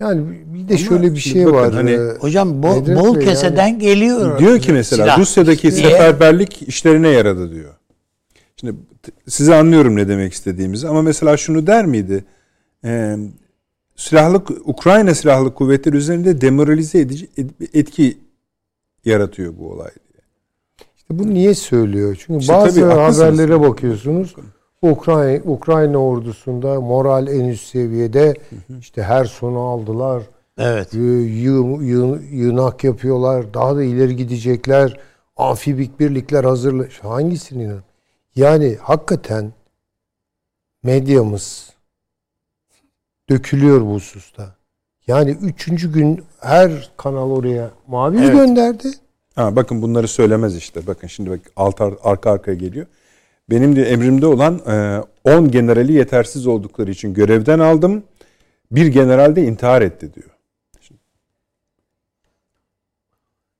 yani 0.00 0.22
bir 0.54 0.68
de 0.68 0.78
şöyle 0.78 1.12
bir 1.12 1.18
şey 1.18 1.44
bakın 1.46 1.56
var. 1.56 1.72
hani- 1.72 1.90
Ee, 1.90 2.16
Hocam 2.20 2.62
bol, 2.62 2.74
Nedret 2.80 2.98
bol 2.98 3.20
keseden 3.20 3.78
geliyor. 3.78 4.38
Diyor 4.38 4.58
ki 4.58 4.72
mesela 4.72 5.02
silah. 5.04 5.18
Rusya'daki 5.18 5.68
Niye? 5.70 5.76
seferberlik 5.90 6.62
işlerine 6.68 7.08
yaradı 7.08 7.54
diyor. 7.54 7.74
Şimdi 8.56 8.74
size 9.28 9.54
anlıyorum 9.54 9.96
ne 9.96 10.08
demek 10.08 10.32
istediğimizi 10.32 10.88
ama 10.88 11.02
mesela 11.02 11.36
şunu 11.36 11.66
der 11.66 11.86
miydi? 11.86 12.24
Ee, 12.84 13.16
silahlı 13.98 14.42
Ukrayna 14.64 15.14
silahlı 15.14 15.54
kuvvetleri 15.54 15.96
üzerinde 15.96 16.40
demoralize 16.40 16.98
edici 16.98 17.28
et- 17.36 17.74
etki 17.74 18.18
yaratıyor 19.04 19.54
bu 19.58 19.72
olay. 19.72 19.90
İşte 20.96 21.18
bu 21.18 21.30
niye 21.34 21.54
söylüyor? 21.54 22.16
Çünkü 22.26 22.40
İşte 22.40 22.52
bazı 22.52 22.80
tabii, 22.80 22.92
haberlere 22.92 23.60
bakıyorsunuz. 23.60 24.34
Ukrayna 24.82 25.42
Ukrayna 25.44 25.98
ordusunda 25.98 26.80
moral 26.80 27.28
en 27.28 27.44
üst 27.44 27.66
seviyede. 27.68 28.34
işte 28.80 29.02
her 29.02 29.24
sonu 29.24 29.58
aldılar. 29.58 30.22
Evet. 30.58 30.94
Yı- 30.94 31.00
yığ- 31.28 31.82
yığ- 31.84 32.24
yığınak 32.34 32.84
yapıyorlar. 32.84 33.54
Daha 33.54 33.76
da 33.76 33.82
ileri 33.82 34.16
gidecekler. 34.16 35.00
Amfibik 35.36 36.00
birlikler 36.00 36.44
hazırla. 36.44 36.84
Hangisini? 37.02 37.70
Yani 38.36 38.76
hakikaten 38.82 39.52
medyamız 40.82 41.70
dökülüyor 43.30 43.80
bu 43.80 43.94
hususta. 43.94 44.54
Yani 45.06 45.30
üçüncü 45.30 45.92
gün 45.92 46.24
her 46.40 46.90
kanal 46.96 47.30
oraya 47.30 47.70
muhabir 47.86 48.18
Evet. 48.22 48.32
gönderdi. 48.32 48.88
Ha, 49.34 49.56
bakın 49.56 49.82
bunları 49.82 50.08
söylemez 50.08 50.56
işte. 50.56 50.86
Bakın 50.86 51.06
şimdi 51.08 51.30
bak 51.30 51.40
alt 51.56 51.80
ar- 51.80 51.94
arka 52.02 52.30
arkaya 52.32 52.54
geliyor. 52.56 52.86
Benim 53.50 53.76
de 53.76 53.82
emrimde 53.90 54.26
olan 54.26 54.60
e, 54.66 55.02
10 55.24 55.50
generali 55.50 55.92
yetersiz 55.92 56.46
oldukları 56.46 56.90
için 56.90 57.14
görevden 57.14 57.58
aldım. 57.58 58.02
Bir 58.70 58.86
general 58.86 59.36
de 59.36 59.42
intihar 59.44 59.82
etti 59.82 60.14
diyor. 60.14 60.30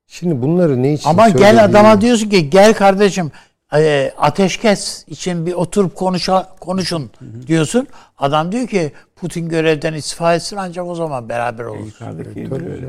Şimdi 0.07 0.41
bunları 0.41 0.83
ne 0.83 0.93
için 0.93 1.09
Ama 1.09 1.29
gel 1.29 1.65
adama 1.65 2.01
diyorsun 2.01 2.29
ki 2.29 2.49
gel 2.49 2.73
kardeşim 2.73 3.31
e, 3.75 4.11
ateşkes 4.17 5.03
için 5.07 5.45
bir 5.45 5.53
oturup 5.53 5.95
konuşa, 5.95 6.49
konuşun 6.59 7.09
diyorsun. 7.47 7.87
Adam 8.17 8.51
diyor 8.51 8.67
ki 8.67 8.91
Putin 9.15 9.49
görevden 9.49 9.93
istifa 9.93 10.35
etsin 10.35 10.57
ancak 10.57 10.87
o 10.87 10.95
zaman 10.95 11.29
beraber 11.29 11.63
olur. 11.65 11.85
Yukarıdaki 11.85 12.39
emir 12.39 12.49
Tabii 12.49 12.65
öyle. 12.69 12.81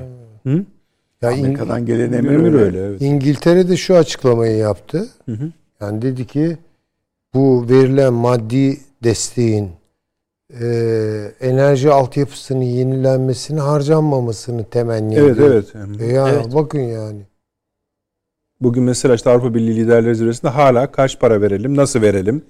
canım. 0.44 0.66
Ya 1.22 1.28
Amerika'dan 1.30 1.86
gelen 1.86 2.12
emir, 2.12 2.30
Emir 2.30 2.44
öyle. 2.52 2.56
öyle 2.56 2.80
evet. 2.86 3.02
İngiltere'de 3.02 3.76
şu 3.76 3.96
açıklamayı 3.96 4.56
yaptı. 4.56 5.08
Yani 5.80 6.02
dedi 6.02 6.26
ki 6.26 6.56
bu 7.34 7.68
verilen 7.68 8.12
maddi 8.12 8.80
desteğin 9.04 9.70
e, 10.60 10.66
enerji 11.40 11.90
altyapısının 11.90 12.62
yenilenmesini 12.62 13.60
harcanmamasını 13.60 14.64
temenni 14.64 15.14
Evet 15.14 15.30
ediyor. 15.30 15.64
evet. 15.74 16.00
E 16.02 16.06
ya 16.06 16.28
Evet. 16.28 16.54
bakın 16.54 16.78
yani. 16.80 17.20
Bugün 18.60 18.82
mesela 18.82 19.14
işte 19.14 19.30
Avrupa 19.30 19.54
Birliği 19.54 19.76
liderleri 19.76 20.14
zirvesinde 20.16 20.50
hala 20.50 20.92
kaç 20.92 21.18
para 21.20 21.40
verelim, 21.40 21.76
nasıl 21.76 22.02
verelim? 22.02 22.42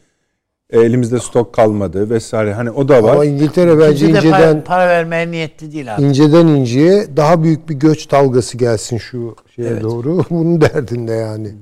E, 0.70 0.80
elimizde 0.80 1.18
stok 1.20 1.54
kalmadı 1.54 2.10
vesaire. 2.10 2.54
Hani 2.54 2.70
o 2.70 2.88
da 2.88 3.02
var. 3.02 3.12
Ama 3.14 3.24
İngiltere 3.24 3.78
bence 3.78 4.06
Kimse 4.06 4.22
de 4.22 4.30
para, 4.30 4.38
inceden 4.40 4.64
para 4.64 4.88
vermeye 4.88 5.30
niyetli 5.30 5.72
değil 5.72 5.94
abi. 5.94 6.02
inceden 6.02 6.46
inceye 6.46 7.16
daha 7.16 7.42
büyük 7.42 7.68
bir 7.68 7.74
göç 7.74 8.10
dalgası 8.10 8.58
gelsin 8.58 8.98
şu 8.98 9.36
şeye 9.56 9.68
Evet. 9.68 9.82
doğru. 9.82 10.24
Bunun 10.30 10.60
derdinde 10.60 11.12
yani. 11.12 11.54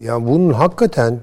Ya 0.00 0.26
bunun 0.26 0.52
hakikaten 0.52 1.20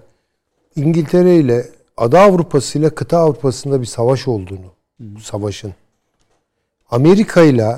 İngiltere 0.75 1.35
ile 1.35 1.65
Ada 1.97 2.21
Avrupası 2.21 2.79
ile 2.79 2.89
kıta 2.89 3.17
Avrupa'sında 3.17 3.81
bir 3.81 3.85
savaş 3.85 4.27
olduğunu, 4.27 4.73
bu 4.99 5.19
savaşın. 5.19 5.73
Amerika 6.91 7.41
ile 7.41 7.75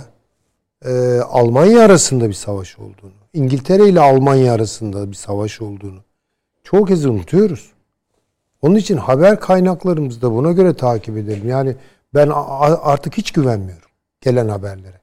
e, 0.86 1.20
Almanya 1.20 1.82
arasında 1.82 2.28
bir 2.30 2.34
savaş 2.34 2.80
olduğunu, 2.80 3.12
İngiltere 3.34 3.90
ile 3.90 4.00
Almanya 4.02 4.54
arasında 4.54 5.10
bir 5.10 5.16
savaş 5.16 5.62
olduğunu 5.62 6.00
çoğu 6.64 6.86
kez 6.86 7.06
unutuyoruz. 7.06 7.72
Onun 8.62 8.76
için 8.76 8.98
haber 8.98 9.40
kaynaklarımızı 9.40 10.22
da 10.22 10.32
buna 10.32 10.52
göre 10.52 10.74
takip 10.74 11.18
edelim. 11.18 11.50
Yani 11.50 11.76
ben 12.14 12.32
artık 12.82 13.18
hiç 13.18 13.32
güvenmiyorum 13.32 13.90
gelen 14.22 14.50
haberlere. 14.50 15.02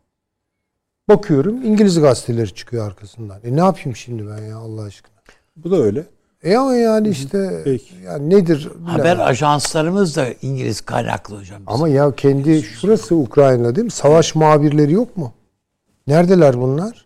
Bakıyorum 1.09 1.63
İngiliz 1.63 2.01
gazeteleri 2.01 2.55
çıkıyor 2.55 2.87
arkasından. 2.87 3.39
E 3.45 3.57
ne 3.57 3.61
yapayım 3.61 3.97
şimdi 3.97 4.27
ben 4.29 4.43
ya 4.43 4.57
Allah 4.59 4.83
aşkına? 4.83 5.15
Bu 5.57 5.71
da 5.71 5.77
öyle. 5.77 6.05
E 6.43 6.57
ama 6.57 6.75
yani 6.75 7.09
işte 7.09 7.61
Peki. 7.65 7.95
yani 8.05 8.31
nedir? 8.31 8.69
Haber 8.85 9.05
bilemem. 9.05 9.27
ajanslarımız 9.27 10.17
da 10.17 10.27
İngiliz 10.43 10.81
kaynaklı 10.81 11.37
hocam. 11.39 11.59
bizim. 11.61 11.73
Ama 11.75 11.89
ya 11.89 12.13
kendi 12.15 12.63
şurası 12.63 13.15
Ukrayna 13.17 13.77
değil 13.77 13.85
mi? 13.85 13.91
Savaş 13.91 14.35
muhabirleri 14.35 14.93
yok 14.93 15.17
mu? 15.17 15.33
Neredeler 16.07 16.61
bunlar? 16.61 17.04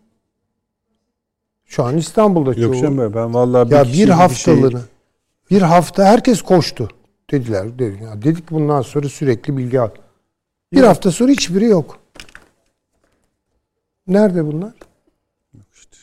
Şu 1.69 1.85
an 1.85 1.97
İstanbul'da 1.97 2.61
Yok 2.61 2.75
çoğu. 2.75 2.83
canım 2.83 3.15
ben 3.15 3.35
vallahi 3.35 3.75
Ya 3.75 3.83
kişi 3.83 3.93
bir 3.93 4.07
şey- 4.07 4.15
haftalığını 4.15 4.81
bir 5.51 5.63
hafta 5.63 6.05
herkes 6.05 6.43
koştu. 6.43 6.89
Dediler. 7.31 7.79
Dedi, 7.79 8.05
ya 8.05 8.23
dedik 8.23 8.51
bundan 8.51 8.83
sonra 8.83 9.09
sürekli 9.09 9.57
bilgi 9.57 9.81
al. 9.81 9.91
Bir 10.73 10.83
hafta 10.83 11.11
sonra 11.11 11.33
hiçbiri 11.33 11.65
yok. 11.65 11.99
Nerede 14.07 14.47
bunlar? 14.47 14.73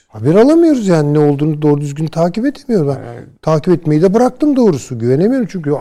Haber 0.07 0.35
alamıyoruz 0.35 0.87
yani 0.87 1.13
ne 1.13 1.19
olduğunu 1.19 1.61
doğru 1.61 1.81
düzgün 1.81 2.07
takip 2.07 2.45
edemiyorum 2.45 2.87
ben. 2.87 3.25
Takip 3.41 3.73
etmeyi 3.73 4.01
de 4.01 4.13
bıraktım 4.13 4.55
doğrusu. 4.55 4.99
Güvenemiyorum 4.99 5.47
çünkü 5.51 5.75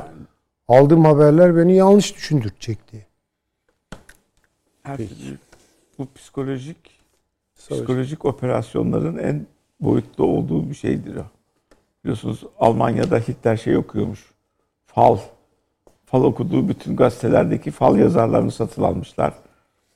aldığım 0.69 1.05
haberler 1.05 1.56
beni 1.56 1.77
yanlış 1.77 2.16
düşündürecek 2.16 2.93
diye. 2.93 3.06
Her 4.82 4.98
bu 5.98 6.09
psikolojik 6.15 6.77
psikolojik 7.56 8.24
operasyonların 8.24 9.19
en 9.19 9.47
boyutlu 9.85 10.24
olduğu 10.24 10.70
bir 10.70 10.74
şeydir 10.74 11.16
o. 11.16 11.24
Biliyorsunuz 12.05 12.40
Almanya'da 12.59 13.19
Hitler 13.19 13.56
şey 13.56 13.77
okuyormuş. 13.77 14.24
Fal. 14.86 15.19
Fal 16.06 16.24
okuduğu 16.24 16.69
bütün 16.69 16.97
gazetelerdeki 16.97 17.70
fal 17.70 17.98
yazarlarını 17.98 18.52
satın 18.52 18.82
almışlar. 18.82 19.35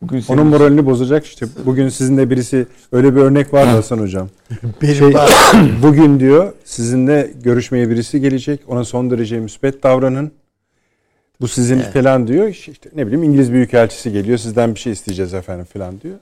Bugün 0.03 0.17
Onun 0.17 0.23
senin- 0.23 0.47
moralini 0.47 0.87
bozacak 0.87 1.27
işte. 1.27 1.47
Bugün 1.67 1.89
sizinle 1.89 2.31
birisi 2.31 2.67
öyle 2.93 3.17
bir 3.17 3.21
örnek 3.21 3.55
var 3.55 3.67
Hasan 3.67 3.99
hocam. 3.99 4.29
Benim 4.83 4.95
Şey, 4.95 5.15
var. 5.15 5.31
bugün 5.83 6.21
diyor 6.21 6.53
sizinle 6.65 7.31
görüşmeye 7.43 7.91
birisi 7.91 8.21
gelecek. 8.21 8.61
Ona 8.69 8.85
son 8.85 9.11
derece 9.11 9.41
müspet 9.41 9.83
davranın. 9.83 10.33
Bu 11.41 11.49
sizin 11.49 11.79
falan 11.81 12.27
diyor. 12.27 12.49
İşte 12.49 12.91
ne 12.95 13.07
bileyim 13.07 13.23
İngiliz 13.23 13.53
Büyükelçisi 13.53 14.13
geliyor. 14.13 14.39
Sizden 14.39 14.75
bir 14.75 14.81
şey 14.81 14.93
isteyeceğiz 14.93 15.35
efendim 15.35 15.65
falan 15.73 16.01
diyor. 16.01 16.17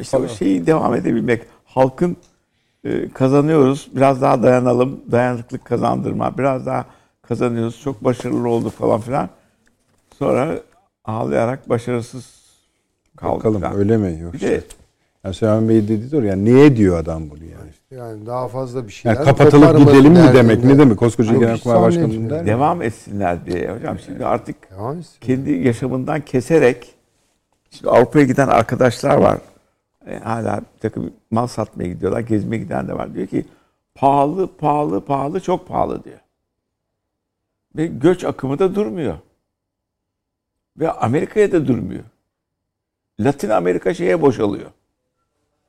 İşte 0.00 0.16
o 0.16 0.28
şeyi 0.28 0.66
devam 0.66 0.94
edebilmek. 0.94 1.42
Halkın 1.64 2.16
kazanıyoruz. 3.14 3.88
Biraz 3.96 4.22
daha 4.22 4.42
dayanalım. 4.42 5.00
Dayanıklık 5.10 5.64
kazandırma. 5.64 6.38
Biraz 6.38 6.66
daha 6.66 6.84
kazanıyoruz. 7.22 7.80
Çok 7.82 8.04
başarılı 8.04 8.48
olduk 8.48 8.72
falan 8.72 9.00
filan. 9.00 9.28
Sonra 10.18 10.54
ağlayarak 11.04 11.68
başarısız 11.68 12.24
kaldık. 13.16 13.36
Bakalım 13.38 13.60
falan. 13.60 13.76
öyle 13.76 13.96
mi? 13.96 14.20
Yok 14.20 14.32
Bir 14.32 14.38
işte. 14.38 14.50
de 14.50 14.62
Yani 15.24 15.34
Süleyman 15.34 15.68
Bey 15.68 15.88
dedi 15.88 16.10
diyor 16.10 16.22
yani 16.22 16.44
niye 16.44 16.76
diyor 16.76 16.98
adam 16.98 17.30
bunu 17.30 17.44
yani? 17.44 17.70
Yani 17.90 18.26
daha 18.26 18.48
fazla 18.48 18.86
bir 18.86 18.92
şeyler 18.92 19.16
Yani 19.16 19.24
kapatılıp 19.24 19.78
gidelim 19.78 20.12
mi 20.12 20.30
demek? 20.34 20.64
Ne 20.64 20.78
demek? 20.78 20.98
Koskoca 20.98 21.32
hiç 21.32 21.38
Genelkurmay 21.40 21.82
Başkanı 21.82 22.04
zannetmiyorum. 22.04 22.38
der 22.38 22.46
devam 22.46 22.82
etsinler 22.82 23.46
diye. 23.46 23.72
Hocam 23.72 23.98
şimdi 24.06 24.26
artık 24.26 24.70
Devam 24.70 24.98
etsin. 24.98 25.16
kendi 25.20 25.50
yaşamından 25.50 26.20
keserek 26.20 26.94
şimdi 27.70 27.90
Avrupa'ya 27.90 28.24
giden 28.24 28.48
arkadaşlar 28.48 29.16
var. 29.16 29.38
E, 30.08 30.18
hala 30.18 30.60
bir 30.60 30.80
takım 30.80 31.12
mal 31.30 31.46
satmaya 31.46 31.88
gidiyorlar. 31.88 32.20
Gezmeye 32.20 32.58
giden 32.58 32.88
de 32.88 32.94
var. 32.94 33.14
Diyor 33.14 33.26
ki 33.26 33.46
pahalı, 33.94 34.56
pahalı, 34.56 35.04
pahalı, 35.04 35.40
çok 35.40 35.68
pahalı 35.68 36.04
diyor. 36.04 36.18
Ve 37.76 37.86
göç 37.86 38.24
akımı 38.24 38.58
da 38.58 38.74
durmuyor. 38.74 39.18
Ve 40.76 40.90
Amerika'ya 40.90 41.52
da 41.52 41.66
durmuyor. 41.66 42.04
Latin 43.20 43.48
Amerika 43.48 43.94
şeye 43.94 44.22
boşalıyor. 44.22 44.70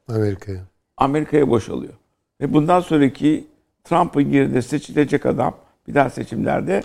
Amerika'ya. 0.08 0.62
Amerika'ya 0.98 1.50
boşalıyor. 1.50 1.94
Ve 2.42 2.54
bundan 2.54 2.80
sonraki 2.80 3.48
Trump'ın 3.84 4.22
yerine 4.22 4.62
seçilecek 4.62 5.26
adam 5.26 5.56
bir 5.88 5.94
daha 5.94 6.10
seçimlerde 6.10 6.84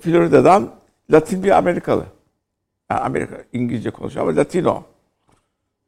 Florida'dan 0.00 0.70
Latin 1.10 1.42
bir 1.42 1.50
Amerikalı. 1.50 2.06
Yani 2.90 3.00
Amerika 3.00 3.44
İngilizce 3.52 3.90
konuşuyor 3.90 4.26
ama 4.28 4.36
Latino. 4.36 4.84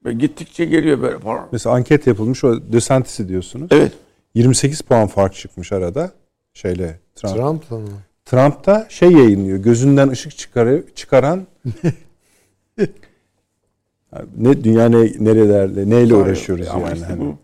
Ve 0.07 0.13
gittikçe 0.13 0.65
geliyor 0.65 1.03
böyle. 1.03 1.17
Mesela 1.53 1.77
anket 1.77 2.07
yapılmış 2.07 2.45
o 2.45 2.73
DeSantis'i 2.73 3.29
diyorsunuz. 3.29 3.69
Evet. 3.71 3.93
28 4.35 4.81
puan 4.81 5.07
fark 5.07 5.35
çıkmış 5.35 5.73
arada 5.73 6.13
şeyle 6.55 7.01
Trump. 7.15 7.35
Trump'la 7.37 7.79
mı? 7.79 7.89
Trump 8.25 8.67
da 8.67 8.87
şey 8.89 9.13
yayınlıyor. 9.13 9.59
Gözünden 9.59 10.09
ışık 10.09 10.37
çıkarı, 10.37 10.85
çıkaran 10.95 11.47
ne 14.37 14.65
dünya 14.65 14.89
ne 14.89 14.99
nerelerle 15.19 15.91
neyle 15.91 16.15
uğraşıyoruz 16.15 16.69
Ama 16.69 16.87
yani. 16.87 16.95
işte 16.95 17.07
hani. 17.07 17.21
bu 17.21 17.37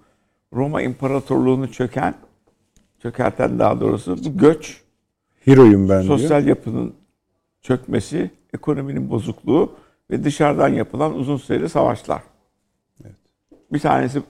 Roma 0.53 0.83
İmparatorluğunu 0.83 1.73
çöken 1.73 2.15
çökerten 3.03 3.59
daha 3.59 3.81
doğrusu 3.81 4.25
bu 4.25 4.39
göç 4.39 4.81
Hero'yum 5.45 5.89
ben 5.89 6.03
diyor. 6.03 6.19
sosyal 6.19 6.47
yapının 6.47 6.95
çökmesi, 7.63 8.31
ekonominin 8.55 9.11
bozukluğu 9.11 9.73
ve 10.11 10.25
dışarıdan 10.25 10.69
yapılan 10.69 11.15
uzun 11.15 11.37
süreli 11.37 11.69
savaşlar. 11.69 12.23
Bir 13.73 13.79
tanesi 13.79 14.23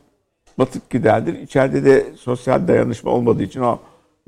batıp 0.58 0.90
giderdir. 0.90 1.34
İçeride 1.34 1.84
de 1.84 2.06
sosyal 2.16 2.68
dayanışma 2.68 3.10
olmadığı 3.10 3.42
için 3.42 3.60
o 3.60 3.78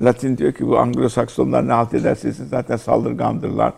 Latin 0.01 0.37
diyor 0.37 0.53
ki 0.53 0.67
bu 0.67 0.77
Anglo-Saksonlar 0.77 1.67
ne 1.67 1.71
halt 1.71 1.93
ederse 1.93 2.31
zaten 2.31 2.75
saldırgandırlar. 2.75 3.73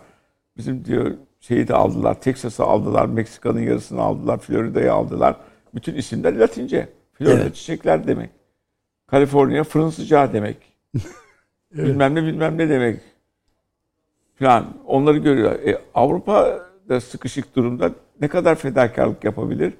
Bizim 0.57 0.85
diyor 0.85 1.11
şeyi 1.39 1.67
de 1.67 1.73
aldılar, 1.73 2.21
Texas'ı 2.21 2.63
aldılar, 2.63 3.05
Meksika'nın 3.05 3.59
yarısını 3.59 4.01
aldılar, 4.01 4.37
Florida'yı 4.37 4.93
aldılar. 4.93 5.35
Bütün 5.75 5.95
isimler 5.95 6.39
Latince. 6.39 6.89
Florida 7.13 7.41
Evet. 7.41 7.55
çiçekler 7.55 8.07
demek. 8.07 8.29
Kaliforniya 9.07 9.63
fırın 9.63 9.89
sıcağı 9.89 10.33
demek. 10.33 10.57
Bilmem 11.73 12.15
ne 12.15 12.23
bilmem 12.23 12.57
ne 12.57 12.69
demek. 12.69 12.99
Falan. 14.39 14.65
Onları 14.85 15.17
görüyor. 15.17 15.51
E, 15.51 15.81
Avrupa 15.93 16.59
da 16.89 17.01
sıkışık 17.01 17.55
durumda 17.55 17.91
ne 18.21 18.27
kadar 18.27 18.55
fedakarlık 18.55 19.23
yapabilir? 19.23 19.73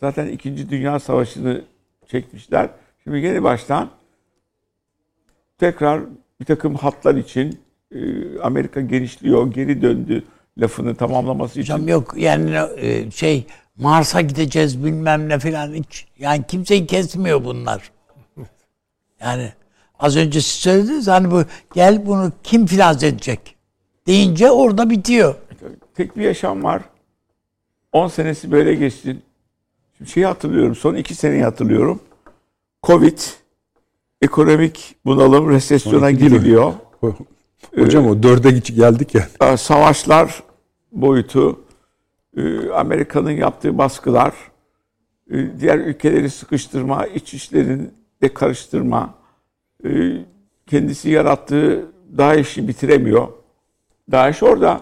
Zaten 0.00 0.26
İkinci 0.26 0.70
Dünya 0.70 1.00
Savaşı'nı 1.00 1.64
çekmişler. 2.06 2.70
Şimdi 3.04 3.18
yeni 3.18 3.42
baştan 3.42 3.90
tekrar 5.58 6.02
bir 6.40 6.44
takım 6.44 6.74
hatlar 6.74 7.14
için 7.14 7.60
e, 7.94 7.98
Amerika 8.38 8.80
genişliyor, 8.80 9.52
geri 9.52 9.82
döndü 9.82 10.24
lafını 10.58 10.94
tamamlaması 10.94 11.60
için. 11.60 11.72
Hocam 11.72 11.88
yok 11.88 12.14
yani 12.16 12.56
e, 12.76 13.10
şey 13.10 13.46
Mars'a 13.76 14.20
gideceğiz 14.20 14.84
bilmem 14.84 15.28
ne 15.28 15.38
filan 15.38 15.74
hiç. 15.74 16.06
Yani 16.18 16.44
kimseyi 16.48 16.86
kesmiyor 16.86 17.44
bunlar. 17.44 17.90
Yani 19.20 19.52
az 19.98 20.16
önce 20.16 20.40
siz 20.40 20.52
söylediniz 20.52 21.08
hani 21.08 21.30
bu 21.30 21.42
gel 21.74 22.06
bunu 22.06 22.32
kim 22.42 22.66
finanse 22.66 23.06
edecek 23.06 23.56
deyince 24.06 24.50
orada 24.50 24.90
bitiyor. 24.90 25.34
Tek 25.94 26.16
bir 26.16 26.22
yaşam 26.22 26.64
var. 26.64 26.82
10 27.92 28.08
senesi 28.08 28.52
böyle 28.52 28.74
geçsin. 28.74 29.22
Şimdi 29.98 30.10
şeyi 30.10 30.26
hatırlıyorum. 30.26 30.74
Son 30.74 30.94
2 30.94 31.14
seneyi 31.14 31.42
hatırlıyorum. 31.42 32.00
Covid, 32.82 33.18
ekonomik 34.22 34.96
bunalım, 35.04 35.50
resesyona 35.50 36.10
iki 36.10 36.24
giriliyor. 36.24 36.72
Hocam 37.78 38.06
o 38.06 38.22
dörde 38.22 38.50
geldik 38.50 39.14
ya. 39.14 39.28
Ee, 39.40 39.56
Savaşlar 39.56 40.42
boyutu, 40.92 41.60
e, 42.36 42.70
Amerika'nın 42.70 43.30
yaptığı 43.30 43.78
baskılar, 43.78 44.34
e, 45.30 45.60
diğer 45.60 45.78
ülkeleri 45.78 46.30
sıkıştırma, 46.30 47.06
iç 47.06 47.34
işlerini 47.34 47.90
de 48.22 48.34
karıştırma, 48.34 49.14
kendisi 50.66 51.10
yarattığı 51.10 51.86
DAEŞ'i 52.18 52.68
bitiremiyor. 52.68 53.28
DAEŞ 54.10 54.42
orada. 54.42 54.80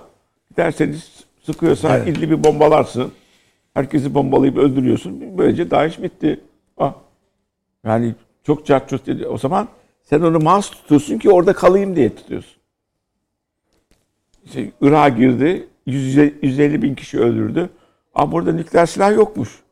Giderseniz 0.51 1.25
sıkıyorsa 1.43 1.97
Evet. 1.99 2.09
illi 2.09 2.31
bir 2.31 2.45
bombalarsın. 2.45 3.13
Herkesi 3.75 4.15
bombalayıp 4.15 4.57
öldürüyorsun. 4.57 5.39
Böylece 5.39 5.71
DAEŞ 5.71 6.03
bitti. 6.03 6.41
Ah. 6.79 6.95
Yani 7.85 8.15
çok 8.43 8.67
çarçurt 8.67 9.07
dedi. 9.07 9.27
O 9.27 9.39
zaman 9.39 9.69
sen 10.03 10.21
onu 10.21 10.39
mas 10.39 10.71
tutuyorsun 10.71 11.19
ki 11.19 11.31
orada 11.31 11.53
kalayım 11.53 11.97
diye 11.97 12.15
tutuyorsun. 12.15 12.57
İşte 14.45 14.73
Irak'a 14.81 15.09
girdi. 15.09 15.69
100, 15.87 16.17
150 16.43 16.83
bin 16.83 16.95
kişi 16.95 17.21
öldürdü. 17.21 17.71
Ama 18.15 18.33
burada 18.33 18.53
nükleer 18.53 18.87
silah 18.87 19.15
yokmuş. 19.15 19.63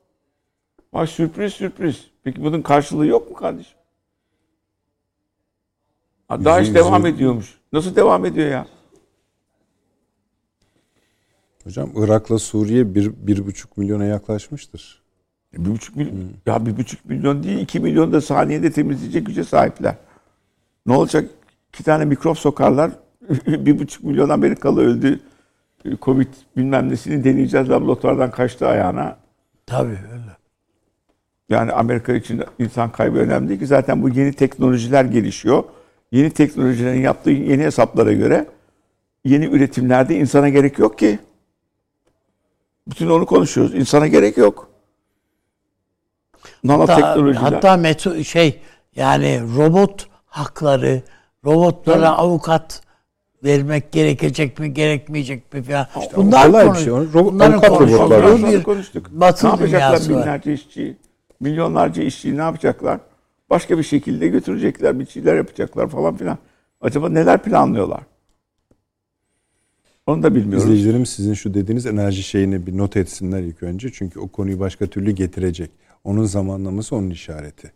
Bak 0.93 1.09
sürpriz 1.09 1.53
sürpriz. 1.53 2.11
Peki 2.25 2.45
bunun 2.45 2.63
karşılığı 2.63 3.07
yok 3.07 3.31
mu 3.31 3.37
kardeşim? 3.37 3.79
Ha, 6.29 6.45
DAEŞ 6.45 6.67
Yüzde- 6.67 6.79
devam 6.79 7.07
ediyormuş. 7.07 7.59
Nasıl 7.73 7.97
devam 7.97 8.25
ediyor 8.25 8.49
ya? 8.51 8.67
Hocam 11.65 11.91
Irak'la 11.97 12.39
Suriye 12.39 12.95
bir, 12.95 13.13
bir 13.27 13.47
buçuk 13.47 13.79
milyona 13.79 14.05
yaklaşmıştır. 14.05 15.03
Bir 15.53 15.71
buçuk 15.71 15.97
milyon, 15.97 16.15
ya 16.47 16.67
bir 16.67 16.77
buçuk 16.77 17.05
milyon 17.05 17.43
değil, 17.43 17.59
iki 17.59 17.81
milyon 17.81 18.13
da 18.13 18.21
saniyede 18.21 18.73
temizleyecek 18.73 19.27
güce 19.27 19.45
sahipler. 19.45 19.95
Ne 20.87 20.97
olacak? 20.97 21.31
İki 21.69 21.85
tane 21.85 22.05
mikrop 22.05 22.39
sokarlar. 22.39 22.91
bir 23.47 23.79
buçuk 23.79 24.05
milyon 24.05 24.29
Amerikalı 24.29 24.81
öldü. 24.81 25.21
Covid 26.03 26.29
bilmem 26.57 26.89
nesini 26.89 27.25
deneyeceğiz. 27.25 27.71
Laboratuvardan 27.71 28.31
kaçtı 28.31 28.67
ayağına. 28.67 29.17
Tabii 29.67 29.99
öyle. 30.13 30.37
Yani 31.49 31.73
Amerika 31.73 32.13
için 32.13 32.43
insan 32.59 32.93
kaybı 32.93 33.19
önemli 33.19 33.49
değil 33.49 33.61
ki. 33.61 33.67
Zaten 33.67 34.03
bu 34.03 34.09
yeni 34.09 34.33
teknolojiler 34.33 35.05
gelişiyor. 35.05 35.65
Yeni 36.13 36.31
teknolojilerin 36.31 37.01
yaptığı 37.01 37.31
yeni 37.31 37.63
hesaplara 37.63 38.13
göre 38.13 38.47
yeni 39.25 39.45
üretimlerde 39.45 40.17
insana 40.17 40.49
gerek 40.49 40.79
yok 40.79 40.99
ki. 40.99 41.19
Bütün 42.87 43.11
onu 43.11 43.27
konuşuyoruz. 43.27 43.75
İnsana 43.75 44.07
gerek 44.07 44.37
yok. 44.37 44.69
Hatta, 46.43 46.49
Nanoteknolojiler. 46.65 47.43
hatta 47.53 47.77
meto, 47.77 48.25
şey 48.25 48.61
yani 48.97 49.41
robot 49.57 50.07
hakları, 50.27 51.03
robotlara 51.45 52.09
avukat 52.11 52.83
vermek 53.45 53.93
gerekecek 53.93 54.59
mi 54.59 54.75
gerekmeyecek 54.75 55.53
mi 55.55 55.63
falan. 55.63 55.87
Bunlar 56.17 56.47
kolay 56.47 56.65
bir 56.65 56.69
konu- 56.69 56.79
şey. 56.79 56.93
Ro- 56.93 57.25
bunların 57.25 57.61
konuşulduğu 57.61 58.47
bir 58.53 58.63
konuştuk. 58.63 59.07
batı 59.11 59.47
ne 59.47 59.51
yapacaklar 59.51 59.91
dünyası 59.91 60.15
var. 60.15 60.23
binlerce 60.23 60.53
işçi, 60.53 60.97
milyonlarca 61.41 62.03
işçiyi 62.03 62.37
ne 62.37 62.43
yapacaklar? 62.43 62.99
Başka 63.51 63.79
bir 63.79 63.83
şekilde 63.83 64.29
götürecekler, 64.29 64.99
bir 65.01 65.07
şeyler 65.07 65.37
yapacaklar 65.37 65.89
falan 65.89 66.17
filan. 66.17 66.39
Acaba 66.81 67.09
neler 67.09 67.43
planlıyorlar? 67.43 68.01
Onu 70.07 70.23
da 70.23 70.35
bilmiyoruz. 70.35 70.65
İzleyicilerim 70.65 71.07
sizin 71.07 71.35
şu 71.35 71.55
dediğiniz 71.55 71.87
enerji 71.87 72.23
şeyini 72.23 72.67
bir 72.67 72.79
not 72.79 72.97
etsinler 72.97 73.41
ilk 73.41 73.63
önce. 73.63 73.93
Çünkü 73.93 74.21
o 74.21 74.29
konuyu 74.29 74.61
başka 74.61 74.87
türlü 74.87 75.11
getirecek. 75.11 75.71
Onun 76.05 76.25
zamanlaması 76.25 76.97
onun 76.97 77.11
işareti. 77.11 77.73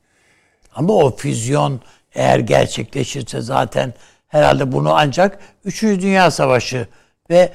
Ama 0.75 0.93
o 0.93 1.17
füzyon 1.17 1.81
eğer 2.15 2.39
gerçekleşirse 2.39 3.41
zaten 3.41 3.95
herhalde 4.29 4.73
bunu 4.73 4.95
ancak 4.95 5.39
3. 5.65 5.83
Dünya 5.83 6.31
Savaşı 6.31 6.87
ve 7.31 7.53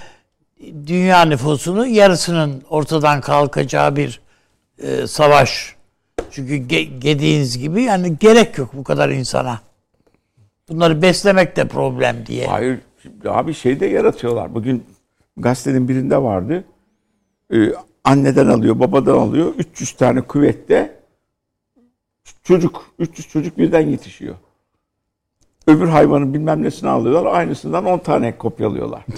dünya 0.88 1.26
nüfusunun 1.26 1.86
yarısının 1.86 2.64
ortadan 2.70 3.22
kalkacağı 3.22 3.96
bir 3.96 4.22
e, 4.84 5.08
savaş. 5.08 5.76
Çünkü 6.32 6.54
ge- 6.54 7.02
dediğiniz 7.02 7.58
gibi 7.58 7.84
yani 7.84 8.18
gerek 8.20 8.58
yok 8.58 8.70
bu 8.74 8.84
kadar 8.84 9.10
insana. 9.10 9.62
Bunları 10.70 11.02
beslemek 11.02 11.56
de 11.56 11.68
problem 11.68 12.26
diye. 12.26 12.48
Hayır. 12.48 12.80
Şimdi 13.02 13.30
Abi 13.30 13.54
şey 13.54 13.80
de 13.80 13.86
yaratıyorlar. 13.86 14.56
Bugün 14.56 14.84
gazetenin 15.38 15.88
birinde 15.88 16.22
vardı. 16.22 16.64
Ee, 17.54 17.74
anneden 18.04 18.48
alıyor, 18.48 18.80
babadan 18.80 19.18
alıyor. 19.18 19.54
300 19.58 19.92
tane 19.92 20.22
küvette 20.28 21.00
çocuk, 22.44 22.86
300 23.00 23.30
çocuk 23.30 23.58
birden 23.58 23.88
yetişiyor. 23.88 24.36
Öbür 25.68 25.88
hayvanın 25.88 26.34
bilmem 26.34 26.64
nesini 26.64 26.90
alıyorlar. 26.90 27.34
Aynısından 27.34 27.86
10 27.86 28.00
tane 28.00 28.38
kopyalıyorlar. 28.38 29.06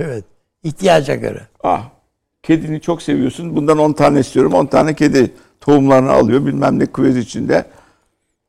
Evet. 0.00 0.24
İhtiyaca 0.62 1.14
göre. 1.14 1.48
Ah, 1.62 1.90
kedini 2.42 2.80
çok 2.80 3.02
seviyorsun. 3.02 3.56
Bundan 3.56 3.78
10 3.78 3.92
tane 3.92 4.20
istiyorum. 4.20 4.54
10 4.54 4.66
tane 4.66 4.94
kedi 4.94 5.32
tohumlarını 5.60 6.10
alıyor. 6.10 6.46
Bilmem 6.46 6.78
ne 6.78 6.86
küvez 6.86 7.16
içinde. 7.16 7.64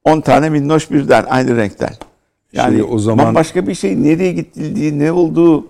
10 0.03 0.21
tane 0.21 0.49
minnoş 0.49 0.91
birden 0.91 1.25
aynı 1.29 1.57
renkten. 1.57 1.93
Yani 2.53 2.75
Şey, 2.75 2.85
o 2.89 2.99
zaman- 2.99 3.35
başka 3.35 3.67
bir 3.67 3.73
şey 3.75 4.03
nereye 4.03 4.33
gittiği, 4.33 4.99
ne 4.99 5.11
olduğu 5.11 5.61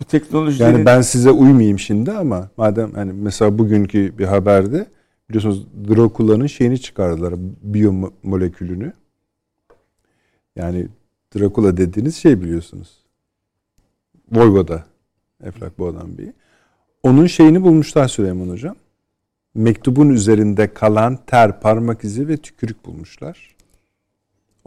bu 0.00 0.04
teknolojilerin 0.08 0.72
Yani 0.72 0.86
ben 0.86 1.00
size 1.00 1.30
uymayayım 1.30 1.78
şimdi 1.78 2.12
ama 2.12 2.48
madem 2.56 2.92
hani 2.92 3.12
mesela 3.12 3.58
bugünkü 3.58 4.18
bir 4.18 4.24
haberde 4.24 4.86
biliyorsunuz 5.28 5.66
Drakula'nın 5.88 6.46
şeyini 6.46 6.80
çıkardılar. 6.80 7.34
Biyomolekülünü. 7.62 8.92
Yani 10.56 10.88
Drakula 11.36 11.76
dediğiniz 11.76 12.16
şey 12.16 12.40
biliyorsunuz. 12.40 12.88
Voyvoda. 14.32 14.84
Eflak 15.44 15.78
Boğdan 15.78 16.18
Bey. 16.18 16.32
Onun 17.02 17.26
şeyini 17.26 17.62
bulmuşlar 17.62 18.08
Süleyman 18.08 18.48
Hocam. 18.48 18.76
Mektubun 19.54 20.08
üzerinde 20.10 20.74
kalan 20.74 21.18
ter, 21.26 21.60
parmak 21.60 22.04
izi 22.04 22.28
ve 22.28 22.36
tükürük 22.36 22.86
bulmuşlar. 22.86 23.56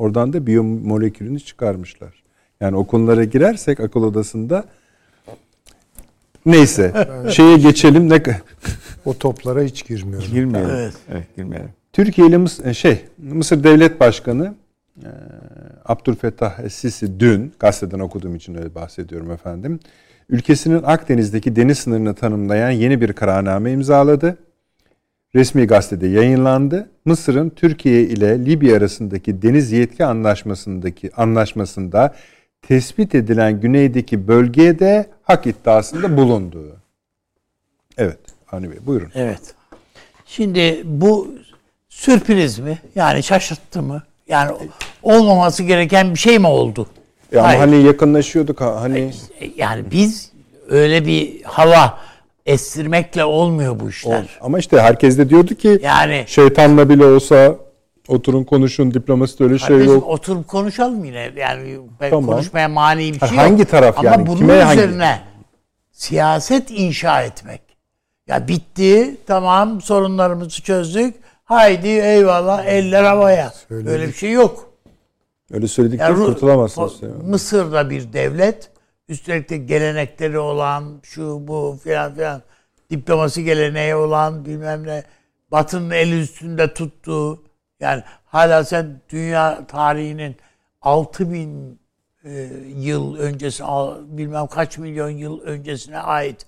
Oradan 0.02 0.34
da 0.34 0.48
biyomolekülünü 0.48 1.40
çıkarmışlar. 1.40 2.24
Yani 2.60 2.76
o 2.76 2.88
konulara 2.88 3.24
girersek 3.24 3.80
akıl 3.80 4.04
odasında 4.04 4.66
neyse 6.46 7.08
şeye 7.30 7.58
geçelim 7.58 8.10
ne 8.10 8.22
o 9.06 9.14
toplara 9.14 9.62
hiç 9.62 9.88
girmiyorum. 9.88 10.28
Girmeyelim. 10.32 10.76
Evet. 10.76 10.94
evet 11.12 11.36
girmeyelim. 11.36 11.70
Türkiye 11.94 12.28
ile 12.28 12.38
Mısır, 12.38 12.66
e, 12.66 12.74
şey 12.74 13.06
Mısır 13.18 13.64
Devlet 13.64 14.00
Başkanı 14.00 14.56
e, 14.98 15.10
Abdülfettah 15.86 16.70
Sisi 16.70 17.20
dün 17.20 17.54
gazeteden 17.60 18.00
okuduğum 18.00 18.36
için 18.36 18.56
öyle 18.56 18.76
bahsediyorum 18.76 19.32
efendim. 19.32 19.80
Ülkesinin 20.30 20.84
Akdeniz'deki 20.84 21.56
deniz 21.56 21.78
sınırını 21.78 22.16
tanımlayan 22.16 22.72
yeni 22.72 23.02
bir 23.02 23.14
kararname 23.14 23.72
imzaladı. 23.72 24.38
Resmi 25.36 25.68
gazetede 25.68 26.08
yayınlandı. 26.08 26.90
Mısır'ın 27.06 27.50
Türkiye 27.50 28.02
ile 28.02 28.46
Libya 28.46 28.78
arasındaki 28.78 29.42
deniz 29.42 29.72
yetki 29.72 30.06
anlaşmasındaki 30.06 31.12
anlaşmasında 31.16 32.16
tespit 32.62 33.16
edilen 33.16 33.62
güneydeki 33.62 34.28
bölgeye 34.28 34.80
de 34.80 35.06
hak 35.24 35.48
iddiasında 35.48 36.18
bulunduğu. 36.18 36.76
Evet, 37.98 38.20
Avni 38.52 38.72
Bey 38.72 38.78
buyurun. 38.86 39.12
Evet. 39.16 39.56
Şimdi 40.26 40.82
bu 40.86 41.36
sürpriz 41.90 42.60
mi? 42.60 42.80
Yani 42.96 43.24
şaşırttı 43.24 43.82
mı? 43.82 44.04
Yani 44.28 44.52
olmaması 45.04 45.64
gereken 45.64 46.14
bir 46.14 46.20
şey 46.20 46.40
mi 46.40 46.48
oldu? 46.48 46.88
Ya 47.32 47.44
ama 47.44 47.60
hani 47.60 47.84
yakınlaşıyorduk 47.84 48.62
hani 48.62 49.14
yani 49.56 49.84
biz 49.92 50.32
öyle 50.70 51.06
bir 51.06 51.44
hava 51.44 52.00
estirmekle 52.46 53.26
olmuyor 53.26 53.80
bu 53.80 53.90
işler. 53.90 54.40
O, 54.42 54.46
ama 54.46 54.60
işte 54.60 54.82
herkes 54.82 55.18
de 55.18 55.30
diyordu 55.30 55.56
ki 55.56 55.80
yani 55.84 56.24
şeytanla 56.28 56.90
bile 56.90 57.06
olsa 57.06 57.56
oturun 58.08 58.44
konuşun 58.44 58.94
diplomasi 58.94 59.40
de 59.40 59.44
öyle 59.44 59.60
şey 59.60 59.86
yok. 59.86 60.08
Oturup 60.08 60.48
konuşalım 60.48 61.06
yine. 61.06 61.32
Yani 61.38 61.78
tamam. 62.00 62.26
konuşmaya 62.26 62.70
mani 62.70 63.14
bir 63.14 63.20
şey 63.20 63.38
hangi 63.38 63.62
yok. 63.62 63.70
taraf 63.70 64.00
ama 64.00 64.10
yani? 64.10 64.28
Bunun 64.28 64.38
Kime 64.38 64.54
üzerine 64.54 65.06
hangi? 65.06 65.22
siyaset 65.92 66.72
inşa 66.72 67.22
etmek. 67.22 67.62
Ya 68.28 68.48
bitti 68.48 69.18
tamam 69.28 69.82
sorunlarımızı 69.82 70.62
çözdük. 70.62 71.16
Haydi 71.44 71.88
eyvallah 71.88 72.66
eller 72.66 73.04
havaya. 73.04 73.54
Söyledik. 73.68 73.92
Öyle 73.92 74.08
bir 74.08 74.14
şey 74.14 74.32
yok. 74.32 74.70
Öyle 75.54 75.68
söyledikçe 75.68 76.04
yani, 76.04 76.26
kurtulamazsınız. 76.26 77.02
Yani. 77.02 77.14
Mısır'da 77.24 77.90
bir 77.90 78.14
devlet 78.14 78.71
üstelik 79.12 79.50
de 79.50 79.58
gelenekleri 79.58 80.40
olan 80.40 81.00
şu 81.04 81.48
bu 81.48 81.80
filan 81.84 82.16
filan 82.16 82.42
diplomasi 82.90 83.44
geleneği 83.44 83.96
olan 83.96 84.46
bilmem 84.46 84.88
ne 84.88 85.04
Batı'nın 85.52 85.90
eli 85.90 86.22
üstünde 86.22 86.74
tuttuğu 86.74 87.44
yani 87.80 88.04
hala 88.26 88.64
sen 88.64 89.02
dünya 89.10 89.68
tarihinin 89.68 90.36
6000 90.82 91.80
e, 92.26 92.50
yıl 92.78 93.16
öncesi 93.16 93.64
bilmem 94.08 94.48
kaç 94.48 94.78
milyon 94.78 95.10
yıl 95.10 95.42
öncesine 95.42 96.00
ait 96.00 96.46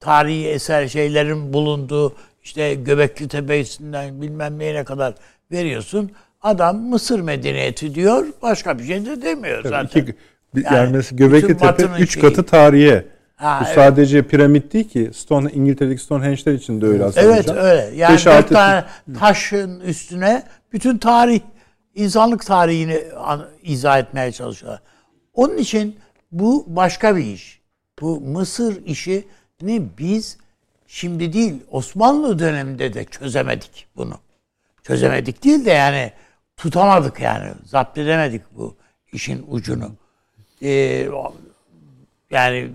tarihi 0.00 0.48
eser 0.48 0.88
şeylerin 0.88 1.52
bulunduğu 1.52 2.16
işte 2.42 2.74
Göbekli 2.74 3.28
Tepesi'nden 3.28 4.22
bilmem 4.22 4.58
neyine 4.58 4.84
kadar 4.84 5.14
veriyorsun. 5.52 6.12
Adam 6.42 6.76
Mısır 6.76 7.20
medeniyeti 7.20 7.94
diyor. 7.94 8.26
Başka 8.42 8.78
bir 8.78 8.84
şey 8.84 9.06
de 9.06 9.22
demiyor 9.22 9.62
Tabii 9.62 9.68
zaten. 9.68 10.02
Iki, 10.02 10.16
yani, 10.54 10.76
yani 10.76 10.96
mesela 10.96 11.16
Göbekli 11.16 11.56
Tepe 11.56 11.88
3 11.98 12.20
katı 12.20 12.42
tarihe. 12.42 13.06
Ha, 13.36 13.58
Bu 13.60 13.64
evet. 13.66 13.74
sadece 13.74 14.22
piramit 14.22 14.72
değil 14.72 14.88
ki. 14.88 15.10
Stone 15.14 15.50
İngiltere'deki 15.50 16.02
Stonehenge 16.02 16.54
için 16.54 16.80
de 16.80 16.86
öyle 16.86 17.04
aslında. 17.04 17.26
Evet 17.26 17.42
hocam. 17.42 17.56
öyle. 17.56 17.90
Yani 17.96 18.14
Beş, 18.14 18.26
dört 18.26 18.48
tane 18.48 18.84
taşın 19.18 19.80
üstüne 19.80 20.42
bütün 20.72 20.98
tarih, 20.98 21.40
insanlık 21.94 22.46
tarihini 22.46 23.00
izah 23.62 23.98
etmeye 23.98 24.32
çalışıyorlar. 24.32 24.80
Onun 25.34 25.56
için 25.56 25.96
bu 26.32 26.64
başka 26.68 27.16
bir 27.16 27.24
iş. 27.24 27.60
Bu 28.00 28.20
Mısır 28.20 28.86
işi 28.86 29.24
ne 29.62 29.80
biz 29.98 30.38
şimdi 30.86 31.32
değil 31.32 31.54
Osmanlı 31.70 32.38
döneminde 32.38 32.94
de 32.94 33.04
çözemedik 33.04 33.86
bunu. 33.96 34.14
Çözemedik 34.82 35.44
değil 35.44 35.64
de 35.64 35.70
yani 35.70 36.12
tutamadık 36.56 37.20
yani. 37.20 37.50
Zapt 37.64 37.98
edemedik 37.98 38.42
bu 38.56 38.76
işin 39.12 39.44
ucunu. 39.48 39.90
Ee, 40.62 41.08
yani 42.30 42.70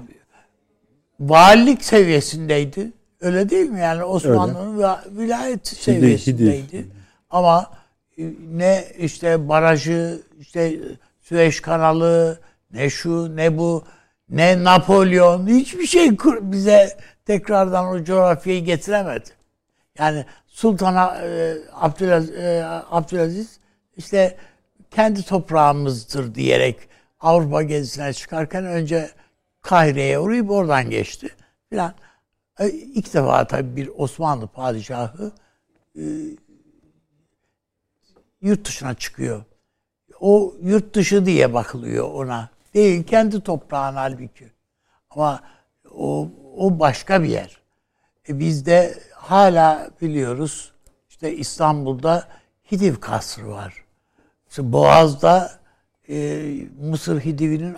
valilik 1.20 1.84
seviyesindeydi. 1.84 2.92
Öyle 3.22 3.50
değil 3.50 3.70
mi? 3.70 3.80
Yani 3.80 4.04
Osmanlı'nın 4.04 4.98
vilayet 5.18 5.68
seviyesindeydi. 5.68 6.78
Hidi. 6.78 6.88
Ama 7.30 7.72
e, 8.18 8.24
ne 8.52 8.86
işte 8.98 9.50
barajı, 9.50 10.22
işte 10.40 10.80
Süveyş 11.22 11.62
kanalı, 11.62 12.40
ne 12.74 12.90
şu, 12.90 13.36
ne 13.36 13.58
bu, 13.58 13.84
ne 14.30 14.64
Napolyon, 14.64 15.48
hiçbir 15.48 15.86
şey 15.86 16.18
bize 16.42 16.98
tekrardan 17.26 17.88
o 17.88 18.04
coğrafyayı 18.04 18.66
getiremedi. 18.66 19.30
Yani 20.00 20.26
Sultan 20.48 20.96
e, 20.96 21.54
Abdülaziz, 21.74 22.36
e, 22.36 22.64
Abdülaziz 22.92 23.60
işte 23.98 24.38
kendi 24.92 25.24
toprağımızdır 25.24 26.36
diyerek 26.36 26.87
Avrupa 27.20 27.64
gezisine 27.64 28.14
çıkarken 28.14 28.66
önce 28.66 29.12
Kahire'ye 29.62 30.20
uğrayıp 30.20 30.52
oradan 30.52 30.90
geçti 30.90 31.30
filan. 31.70 31.94
E, 32.60 32.70
ilk 32.70 33.14
defa 33.14 33.48
tabii 33.48 33.76
bir 33.76 33.90
Osmanlı 33.98 34.48
padişahı 34.48 35.32
e, 35.96 36.04
yurt 38.42 38.66
dışına 38.68 38.94
çıkıyor. 38.94 39.44
O 40.20 40.56
yurt 40.62 40.96
dışı 40.96 41.26
diye 41.26 41.54
bakılıyor 41.54 42.12
ona. 42.12 42.50
Değil 42.74 43.04
kendi 43.04 43.42
toprağın 43.42 43.96
halbuki. 43.96 44.52
Ama 45.10 45.42
o, 45.92 46.30
o 46.58 46.80
başka 46.80 47.24
bir 47.24 47.30
yer. 47.30 47.58
E 48.30 48.40
biz 48.40 48.66
de 48.66 49.00
hala 49.14 49.90
biliyoruz 50.02 50.72
işte 51.10 51.36
İstanbul'da 51.36 52.28
Hidiv 52.72 52.96
Kasrı 52.96 53.50
var. 53.50 53.86
İşte 54.50 54.74
Boğaz'da 54.74 55.60
e, 56.10 56.46
Mısır 56.82 57.22
Hidivi'nin 57.22 57.76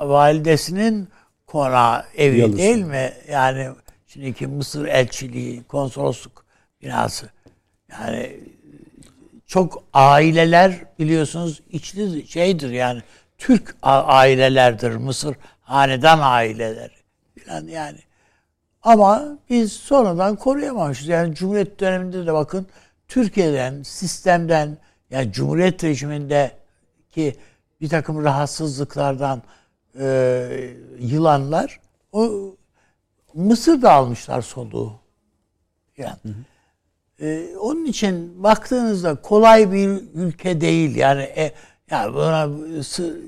validesinin 0.00 1.08
konağı 1.46 2.04
evi 2.16 2.38
Yalısı. 2.38 2.58
değil 2.58 2.84
mi? 2.84 3.12
Yani 3.30 3.68
şimdiki 4.06 4.46
Mısır 4.46 4.84
elçiliği, 4.86 5.62
konsolosluk 5.62 6.44
binası. 6.82 7.30
Yani 7.90 8.40
çok 9.46 9.84
aileler 9.92 10.74
biliyorsunuz 10.98 11.62
içli 11.70 12.28
şeydir 12.28 12.70
yani 12.70 13.02
Türk 13.38 13.76
ailelerdir 13.82 14.96
Mısır 14.96 15.36
hanedan 15.60 16.18
aileleri 16.22 16.94
falan 17.46 17.66
yani. 17.66 17.98
Ama 18.82 19.38
biz 19.50 19.72
sonradan 19.72 20.36
koruyamamışız. 20.36 21.08
Yani 21.08 21.34
Cumhuriyet 21.34 21.80
döneminde 21.80 22.26
de 22.26 22.32
bakın 22.32 22.66
Türkiye'den, 23.08 23.82
sistemden 23.82 24.78
yani 25.10 25.32
Cumhuriyet 25.32 25.84
rejimindeki 25.84 27.36
bir 27.80 27.88
takım 27.88 28.24
rahatsızlıklardan 28.24 29.42
e, 30.00 30.70
yılanlar 30.98 31.80
o 32.12 32.30
Mısır'da 33.34 33.92
almışlar 33.92 34.42
soluğu. 34.42 34.92
Yani. 35.96 36.18
Hı 36.22 36.28
hı. 36.28 36.34
E, 37.26 37.56
onun 37.56 37.84
için 37.84 38.42
baktığınızda 38.42 39.14
kolay 39.14 39.72
bir 39.72 39.88
ülke 40.14 40.60
değil. 40.60 40.96
Yani 40.96 41.22
e, 41.22 41.52
yani 41.90 42.14
buna 42.14 42.48
sı, 42.82 43.20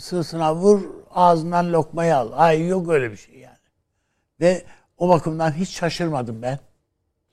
sırtına 0.00 0.54
vur 0.54 0.80
ağzından 1.10 1.72
lokmayı 1.72 2.16
al. 2.16 2.32
Hayır 2.32 2.66
yok 2.66 2.88
öyle 2.88 3.12
bir 3.12 3.16
şey 3.16 3.38
yani. 3.38 3.56
Ve 4.40 4.62
o 4.98 5.08
bakımdan 5.08 5.52
hiç 5.52 5.68
şaşırmadım 5.68 6.42
ben. 6.42 6.58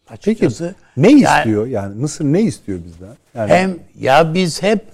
Açıkçası. 0.10 0.76
Peki 0.96 1.08
ne 1.08 1.22
yani, 1.22 1.38
istiyor? 1.38 1.68
Yani 1.68 1.96
Mısır 1.96 2.26
ne 2.26 2.42
istiyor 2.42 2.80
bizden? 2.86 3.16
Yani... 3.36 3.52
Hem 3.52 3.80
ya 4.00 4.34
biz 4.34 4.64
hep 4.64 4.86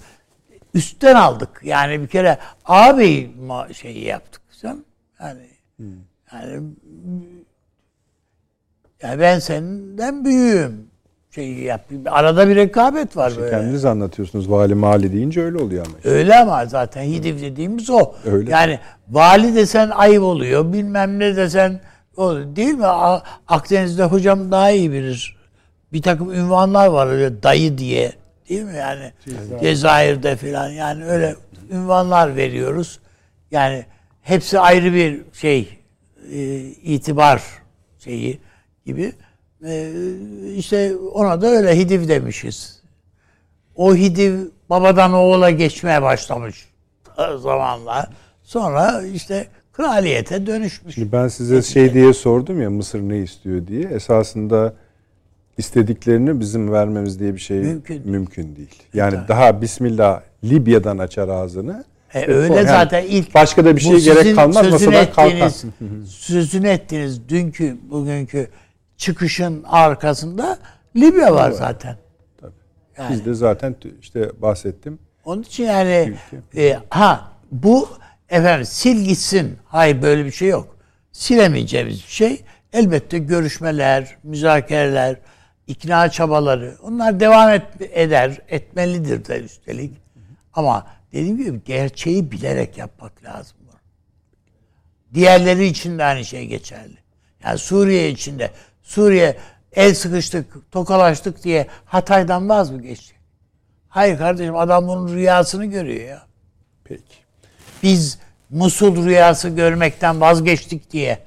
üstten 0.74 1.14
aldık. 1.14 1.60
Yani 1.64 2.02
bir 2.02 2.06
kere 2.06 2.38
ağabey 2.64 3.30
şeyi 3.72 4.04
yaptık. 4.04 4.42
Sen 4.50 4.84
yani 5.20 5.46
hmm. 5.76 5.86
yani 6.32 6.62
yani 9.02 9.20
ben 9.20 9.38
senden 9.38 10.24
büyüğüm 10.24 10.86
şeyi 11.34 11.64
yap. 11.64 11.80
Arada 12.06 12.48
bir 12.48 12.56
rekabet 12.56 13.16
var 13.16 13.30
işte 13.30 13.42
böyle. 13.42 13.50
Kendiniz 13.50 13.84
anlatıyorsunuz 13.84 14.50
vali 14.50 14.74
mali 14.74 15.12
deyince 15.12 15.42
öyle 15.42 15.58
oluyor 15.58 15.86
ama. 15.86 15.96
Işte. 15.96 16.10
Öyle 16.10 16.36
ama 16.36 16.66
zaten 16.66 17.02
Hidiv 17.02 17.40
dediğimiz 17.40 17.90
o. 17.90 18.12
Öyle. 18.24 18.50
Yani 18.50 18.78
vali 19.10 19.54
desen 19.54 19.90
ayıp 19.90 20.22
oluyor. 20.22 20.72
Bilmem 20.72 21.18
ne 21.18 21.36
desen 21.36 21.80
o 22.16 22.34
değil 22.34 22.74
mi? 22.74 22.86
Akdeniz'de 23.48 24.04
hocam 24.04 24.50
daha 24.50 24.70
iyi 24.70 24.92
bilir. 24.92 25.36
bir 25.92 26.02
takım 26.02 26.32
ünvanlar 26.32 26.86
var 26.86 27.06
öyle 27.06 27.42
dayı 27.42 27.78
diye 27.78 28.12
değil 28.52 28.64
mi 28.64 28.76
yani 28.76 29.12
Cezayir'de 29.60 30.36
falan 30.36 30.68
yani 30.68 31.04
öyle 31.04 31.36
ünvanlar 31.70 32.36
veriyoruz. 32.36 33.00
Yani 33.50 33.84
hepsi 34.22 34.58
ayrı 34.60 34.92
bir 34.92 35.20
şey 35.32 35.78
e, 36.32 36.58
itibar 36.62 37.42
şeyi 37.98 38.40
gibi. 38.86 39.12
E, 39.66 39.92
işte 40.56 40.96
ona 40.96 41.42
da 41.42 41.46
öyle 41.46 41.78
hidiv 41.78 42.08
demişiz. 42.08 42.82
O 43.74 43.94
hidiv 43.94 44.38
babadan 44.70 45.12
oğula 45.12 45.50
geçmeye 45.50 46.02
başlamış 46.02 46.68
zamanla. 47.38 48.10
Sonra 48.42 49.02
işte 49.14 49.46
kraliyete 49.72 50.46
dönüşmüş. 50.46 50.94
Şimdi 50.94 51.12
ben 51.12 51.28
size 51.28 51.62
şey 51.62 51.94
diye 51.94 52.12
sordum 52.12 52.62
ya 52.62 52.70
Mısır 52.70 53.00
ne 53.00 53.18
istiyor 53.18 53.66
diye. 53.66 53.82
Esasında 53.82 54.74
istediklerini 55.58 56.40
bizim 56.40 56.72
vermemiz 56.72 57.20
diye 57.20 57.34
bir 57.34 57.40
şey 57.40 57.58
mümkün, 57.58 58.10
mümkün 58.10 58.56
değil. 58.56 58.82
Yani 58.94 59.14
evet. 59.18 59.28
daha 59.28 59.62
Bismillah 59.62 60.20
Libya'dan 60.44 60.98
açar 60.98 61.28
ağzını. 61.28 61.84
E, 62.14 62.26
öyle 62.26 62.54
yani 62.54 62.68
zaten 62.68 63.04
ilk 63.04 63.34
başka 63.34 63.64
da 63.64 63.76
bir 63.76 63.80
şey 63.80 64.00
gerek 64.00 64.36
kalmaz 64.36 64.70
masadan 64.70 65.12
kalkar. 65.12 65.52
Sözünü 66.06 66.68
ettiğiniz 66.68 67.28
dünkü 67.28 67.76
bugünkü 67.90 68.48
çıkışın 68.96 69.64
arkasında 69.68 70.58
Libya 70.96 71.34
var 71.34 71.50
zaten. 71.50 71.96
Tabii. 72.40 72.52
Yani. 72.98 73.12
Biz 73.12 73.26
de 73.26 73.34
zaten 73.34 73.74
işte 74.00 74.30
bahsettim. 74.42 74.98
Onun 75.24 75.42
için 75.42 75.64
yani 75.64 76.14
e, 76.56 76.78
ha 76.90 77.32
bu 77.52 77.88
efendim 78.28 78.66
sil 78.78 78.98
gitsin. 79.04 79.56
Hayır 79.64 80.02
böyle 80.02 80.24
bir 80.24 80.30
şey 80.30 80.48
yok. 80.48 80.76
Silemeyeceğimiz 81.12 81.94
bir 81.94 82.12
şey. 82.12 82.42
Elbette 82.72 83.18
görüşmeler, 83.18 84.16
müzakereler, 84.22 85.16
ikna 85.66 86.10
çabaları 86.10 86.76
onlar 86.82 87.20
devam 87.20 87.50
et, 87.50 87.62
eder, 87.80 88.38
etmelidir 88.48 89.24
de 89.24 89.40
üstelik. 89.40 89.92
Ama 90.54 90.86
dediğim 91.12 91.36
gibi 91.36 91.64
gerçeği 91.64 92.30
bilerek 92.30 92.78
yapmak 92.78 93.24
lazım. 93.24 93.56
Diğerleri 95.14 95.66
için 95.66 95.98
de 95.98 96.04
aynı 96.04 96.24
şey 96.24 96.46
geçerli. 96.46 96.96
Yani 97.44 97.58
Suriye 97.58 98.10
için 98.10 98.38
de 98.38 98.50
Suriye 98.82 99.36
el 99.72 99.94
sıkıştık, 99.94 100.72
tokalaştık 100.72 101.44
diye 101.44 101.66
Hatay'dan 101.84 102.48
vaz 102.48 102.70
mı 102.70 102.82
geçti? 102.82 103.14
Hayır 103.88 104.18
kardeşim 104.18 104.56
adam 104.56 104.88
bunun 104.88 105.14
rüyasını 105.14 105.66
görüyor 105.66 106.08
ya. 106.08 106.22
Peki. 106.84 107.14
Biz 107.82 108.18
Musul 108.50 109.04
rüyası 109.04 109.48
görmekten 109.48 110.20
vazgeçtik 110.20 110.90
diye. 110.90 111.18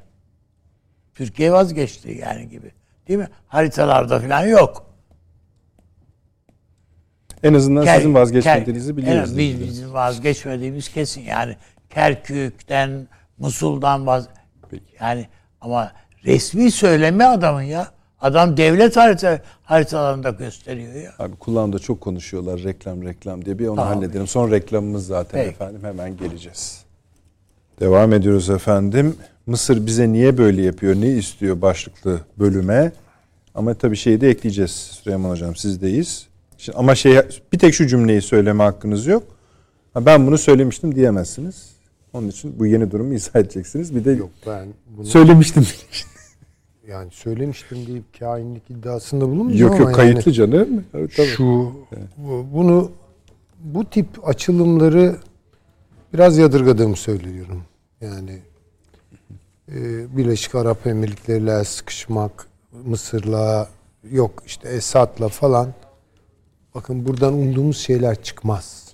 Türkiye 1.15 1.51
vazgeçti 1.51 2.11
yani 2.11 2.49
gibi. 2.49 2.71
Değil 3.07 3.19
mi? 3.19 3.27
Haritalarda 3.47 4.19
falan 4.19 4.47
yok. 4.47 4.85
En 7.43 7.53
azından 7.53 7.83
Ker, 7.85 7.95
sizin 7.97 8.13
vazgeçmediğinizi 8.13 8.97
biliyoruz. 8.97 9.31
En 9.31 9.37
biz, 9.37 9.61
bizim 9.61 9.93
vazgeçmediğimiz 9.93 10.89
kesin. 10.89 11.21
Yani 11.21 11.55
Kerkük'ten, 11.89 13.07
Musul'dan 13.37 14.07
vaz... 14.07 14.27
Peki. 14.69 14.83
Yani 14.99 15.27
ama 15.61 15.91
resmi 16.25 16.71
söyleme 16.71 17.23
adamın 17.23 17.61
ya. 17.61 17.87
Adam 18.21 18.57
devlet 18.57 18.97
harita, 18.97 19.39
haritalarında 19.63 20.29
gösteriyor 20.29 20.93
ya. 20.93 21.11
Abi 21.19 21.35
kulağımda 21.35 21.79
çok 21.79 22.01
konuşuyorlar 22.01 22.63
reklam 22.63 23.03
reklam 23.03 23.45
diye. 23.45 23.59
Bir 23.59 23.67
onu 23.67 23.75
tamam. 23.75 23.93
halledelim. 23.93 24.27
Son 24.27 24.51
reklamımız 24.51 25.07
zaten 25.07 25.39
Peki. 25.43 25.49
efendim. 25.49 25.83
Hemen 25.83 26.17
geleceğiz. 26.17 26.85
Devam 27.79 28.13
ediyoruz 28.13 28.49
efendim. 28.49 29.17
Mısır 29.45 29.85
bize 29.85 30.13
niye 30.13 30.37
böyle 30.37 30.61
yapıyor, 30.61 30.95
ne 30.95 31.09
istiyor 31.09 31.61
başlıklı 31.61 32.21
bölüme. 32.39 32.91
Ama 33.55 33.73
tabii 33.73 33.95
şeyi 33.95 34.21
de 34.21 34.29
ekleyeceğiz 34.29 34.71
Süleyman 34.71 35.29
Hocam 35.29 35.55
sizdeyiz. 35.55 36.27
Şimdi, 36.57 36.77
ama 36.77 36.95
şey 36.95 37.15
bir 37.53 37.59
tek 37.59 37.73
şu 37.73 37.87
cümleyi 37.87 38.21
söyleme 38.21 38.63
hakkınız 38.63 39.07
yok. 39.07 39.23
Ben 39.95 40.27
bunu 40.27 40.37
söylemiştim 40.37 40.95
diyemezsiniz. 40.95 41.75
Onun 42.13 42.27
için 42.27 42.59
bu 42.59 42.65
yeni 42.65 42.91
durumu 42.91 43.13
izah 43.13 43.35
edeceksiniz. 43.35 43.95
Bir 43.95 44.05
de 44.05 44.11
yok 44.11 44.29
ben 44.47 44.67
bunu 44.97 45.05
söylemiştim. 45.05 45.67
yani 46.87 47.11
söylemiştim 47.11 47.77
deyip 47.87 48.19
kainlik 48.19 48.69
iddiasında 48.69 49.25
bulunmuyor 49.25 49.59
Yok 49.59 49.79
yok 49.79 49.95
kayıtlı 49.95 50.31
yani, 50.31 50.33
canım. 50.33 50.83
Evet, 50.93 51.11
tabii. 51.17 51.27
Şu 51.27 51.71
evet. 51.97 52.07
bunu 52.53 52.91
bu 53.63 53.85
tip 53.85 54.07
açılımları 54.27 55.15
biraz 56.13 56.37
yadırgadığımı 56.37 56.95
söylüyorum. 56.95 57.63
Yani 58.01 58.39
Birleşik 59.67 60.55
Arap 60.55 60.87
Emirlikleri'yle 60.87 61.63
sıkışmak, 61.63 62.47
Mısır'la 62.85 63.69
yok 64.11 64.43
işte 64.45 64.69
Esad'la 64.69 65.29
falan 65.29 65.73
bakın 66.75 67.07
buradan 67.07 67.33
umduğumuz 67.33 67.77
şeyler 67.77 68.23
çıkmaz. 68.23 68.85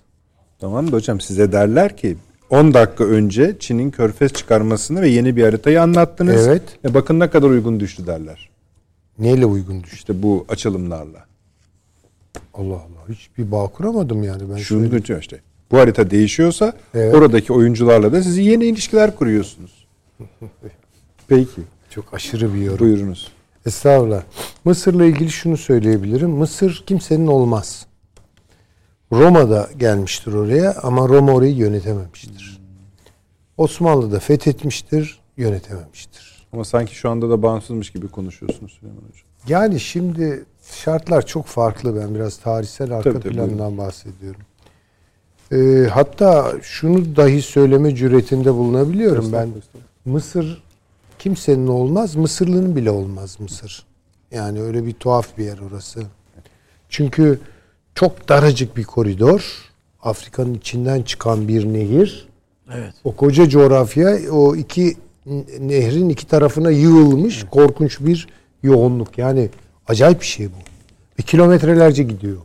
Tamam 0.59 0.91
da 0.91 0.95
hocam 0.95 1.21
size 1.21 1.51
derler 1.51 1.97
ki 1.97 2.17
10 2.49 2.73
dakika 2.73 3.03
önce 3.03 3.55
Çin'in 3.59 3.91
körfez 3.91 4.33
çıkarmasını 4.33 5.01
ve 5.01 5.09
yeni 5.09 5.35
bir 5.35 5.43
haritayı 5.43 5.81
anlattınız. 5.81 6.47
Evet. 6.47 6.63
E 6.85 6.93
bakın 6.93 7.19
ne 7.19 7.29
kadar 7.29 7.49
uygun 7.49 7.79
düştü 7.79 8.07
derler. 8.07 8.49
Neyle 9.19 9.45
uygun 9.45 9.83
düştü? 9.83 9.95
İşte 9.95 10.23
bu 10.23 10.45
açılımlarla. 10.49 11.25
Allah 12.53 12.75
Allah. 12.75 13.09
Hiçbir 13.09 13.51
bağ 13.51 13.67
kuramadım 13.67 14.23
yani. 14.23 14.49
Ben 14.49 14.57
Şunu 14.57 15.03
diyor 15.03 15.19
işte. 15.19 15.39
Bu 15.71 15.77
harita 15.77 16.11
değişiyorsa 16.11 16.73
evet. 16.93 17.15
oradaki 17.15 17.53
oyuncularla 17.53 18.11
da 18.11 18.23
siz 18.23 18.37
yeni 18.37 18.65
ilişkiler 18.65 19.15
kuruyorsunuz. 19.15 19.80
Peki. 21.27 21.61
Çok 21.89 22.13
aşırı 22.13 22.53
bir 22.53 22.61
yorum. 22.61 22.79
Buyurunuz. 22.79 23.31
Estağfurullah. 23.65 24.23
Mısır'la 24.65 25.05
ilgili 25.05 25.29
şunu 25.31 25.57
söyleyebilirim. 25.57 26.29
Mısır 26.29 26.83
kimsenin 26.87 27.27
olmaz. 27.27 27.85
Roma'da 29.11 29.69
gelmiştir 29.77 30.33
oraya 30.33 30.73
ama 30.83 31.07
Roma 31.07 31.31
orayı 31.31 31.55
yönetememiştir. 31.55 32.61
Osmanlı 33.57 34.11
da 34.11 34.19
fethetmiştir, 34.19 35.19
yönetememiştir. 35.37 36.47
Ama 36.53 36.65
sanki 36.65 36.95
şu 36.95 37.09
anda 37.09 37.29
da 37.29 37.41
bağımsızmış 37.41 37.89
gibi 37.89 38.07
konuşuyorsunuz 38.07 38.71
Süleyman 38.71 39.01
Hocam. 39.01 39.27
Yani 39.47 39.79
şimdi 39.79 40.45
şartlar 40.71 41.25
çok 41.25 41.45
farklı. 41.45 41.95
Ben 42.01 42.15
biraz 42.15 42.37
tarihsel 42.37 42.91
arka 42.91 43.13
tabii, 43.13 43.29
planından 43.29 43.57
buyurun. 43.57 43.77
bahsediyorum. 43.77 44.41
Ee, 45.51 45.87
hatta 45.89 46.53
şunu 46.61 47.15
dahi 47.15 47.41
söyleme 47.41 47.95
cüretinde 47.95 48.53
bulunabiliyorum 48.53 49.31
ben. 49.33 49.49
Mısır 50.05 50.63
kimsenin 51.19 51.67
olmaz, 51.67 52.15
Mısırlı'nın 52.15 52.75
bile 52.75 52.91
olmaz 52.91 53.37
Mısır. 53.39 53.85
Yani 54.31 54.61
öyle 54.61 54.85
bir 54.85 54.93
tuhaf 54.93 55.37
bir 55.37 55.45
yer 55.45 55.59
orası. 55.59 56.03
Çünkü 56.89 57.39
çok 57.95 58.29
daracık 58.29 58.77
bir 58.77 58.83
koridor. 58.83 59.71
Afrika'nın 60.01 60.53
içinden 60.53 61.01
çıkan 61.01 61.47
bir 61.47 61.65
nehir. 61.73 62.27
Evet. 62.73 62.93
O 63.03 63.15
koca 63.15 63.49
coğrafya 63.49 64.31
o 64.31 64.55
iki 64.55 64.97
nehrin 65.59 66.09
iki 66.09 66.27
tarafına 66.27 66.71
yığılmış 66.71 67.39
evet. 67.41 67.51
korkunç 67.51 67.99
bir 67.99 68.27
yoğunluk. 68.63 69.17
Yani 69.17 69.49
acayip 69.87 70.21
bir 70.21 70.25
şey 70.25 70.47
bu. 70.47 70.57
Ve 71.19 71.23
kilometrelerce 71.23 72.03
gidiyor. 72.03 72.41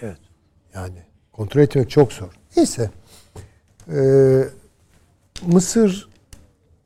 Evet. 0.00 0.18
Yani 0.74 0.98
kontrol 1.32 1.60
etmek 1.60 1.90
çok 1.90 2.12
zor. 2.12 2.28
Neyse. 2.56 2.90
Ee, 3.92 4.44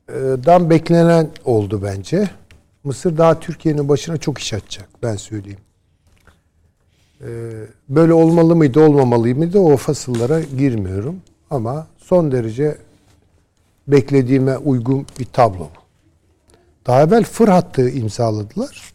Mısır'dan 0.07 0.69
beklenen 0.69 1.29
oldu 1.45 1.81
bence. 1.83 2.29
Mısır 2.83 3.17
daha 3.17 3.39
Türkiye'nin 3.39 3.89
başına 3.89 4.17
çok 4.17 4.37
iş 4.37 4.53
açacak. 4.53 4.89
Ben 5.03 5.15
söyleyeyim. 5.15 5.59
Ee, 7.21 7.27
böyle 7.89 8.13
olmalı 8.13 8.55
mıydı, 8.55 8.79
olmamalı 8.79 9.35
mıydı 9.35 9.59
o 9.59 9.77
fasıllara 9.77 10.41
girmiyorum. 10.41 11.21
Ama 11.49 11.87
son 11.97 12.31
derece 12.31 12.77
beklediğime 13.87 14.57
uygun 14.57 15.07
bir 15.19 15.25
tablo. 15.25 15.69
Daha 16.87 17.01
evvel 17.01 17.23
fır 17.23 17.47
hattı 17.47 17.89
imzaladılar. 17.89 18.93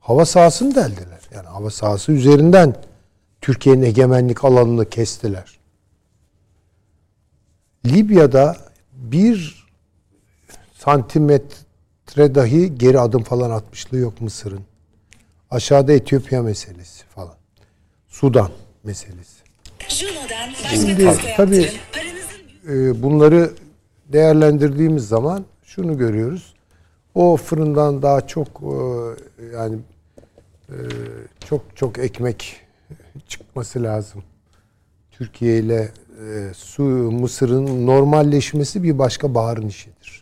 Hava 0.00 0.24
sahasını 0.24 0.74
deldiler. 0.74 1.20
Yani 1.34 1.46
hava 1.46 1.70
sahası 1.70 2.12
üzerinden 2.12 2.74
Türkiye'nin 3.40 3.82
egemenlik 3.82 4.44
alanını 4.44 4.88
kestiler. 4.88 5.58
Libya'da 7.86 8.56
bir 8.92 9.67
santimetre 10.78 12.34
dahi 12.34 12.78
geri 12.78 13.00
adım 13.00 13.22
falan 13.22 13.50
atmışlığı 13.50 13.98
yok 13.98 14.20
Mısır'ın. 14.20 14.60
Aşağıda 15.50 15.92
Etiyopya 15.92 16.42
meselesi 16.42 17.04
falan. 17.04 17.34
Sudan 18.08 18.50
meselesi. 18.84 19.38
Şimdi 20.70 21.16
tabii 21.36 21.70
e, 22.68 23.02
bunları 23.02 23.50
değerlendirdiğimiz 24.12 25.08
zaman 25.08 25.44
şunu 25.64 25.98
görüyoruz. 25.98 26.54
O 27.14 27.36
fırından 27.36 28.02
daha 28.02 28.26
çok 28.26 28.48
e, 28.48 29.46
yani 29.54 29.78
e, 30.68 30.76
çok 31.48 31.76
çok 31.76 31.98
ekmek 31.98 32.60
çıkması 33.28 33.82
lazım. 33.82 34.22
Türkiye 35.10 35.58
ile 35.58 35.92
su 36.54 36.82
Mısır'ın 36.82 37.86
normalleşmesi 37.86 38.82
bir 38.82 38.98
başka 38.98 39.34
baharın 39.34 39.68
işidir. 39.68 40.17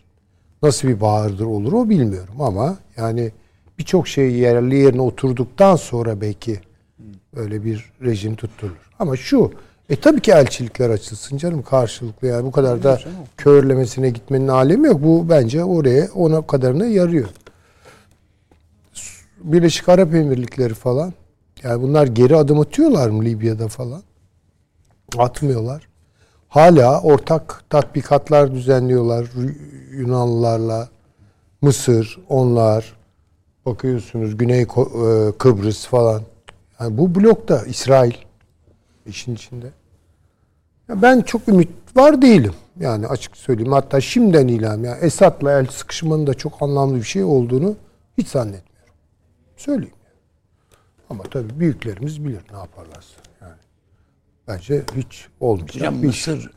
Nasıl 0.63 0.87
bir 0.87 1.01
bahardır 1.01 1.45
olur 1.45 1.73
o 1.73 1.89
bilmiyorum 1.89 2.41
ama 2.41 2.77
yani 2.97 3.31
birçok 3.79 4.07
şey 4.07 4.31
yerli 4.31 4.75
yerine 4.75 5.01
oturduktan 5.01 5.75
sonra 5.75 6.21
belki 6.21 6.59
öyle 7.35 7.65
bir 7.65 7.91
rejim 8.01 8.35
tutturulur. 8.35 8.89
Ama 8.99 9.15
şu 9.15 9.51
e 9.89 9.95
tabii 9.95 10.21
ki 10.21 10.31
elçilikler 10.31 10.89
açılsın 10.89 11.37
canım 11.37 11.61
karşılıklı 11.63 12.27
yani 12.27 12.45
bu 12.45 12.51
kadar 12.51 12.83
da 12.83 12.99
körlemesine 13.37 14.09
gitmenin 14.09 14.47
alemi 14.47 14.87
yok. 14.87 15.03
Bu 15.03 15.29
bence 15.29 15.63
oraya 15.63 16.07
ona 16.15 16.47
kadarına 16.47 16.85
yarıyor. 16.85 17.29
Birleşik 19.43 19.89
Arap 19.89 20.15
Emirlikleri 20.15 20.73
falan 20.73 21.13
yani 21.63 21.81
bunlar 21.81 22.07
geri 22.07 22.35
adım 22.35 22.59
atıyorlar 22.59 23.09
mı 23.09 23.25
Libya'da 23.25 23.67
falan? 23.67 24.01
Atmıyorlar. 25.17 25.86
Hala 26.49 27.01
ortak 27.01 27.63
tatbikatlar 27.69 28.51
düzenliyorlar 28.53 29.27
Yunanlılarla. 29.91 30.89
Mısır, 31.61 32.19
onlar 32.29 32.97
bakıyorsunuz 33.65 34.37
Güney 34.37 34.61
e, 34.61 34.65
Kıbrıs 35.37 35.87
falan. 35.87 36.21
Yani 36.79 36.97
bu 36.97 37.15
blokta 37.15 37.65
İsrail 37.65 38.13
işin 39.05 39.35
içinde. 39.35 39.71
Ya 40.89 41.01
ben 41.01 41.21
çok 41.21 41.47
ümit 41.47 41.69
var 41.95 42.21
değilim. 42.21 42.53
Yani 42.79 43.07
açık 43.07 43.37
söyleyeyim. 43.37 43.71
Hatta 43.71 44.01
şimdiden 44.01 44.47
ilan. 44.47 44.83
Yani 44.83 44.97
Esad'la 45.01 45.59
el 45.59 45.67
sıkışmanın 45.67 46.27
da 46.27 46.33
çok 46.33 46.61
anlamlı 46.61 46.95
bir 46.95 47.03
şey 47.03 47.23
olduğunu 47.23 47.75
hiç 48.17 48.27
zannetmiyorum. 48.27 48.93
Söyleyeyim. 49.57 49.95
Ama 51.09 51.23
tabii 51.23 51.59
büyüklerimiz 51.59 52.25
bilir 52.25 52.41
ne 52.51 52.57
yaparlarsa. 52.57 53.26
Bence 54.47 54.83
hiç 54.95 55.27
olmayacak 55.39 55.75
Hocam 55.75 56.01
bir. 56.01 56.07
Mısır 56.07 56.51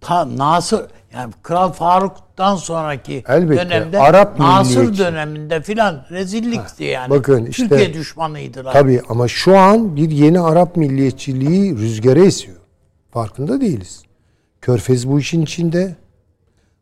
ta 0.00 0.38
Nasır 0.38 0.86
yani 1.12 1.32
Kral 1.42 1.72
Faruk'tan 1.72 2.56
sonraki 2.56 3.24
Elbette, 3.28 3.70
dönemde 3.70 4.00
Arap 4.00 4.38
Nasır 4.38 4.98
döneminde 4.98 5.62
filan 5.62 6.06
rezillikti 6.10 6.84
yani. 6.84 7.10
bakın 7.10 7.46
işte- 7.46 7.68
Türkiye 7.68 7.94
düşmanıydılar. 7.94 8.72
Tabii 8.72 9.02
ama 9.08 9.28
şu 9.28 9.58
an 9.58 9.96
bir 9.96 10.10
yeni 10.10 10.40
Arap 10.40 10.76
milliyetçiliği 10.76 11.76
rüzgara 11.78 12.20
esiyor. 12.20 12.56
Farkında 13.10 13.60
değiliz. 13.60 14.02
Körfez 14.60 15.08
bu 15.08 15.20
işin 15.20 15.42
içinde. 15.42 15.96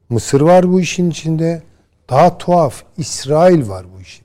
Mısır 0.08 0.40
var 0.40 0.72
bu 0.72 0.80
işin 0.80 1.10
içinde. 1.10 1.62
Daha 2.10 2.38
tuhaf 2.38 2.82
İsrail 2.96 3.68
var 3.68 3.86
bu 3.96 4.00
işin. 4.00 4.23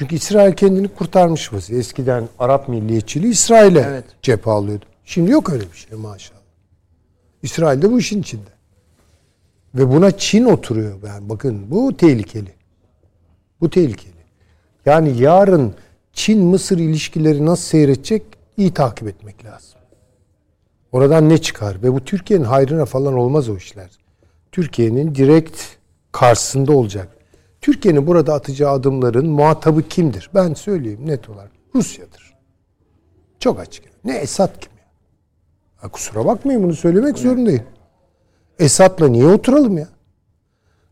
Çünkü 0.00 0.16
İsrail 0.16 0.52
kendini 0.52 0.88
kurtarmış 0.88 1.52
vaziyette. 1.52 1.80
Eskiden 1.80 2.28
Arap 2.38 2.68
milliyetçiliği 2.68 3.32
İsrail'e 3.32 3.84
Evet. 3.88 4.04
cephe 4.22 4.50
alıyordu. 4.50 4.84
Şimdi 5.04 5.30
yok 5.30 5.50
öyle 5.50 5.64
bir 5.72 5.76
şey 5.76 5.98
maşallah. 5.98 6.40
İsrail 7.42 7.82
de 7.82 7.92
bu 7.92 7.98
işin 7.98 8.20
içinde. 8.20 8.50
Ve 9.74 9.88
buna 9.88 10.10
Çin 10.10 10.44
oturuyor. 10.44 10.98
Yani 11.06 11.28
bakın 11.28 11.70
bu 11.70 11.96
tehlikeli. 11.96 12.52
Bu 13.60 13.70
tehlikeli. 13.70 14.14
Yani 14.86 15.22
yarın 15.22 15.74
Çin-Mısır 16.12 16.78
ilişkileri 16.78 17.46
nasıl 17.46 17.64
seyredecek 17.64 18.22
iyi 18.56 18.74
takip 18.74 19.08
etmek 19.08 19.44
lazım. 19.44 19.80
Oradan 20.92 21.28
ne 21.28 21.38
çıkar? 21.38 21.82
Ve 21.82 21.92
bu 21.92 22.04
Türkiye'nin 22.04 22.44
hayrına 22.44 22.84
falan 22.84 23.14
olmaz 23.14 23.48
o 23.48 23.56
işler. 23.56 23.90
Türkiye'nin 24.52 25.14
direkt 25.14 25.62
karşısında 26.12 26.72
olacak. 26.72 27.19
Türkiye'nin 27.60 28.06
burada 28.06 28.34
atacağı 28.34 28.72
adımların 28.72 29.26
muhatabı 29.30 29.82
kimdir? 29.88 30.30
Ben 30.34 30.54
söyleyeyim 30.54 31.00
net 31.06 31.28
olarak. 31.28 31.50
Rusya'dır. 31.74 32.34
Çok 33.38 33.60
açık. 33.60 33.84
Ne 34.04 34.16
Esad 34.16 34.60
kim 34.60 34.72
ya? 35.82 35.88
Kusura 35.88 36.26
bakmayın 36.26 36.62
bunu 36.62 36.74
söylemek 36.74 37.18
zorundayım. 37.18 37.62
Esad'la 38.58 39.08
niye 39.08 39.26
oturalım 39.26 39.78
ya? 39.78 39.88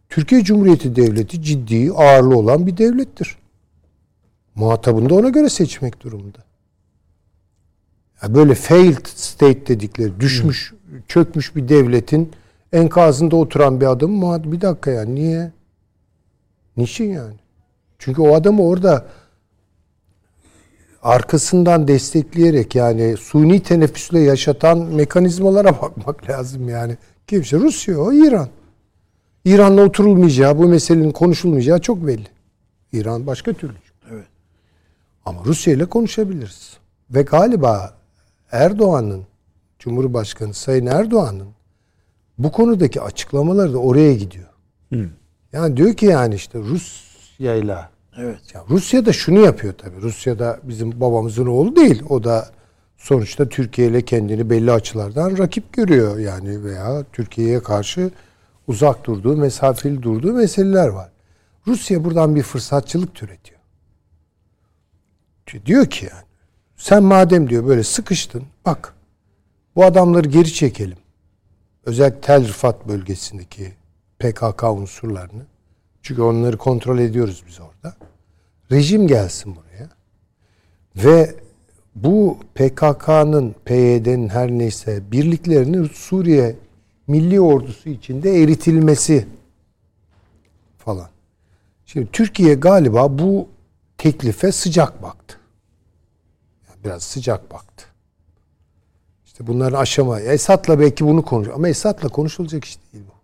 Türkiye 0.09 0.45
Cumhuriyeti 0.45 0.97
Devleti 0.97 1.43
ciddi, 1.43 1.93
ağırlı 1.93 2.37
olan 2.39 2.67
bir 2.67 2.77
devlettir. 2.77 3.39
Muhatabını 4.55 5.11
da 5.11 5.15
ona 5.15 5.29
göre 5.29 5.49
seçmek 5.49 6.01
durumunda. 6.03 6.39
Ya 8.23 8.35
böyle 8.35 8.55
failed 8.55 9.07
state 9.07 9.67
dedikleri, 9.67 10.21
düşmüş, 10.21 10.75
çökmüş 11.09 11.57
bir 11.57 11.69
devletin 11.69 12.33
enkazında 12.73 13.37
oturan 13.37 13.81
bir 13.81 13.87
adam 13.87 14.11
muhat- 14.11 14.53
bir 14.53 14.61
dakika 14.61 14.91
ya 14.91 15.05
niye? 15.05 15.53
Niçin 16.79 17.13
yani? 17.13 17.35
Çünkü 17.99 18.23
o 18.23 18.35
adamı 18.35 18.63
orada 18.63 19.07
arkasından 21.03 21.89
destekleyerek 21.89 22.75
yani 22.75 23.17
suni 23.17 23.63
teneffüsle 23.63 24.21
yaşatan 24.21 24.79
mekanizmalara 24.79 25.73
bakmak 25.83 26.31
lazım 26.31 26.69
yani. 26.69 26.97
Kimse 27.27 27.57
Rusya 27.57 27.99
o 27.99 28.13
İran. 28.13 28.49
İran'la 29.45 29.83
oturulmayacağı, 29.83 30.59
bu 30.59 30.69
meselenin 30.69 31.11
konuşulmayacağı 31.11 31.81
çok 31.81 32.07
belli. 32.07 32.27
İran 32.93 33.27
başka 33.27 33.53
türlü. 33.53 33.75
Evet. 34.11 34.27
Ama 35.25 35.41
Rusya 35.45 35.75
ile 35.75 35.85
konuşabiliriz. 35.85 36.77
Ve 37.11 37.23
galiba 37.23 37.95
Erdoğan'ın, 38.53 39.23
Cumhurbaşkanı 39.79 40.55
Sayın 40.55 40.87
Erdoğan'ın 40.87 41.49
bu 42.39 42.53
konudaki 42.53 43.01
açıklamaları 43.01 43.73
da 43.73 43.79
oraya 43.79 44.15
gidiyor. 44.15 44.49
Yani 45.53 45.77
diyor 45.77 45.95
ki 45.95 46.07
yani 46.07 46.35
işte 46.35 46.59
Rusya 46.59 47.55
ile 47.55 47.79
Evet. 48.19 48.55
ya 48.55 48.65
Rusya 48.71 49.07
da 49.07 49.13
şunu 49.13 49.39
yapıyor 49.41 49.75
tabii. 49.79 50.01
Rusya 50.03 50.39
da 50.39 50.61
bizim 50.63 51.01
babamızın 51.01 51.47
oğlu 51.47 51.77
değil. 51.77 52.03
O 52.09 52.25
da 52.25 52.51
sonuçta 52.97 53.49
Türkiye 53.49 53.89
ile 53.89 54.05
kendini 54.05 54.51
belli 54.51 54.73
açılardan 54.73 55.39
rakip 55.39 55.73
görüyor 55.73 56.19
yani 56.19 56.65
veya 56.65 57.05
Türkiye'ye 57.13 57.63
karşı 57.63 58.11
uzak 58.67 59.05
durduğu, 59.05 59.37
mesafeli 59.37 60.03
durduğu 60.03 60.33
meseleler 60.33 60.89
var. 60.89 61.11
Rusya 61.67 62.05
buradan 62.05 62.37
bir 62.37 62.43
fırsatçılık 62.43 63.15
türetiyor. 63.15 63.61
Diyor 65.67 65.87
ki 65.87 66.09
yani 66.11 66.25
sen 66.77 67.03
madem 67.03 67.51
diyor 67.51 67.67
böyle 67.67 67.83
sıkıştın 67.83 68.43
bak 68.67 68.95
bu 69.77 69.85
adamları 69.85 70.29
geri 70.29 70.53
çekelim. 70.53 70.99
Özellikle 71.85 72.21
Tel 72.21 72.49
Rifat 72.49 72.89
bölgesindeki 72.89 73.73
PKK 74.19 74.63
unsurlarını. 74.63 75.47
Çünkü 76.03 76.23
onları 76.23 76.57
kontrol 76.57 76.99
ediyoruz 76.99 77.45
biz 77.49 77.61
orada. 77.61 77.97
Rejim 78.73 79.07
gelsin 79.07 79.57
buraya. 79.57 79.91
Ve 80.97 81.35
bu 81.95 82.39
PKK'nın, 82.55 83.55
PYD'nin 83.65 84.29
her 84.29 84.51
neyse 84.51 85.13
birliklerinin 85.13 85.85
Suriye 85.85 86.57
Milli 87.07 87.41
Ordusu 87.41 87.89
içinde 87.89 88.43
eritilmesi 88.43 89.27
falan. 90.79 91.09
Şimdi 91.87 92.09
Türkiye 92.13 92.55
galiba 92.55 93.19
bu 93.19 93.49
teklife 93.99 94.53
sıcak 94.53 95.03
baktı. 95.03 95.39
Biraz 96.85 97.03
sıcak 97.03 97.51
baktı. 97.53 97.85
İşte 99.25 99.47
bunların 99.47 99.79
aşama. 99.79 100.21
Esat'la 100.21 100.81
belki 100.81 101.07
bunu 101.07 101.25
konuş 101.25 101.49
ama 101.55 101.69
Esat'la 101.69 102.09
konuşulacak 102.09 102.65
iş 102.65 102.79
değil 102.93 103.05
bu. 103.09 103.18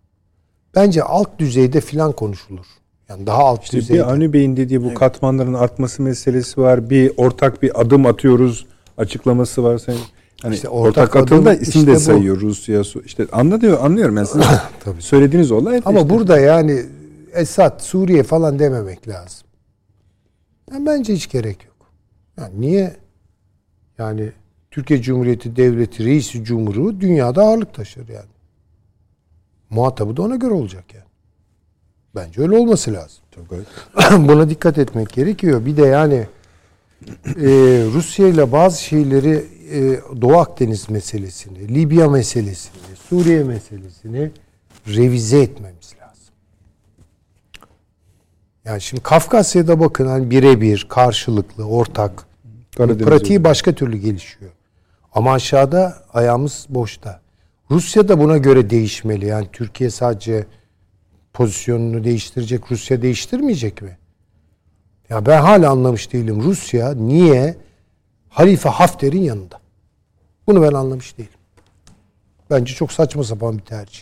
Bence 0.76 1.02
alt 1.02 1.38
düzeyde 1.38 1.80
filan 1.80 2.12
konuşulur. 2.12 2.66
Yani 3.08 3.26
daha 3.26 3.38
alt 3.44 3.64
İşte 3.64 3.76
düzeyde. 3.76 4.02
bir 4.02 4.08
Avni 4.10 4.32
Bey'in 4.32 4.56
dediği 4.56 4.84
bu 4.84 4.94
katmanların 4.94 5.54
artması 5.54 6.02
meselesi 6.02 6.60
var. 6.60 6.90
Bir 6.90 7.12
ortak 7.16 7.62
bir 7.62 7.80
adım 7.80 8.06
atıyoruz 8.06 8.66
açıklaması 8.98 9.64
var. 9.64 9.78
Sen 9.78 9.96
hani 10.42 10.54
İşte 10.54 10.68
ortak, 10.68 11.08
ortak 11.16 11.16
adım 11.32 11.44
da 11.44 11.54
isim 11.54 11.80
işte 11.80 11.86
de 11.92 11.94
bu. 11.96 12.00
sayıyor 12.00 12.40
Rusya. 12.40 12.84
Su- 12.84 13.02
İşte 13.04 13.26
anlıyor 13.32 13.78
anlıyorum 13.84 14.16
ben 14.16 14.24
sizin 14.24 14.42
Tabii. 14.84 15.02
söylediğiniz 15.02 15.50
olay. 15.52 15.82
Ama 15.84 15.98
işte 15.98 16.10
burada 16.10 16.38
yani 16.38 16.82
Esad, 17.32 17.80
Suriye 17.80 18.22
falan 18.22 18.58
dememek 18.58 19.08
lazım. 19.08 19.46
Yani 20.72 20.86
bence 20.86 21.14
hiç 21.14 21.30
gerek 21.30 21.64
yok. 21.64 21.74
Yani 22.38 22.60
niye? 22.60 22.96
Yani 23.98 24.32
Türkiye 24.70 25.02
Cumhuriyeti 25.02 25.56
Devleti 25.56 26.04
Reisi 26.04 26.44
Cumhuru 26.44 27.00
dünyada 27.00 27.42
ağırlık 27.42 27.74
taşır 27.74 28.08
yani. 28.08 28.33
Muhatabı 29.74 30.16
da 30.16 30.22
ona 30.22 30.36
göre 30.36 30.54
olacak 30.54 30.84
yani. 30.94 31.04
Bence 32.14 32.42
öyle 32.42 32.58
olması 32.58 32.92
lazım. 32.92 33.24
Buna 34.28 34.50
dikkat 34.50 34.78
etmek 34.78 35.12
gerekiyor. 35.12 35.66
Bir 35.66 35.76
de 35.76 35.86
yani 35.86 36.26
e, 37.26 37.46
Rusya 37.94 38.28
ile 38.28 38.52
bazı 38.52 38.82
şeyleri 38.82 39.44
e, 39.72 40.00
Doğu 40.20 40.36
Akdeniz 40.36 40.90
meselesini, 40.90 41.74
Libya 41.74 42.08
meselesini, 42.10 42.96
Suriye 43.08 43.44
meselesini 43.44 44.30
revize 44.86 45.42
etmemiz 45.42 45.94
lazım. 46.00 46.34
Yani 48.64 48.80
şimdi 48.80 49.02
Kafkasya'da 49.02 49.80
bakın 49.80 50.06
hani 50.06 50.30
birebir, 50.30 50.86
karşılıklı, 50.88 51.64
ortak. 51.64 52.26
Karadeniz 52.76 53.04
Pratiği 53.06 53.44
başka 53.44 53.72
türlü 53.72 53.96
gelişiyor. 53.96 54.50
Ama 55.12 55.32
aşağıda 55.32 56.02
ayağımız 56.12 56.66
boşta. 56.68 57.23
Rusya 57.70 58.08
da 58.08 58.20
buna 58.20 58.38
göre 58.38 58.70
değişmeli. 58.70 59.26
Yani 59.26 59.46
Türkiye 59.52 59.90
sadece 59.90 60.46
pozisyonunu 61.32 62.04
değiştirecek, 62.04 62.72
Rusya 62.72 63.02
değiştirmeyecek 63.02 63.82
mi? 63.82 63.98
Ya 65.08 65.26
ben 65.26 65.40
hala 65.42 65.70
anlamış 65.70 66.12
değilim. 66.12 66.42
Rusya 66.42 66.94
niye 66.94 67.56
Halife 68.28 68.68
Hafter'in 68.68 69.22
yanında? 69.22 69.60
Bunu 70.46 70.62
ben 70.62 70.72
anlamış 70.72 71.18
değilim. 71.18 71.30
Bence 72.50 72.74
çok 72.74 72.92
saçma 72.92 73.24
sapan 73.24 73.58
bir 73.58 73.62
tercih. 73.62 74.00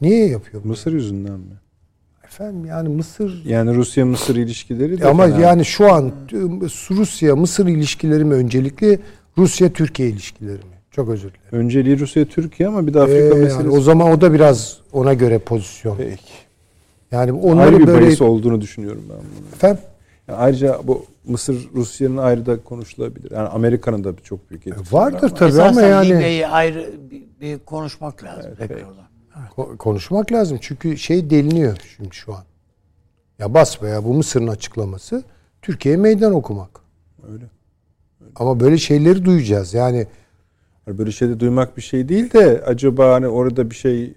Niye 0.00 0.28
yapıyor 0.28 0.62
bunu? 0.64 0.70
Mısır 0.70 0.92
yüzünden 0.92 1.32
mi? 1.40 1.54
Efendim 2.24 2.64
yani 2.64 2.88
Mısır 2.88 3.44
Yani 3.44 3.74
Rusya 3.74 4.06
Mısır 4.06 4.36
ilişkileri 4.36 5.00
de 5.00 5.08
ama 5.08 5.26
fena. 5.26 5.38
yani 5.40 5.64
şu 5.64 5.92
an 5.92 6.12
Rusya 6.90 7.36
Mısır 7.36 7.66
ilişkileri 7.66 8.24
mi 8.24 8.34
öncelikli 8.34 9.00
Rusya 9.38 9.72
Türkiye 9.72 10.08
ilişkileri 10.08 10.58
mi? 10.58 10.77
Çok 10.98 11.08
özür 11.08 11.28
dilerim. 11.28 11.58
önceliği 11.66 11.98
Rusya 11.98 12.24
Türkiye 12.24 12.68
ama 12.68 12.86
bir 12.86 12.94
de 12.94 12.98
Ee, 12.98 13.02
Afrika 13.02 13.18
yani 13.24 13.38
meselesi. 13.38 13.68
o 13.68 13.80
zaman 13.80 14.10
o 14.12 14.20
da 14.20 14.32
biraz 14.32 14.78
ona 14.92 15.14
göre 15.14 15.38
pozisyon. 15.38 15.96
Peki. 15.96 16.22
Yani 17.12 17.20
Ayrı 17.22 17.36
onları 17.36 17.78
bir 17.78 17.86
böyle 17.86 18.06
bahis 18.06 18.22
olduğunu 18.22 18.60
düşünüyorum 18.60 19.02
ben 19.10 19.16
bunu. 19.16 19.48
efendim 19.54 19.82
Yani 20.28 20.38
ayrıca 20.38 20.80
bu 20.84 21.06
Mısır 21.26 21.68
Rusya'nın 21.74 22.16
ayrı 22.16 22.46
da 22.46 22.60
konuşulabilir. 22.62 23.30
Yani 23.30 23.48
Amerika'nın 23.48 24.04
da 24.04 24.12
çok 24.24 24.50
büyük 24.50 24.66
etkisi 24.66 24.94
var 24.94 25.12
vardır 25.12 25.28
tabii 25.28 25.48
Esasen 25.48 25.68
ama 25.68 25.82
yani 25.82 26.08
Libya'yı 26.08 26.48
ayrı 26.48 26.90
bir, 27.10 27.22
bir 27.40 27.58
konuşmak 27.58 28.24
lazım 28.24 28.50
tekrardan. 28.58 28.94
ko- 29.56 29.76
konuşmak 29.76 30.32
lazım 30.32 30.58
çünkü 30.60 30.96
şey 30.98 31.30
deliniyor 31.30 31.76
şimdi 31.96 32.14
şu 32.14 32.34
an. 32.34 32.42
Ya 33.38 33.54
basbaya 33.54 34.04
bu 34.04 34.14
Mısır'ın 34.14 34.48
açıklaması 34.48 35.22
Türkiye'ye 35.62 36.00
meydan 36.00 36.34
okumak. 36.34 36.70
Öyle. 37.32 37.44
Ama 38.36 38.60
böyle 38.60 38.78
şeyleri 38.78 39.24
duyacağız. 39.24 39.74
Yani 39.74 40.06
Yani 40.88 40.98
Böyle 40.98 41.12
şeyde 41.12 41.40
duymak 41.40 41.76
bir 41.76 41.82
şey 41.82 42.08
değil 42.08 42.32
de 42.32 42.62
acaba 42.66 43.12
hani 43.14 43.28
orada 43.28 43.70
bir 43.70 43.74
şey 43.74 44.14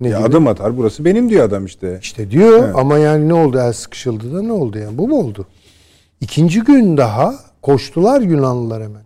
ne 0.00 0.08
ya 0.08 0.18
gibi? 0.18 0.28
adım 0.28 0.46
atar. 0.46 0.76
Burası 0.76 1.04
benim 1.04 1.30
diyor 1.30 1.44
adam 1.44 1.64
işte. 1.64 1.98
İşte 2.02 2.30
diyor 2.30 2.64
Evet. 2.64 2.74
ama 2.76 2.98
yani 2.98 3.28
ne 3.28 3.34
oldu 3.34 3.58
el 3.58 3.72
sıkışıldı 3.72 4.34
da 4.34 4.42
ne 4.42 4.52
oldu 4.52 4.78
yani 4.78 4.98
bu 4.98 5.08
mu 5.08 5.18
oldu? 5.18 5.46
İkinci 6.20 6.60
gün 6.60 6.96
daha 6.96 7.34
koştular 7.62 8.20
Yunanlılar 8.20 8.82
hemen 8.82 9.02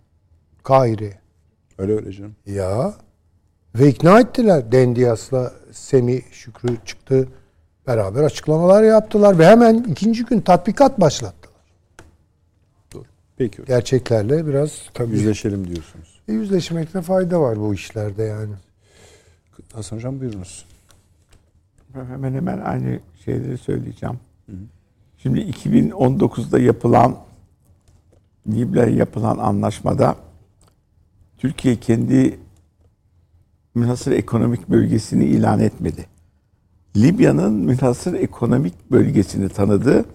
Kahire'ye. 0.63 1.19
Öyle 1.77 1.93
öyle 1.95 2.11
canım. 2.11 2.35
Ya 2.45 2.93
ve 3.75 3.87
ikna 3.89 4.19
ettiler. 4.19 4.71
Dendias'la 4.71 5.53
Semi 5.71 6.21
Şükrü 6.31 6.77
çıktı. 6.85 7.27
Beraber 7.87 8.23
açıklamalar 8.23 8.83
yaptılar 8.83 9.39
ve 9.39 9.45
hemen 9.45 9.85
ikinci 9.89 10.25
gün 10.25 10.41
tatbikat 10.41 11.01
başlattılar. 11.01 11.57
Peki. 13.37 13.61
Gerçeklerle 13.67 14.47
biraz 14.47 14.71
tabii 14.93 15.11
Yüzleşelim 15.11 15.67
diyorsunuz. 15.67 16.06
E, 16.27 16.33
yüzleşmekte 16.33 17.01
fayda 17.01 17.41
var 17.41 17.59
bu 17.59 17.73
işlerde 17.73 18.23
yani. 18.23 18.53
Hasan 19.73 19.97
Hocam 19.97 20.19
buyurunuz. 20.19 20.65
Ben 21.95 22.05
hemen 22.05 22.33
hemen 22.33 22.59
aynı 22.59 22.99
şeyleri 23.25 23.57
söyleyeceğim. 23.57 24.19
Şimdi 25.17 25.39
2019'da 25.39 26.59
yapılan 26.59 27.15
Libya 28.47 28.85
yapılan 28.85 29.37
anlaşmada 29.37 30.15
Türkiye 31.37 31.75
kendi 31.75 32.39
münhasır 33.75 34.11
ekonomik 34.11 34.69
bölgesini 34.69 35.25
ilan 35.25 35.59
etmedi. 35.59 36.05
Libya'nın 36.95 37.53
münhasır 37.53 38.13
ekonomik 38.13 38.91
bölgesini 38.91 39.49
tanıdı. 39.49 40.05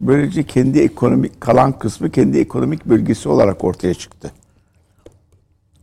Böylece 0.00 0.42
kendi 0.42 0.78
ekonomik 0.78 1.40
kalan 1.40 1.78
kısmı 1.78 2.10
kendi 2.10 2.38
ekonomik 2.38 2.86
bölgesi 2.86 3.28
olarak 3.28 3.64
ortaya 3.64 3.94
çıktı. 3.94 4.32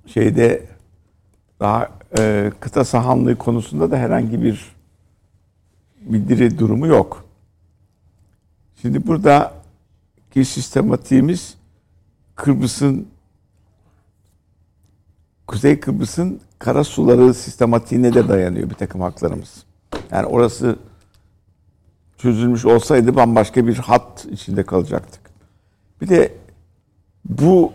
Şeyde 0.06 0.66
daha 1.60 1.90
e, 2.20 2.52
kıta 2.60 2.86
sahanlığı 2.86 3.38
konusunda 3.38 3.92
da 3.92 3.98
herhangi 3.98 4.44
bir 4.44 4.76
bildiri 6.02 6.60
durumu 6.60 6.88
yok. 6.88 7.26
Şimdi 8.82 9.08
buradaki 9.08 10.46
sistematiğimiz 10.46 11.58
Kıbrıs'ın 12.36 13.08
Kuzey 15.48 15.80
Kıbrıs'ın 15.80 16.42
kara 16.60 16.84
suları 16.84 17.34
sistematiğine 17.34 18.14
de 18.14 18.30
dayanıyor 18.30 18.70
bir 18.70 18.76
takım 18.76 19.02
haklarımız. 19.02 19.64
Yani 20.12 20.26
orası 20.26 20.76
çözülmüş 22.18 22.66
olsaydı 22.66 23.16
bambaşka 23.16 23.68
bir 23.68 23.76
hat 23.76 24.26
içinde 24.32 24.64
kalacaktık. 24.64 25.22
Bir 26.02 26.10
de 26.10 26.34
bu 27.26 27.74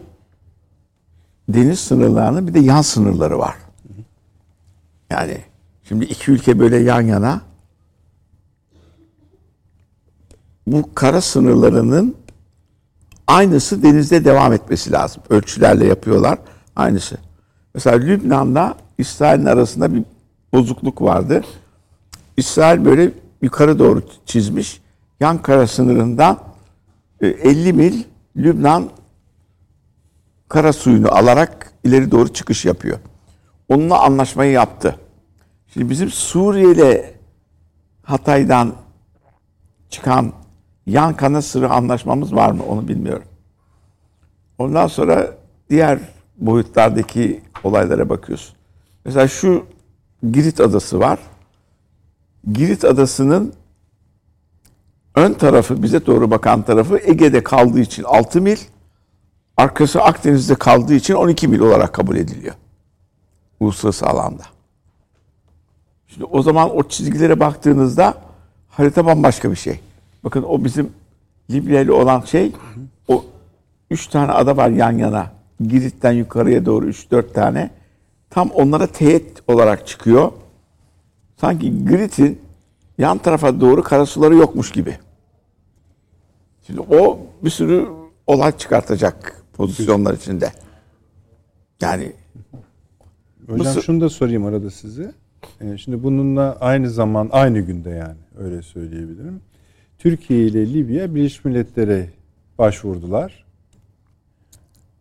deniz 1.48 1.80
sınırlarının 1.80 2.48
bir 2.48 2.54
de 2.54 2.58
yan 2.58 2.82
sınırları 2.82 3.38
var. 3.38 3.54
Yani 5.10 5.38
şimdi 5.84 6.04
iki 6.04 6.30
ülke 6.30 6.58
böyle 6.58 6.76
yan 6.76 7.00
yana 7.00 7.40
bu 10.66 10.94
kara 10.94 11.20
sınırlarının 11.20 12.16
aynısı 13.26 13.82
denizde 13.82 14.24
devam 14.24 14.52
etmesi 14.52 14.92
lazım. 14.92 15.22
Ölçülerle 15.30 15.86
yapıyorlar. 15.86 16.38
Aynısı. 16.76 17.16
Mesela 17.74 17.96
Lübnan'la 17.96 18.76
İsrail'in 18.98 19.44
arasında 19.44 19.94
bir 19.94 20.02
bozukluk 20.52 21.02
vardı. 21.02 21.44
İsrail 22.36 22.84
böyle 22.84 23.12
yukarı 23.42 23.78
doğru 23.78 24.02
çizmiş. 24.26 24.80
Yan 25.20 25.42
kara 25.42 25.66
sınırından 25.66 26.38
e, 27.20 27.26
50 27.26 27.72
mil 27.72 28.02
Lübnan 28.36 28.88
kara 30.48 30.72
suyunu 30.72 31.12
alarak 31.14 31.72
ileri 31.84 32.10
doğru 32.10 32.32
çıkış 32.32 32.64
yapıyor. 32.64 32.98
Onunla 33.68 34.02
anlaşmayı 34.02 34.52
yaptı. 34.52 34.98
Şimdi 35.72 35.90
bizim 35.90 36.10
Suriye 36.10 36.72
ile 36.72 37.14
Hatay'dan 38.02 38.74
çıkan 39.90 40.32
yan 40.86 41.14
kana 41.16 41.42
sırrı 41.42 41.70
anlaşmamız 41.70 42.34
var 42.34 42.50
mı 42.50 42.62
onu 42.68 42.88
bilmiyorum. 42.88 43.24
Ondan 44.58 44.86
sonra 44.86 45.34
diğer 45.70 45.98
boyutlardaki 46.36 47.40
olaylara 47.64 48.08
bakıyorsun. 48.08 48.56
Mesela 49.04 49.28
şu 49.28 49.66
Girit 50.32 50.60
Adası 50.60 51.00
var. 51.00 51.18
Girit 52.52 52.84
Adası'nın 52.84 53.52
ön 55.14 55.32
tarafı 55.32 55.82
bize 55.82 56.06
doğru 56.06 56.30
bakan 56.30 56.62
tarafı 56.62 56.98
Ege'de 56.98 57.42
kaldığı 57.42 57.80
için 57.80 58.04
6 58.04 58.40
mil, 58.40 58.56
arkası 59.58 60.02
Akdeniz'de 60.02 60.54
kaldığı 60.54 60.94
için 60.94 61.14
12 61.14 61.48
mil 61.48 61.60
olarak 61.60 61.92
kabul 61.92 62.16
ediliyor. 62.16 62.54
Uluslararası 63.60 64.06
alanda. 64.06 64.42
Şimdi 66.06 66.24
o 66.24 66.42
zaman 66.42 66.76
o 66.76 66.88
çizgilere 66.88 67.40
baktığınızda 67.40 68.14
harita 68.68 69.06
bambaşka 69.06 69.50
bir 69.50 69.56
şey. 69.56 69.80
Bakın 70.24 70.42
o 70.42 70.64
bizim 70.64 70.92
Libya 71.50 71.80
ile 71.80 71.92
olan 71.92 72.20
şey 72.20 72.52
o 73.08 73.24
üç 73.90 74.06
tane 74.06 74.32
ada 74.32 74.56
var 74.56 74.70
yan 74.70 74.92
yana. 74.92 75.30
Girit'ten 75.60 76.12
yukarıya 76.12 76.66
doğru 76.66 76.86
üç 76.86 77.10
dört 77.10 77.34
tane. 77.34 77.70
Tam 78.30 78.50
onlara 78.50 78.86
teğet 78.86 79.50
olarak 79.50 79.86
çıkıyor. 79.86 80.32
Sanki 81.36 81.84
Girit'in 81.84 82.40
yan 82.98 83.18
tarafa 83.18 83.60
doğru 83.60 83.82
karasuları 83.82 84.34
yokmuş 84.34 84.72
gibi. 84.72 84.98
Şimdi 86.66 86.80
o 86.80 87.18
bir 87.42 87.50
sürü 87.50 87.88
olay 88.26 88.52
çıkartacak 88.52 89.37
pozisyonlar 89.58 90.14
içinde. 90.14 90.52
Yani 91.80 92.12
Hocam 93.46 93.66
Mısır- 93.66 93.82
şunu 93.82 94.00
da 94.00 94.08
sorayım 94.08 94.46
arada 94.46 94.70
size. 94.70 95.12
Ee, 95.60 95.78
Şimdi 95.78 96.02
bununla 96.02 96.56
aynı 96.60 96.90
zaman 96.90 97.28
aynı 97.32 97.60
günde 97.60 97.90
yani 97.90 98.16
öyle 98.38 98.62
söyleyebilirim. 98.62 99.40
Türkiye 99.98 100.40
ile 100.46 100.72
Libya 100.74 101.14
Birleşmiş 101.14 101.44
Milletler'e 101.44 102.10
başvurdular. 102.58 103.44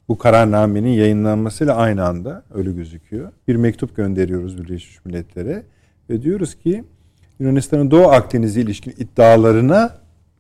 Bu 0.09 0.17
kararnamenin 0.17 0.89
yayınlanmasıyla 0.89 1.75
aynı 1.75 2.05
anda 2.05 2.43
öyle 2.53 2.71
gözüküyor. 2.71 3.31
Bir 3.47 3.55
mektup 3.55 3.95
gönderiyoruz 3.95 4.57
Birleşmiş 4.57 5.05
Milletler'e 5.05 5.63
ve 6.09 6.21
diyoruz 6.21 6.55
ki 6.55 6.83
Yunanistan'ın 7.39 7.91
Doğu 7.91 8.07
Akdeniz'e 8.07 8.61
ilişkin 8.61 8.91
iddialarına 8.97 9.97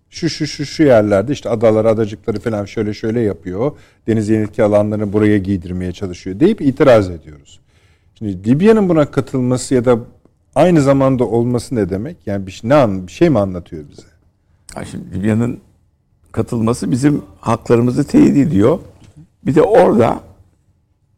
şu 0.09 0.29
şu 0.29 0.47
şu 0.47 0.65
şu 0.65 0.83
yerlerde 0.83 1.33
işte 1.33 1.49
adaları 1.49 1.89
adacıkları 1.89 2.39
falan 2.39 2.65
şöyle 2.65 2.93
şöyle 2.93 3.19
yapıyor. 3.19 3.71
Deniz 4.07 4.29
yönetki 4.29 4.63
alanlarını 4.63 5.13
buraya 5.13 5.37
giydirmeye 5.37 5.91
çalışıyor 5.91 6.39
deyip 6.39 6.61
itiraz 6.61 7.09
ediyoruz. 7.09 7.59
Şimdi 8.15 8.49
Libya'nın 8.49 8.89
buna 8.89 9.11
katılması 9.11 9.75
ya 9.75 9.85
da 9.85 9.99
aynı 10.55 10.81
zamanda 10.81 11.23
olması 11.23 11.75
ne 11.75 11.89
demek? 11.89 12.17
Yani 12.25 12.47
bir 12.47 12.51
şey, 12.51 12.69
ne 12.69 12.75
an, 12.75 13.07
bir 13.07 13.11
şey 13.11 13.29
mi 13.29 13.39
anlatıyor 13.39 13.83
bize? 13.89 14.07
Ha 14.73 14.85
şimdi 14.85 15.19
Libya'nın 15.19 15.59
katılması 16.31 16.91
bizim 16.91 17.21
haklarımızı 17.41 18.03
teyit 18.03 18.37
ediyor. 18.37 18.79
Bir 19.45 19.55
de 19.55 19.61
orada 19.61 20.19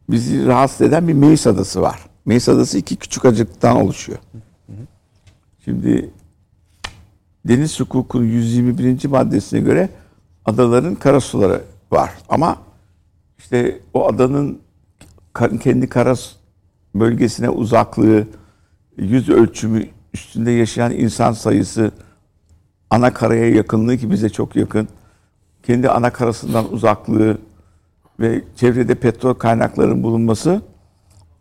bizi 0.09 0.45
rahatsız 0.45 0.81
eden 0.81 1.07
bir 1.07 1.13
Meis 1.13 1.47
Adası 1.47 1.81
var. 1.81 1.99
Meis 2.25 2.49
Adası 2.49 2.77
iki 2.77 2.95
küçük 2.95 3.25
acıktan 3.25 3.77
oluşuyor. 3.77 4.19
Şimdi 5.65 6.09
deniz 7.49 7.79
hukukunun 7.79 8.25
121. 8.25 9.05
maddesine 9.05 9.59
göre 9.59 9.89
adaların 10.45 10.95
karasuları 10.95 11.61
var. 11.91 12.11
Ama 12.29 12.57
işte 13.37 13.79
o 13.93 14.07
adanın 14.07 14.59
kendi 15.61 15.89
karas 15.89 16.31
bölgesine 16.95 17.49
uzaklığı, 17.49 18.27
yüz 18.97 19.29
ölçümü 19.29 19.87
üstünde 20.13 20.51
yaşayan 20.51 20.91
insan 20.91 21.31
sayısı, 21.31 21.91
ana 22.89 23.13
karaya 23.13 23.49
yakınlığı 23.49 23.97
ki 23.97 24.11
bize 24.11 24.29
çok 24.29 24.55
yakın. 24.55 24.87
Kendi 25.63 25.89
ana 25.89 26.13
karasından 26.13 26.73
uzaklığı 26.73 27.37
ve 28.19 28.43
çevrede 28.55 28.95
petrol 28.95 29.33
kaynaklarının 29.33 30.03
bulunması 30.03 30.61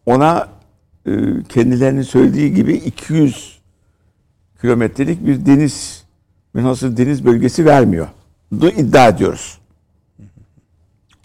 ona 0.06 0.48
e, 1.06 1.12
kendilerinin 1.48 2.02
söylediği 2.02 2.54
gibi 2.54 2.74
200 2.74 3.58
kilometrelik 4.60 5.26
bir 5.26 5.46
deniz 5.46 5.97
münhasır 6.58 6.96
deniz 6.96 7.24
bölgesi 7.24 7.66
vermiyor. 7.66 8.08
Bunu 8.52 8.70
iddia 8.70 9.08
ediyoruz. 9.08 9.58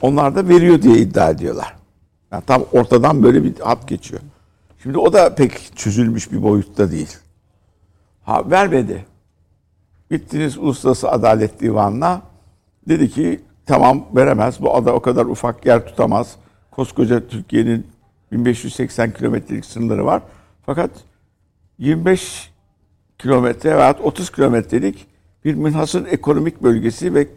Onlar 0.01 0.35
da 0.35 0.49
veriyor 0.49 0.81
diye 0.81 0.97
iddia 0.97 1.29
ediyorlar. 1.29 1.75
Yani 2.31 2.43
tam 2.47 2.63
ortadan 2.71 3.23
böyle 3.23 3.43
bir 3.43 3.59
hat 3.59 3.87
geçiyor. 3.87 4.21
Şimdi 4.83 4.97
o 4.97 5.13
da 5.13 5.35
pek 5.35 5.77
çözülmüş 5.77 6.31
bir 6.31 6.43
boyutta 6.43 6.91
değil. 6.91 7.17
Ha 8.23 8.51
vermedi. 8.51 9.05
Gittiniz 10.11 10.57
Uluslararası 10.57 11.09
Adalet 11.09 11.59
Divanı'na. 11.61 12.21
Dedi 12.87 13.09
ki 13.09 13.41
tamam 13.65 14.05
veremez. 14.15 14.61
Bu 14.61 14.75
ada 14.75 14.93
o 14.93 14.99
kadar 14.99 15.25
ufak 15.25 15.65
yer 15.65 15.85
tutamaz. 15.85 16.35
Koskoca 16.71 17.27
Türkiye'nin 17.27 17.87
1580 18.31 19.13
kilometrelik 19.13 19.65
sınırları 19.65 20.05
var. 20.05 20.21
Fakat 20.65 20.91
25 21.79 22.51
kilometre 23.17 23.77
veya 23.77 23.93
30 24.03 24.31
kilometrelik 24.31 25.12
bir 25.45 25.53
münhasır 25.53 26.05
ekonomik 26.05 26.63
bölgesi 26.63 27.13
ve 27.13 27.27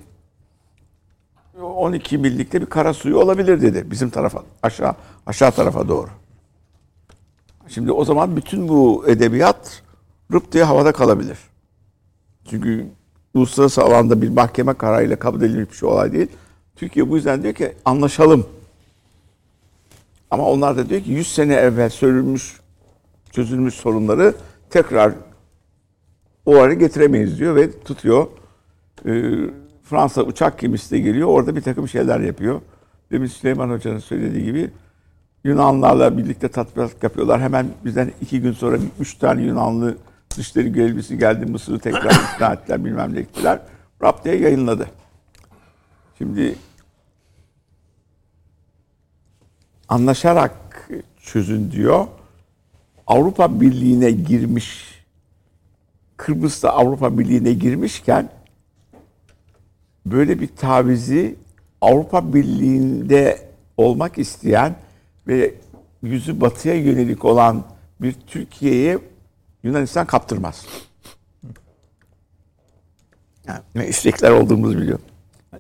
12 1.62 2.18
millikte 2.18 2.60
bir 2.60 2.66
kara 2.66 2.94
suyu 2.94 3.18
olabilir 3.18 3.62
dedi 3.62 3.90
bizim 3.90 4.10
tarafa 4.10 4.42
aşağı 4.62 4.94
aşağı 5.26 5.52
tarafa 5.52 5.88
doğru. 5.88 6.08
Şimdi 7.68 7.92
o 7.92 8.04
zaman 8.04 8.36
bütün 8.36 8.68
bu 8.68 9.04
edebiyat 9.08 9.82
rıp 10.32 10.52
diye 10.52 10.64
havada 10.64 10.92
kalabilir. 10.92 11.38
Çünkü 12.50 12.86
uluslararası 13.34 13.82
alanda 13.82 14.22
bir 14.22 14.28
mahkeme 14.28 14.74
kararıyla 14.74 15.18
kabul 15.18 15.42
edilmiş 15.42 15.70
bir 15.70 15.76
şey 15.76 15.88
olay 15.88 16.12
değil. 16.12 16.28
Türkiye 16.76 17.10
bu 17.10 17.16
yüzden 17.16 17.42
diyor 17.42 17.54
ki 17.54 17.72
anlaşalım. 17.84 18.46
Ama 20.30 20.50
onlar 20.50 20.76
da 20.76 20.88
diyor 20.88 21.00
ki 21.02 21.10
100 21.10 21.34
sene 21.34 21.54
evvel 21.54 21.90
söylenmiş, 21.90 22.56
çözülmüş 23.32 23.74
sorunları 23.74 24.34
tekrar 24.70 25.12
o 26.46 26.56
ara 26.56 26.74
getiremeyiz 26.74 27.38
diyor 27.38 27.56
ve 27.56 27.80
tutuyor. 27.80 28.26
Ee, 29.06 29.32
Fransa 29.82 30.22
uçak 30.22 30.58
gemisi 30.58 30.90
de 30.90 30.98
geliyor. 30.98 31.28
Orada 31.28 31.56
bir 31.56 31.60
takım 31.60 31.88
şeyler 31.88 32.20
yapıyor. 32.20 32.60
Demin 33.10 33.26
Süleyman 33.26 33.70
Hoca'nın 33.70 33.98
söylediği 33.98 34.44
gibi 34.44 34.70
Yunanlarla 35.44 36.18
birlikte 36.18 36.48
tatbikat 36.48 37.02
yapıyorlar. 37.02 37.40
Hemen 37.40 37.66
bizden 37.84 38.12
iki 38.20 38.40
gün 38.40 38.52
sonra 38.52 38.78
üç 39.00 39.14
tane 39.14 39.42
Yunanlı 39.42 39.96
dışişleri 40.30 40.72
görevlisi 40.72 41.18
geldi. 41.18 41.46
Mısır'ı 41.46 41.78
tekrar 41.78 42.10
ikna 42.34 42.52
ettiler 42.52 42.84
bilmem 42.84 43.14
ne 43.14 43.18
ettiler. 43.18 43.60
Diye 44.24 44.36
yayınladı. 44.36 44.86
Şimdi 46.18 46.56
anlaşarak 49.88 50.52
çözün 51.20 51.70
diyor. 51.70 52.06
Avrupa 53.06 53.60
Birliği'ne 53.60 54.10
girmiş 54.10 54.95
Kıbrıs 56.16 56.62
da 56.62 56.72
Avrupa 56.72 57.18
Birliği'ne 57.18 57.52
girmişken 57.52 58.28
böyle 60.06 60.40
bir 60.40 60.48
tavizi 60.56 61.36
Avrupa 61.80 62.34
Birliği'nde 62.34 63.48
olmak 63.76 64.18
isteyen 64.18 64.76
ve 65.26 65.54
yüzü 66.02 66.40
batıya 66.40 66.74
yönelik 66.74 67.24
olan 67.24 67.64
bir 68.00 68.12
Türkiye'ye 68.26 68.98
Yunanistan 69.62 70.06
kaptırmaz. 70.06 70.66
Yani 73.48 73.60
ne 73.74 73.88
istekler 73.88 74.30
olduğumuzu 74.30 74.78
biliyor. 74.78 74.98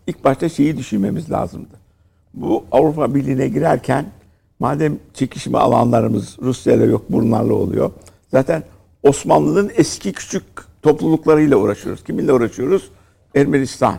İlk 0.06 0.24
başta 0.24 0.48
şeyi 0.48 0.76
düşünmemiz 0.76 1.30
lazımdı. 1.30 1.74
Bu 2.34 2.64
Avrupa 2.72 3.14
Birliği'ne 3.14 3.48
girerken 3.48 4.06
madem 4.58 4.98
çekişme 5.14 5.58
alanlarımız 5.58 6.38
Rusya'yla 6.42 6.86
yok 6.86 7.04
bunlarla 7.08 7.54
oluyor. 7.54 7.90
Zaten 8.30 8.62
Osmanlı'nın 9.06 9.72
eski 9.74 10.12
küçük 10.12 10.42
topluluklarıyla 10.82 11.56
uğraşıyoruz. 11.56 12.04
Kiminle 12.04 12.32
uğraşıyoruz? 12.32 12.90
Ermenistan. 13.34 13.98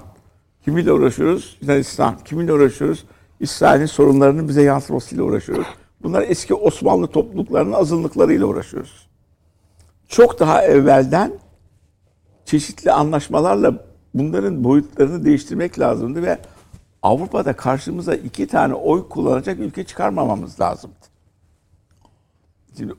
Kiminle 0.65 0.91
uğraşıyoruz? 0.91 1.57
Yunanistan. 1.61 2.17
Kiminle 2.25 2.53
uğraşıyoruz? 2.53 3.05
İsrail'in 3.39 3.85
sorunlarının 3.85 4.47
bize 4.47 4.61
yansımasıyla 4.61 5.23
uğraşıyoruz. 5.23 5.67
Bunlar 6.03 6.25
eski 6.27 6.53
Osmanlı 6.53 7.07
topluluklarının 7.07 7.71
azınlıklarıyla 7.71 8.45
uğraşıyoruz. 8.45 9.07
Çok 10.07 10.39
daha 10.39 10.63
evvelden 10.63 11.33
çeşitli 12.45 12.91
anlaşmalarla 12.91 13.85
bunların 14.13 14.63
boyutlarını 14.63 15.25
değiştirmek 15.25 15.79
lazımdı 15.79 16.23
ve 16.23 16.39
Avrupa'da 17.01 17.53
karşımıza 17.53 18.15
iki 18.15 18.47
tane 18.47 18.73
oy 18.73 19.09
kullanacak 19.09 19.59
ülke 19.59 19.83
çıkarmamamız 19.83 20.61
lazımdı. 20.61 20.95
Şimdi 22.77 22.93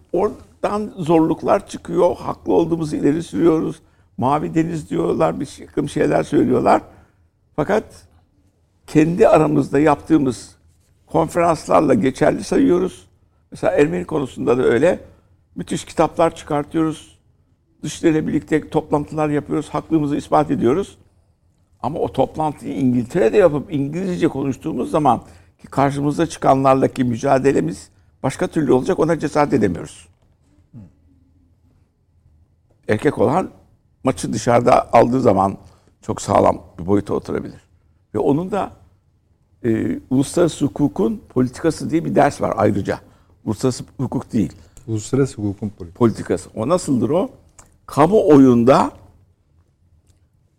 oradan 0.63 0.93
zorluklar 0.97 1.67
çıkıyor. 1.67 2.17
Haklı 2.17 2.53
olduğumuzu 2.53 2.97
ileri 2.97 3.23
sürüyoruz. 3.23 3.83
Mavi 4.17 4.55
deniz 4.55 4.91
diyorlar, 4.91 5.41
bir 5.41 5.67
takım 5.67 5.89
şeyler 5.89 6.23
söylüyorlar. 6.23 6.83
Fakat 7.57 7.85
kendi 8.87 9.29
aramızda 9.29 9.79
yaptığımız 9.79 10.57
konferanslarla 11.07 11.95
geçerli 11.95 12.45
sayıyoruz. 12.45 13.09
Mesela 13.51 13.73
Ermeni 13.73 14.05
konusunda 14.05 14.59
da 14.59 14.63
öyle. 14.63 15.01
Müthiş 15.55 15.85
kitaplar 15.85 16.35
çıkartıyoruz. 16.35 17.19
Dışişleriyle 17.83 18.27
birlikte 18.27 18.69
toplantılar 18.69 19.29
yapıyoruz. 19.29 19.69
Haklımızı 19.69 20.17
ispat 20.17 20.51
ediyoruz. 20.51 20.99
Ama 21.83 21.99
o 21.99 22.13
toplantıyı 22.13 22.75
İngiltere'de 22.75 23.37
yapıp 23.37 23.75
İngilizce 23.75 24.29
konuştuğumuz 24.29 24.91
zaman 24.91 25.19
ki 25.59 25.67
karşımıza 25.67 26.27
çıkanlarla 26.27 26.89
mücadelemiz 26.99 27.91
başka 28.23 28.47
türlü 28.47 28.73
olacak 28.73 28.99
ona 28.99 29.19
cesaret 29.19 29.53
edemiyoruz. 29.53 30.09
Erkek 32.89 33.19
olan 33.19 33.51
maçı 34.05 34.33
dışarıda 34.33 34.93
aldığı 34.93 35.21
zaman 35.21 35.57
çok 36.03 36.23
sağlam 36.23 36.63
bir 36.79 36.87
boyuta 36.87 37.15
oturabilir. 37.15 37.61
Ve 38.15 38.19
onun 38.19 38.51
da 38.51 38.73
e, 39.65 40.01
uluslararası 40.11 40.65
hukukun 40.65 41.23
politikası 41.29 41.91
diye 41.91 42.05
bir 42.05 42.15
ders 42.15 42.41
var 42.41 42.55
ayrıca. 42.57 43.01
Uluslararası 43.45 43.85
hukuk 43.97 44.33
değil. 44.33 44.53
Uluslararası 44.87 45.43
hukukun 45.43 45.69
politikası. 45.69 45.99
politikası. 45.99 46.51
O 46.55 46.69
nasıldır 46.69 47.11
o? 47.11 47.31
Kamuoyunda 47.87 48.91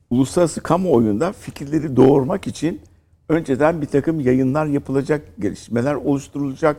uluslararası 0.09 0.61
kamuoyunda 0.61 1.33
fikirleri 1.33 1.95
doğurmak 1.95 2.47
için 2.47 2.81
önceden 3.29 3.81
bir 3.81 3.87
takım 3.87 4.19
yayınlar 4.19 4.65
yapılacak, 4.65 5.21
gelişmeler 5.39 5.93
oluşturulacak, 5.95 6.77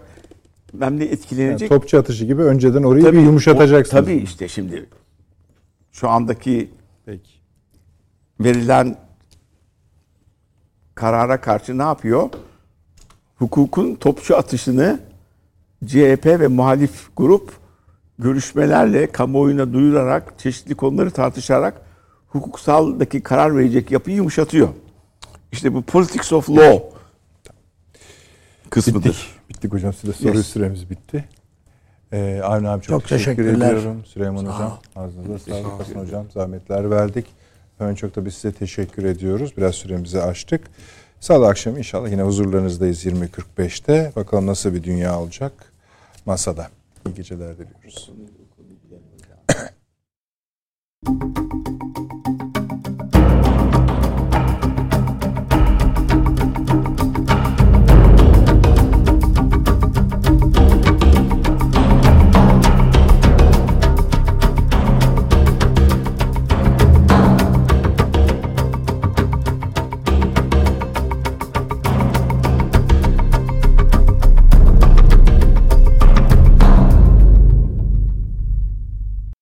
bilmem 0.73 1.01
ne 1.01 1.05
etkilenecek. 1.05 1.71
Yani 1.71 1.81
topçu 1.81 1.99
atışı 1.99 2.25
gibi 2.25 2.43
önceden 2.43 2.83
orayı 2.83 3.05
tabii, 3.05 3.17
bir 3.17 3.23
yumuşatacaksınız. 3.23 4.03
O, 4.03 4.07
tabii 4.07 4.17
işte 4.17 4.49
şimdi 4.49 4.87
şu 5.93 6.09
andaki 6.09 6.71
Peki. 7.05 7.31
verilen 8.41 8.97
karara 10.95 11.41
karşı 11.41 11.79
ne 11.79 11.83
yapıyor? 11.83 12.31
Hukukun 13.37 13.95
topçu 13.95 14.37
atışını 14.37 15.01
CHP 15.87 16.27
ve 16.27 16.47
muhalif 16.47 17.17
grup 17.17 17.53
görüşmelerle 18.19 19.13
kamuoyuna 19.13 19.73
duyurarak, 19.73 20.39
çeşitli 20.39 20.75
konuları 20.75 21.11
tartışarak 21.11 21.83
hukuksaldaki 22.29 23.21
karar 23.21 23.57
verecek 23.57 23.91
yapıyı 23.91 24.17
yumuşatıyor. 24.17 24.69
İşte 25.53 25.75
bu 25.75 25.83
politics 25.83 26.33
of 26.33 26.51
law 26.51 26.83
kısmıdır. 28.71 29.09
Bittik, 29.09 29.49
bittik 29.49 29.73
hocam. 29.73 29.93
Size 29.93 30.13
soru 30.13 30.37
yes. 30.37 30.47
süremiz 30.47 30.91
bitti. 30.91 31.29
Ee, 32.13 32.41
Avni 32.45 32.69
abi 32.69 32.83
çok, 32.83 33.01
çok 33.01 33.09
teşekkür 33.09 33.47
ediyorum. 33.47 34.05
Süleyman 34.05 34.45
Hocam. 34.45 34.79
Ağzınıza 34.97 35.39
sağlık. 35.39 35.81
Hasan 35.81 36.01
Hocam. 36.01 36.27
Zahmetler 36.31 36.91
verdik. 36.91 37.27
Hemen 37.79 37.95
çok 37.95 38.17
da 38.17 38.25
biz 38.25 38.35
size 38.35 38.53
teşekkür 38.53 39.05
ediyoruz. 39.05 39.57
Biraz 39.57 39.75
süremizi 39.75 40.23
açtık. 40.23 40.61
Salı 41.21 41.49
akşamı 41.49 41.79
inşallah 41.79 42.11
yine 42.11 42.23
huzurlarınızdayız 42.23 43.07
20.45'te. 43.07 44.13
Bakalım 44.17 44.47
nasıl 44.47 44.75
bir 44.75 44.83
dünya 44.83 45.21
olacak 45.21 45.53
masada. 46.27 46.69
İyi 47.07 47.15
geceler 47.15 47.55
diliyoruz. 47.59 48.11